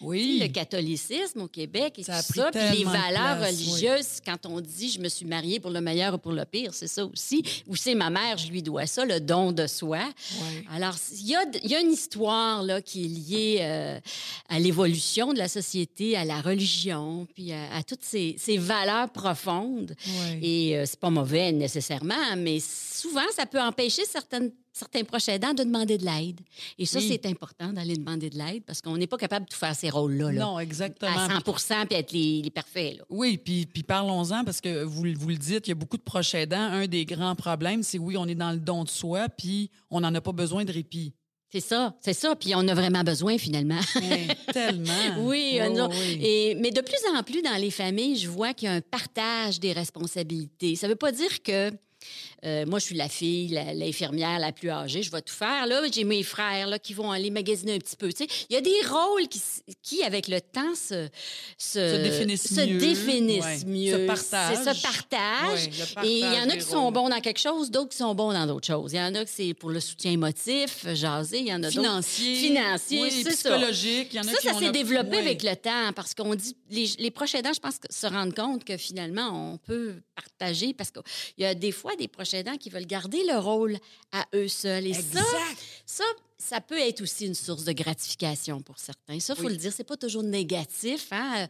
Oui. 0.00 0.38
Le 0.40 0.48
catholicisme 0.48 1.42
au 1.42 1.48
Québec 1.48 1.94
et 1.98 2.02
Ça 2.02 2.22
tout 2.22 2.34
ça. 2.34 2.50
Puis 2.50 2.78
les 2.78 2.84
valeurs 2.84 3.38
place, 3.38 3.54
oui. 3.56 3.66
religieuses, 3.66 4.20
quand 4.24 4.46
on 4.46 4.60
dit 4.60 4.90
je 4.90 5.00
me 5.00 5.08
suis 5.08 5.26
mariée 5.26 5.60
pour 5.60 5.70
le 5.70 5.80
meilleur 5.80 6.14
ou 6.14 6.18
pour 6.18 6.32
le 6.32 6.44
pire, 6.44 6.74
c'est 6.74 6.88
ça 6.88 7.04
aussi. 7.04 7.42
Ou 7.68 7.76
c'est 7.76 7.94
ma 7.94 8.10
mère, 8.10 8.38
je 8.38 8.48
lui 8.48 8.62
dois 8.62 8.86
ça, 8.86 9.04
le 9.04 9.20
don 9.20 9.52
de 9.52 9.66
soi. 9.66 10.00
Alors, 10.72 10.94
il 11.12 11.26
y 11.28 11.34
a, 11.36 11.44
y 11.64 11.74
a 11.74 11.80
une 11.80 11.92
histoire 11.92 12.62
là, 12.62 12.80
qui 12.80 13.04
est 13.04 13.08
liée 13.08 13.58
euh, 13.60 14.00
à 14.48 14.58
l'évolution 14.58 15.32
de 15.32 15.38
la 15.38 15.48
société, 15.48 16.16
à 16.16 16.24
la 16.24 16.40
religion, 16.40 17.26
puis 17.34 17.52
à, 17.52 17.74
à 17.76 17.82
toutes 17.82 18.02
ces, 18.02 18.36
ces 18.38 18.58
valeurs 18.58 19.10
profondes. 19.10 19.94
Et 20.40 20.76
euh, 20.76 20.84
c'est 20.86 20.98
pas 20.98 21.10
mauvais 21.10 21.52
nécessairement, 21.52 22.36
mais 22.36 22.58
souvent, 22.60 23.20
ça 23.34 23.46
peut 23.46 23.60
empêcher 23.60 24.04
certaines, 24.04 24.50
certains 24.72 25.04
proches 25.04 25.28
aidants 25.28 25.54
de 25.54 25.62
demander 25.64 25.98
de 25.98 26.04
l'aide. 26.04 26.40
Et 26.78 26.86
ça, 26.86 26.98
Oui. 26.98 27.08
c'est 27.08 27.26
important 27.26 27.72
d'aller 27.72 27.96
demander 27.96 28.30
de 28.30 28.38
l'aide 28.38 28.62
parce 28.64 28.80
qu'on 28.80 28.96
n'est 28.96 29.06
pas 29.06 29.18
capable 29.18 29.46
de 29.46 29.50
tout 29.50 29.58
faire 29.58 29.74
ces 29.76 29.90
rôles-là. 29.90 30.32
là, 30.32 30.40
Non, 30.40 30.58
exactement. 30.58 31.12
à 31.16 31.28
100% 31.38 31.86
puis 31.86 31.96
être 31.98 32.12
les, 32.12 32.42
les 32.42 32.50
parfaits. 32.50 32.96
Là. 32.98 33.04
Oui, 33.10 33.36
puis, 33.38 33.66
puis 33.66 33.82
parlons-en 33.82 34.44
parce 34.44 34.60
que 34.60 34.82
vous, 34.84 35.04
vous 35.18 35.28
le 35.28 35.36
dites, 35.36 35.66
il 35.66 35.70
y 35.70 35.72
a 35.72 35.76
beaucoup 35.76 35.96
de 35.98 36.02
proches 36.02 36.34
aidants. 36.34 36.56
Un 36.58 36.86
des 36.86 37.04
grands 37.04 37.34
problèmes, 37.34 37.82
c'est 37.82 37.98
oui, 37.98 38.16
on 38.16 38.26
est 38.26 38.34
dans 38.34 38.52
le 38.52 38.58
don 38.58 38.84
de 38.84 38.88
soi, 38.88 39.28
puis 39.28 39.70
on 39.90 40.00
n'en 40.00 40.14
a 40.14 40.20
pas 40.20 40.32
besoin 40.32 40.64
de 40.64 40.72
répit. 40.72 41.12
C'est 41.54 41.60
ça, 41.60 41.94
c'est 42.00 42.14
ça. 42.14 42.34
Puis 42.34 42.54
on 42.54 42.66
a 42.66 42.72
vraiment 42.74 43.04
besoin, 43.04 43.36
finalement. 43.36 43.78
Hey, 43.96 44.28
tellement. 44.54 45.18
Oui, 45.20 45.58
Oh, 45.62 45.70
non. 45.70 45.90
oui. 45.90 46.18
Et, 46.22 46.54
mais 46.54 46.70
de 46.70 46.80
plus 46.80 46.96
en 47.14 47.22
plus 47.22 47.42
dans 47.42 47.56
les 47.60 47.70
familles, 47.70 48.16
je 48.16 48.26
vois 48.26 48.54
qu'il 48.54 48.68
y 48.68 48.72
a 48.72 48.74
un 48.74 48.80
partage 48.80 49.60
des 49.60 49.74
responsabilités. 49.74 50.76
Ça 50.76 50.86
ne 50.86 50.92
veut 50.92 50.96
pas 50.98 51.12
dire 51.12 51.42
que 51.42 51.70
euh, 52.44 52.66
moi, 52.66 52.78
je 52.78 52.84
suis 52.86 52.94
la 52.96 53.08
fille, 53.08 53.48
l'infirmière 53.74 54.38
la, 54.38 54.52
plus 54.52 54.70
âgée, 54.70 55.02
je 55.02 55.10
vais 55.10 55.22
tout 55.22 55.32
faire. 55.34 55.66
Là, 55.66 55.82
j'ai 55.92 56.04
mes 56.04 56.22
frères 56.22 56.66
là, 56.66 56.78
qui 56.78 56.92
vont 56.94 57.10
aller 57.12 57.30
magasiner 57.30 57.74
un 57.74 57.78
petit 57.78 57.96
peu. 57.96 58.12
Tu 58.12 58.24
sais, 58.24 58.30
il 58.50 58.54
y 58.54 58.56
a 58.56 58.60
des 58.60 58.80
rôles 58.88 59.28
qui, 59.82 60.02
avec 60.02 60.28
le 60.28 60.40
temps, 60.40 60.74
se, 60.74 61.08
Se 61.58 62.02
définissent 62.02 62.54
se 62.54 62.60
mieux. 62.66 62.78
définissent 62.78 63.44
Ouais. 63.44 63.64
mieux. 63.66 63.92
Se 63.92 64.06
partagent. 64.06 64.58
C'est 64.64 64.74
se 64.74 64.82
partage. 64.82 65.52
Ouais, 65.66 65.70
le 65.78 65.94
partage 65.94 66.10
Et 66.10 66.14
il 66.18 66.20
y 66.20 66.38
en 66.40 66.48
a 66.50 66.56
qui 66.56 66.62
sont 66.62 66.82
rôles. 66.84 66.92
bons 66.94 67.08
dans 67.08 67.20
quelque 67.20 67.40
chose, 67.40 67.70
d'autres 67.70 67.90
qui 67.90 67.96
sont 67.98 68.14
bons 68.14 68.32
dans 68.32 68.46
d'autres 68.46 68.66
choses. 68.66 68.92
Il 68.92 68.96
y 68.96 69.00
en 69.00 69.14
a 69.14 69.24
qui 69.24 69.32
c'est 69.32 69.54
pour 69.54 69.70
le 69.70 69.80
soutien 69.80 70.10
émotif, 70.12 70.86
jaser. 70.94 71.38
Il 71.40 71.46
y 71.48 71.52
en 71.52 71.62
a 71.62 71.70
d'autres. 71.70 71.80
Financier. 71.80 72.34
Financier, 72.36 73.02
oui, 73.02 73.22
ça. 73.22 73.30
psychologique. 73.30 74.08
Il 74.12 74.16
y 74.16 74.20
en 74.20 74.22
a 74.28 74.32
Ça, 74.32 74.38
qui 74.38 74.46
ça 74.48 74.54
ont 74.54 74.58
s'est 74.58 74.66
le- 74.66 74.72
développé 74.72 75.16
avec 75.18 75.42
le 75.42 75.54
temps 75.56 75.92
parce 75.94 76.14
qu'on 76.14 76.34
dit, 76.34 76.56
les, 76.70 76.90
les 76.98 77.10
proches 77.10 77.34
aidants, 77.34 77.52
je 77.54 77.60
pense, 77.60 77.78
que 77.78 77.86
se 77.92 78.06
rendent 78.06 78.34
compte 78.34 78.64
que 78.64 78.76
finalement, 78.76 79.52
on 79.52 79.58
peut 79.58 79.94
partager 80.14 80.74
parce 80.74 80.90
qu'il 80.90 81.02
y 81.38 81.44
a 81.44 81.54
des 81.54 81.72
fois 81.72 81.94
des 81.96 82.08
proches 82.08 82.31
aidants 82.34 82.56
qui 82.56 82.70
veulent 82.70 82.86
garder 82.86 83.22
le 83.24 83.38
rôle 83.38 83.78
à 84.12 84.26
eux 84.34 84.48
seuls. 84.48 84.86
Et 84.86 84.94
ça, 84.94 85.00
Exact. 85.00 85.58
ça, 85.86 86.04
ça 86.38 86.60
peut 86.60 86.78
être 86.78 87.00
aussi 87.02 87.26
une 87.26 87.34
source 87.34 87.64
de 87.64 87.72
gratification 87.72 88.60
pour 88.60 88.78
certains. 88.78 89.18
Ça, 89.20 89.34
il 89.36 89.42
faut 89.42 89.48
le 89.48 89.56
dire, 89.56 89.72
c'est 89.72 89.84
pas 89.84 89.96
toujours 89.96 90.22
négatif. 90.22 91.08
Hein? 91.12 91.46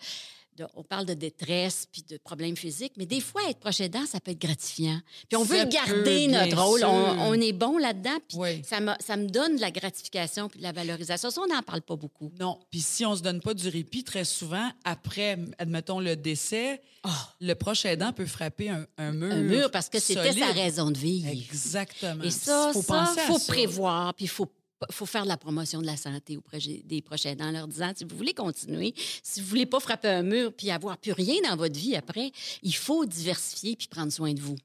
De- 0.58 0.66
on 0.76 0.82
parle 0.82 1.06
de 1.06 1.14
détresse 1.14 1.88
puis 1.90 2.02
de 2.02 2.18
problèmes 2.18 2.56
physiques, 2.56 2.92
mais 2.98 3.06
des 3.06 3.20
fois, 3.20 3.40
être 3.48 3.58
proche 3.58 3.80
aidant, 3.80 4.04
ça 4.04 4.20
peut 4.20 4.32
être 4.32 4.40
gratifiant. 4.40 5.00
Puis 5.28 5.36
on 5.36 5.46
Ça 5.46 5.54
veut 5.64 5.70
garder 5.70 6.26
notre 6.26 6.62
rôle. 6.62 6.84
On, 6.84 7.32
est 7.34 7.52
bon 7.54 7.78
là-dedans, 7.78 8.18
puis 8.28 8.36
Oui. 8.38 8.62
ça, 8.68 8.80
me, 8.80 8.92
ça 9.00 9.16
me 9.16 9.26
donne 9.28 9.56
de 9.56 9.60
la 9.62 9.70
gratification 9.70 10.48
puis 10.50 10.58
de 10.58 10.62
la 10.64 10.72
valorisation. 10.72 11.30
Ça, 11.30 11.40
on 11.40 11.46
n'en 11.46 11.62
parle 11.62 11.80
pas 11.80 11.96
beaucoup. 11.96 12.30
Non. 12.38 12.58
Puis 12.70 12.80
si 12.80 13.06
on 13.06 13.16
se 13.16 13.22
donne 13.22 13.40
pas 13.40 13.54
du 13.54 13.66
répit, 13.68 14.04
très 14.04 14.24
souvent, 14.24 14.68
après, 14.84 15.38
admettons, 15.58 16.00
le 16.00 16.16
décès, 16.16 16.82
le 17.40 17.54
proche 17.54 17.86
aidant 17.86 18.12
peut 18.12 18.26
frapper 18.26 18.68
un, 18.68 18.86
un 18.98 19.12
mur. 19.12 19.32
Un 19.32 19.40
mur 19.40 19.70
parce 19.70 19.88
que 19.88 19.98
c'était 20.00 20.32
sa 20.34 20.52
raison 20.52 20.90
de 20.90 20.98
vivre. 20.98 21.28
Exactement. 21.28 22.22
Et 22.24 22.30
ça, 22.30 22.70
faut 22.74 22.82
ça, 22.82 22.94
penser 22.94 23.20
à 23.20 23.24
faut 23.26 23.38
ça. 23.38 23.52
prévoir, 23.52 24.14
puis 24.14 24.26
il 24.26 24.28
faut 24.28 24.48
faut 24.90 25.06
faire 25.06 25.24
de 25.24 25.28
la 25.28 25.36
promotion 25.36 25.80
de 25.80 25.86
la 25.86 25.96
santé 25.96 26.36
auprès 26.36 26.58
des 26.58 27.02
proches 27.02 27.26
aidants 27.26 27.46
en 27.46 27.52
leur 27.52 27.68
disant, 27.68 27.92
si 27.94 28.04
vous 28.04 28.16
voulez 28.16 28.34
continuer, 28.34 28.94
si 29.22 29.40
vous 29.40 29.46
voulez 29.46 29.66
pas 29.66 29.80
frapper 29.80 30.08
un 30.08 30.22
mur 30.22 30.52
puis 30.52 30.70
avoir 30.70 30.98
plus 30.98 31.12
rien 31.12 31.36
dans 31.48 31.56
votre 31.56 31.78
vie 31.78 31.96
après, 31.96 32.32
il 32.62 32.74
faut 32.74 33.04
diversifier 33.04 33.76
puis 33.76 33.88
prendre 33.88 34.12
soin 34.12 34.32
de 34.32 34.40
vous. 34.40 34.56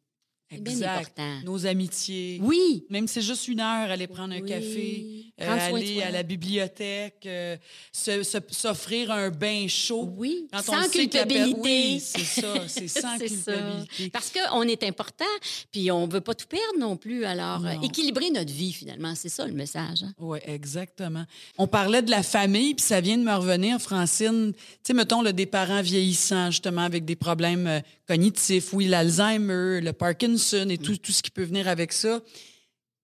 C'est 0.50 0.62
bien 0.64 0.74
Exact. 0.74 0.90
important. 1.20 1.40
Nos 1.44 1.66
amitiés. 1.66 2.40
Oui. 2.42 2.86
Même 2.90 3.06
si 3.08 3.16
c'est 3.16 3.22
juste 3.22 3.48
une 3.50 3.60
heure, 3.60 3.92
aller 3.92 4.08
prendre 4.08 4.34
un 4.34 4.40
Oui. 4.42 4.48
café, 4.48 5.06
euh, 5.42 5.60
aller 5.76 6.02
à 6.02 6.10
la 6.10 6.24
bibliothèque, 6.24 7.24
euh, 7.26 7.58
s'offrir 7.92 9.12
un 9.12 9.30
bain 9.30 9.68
chaud. 9.68 10.10
Oui, 10.18 10.48
Quand 10.52 10.60
on 10.60 10.62
sans 10.62 10.84
sait 10.84 10.90
culpabilité. 11.08 11.60
Oui, 11.60 12.00
c'est 12.02 12.24
ça, 12.24 12.54
c'est 12.68 12.88
sans 12.88 13.18
ça. 13.18 13.26
culpabilité. 13.26 14.10
Parce 14.12 14.32
qu'on 14.32 14.62
est 14.64 14.84
important, 14.84 15.26
puis 15.72 15.92
on 15.92 16.08
veut 16.08 16.22
pas 16.22 16.34
tout 16.34 16.48
perdre 16.48 16.80
non 16.80 16.96
plus. 16.96 17.26
Alors, 17.26 17.66
euh, 17.66 17.74
équilibrer 17.84 18.30
notre 18.32 18.52
vie, 18.54 18.72
finalement, 18.72 19.16
c'est 19.16 19.30
ça 19.30 19.46
le 19.46 19.54
message. 19.54 20.04
hein. 20.04 20.14
Oui, 20.18 20.40
exactement. 20.46 21.26
On 21.58 21.68
parlait 21.68 22.02
de 22.02 22.10
la 22.12 22.24
famille, 22.24 22.74
puis 22.74 22.86
ça 22.86 23.02
vient 23.02 23.18
de 23.18 23.24
me 23.24 23.34
revenir, 23.36 23.82
Francine. 23.82 24.54
Tu 24.56 24.60
sais, 24.84 24.94
mettons, 24.94 25.22
là, 25.22 25.34
des 25.34 25.46
parents 25.46 25.82
vieillissants, 25.82 26.52
justement, 26.52 26.84
avec 26.84 27.04
des 27.04 27.16
problèmes 27.18 27.68
euh, 27.68 27.80
cognitifs, 28.08 28.72
oui, 28.74 28.86
l'Alzheimer, 28.88 29.82
le 29.82 29.92
Parkinson 29.92 30.37
et 30.72 30.78
tout, 30.78 30.98
tout 30.98 31.12
ce 31.12 31.22
qui 31.22 31.32
peut 31.32 31.44
venir 31.44 31.68
avec 31.68 31.94
ça. 31.94 32.20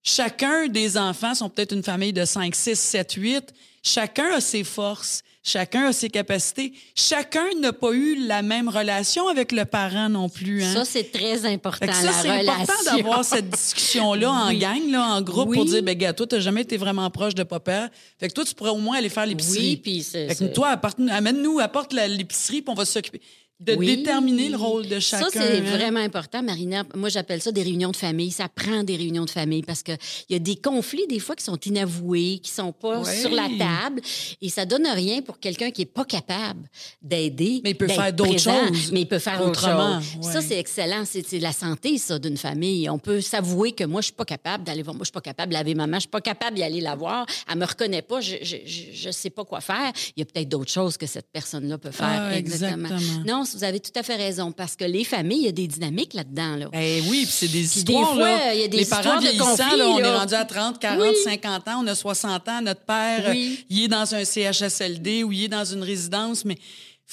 Chacun 0.04 0.68
des 0.68 0.98
enfants 0.98 1.34
sont 1.34 1.50
peut-être 1.50 1.72
une 1.74 1.84
famille 1.84 2.14
de 2.14 2.26
5, 2.26 2.54
6, 2.54 2.76
7, 2.78 3.14
8. 3.14 3.54
Chacun 3.86 4.34
a 4.34 4.42
ses 4.42 4.64
forces, 4.66 5.24
chacun 5.44 5.88
a 5.88 5.94
ses 5.94 6.10
capacités. 6.10 6.74
Chacun 6.96 7.46
n'a 7.62 7.72
pas 7.74 7.92
eu 7.94 8.16
la 8.28 8.42
même 8.42 8.68
relation 8.70 9.28
avec 9.30 9.52
le 9.54 9.64
parent 9.66 10.10
non 10.10 10.28
plus. 10.30 10.62
Hein? 10.64 10.74
Ça, 10.74 10.86
c'est 10.86 11.10
très 11.12 11.46
important, 11.46 11.92
ça, 11.92 12.12
c'est 12.22 12.30
important 12.30 12.74
d'avoir 12.86 13.24
cette 13.26 13.50
discussion-là 13.50 14.30
en 14.30 14.48
Oui. 14.50 14.60
gang, 14.60 14.90
là, 14.90 15.06
en 15.16 15.22
groupe, 15.22 15.50
Oui. 15.50 15.58
pour 15.58 15.66
dire, 15.66 15.84
ben, 15.84 15.98
gars, 15.98 16.12
toi, 16.14 16.28
t'as 16.28 16.40
jamais 16.40 16.62
été 16.62 16.76
vraiment 16.78 17.10
proche 17.10 17.36
de 17.36 17.44
papa. 17.44 17.90
Fait 18.20 18.28
que 18.30 18.34
toi, 18.34 18.44
tu 18.46 18.54
pourrais 18.56 18.72
au 18.72 18.78
moins 18.78 18.98
aller 18.98 19.10
faire 19.10 19.26
l'épicerie. 19.26 19.60
Oui, 19.72 19.78
puis 19.78 20.04
c'est- 20.04 20.28
Fait 20.34 20.36
que 20.36 20.54
toi, 20.54 20.80
amène-nous, 21.12 21.60
apporte 21.60 21.94
l'épicerie, 21.94 22.62
puis 22.62 22.72
on 22.72 22.76
va 22.76 22.86
s'occuper 22.86 23.22
de 23.66 23.74
Oui. 23.76 23.98
déterminer 23.98 24.50
le 24.50 24.58
rôle 24.58 24.88
de 24.88 25.00
chacun. 25.00 25.30
Ça, 25.30 25.30
c'est 25.32 25.60
hein. 25.60 25.78
vraiment 25.78 26.00
important, 26.00 26.44
Marina. 26.44 26.84
Moi, 26.96 27.10
j'appelle 27.10 27.42
ça 27.42 27.52
des 27.52 27.64
réunions 27.64 27.92
de 27.92 27.96
famille. 27.96 28.32
Ça 28.32 28.50
prend 28.50 28.84
des 28.84 28.96
réunions 28.96 29.26
de 29.26 29.30
famille 29.30 29.64
parce 29.64 29.84
qu'il 29.84 29.98
y 30.30 30.36
a 30.36 30.40
des 30.40 30.56
conflits, 30.56 31.08
des 31.08 31.20
fois, 31.20 31.36
qui 31.36 31.44
sont 31.44 31.60
inavoués, 31.60 32.40
qui 32.42 32.52
sont 32.52 32.72
pas 32.74 33.00
Oui. 33.02 33.22
sur 33.22 33.32
la 33.32 33.48
table. 33.58 34.02
Et 34.42 34.50
ça 34.50 34.66
donne 34.66 34.88
rien 34.88 35.22
pour 35.22 35.40
quelqu'un 35.40 35.72
qui 35.72 35.84
est 35.84 35.86
pas 35.86 36.06
capable 36.06 36.68
d'aider. 37.02 37.62
Mais 37.64 37.72
il 37.72 37.78
peut 37.78 37.88
faire 37.88 38.12
d'autres 38.14 38.40
choses 38.40 38.92
Mais 38.92 39.02
il 39.02 39.08
peut 39.08 39.20
faire 39.20 39.42
autrement, 39.42 39.98
ouais. 39.98 40.32
Ça, 40.32 40.42
c'est 40.42 40.60
excellent. 40.60 41.04
C'est 41.06 41.40
la 41.40 41.54
santé, 41.54 41.98
ça, 41.98 42.20
d'une 42.20 42.38
famille. 42.38 42.90
On 42.90 43.00
peut 43.00 43.22
s'avouer 43.22 43.72
que 43.72 43.84
moi, 43.84 44.02
je 44.02 44.06
suis 44.06 44.14
pas 44.14 44.26
capable 44.26 44.64
d'aller 44.64 44.84
voir. 44.84 44.96
Moi, 44.96 45.02
je 45.04 45.06
suis 45.06 45.14
pas 45.14 45.22
capable 45.22 45.50
de 45.52 45.58
laver 45.58 45.76
maman. 45.76 45.96
Je 45.98 46.02
suis 46.02 46.10
pas 46.10 46.22
capable 46.22 46.56
d'y 46.58 46.64
aller 46.64 46.82
la 46.82 46.96
voir. 46.96 47.26
Elle 47.50 47.58
me 47.58 47.66
reconnaît 47.66 48.02
pas. 48.02 48.22
Je, 48.22 48.36
je, 48.42 48.58
je, 48.66 49.12
sais 49.12 49.30
pas 49.30 49.46
quoi 49.46 49.62
faire. 49.62 49.92
Il 50.16 50.20
y 50.20 50.24
a 50.24 50.26
peut-être 50.26 50.50
d'autres 50.50 50.72
choses 50.72 50.98
que 50.98 51.06
cette 51.06 51.28
personne-là 51.32 51.78
peut 51.78 51.92
faire. 51.92 52.08
Ah, 52.10 52.38
exactement. 52.38 52.90
Non, 53.26 53.44
vous 53.56 53.64
avez 53.64 53.80
tout 53.80 53.92
à 53.96 54.04
fait 54.04 54.16
raison 54.16 54.52
parce 54.52 54.76
que 54.76 54.86
les 54.86 55.04
familles, 55.04 55.40
il 55.42 55.46
y 55.46 55.50
a 55.50 55.52
des 55.52 55.68
dynamiques 55.68 56.14
là-dedans. 56.14 56.56
Là. 56.56 56.70
Ben 56.72 57.02
oui, 57.10 57.24
puis 57.24 57.32
c'est 57.32 57.48
des 57.48 57.60
Puis 57.60 57.80
histoires. 57.80 58.14
des 58.14 58.20
fois, 58.20 58.28
là. 58.30 58.54
il 58.54 58.62
y 58.62 58.64
a 58.64 58.68
des 58.68 58.78
Les 58.78 58.86
parents 58.86 59.16
de 59.18 59.22
vieillissants, 59.22 59.76
là, 59.78 59.88
on 59.90 59.98
là. 59.98 60.08
est 60.08 60.18
rendu 60.18 60.34
à 60.34 60.46
30, 60.46 60.80
40, 60.80 61.02
Oui. 61.02 61.16
50 61.24 61.68
ans, 61.68 61.82
on 61.84 61.88
a 61.88 61.96
60 61.96 62.48
ans. 62.50 62.62
Notre 62.62 62.82
père, 62.82 63.26
Oui. 63.30 63.66
il 63.70 63.84
est 63.84 63.88
dans 63.88 64.14
un 64.16 64.24
CHSLD 64.26 65.24
ou 65.24 65.32
il 65.32 65.46
est 65.46 65.48
dans 65.50 65.66
une 65.66 65.84
résidence, 65.84 66.46
mais 66.46 66.58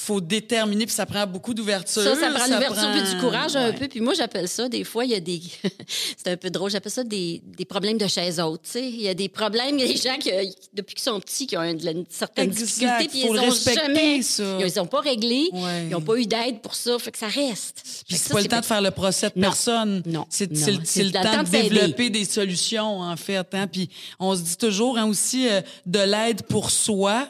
faut 0.00 0.20
déterminer, 0.20 0.86
puis 0.86 0.94
ça 0.94 1.06
prend 1.06 1.26
beaucoup 1.26 1.52
d'ouverture. 1.54 2.02
Ça, 2.02 2.14
ça 2.14 2.30
prend 2.30 2.44
l'ouverture 2.46 2.74
prend- 2.76 2.92
puis 2.92 3.14
du 3.14 3.20
courage 3.20 3.54
un 3.56 3.66
Ouais. 3.66 3.72
peu. 3.74 3.88
Puis 3.88 4.00
moi, 4.00 4.14
j'appelle 4.14 4.48
ça, 4.48 4.68
des 4.68 4.84
fois, 4.84 5.04
il 5.04 5.10
y 5.10 5.14
a 5.14 5.20
des... 5.20 5.40
c'est 6.16 6.28
un 6.28 6.36
peu 6.36 6.50
drôle, 6.50 6.70
j'appelle 6.70 6.92
ça 6.92 7.04
des, 7.04 7.42
des 7.56 7.64
problèmes 7.64 7.98
de 7.98 8.06
chaise 8.06 8.40
haute. 8.40 8.62
tu 8.64 8.70
sais. 8.70 8.88
Il 8.88 9.00
y 9.02 9.08
a 9.08 9.14
des 9.14 9.28
problèmes, 9.28 9.78
il 9.78 9.86
y 9.86 9.90
a 9.90 9.92
des 9.92 10.00
gens 10.00 10.16
qui, 10.18 10.30
euh, 10.32 10.44
depuis 10.72 10.94
qu'ils 10.94 11.04
sont 11.04 11.20
petits, 11.20 11.46
qui 11.46 11.56
ont 11.56 11.62
une, 11.62 11.86
une 11.86 12.04
certaine 12.08 12.46
Exact. 12.50 12.64
difficulté, 12.64 13.08
puis 13.08 13.20
Faut 13.22 13.34
ils 13.36 13.40
ont 13.40 13.74
jamais... 13.74 14.22
ça. 14.22 14.58
Ils 14.60 14.72
n'ont 14.76 14.86
pas 14.86 15.00
réglé, 15.00 15.48
Ouais. 15.52 15.84
ils 15.84 15.90
n'ont 15.90 16.00
pas 16.00 16.16
eu 16.16 16.26
d'aide 16.26 16.60
pour 16.62 16.74
ça, 16.74 16.98
fait 16.98 17.10
que 17.12 17.18
ça 17.18 17.28
reste. 17.28 17.82
Puis 18.08 18.16
c'est 18.16 18.28
ça, 18.28 18.34
pas 18.34 18.40
le 18.40 18.46
temps 18.48 18.60
de 18.60 18.64
faire 18.64 18.82
le 18.82 18.90
procès 18.90 19.26
de 19.28 19.32
Non. 19.36 19.48
personne. 19.48 20.02
Non. 20.06 20.26
C'est 20.30 20.50
le, 20.50 21.10
temps, 21.12 21.42
de 21.42 21.48
développer 21.50 22.10
des 22.10 22.24
solutions, 22.24 23.00
en 23.00 23.16
fait. 23.16 23.46
Hein? 23.52 23.66
Puis 23.66 23.90
on 24.18 24.34
se 24.34 24.40
dit 24.40 24.56
toujours 24.56 24.96
hein, 24.98 25.06
aussi 25.06 25.48
euh, 25.48 25.60
de 25.86 25.98
l'aide 26.00 26.42
pour 26.44 26.70
soi. 26.70 27.28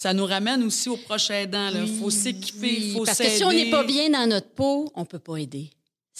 Ça 0.00 0.14
nous 0.14 0.26
ramène 0.26 0.62
aussi 0.62 0.88
au 0.88 0.96
proche 0.96 1.28
aidant. 1.30 1.70
Il 1.74 1.88
faut 1.98 2.08
s'équiper, 2.10 2.72
il 2.72 2.92
faut 2.92 3.04
Parce 3.04 3.18
que 3.18 3.24
s'aider. 3.24 3.36
si 3.36 3.44
on 3.44 3.50
n'est 3.52 3.68
pas 3.70 3.82
bien 3.82 4.08
dans 4.10 4.28
notre 4.28 4.48
peau, 4.50 4.88
on 4.94 5.04
peut 5.04 5.18
pas 5.18 5.36
aider. 5.38 5.70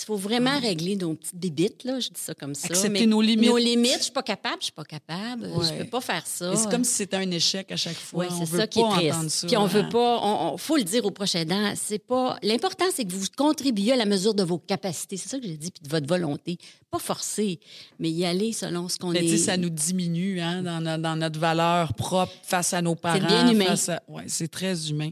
Il 0.01 0.05
faut 0.07 0.16
vraiment 0.16 0.59
régler 0.61 0.96
nos 0.96 1.14
petites 1.14 1.34
bébites, 1.36 1.84
là, 1.84 1.99
je 1.99 2.09
dis 2.09 2.20
ça 2.20 2.32
comme 2.34 2.55
ça. 2.55 2.66
Accepter 2.68 3.01
mais 3.01 3.07
nos 3.07 3.20
limites. 3.20 3.49
Nos 3.51 3.57
limites, 3.57 3.99
je 3.99 4.03
suis 4.05 4.12
pas 4.12 4.22
capable, 4.22 4.57
je 4.61 4.64
suis 4.66 4.72
pas 4.72 4.84
capable, 4.84 5.46
Ouais. 5.46 5.66
je 5.66 5.82
peux 5.82 5.88
pas 5.90 6.01
faire 6.01 6.26
ça. 6.26 6.55
C'est 6.55 6.70
comme 6.70 6.84
si 6.84 6.92
c'était 6.94 7.16
un 7.16 7.30
échec 7.30 7.70
à 7.72 7.76
chaque 7.76 7.96
fois. 7.96 8.24
Oui, 8.24 8.30
on 8.32 8.38
c'est 8.46 8.53
veut 8.53 8.59
ça 8.61 8.66
qui 8.66 8.78
est 8.78 8.82
pas 8.82 8.94
triste. 8.94 9.12
entendre 9.14 9.30
ça. 9.30 9.46
Puis 9.49 9.57
on 9.57 9.66
veut 9.66 9.80
hein. 9.80 9.88
pas, 9.90 10.20
on, 10.22 10.55
on- 10.55 10.57
faut 10.57 10.76
le 10.76 10.84
dire 10.84 11.05
aux 11.05 11.11
prochains 11.11 11.40
aidants, 11.40 11.72
c'est 11.76 11.99
pas 11.99 12.38
l'important 12.42 12.84
c'est 12.94 13.05
que 13.05 13.12
vous 13.12 13.26
contribuiez 13.36 13.92
à 13.92 13.96
la 13.96 14.07
mesure 14.07 14.34
de 14.34 14.42
vos 14.42 14.59
capacités, 14.59 15.16
c'est 15.16 15.28
ça 15.28 15.38
que 15.38 15.46
j'ai 15.46 15.57
dit 15.57 15.70
puis 15.70 15.82
de 15.82 15.88
votre 15.88 16.07
volonté, 16.07 16.59
pas 16.90 16.99
forcer, 17.01 17.59
mais 17.99 18.11
y 18.11 18.24
aller 18.24 18.53
selon 18.53 18.88
ce 18.88 18.99
qu'on 18.99 19.12
est. 19.12 19.36
ça 19.36 19.57
nous 19.57 19.70
diminue 19.70 20.40
hein, 20.40 20.62
dans, 20.62 20.80
no- 20.80 20.99
dans 20.99 21.16
notre 21.16 21.38
valeur 21.40 21.94
propre 21.94 22.32
face 22.44 22.72
à 22.72 22.82
nos 22.82 22.94
parents. 22.94 23.18
bien 23.26 23.51
humain. 23.51 23.74
à- 23.88 24.01
ouais, 24.09 24.24
c'est 24.28 24.49
très 24.49 24.88
humain. 24.90 25.11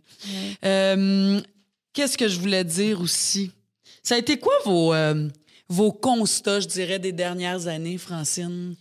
Euh, 0.65 1.41
qu'est-ce 1.93 2.17
que 2.17 2.29
je 2.29 2.39
voulais 2.39 2.65
dire 2.65 3.01
aussi? 3.01 3.51
Ça 4.07 4.15
a 4.15 4.19
été 4.19 4.39
quoi 4.39 4.55
vos, 4.65 4.95
euh, 4.95 5.29
vos 5.69 5.91
constats, 5.91 6.61
je 6.61 6.69
dirais, 6.69 7.01
des 7.01 7.11
dernières 7.11 7.67
années, 7.67 7.99
Francine? 7.99 8.77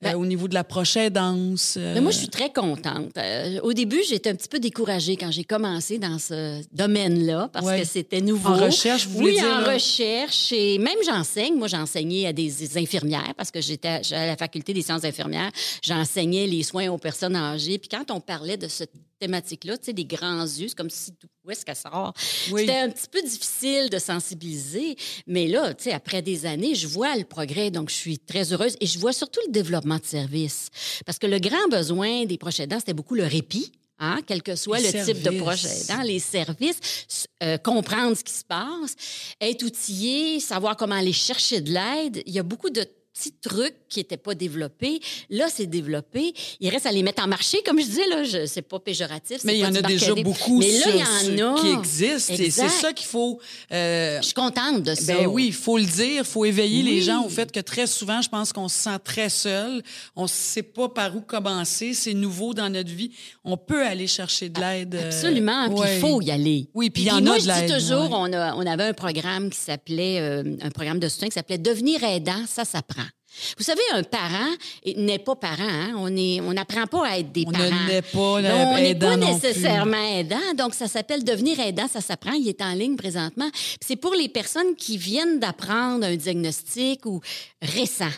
Ben- 0.00 0.14
Euh, 0.14 0.18
au 0.18 0.26
niveau 0.26 0.46
de 0.46 0.54
la 0.54 0.62
prochaine 0.62 1.12
danse. 1.12 1.74
euh, 1.76 1.94
Mais 1.94 2.00
moi, 2.00 2.12
je 2.12 2.18
suis 2.18 2.28
très 2.28 2.52
contente. 2.52 3.10
Euh, 3.16 3.58
au 3.64 3.72
début, 3.72 4.00
j'étais 4.08 4.30
un 4.30 4.36
petit 4.36 4.48
peu 4.48 4.60
découragée 4.60 5.16
quand 5.16 5.32
j'ai 5.32 5.42
commencé 5.42 5.98
dans 5.98 6.20
ce 6.20 6.62
domaine-là 6.72 7.50
parce 7.52 7.66
Ouais. 7.66 7.80
que 7.80 7.86
c'était 7.86 8.20
nouveau. 8.20 8.50
En 8.50 8.56
recherche, 8.66 9.06
vous 9.08 9.14
voulez 9.18 9.32
Oui, 9.32 9.40
dire, 9.40 9.46
en 9.52 9.60
là? 9.60 9.74
recherche. 9.74 10.52
Et 10.52 10.78
même 10.78 10.98
j'enseigne. 11.04 11.56
Moi, 11.56 11.66
j'enseignais 11.66 12.26
à 12.28 12.32
des, 12.32 12.78
infirmières 12.78 13.34
parce 13.36 13.50
que 13.50 13.60
j'étais 13.60 14.00
à, 14.12 14.26
la 14.26 14.36
faculté 14.36 14.72
des 14.72 14.82
sciences 14.82 15.02
infirmières. 15.04 15.50
J'enseignais 15.82 16.46
les 16.46 16.62
soins 16.62 16.88
aux 16.90 16.98
personnes 16.98 17.34
âgées. 17.34 17.78
Puis 17.78 17.88
quand 17.88 18.10
on 18.12 18.20
parlait 18.20 18.56
de 18.56 18.68
cette 18.68 18.92
thématique-là, 19.18 19.76
tu 19.78 19.86
sais, 19.86 19.92
des 19.92 20.04
grands 20.04 20.42
yeux, 20.42 20.68
c'est 20.68 20.76
comme 20.76 20.90
si 20.90 21.10
tout 21.12 21.26
où 21.44 21.50
est-ce 21.50 21.64
qu'elle 21.64 21.74
sort? 21.76 22.12
Oui. 22.52 22.60
C'était 22.60 22.76
un 22.76 22.90
petit 22.90 23.08
peu 23.10 23.22
difficile 23.22 23.88
de 23.90 23.98
sensibiliser, 23.98 24.96
mais 25.26 25.46
là, 25.48 25.72
tu 25.72 25.84
sais, 25.84 25.92
après 25.92 26.20
des 26.20 26.44
années, 26.44 26.74
je 26.74 26.86
vois 26.86 27.16
le 27.16 27.24
progrès, 27.24 27.70
donc 27.70 27.88
je 27.88 27.94
suis 27.94 28.18
très 28.18 28.52
heureuse 28.52 28.76
et 28.82 28.86
je 28.86 28.98
vois 28.98 29.14
surtout 29.14 29.40
le 29.46 29.52
développement 29.52 29.87
de 29.96 30.04
services. 30.04 30.68
Parce 31.06 31.18
que 31.18 31.26
le 31.26 31.38
grand 31.38 31.68
besoin 31.70 32.26
des 32.26 32.36
proches 32.36 32.60
aidants, 32.60 32.78
c'était 32.78 32.92
beaucoup 32.92 33.14
le 33.14 33.24
répit. 33.24 33.72
Hein, 34.00 34.20
quel 34.24 34.44
que 34.44 34.54
soit 34.54 34.78
Les 34.78 34.92
le 34.92 35.04
type 35.04 35.22
de 35.22 35.40
projet 35.40 35.68
aidant, 35.68 36.02
les 36.02 36.20
services, 36.20 37.26
euh, 37.42 37.58
comprendre 37.58 38.16
ce 38.16 38.22
qui 38.22 38.32
se 38.32 38.44
passe, 38.44 38.94
être 39.40 39.64
outillé, 39.64 40.38
savoir 40.38 40.76
comment 40.76 40.94
aller 40.94 41.12
chercher 41.12 41.60
de 41.60 41.72
l'aide. 41.72 42.22
Il 42.24 42.32
y 42.32 42.38
a 42.38 42.44
beaucoup 42.44 42.70
de 42.70 42.86
petits 43.18 43.32
trucs 43.40 43.74
qui 43.88 43.98
n'étaient 44.00 44.16
pas 44.16 44.34
développés. 44.34 45.00
Là, 45.30 45.46
c'est 45.52 45.66
développé. 45.66 46.32
Il 46.60 46.68
reste 46.68 46.86
à 46.86 46.92
les 46.92 47.02
mettre 47.02 47.22
en 47.22 47.26
marché, 47.26 47.58
comme 47.64 47.80
je 47.80 47.86
disais. 47.86 48.06
Là, 48.08 48.22
je, 48.24 48.46
c'est 48.46 48.62
pas 48.62 48.78
péjoratif. 48.78 49.38
Mais 49.44 49.54
il 49.56 49.60
y 49.60 49.66
en 49.66 49.74
a 49.74 49.82
déjà 49.82 50.14
beaucoup 50.14 50.58
Mais 50.58 50.70
là, 50.78 50.86
il 51.26 51.36
y 51.36 51.42
en 51.42 51.56
a. 51.56 51.60
qui 51.60 51.68
existent. 51.70 52.34
Et 52.34 52.50
c'est 52.50 52.68
ça 52.68 52.92
qu'il 52.92 53.06
faut. 53.06 53.40
euh, 53.72 54.18
Je 54.20 54.24
suis 54.26 54.34
contente 54.34 54.82
de 54.82 54.94
ça. 54.94 55.14
Ben 55.16 55.26
oui, 55.26 55.46
il 55.48 55.52
faut 55.54 55.78
le 55.78 55.84
dire, 55.84 56.18
il 56.22 56.24
faut 56.24 56.44
éveiller 56.44 56.82
les 56.82 57.02
gens 57.02 57.24
au 57.24 57.28
fait 57.28 57.50
que 57.50 57.60
très 57.60 57.86
souvent, 57.86 58.22
je 58.22 58.28
pense 58.28 58.52
qu'on 58.52 58.68
se 58.68 58.76
sent 58.78 58.98
très 59.04 59.28
seul, 59.28 59.82
on 60.14 60.22
ne 60.24 60.28
sait 60.28 60.62
pas 60.62 60.88
par 60.88 61.16
où 61.16 61.20
commencer, 61.20 61.94
c'est 61.94 62.14
nouveau 62.14 62.54
dans 62.54 62.68
notre 62.70 62.90
vie, 62.90 63.10
on 63.44 63.56
peut 63.56 63.84
aller 63.84 64.06
chercher 64.06 64.48
de 64.48 64.60
l'aide. 64.60 64.94
euh, 64.94 65.06
Absolument, 65.06 65.68
ouais. 65.68 65.96
il 65.96 66.00
faut 66.00 66.20
y 66.20 66.30
aller. 66.30 66.68
Oui, 66.74 66.90
puis 66.90 67.02
il 67.02 67.08
y 67.08 67.10
en 67.10 67.20
moi, 67.20 67.34
a 67.34 67.38
de 67.38 67.42
je 67.42 67.66
dis 67.66 67.72
toujours, 67.72 68.10
ouais. 68.10 68.16
on, 68.30 68.32
a- 68.32 68.54
on 68.54 68.66
avait 68.66 68.84
un 68.84 68.92
programme 68.92 69.50
qui 69.50 69.58
s'appelait, 69.58 70.20
euh, 70.20 70.56
un 70.60 70.70
programme 70.70 70.98
de 70.98 71.08
soutien 71.08 71.28
qui 71.28 71.34
s'appelait 71.34 71.58
Devenir 71.58 72.02
aidant, 72.04 72.44
ça 72.46 72.64
s'apprend. 72.64 73.02
Vous 73.56 73.64
savez, 73.64 73.80
un 73.92 74.02
parent 74.02 74.50
n'est 74.96 75.18
pas 75.18 75.36
parent. 75.36 75.56
hein. 75.62 75.92
On 75.96 76.14
est- 76.16 76.40
on 76.40 76.52
n'apprend 76.52 76.86
pas 76.86 77.06
à 77.06 77.18
être 77.18 77.32
des 77.32 77.44
On 77.46 77.52
parents. 77.52 77.64
ne 77.64 78.00
pas 78.00 78.18
on 78.18 78.76
n'est 78.76 78.94
pas 78.94 79.16
nécessairement 79.16 80.16
aidant. 80.18 80.54
Donc, 80.56 80.74
ça 80.74 80.88
s'appelle 80.88 81.24
Devenir 81.24 81.58
aidant, 81.60 81.88
ça 81.88 82.00
s'apprend. 82.00 82.32
Il 82.32 82.48
est 82.48 82.62
en 82.62 82.72
ligne 82.74 82.96
présentement. 82.96 83.48
C'est 83.80 83.96
pour 83.96 84.14
les 84.14 84.28
personnes 84.28 84.74
qui 84.76 84.96
viennent 84.98 85.38
d'apprendre 85.38 86.04
un 86.06 86.16
diagnostic 86.16 87.04
ou 87.06 87.20
récent. 87.62 88.10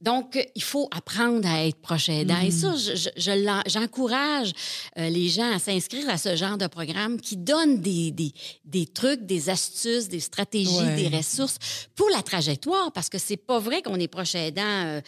Donc, 0.00 0.38
il 0.54 0.62
faut 0.62 0.88
apprendre 0.96 1.46
à 1.46 1.66
être 1.66 1.80
proche 1.80 2.08
aidant. 2.08 2.40
Et 2.40 2.50
ça, 2.50 2.74
je- 2.74 2.96
je- 2.96 3.08
je 3.16 3.44
l'en- 3.44 3.62
j'encourage 3.66 4.52
euh, 4.98 5.10
les 5.10 5.28
gens 5.28 5.52
à 5.52 5.58
s'inscrire 5.58 6.08
à 6.08 6.16
ce 6.16 6.36
genre 6.36 6.56
de 6.56 6.66
programme 6.66 7.20
qui 7.20 7.36
donne 7.36 7.80
des, 7.80 8.10
des, 8.10 8.32
des 8.64 8.86
trucs, 8.86 9.26
des 9.26 9.50
astuces, 9.50 10.08
des 10.08 10.20
stratégies, 10.20 10.70
Ouais. 10.78 10.96
des 11.08 11.14
ressources 11.16 11.58
pour 11.94 12.08
la 12.10 12.22
trajectoire. 12.22 12.92
Parce 12.92 13.10
que 13.10 13.18
c'est 13.18 13.36
pas 13.36 13.58
vrai 13.58 13.82
qu'on 13.82 13.96
est 13.96 14.08
proche 14.08 14.34
aidant 14.34 14.62
euh, 14.64 15.00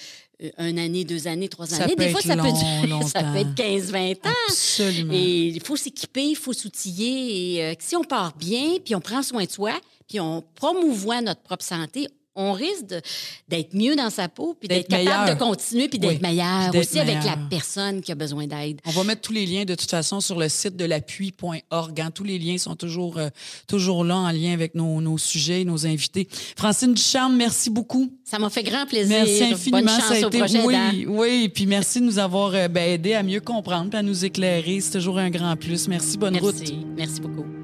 euh, 0.43 0.51
une 0.59 0.78
année, 0.78 1.05
deux 1.05 1.26
années, 1.26 1.49
trois 1.49 1.66
Ça 1.66 1.84
années. 1.84 1.97
Des 1.97 2.11
fois, 2.11 2.20
ça, 2.20 2.36
peut 2.36 2.43
durer- 2.43 3.03
ça 3.09 3.22
peut 3.22 3.38
être 3.38 3.55
15-20 3.55 4.26
ans. 4.26 4.30
Absolument. 4.49 5.14
Et 5.14 5.47
il 5.49 5.62
faut 5.64 5.76
s'équiper, 5.76 6.24
il 6.24 6.36
faut 6.36 6.53
s'outiller. 6.53 7.55
Et 7.57 7.64
euh, 7.64 7.74
si 7.78 7.97
on 7.97 8.05
part 8.05 8.34
bien, 8.36 8.76
puis 8.84 8.95
on 8.95 9.01
prend 9.01 9.22
soin 9.22 9.45
de 9.45 9.51
soi, 9.51 9.72
puis 10.09 10.20
on 10.20 10.43
promouvoit 10.55 11.22
notre 11.22 11.40
propre 11.40 11.64
santé, 11.64 12.09
on 12.34 12.52
risque 12.52 12.86
d'être 13.48 13.74
mieux 13.74 13.94
dans 13.94 14.08
sa 14.10 14.28
peau, 14.28 14.56
puis 14.58 14.68
D'être 14.68 14.88
capable 14.88 15.04
meilleur. 15.08 15.34
de 15.34 15.38
continuer, 15.38 15.88
puis 15.88 15.98
d'être 15.98 16.12
Oui, 16.12 16.18
meilleur 16.22 16.74
aussi 16.74 16.98
avec 16.98 17.22
la 17.24 17.36
personne 17.50 18.00
qui 18.00 18.10
a 18.10 18.14
besoin 18.14 18.46
d'aide. 18.46 18.80
On 18.86 18.90
va 18.90 19.04
mettre 19.04 19.20
tous 19.20 19.32
les 19.32 19.44
liens 19.46 19.64
de 19.64 19.74
toute 19.74 19.90
façon 19.90 20.20
sur 20.20 20.38
le 20.38 20.48
site 20.48 20.76
de 20.76 20.84
l'appui.org. 20.84 22.00
hein. 22.00 22.10
Tous 22.10 22.24
les 22.24 22.38
liens 22.38 22.56
sont 22.58 22.74
toujours, 22.76 23.18
euh, 23.18 23.28
toujours 23.66 24.04
là 24.04 24.16
en 24.16 24.30
lien 24.30 24.52
avec 24.52 24.74
nos, 24.74 25.00
nos 25.00 25.18
sujets 25.18 25.60
et 25.60 25.64
nos 25.64 25.86
invités. 25.86 26.26
Francine 26.56 26.94
Ducharme, 26.94 27.36
merci 27.36 27.68
beaucoup. 27.70 28.10
Ça 28.24 28.38
m'a 28.38 28.48
fait 28.50 28.62
grand 28.62 28.86
plaisir. 28.86 29.14
Merci 29.24 29.44
infiniment. 29.44 29.78
Bonne 29.80 29.88
chance 29.88 30.08
ça 30.08 30.14
a 30.14 30.20
au 30.24 30.28
été, 30.28 30.38
prochain 30.38 30.62
oui, 30.64 31.06
oui, 31.08 31.48
puis 31.50 31.66
merci 31.66 32.00
de 32.00 32.06
nous 32.06 32.18
avoir 32.18 32.54
euh, 32.54 32.68
ben, 32.68 32.92
aidé 32.92 33.14
à 33.14 33.22
mieux 33.22 33.40
comprendre, 33.40 33.90
puis 33.90 33.98
à 33.98 34.02
nous 34.02 34.24
éclairer. 34.24 34.80
C'est 34.80 34.92
toujours 34.92 35.18
un 35.18 35.28
grand 35.30 35.56
plus. 35.56 35.86
Merci, 35.88 36.16
bonne 36.16 36.36
route. 36.38 36.56
Merci. 36.58 36.78
Merci 36.96 37.20
beaucoup. 37.20 37.61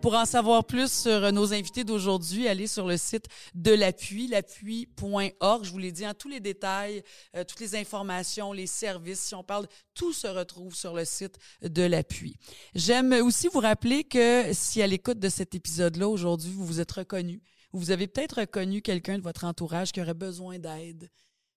Pour 0.00 0.14
en 0.14 0.24
savoir 0.24 0.64
plus 0.64 0.90
sur 0.90 1.30
nos 1.30 1.52
invités 1.52 1.84
d'aujourd'hui, 1.84 2.48
allez 2.48 2.66
sur 2.66 2.86
le 2.86 2.96
site 2.96 3.26
de 3.54 3.72
l'appui, 3.72 4.28
l'appui.org. 4.28 5.64
Je 5.64 5.70
vous 5.70 5.78
l'ai 5.78 5.92
dit, 5.92 6.06
en 6.06 6.14
tous 6.14 6.28
les 6.28 6.40
détails, 6.40 7.02
euh, 7.36 7.44
toutes 7.44 7.60
les 7.60 7.76
informations, 7.76 8.54
les 8.54 8.66
services, 8.66 9.20
si 9.20 9.34
on 9.34 9.44
parle, 9.44 9.66
tout 9.92 10.14
se 10.14 10.26
retrouve 10.26 10.74
sur 10.74 10.94
le 10.94 11.04
site 11.04 11.36
de 11.60 11.82
l'appui. 11.82 12.36
J'aime 12.74 13.12
aussi 13.12 13.48
vous 13.48 13.60
rappeler 13.60 14.04
que 14.04 14.54
si 14.54 14.80
à 14.80 14.86
l'écoute 14.86 15.18
de 15.18 15.28
cet 15.28 15.54
épisode-là 15.54 16.08
aujourd'hui, 16.08 16.50
vous 16.50 16.64
vous 16.64 16.80
êtes 16.80 16.92
reconnu, 16.92 17.42
ou 17.74 17.78
vous 17.78 17.90
avez 17.90 18.06
peut-être 18.06 18.40
reconnu 18.40 18.80
quelqu'un 18.80 19.18
de 19.18 19.22
votre 19.22 19.44
entourage 19.44 19.92
qui 19.92 20.00
aurait 20.00 20.14
besoin 20.14 20.58
d'aide, 20.58 21.10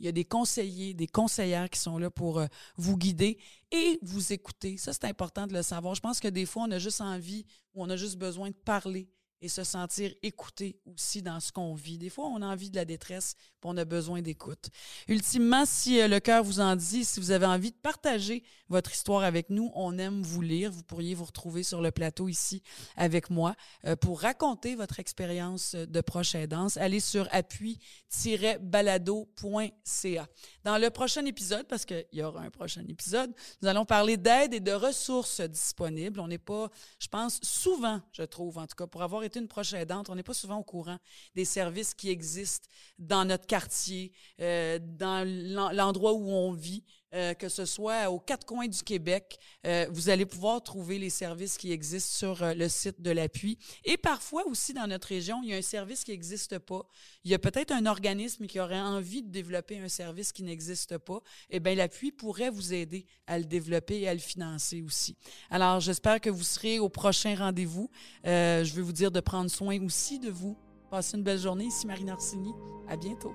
y 0.00 0.08
a 0.08 0.12
des 0.12 0.24
conseillers, 0.24 0.94
des 0.94 1.06
conseillères 1.06 1.70
qui 1.70 1.80
sont 1.80 1.98
là 1.98 2.10
pour 2.10 2.38
euh, 2.38 2.46
vous 2.76 2.96
guider 2.96 3.38
et 3.72 3.98
vous 4.02 4.32
écouter. 4.32 4.76
Ça, 4.76 4.92
c'est 4.92 5.04
important 5.04 5.46
de 5.46 5.54
le 5.54 5.62
savoir. 5.62 5.94
Je 5.94 6.00
pense 6.00 6.20
que 6.20 6.28
des 6.28 6.46
fois, 6.46 6.64
on 6.68 6.70
a 6.70 6.78
juste 6.78 7.00
envie 7.00 7.46
ou 7.74 7.82
on 7.82 7.90
a 7.90 7.96
juste 7.96 8.16
besoin 8.16 8.50
de 8.50 8.54
parler 8.54 9.08
et 9.40 9.48
se 9.48 9.64
sentir 9.64 10.12
écouté 10.22 10.78
aussi 10.86 11.22
dans 11.22 11.40
ce 11.40 11.50
qu'on 11.52 11.74
vit. 11.74 11.98
Des 11.98 12.10
fois, 12.10 12.26
on 12.26 12.42
a 12.42 12.46
envie 12.46 12.70
de 12.70 12.76
la 12.76 12.84
détresse, 12.84 13.34
puis 13.60 13.64
on 13.64 13.76
a 13.76 13.84
besoin 13.84 14.22
d'écoute. 14.22 14.70
Ultimement, 15.08 15.64
si 15.66 16.00
euh, 16.00 16.06
le 16.08 16.20
cœur 16.20 16.44
vous 16.44 16.60
en 16.60 16.76
dit, 16.76 17.04
si 17.04 17.20
vous 17.20 17.30
avez 17.30 17.46
envie 17.46 17.70
de 17.70 17.76
partager 17.76 18.42
votre 18.68 18.92
histoire 18.92 19.22
avec 19.22 19.50
nous, 19.50 19.70
on 19.74 19.98
aime 19.98 20.22
vous 20.22 20.40
lire. 20.40 20.70
Vous 20.70 20.82
pourriez 20.82 21.14
vous 21.14 21.24
retrouver 21.24 21.62
sur 21.62 21.82
le 21.82 21.90
plateau 21.90 22.28
ici 22.28 22.62
avec 22.96 23.28
moi 23.30 23.54
euh, 23.84 23.96
pour 23.96 24.20
raconter 24.20 24.76
votre 24.76 25.00
expérience 25.00 25.74
de 25.74 26.00
proche 26.00 26.34
aidance. 26.34 26.76
Allez 26.76 27.00
sur 27.00 27.28
appui-balado.ca. 27.32 30.26
Dans 30.64 30.78
le 30.78 30.90
prochain 30.90 31.24
épisode, 31.26 31.66
parce 31.66 31.84
qu'il 31.84 32.06
y 32.12 32.22
aura 32.22 32.42
un 32.42 32.50
prochain 32.50 32.84
épisode, 32.88 33.32
nous 33.60 33.68
allons 33.68 33.84
parler 33.84 34.16
d'aide 34.16 34.54
et 34.54 34.60
de 34.60 34.72
ressources 34.72 35.40
disponibles. 35.40 36.20
On 36.20 36.28
n'est 36.28 36.38
pas, 36.38 36.70
je 36.98 37.08
pense, 37.08 37.40
souvent, 37.42 38.00
je 38.12 38.22
trouve, 38.22 38.58
en 38.58 38.66
tout 38.66 38.76
cas, 38.76 38.86
pour 38.86 39.02
avoir 39.02 39.23
une 39.28 39.48
proche 39.48 39.72
aidante, 39.72 40.10
on 40.10 40.14
n'est 40.14 40.22
pas 40.22 40.34
souvent 40.34 40.58
au 40.58 40.64
courant 40.64 40.98
des 41.34 41.44
services 41.44 41.94
qui 41.94 42.10
existent 42.10 42.68
dans 42.98 43.24
notre 43.24 43.46
quartier, 43.46 44.12
euh, 44.40 44.78
dans 44.82 45.26
l'en- 45.26 45.70
l'endroit 45.70 46.12
où 46.12 46.30
on 46.30 46.52
vit. 46.52 46.84
Euh, 47.14 47.32
que 47.32 47.48
ce 47.48 47.64
soit 47.64 48.10
aux 48.10 48.18
quatre 48.18 48.44
coins 48.44 48.66
du 48.66 48.82
Québec, 48.82 49.38
euh, 49.66 49.86
vous 49.90 50.08
allez 50.08 50.26
pouvoir 50.26 50.60
trouver 50.62 50.98
les 50.98 51.10
services 51.10 51.56
qui 51.56 51.70
existent 51.70 52.16
sur 52.16 52.42
euh, 52.42 52.54
le 52.54 52.68
site 52.68 53.00
de 53.00 53.12
l'appui. 53.12 53.56
Et 53.84 53.96
parfois 53.96 54.44
aussi 54.48 54.74
dans 54.74 54.88
notre 54.88 55.08
région, 55.08 55.40
il 55.44 55.50
y 55.50 55.54
a 55.54 55.56
un 55.56 55.62
service 55.62 56.02
qui 56.02 56.10
n'existe 56.10 56.58
pas. 56.58 56.82
Il 57.24 57.30
y 57.30 57.34
a 57.34 57.38
peut-être 57.38 57.70
un 57.70 57.86
organisme 57.86 58.46
qui 58.46 58.58
aurait 58.58 58.80
envie 58.80 59.22
de 59.22 59.28
développer 59.28 59.78
un 59.78 59.88
service 59.88 60.32
qui 60.32 60.42
n'existe 60.42 60.98
pas. 60.98 61.20
Eh 61.50 61.60
bien, 61.60 61.76
l'appui 61.76 62.10
pourrait 62.10 62.50
vous 62.50 62.74
aider 62.74 63.06
à 63.28 63.38
le 63.38 63.44
développer 63.44 64.00
et 64.00 64.08
à 64.08 64.14
le 64.14 64.20
financer 64.20 64.82
aussi. 64.82 65.16
Alors, 65.50 65.78
j'espère 65.78 66.20
que 66.20 66.30
vous 66.30 66.42
serez 66.42 66.80
au 66.80 66.88
prochain 66.88 67.36
rendez-vous. 67.36 67.90
Je 68.24 68.72
veux 68.74 68.82
vous 68.82 68.92
dire 68.92 69.12
de 69.12 69.20
prendre 69.20 69.50
soin 69.50 69.80
aussi 69.84 70.18
de 70.18 70.30
vous. 70.30 70.56
Passez 70.90 71.16
une 71.16 71.22
belle 71.22 71.38
journée. 71.38 71.66
Ici 71.66 71.86
Marine 71.86 72.10
Orsini. 72.10 72.52
À 72.88 72.96
bientôt. 72.96 73.34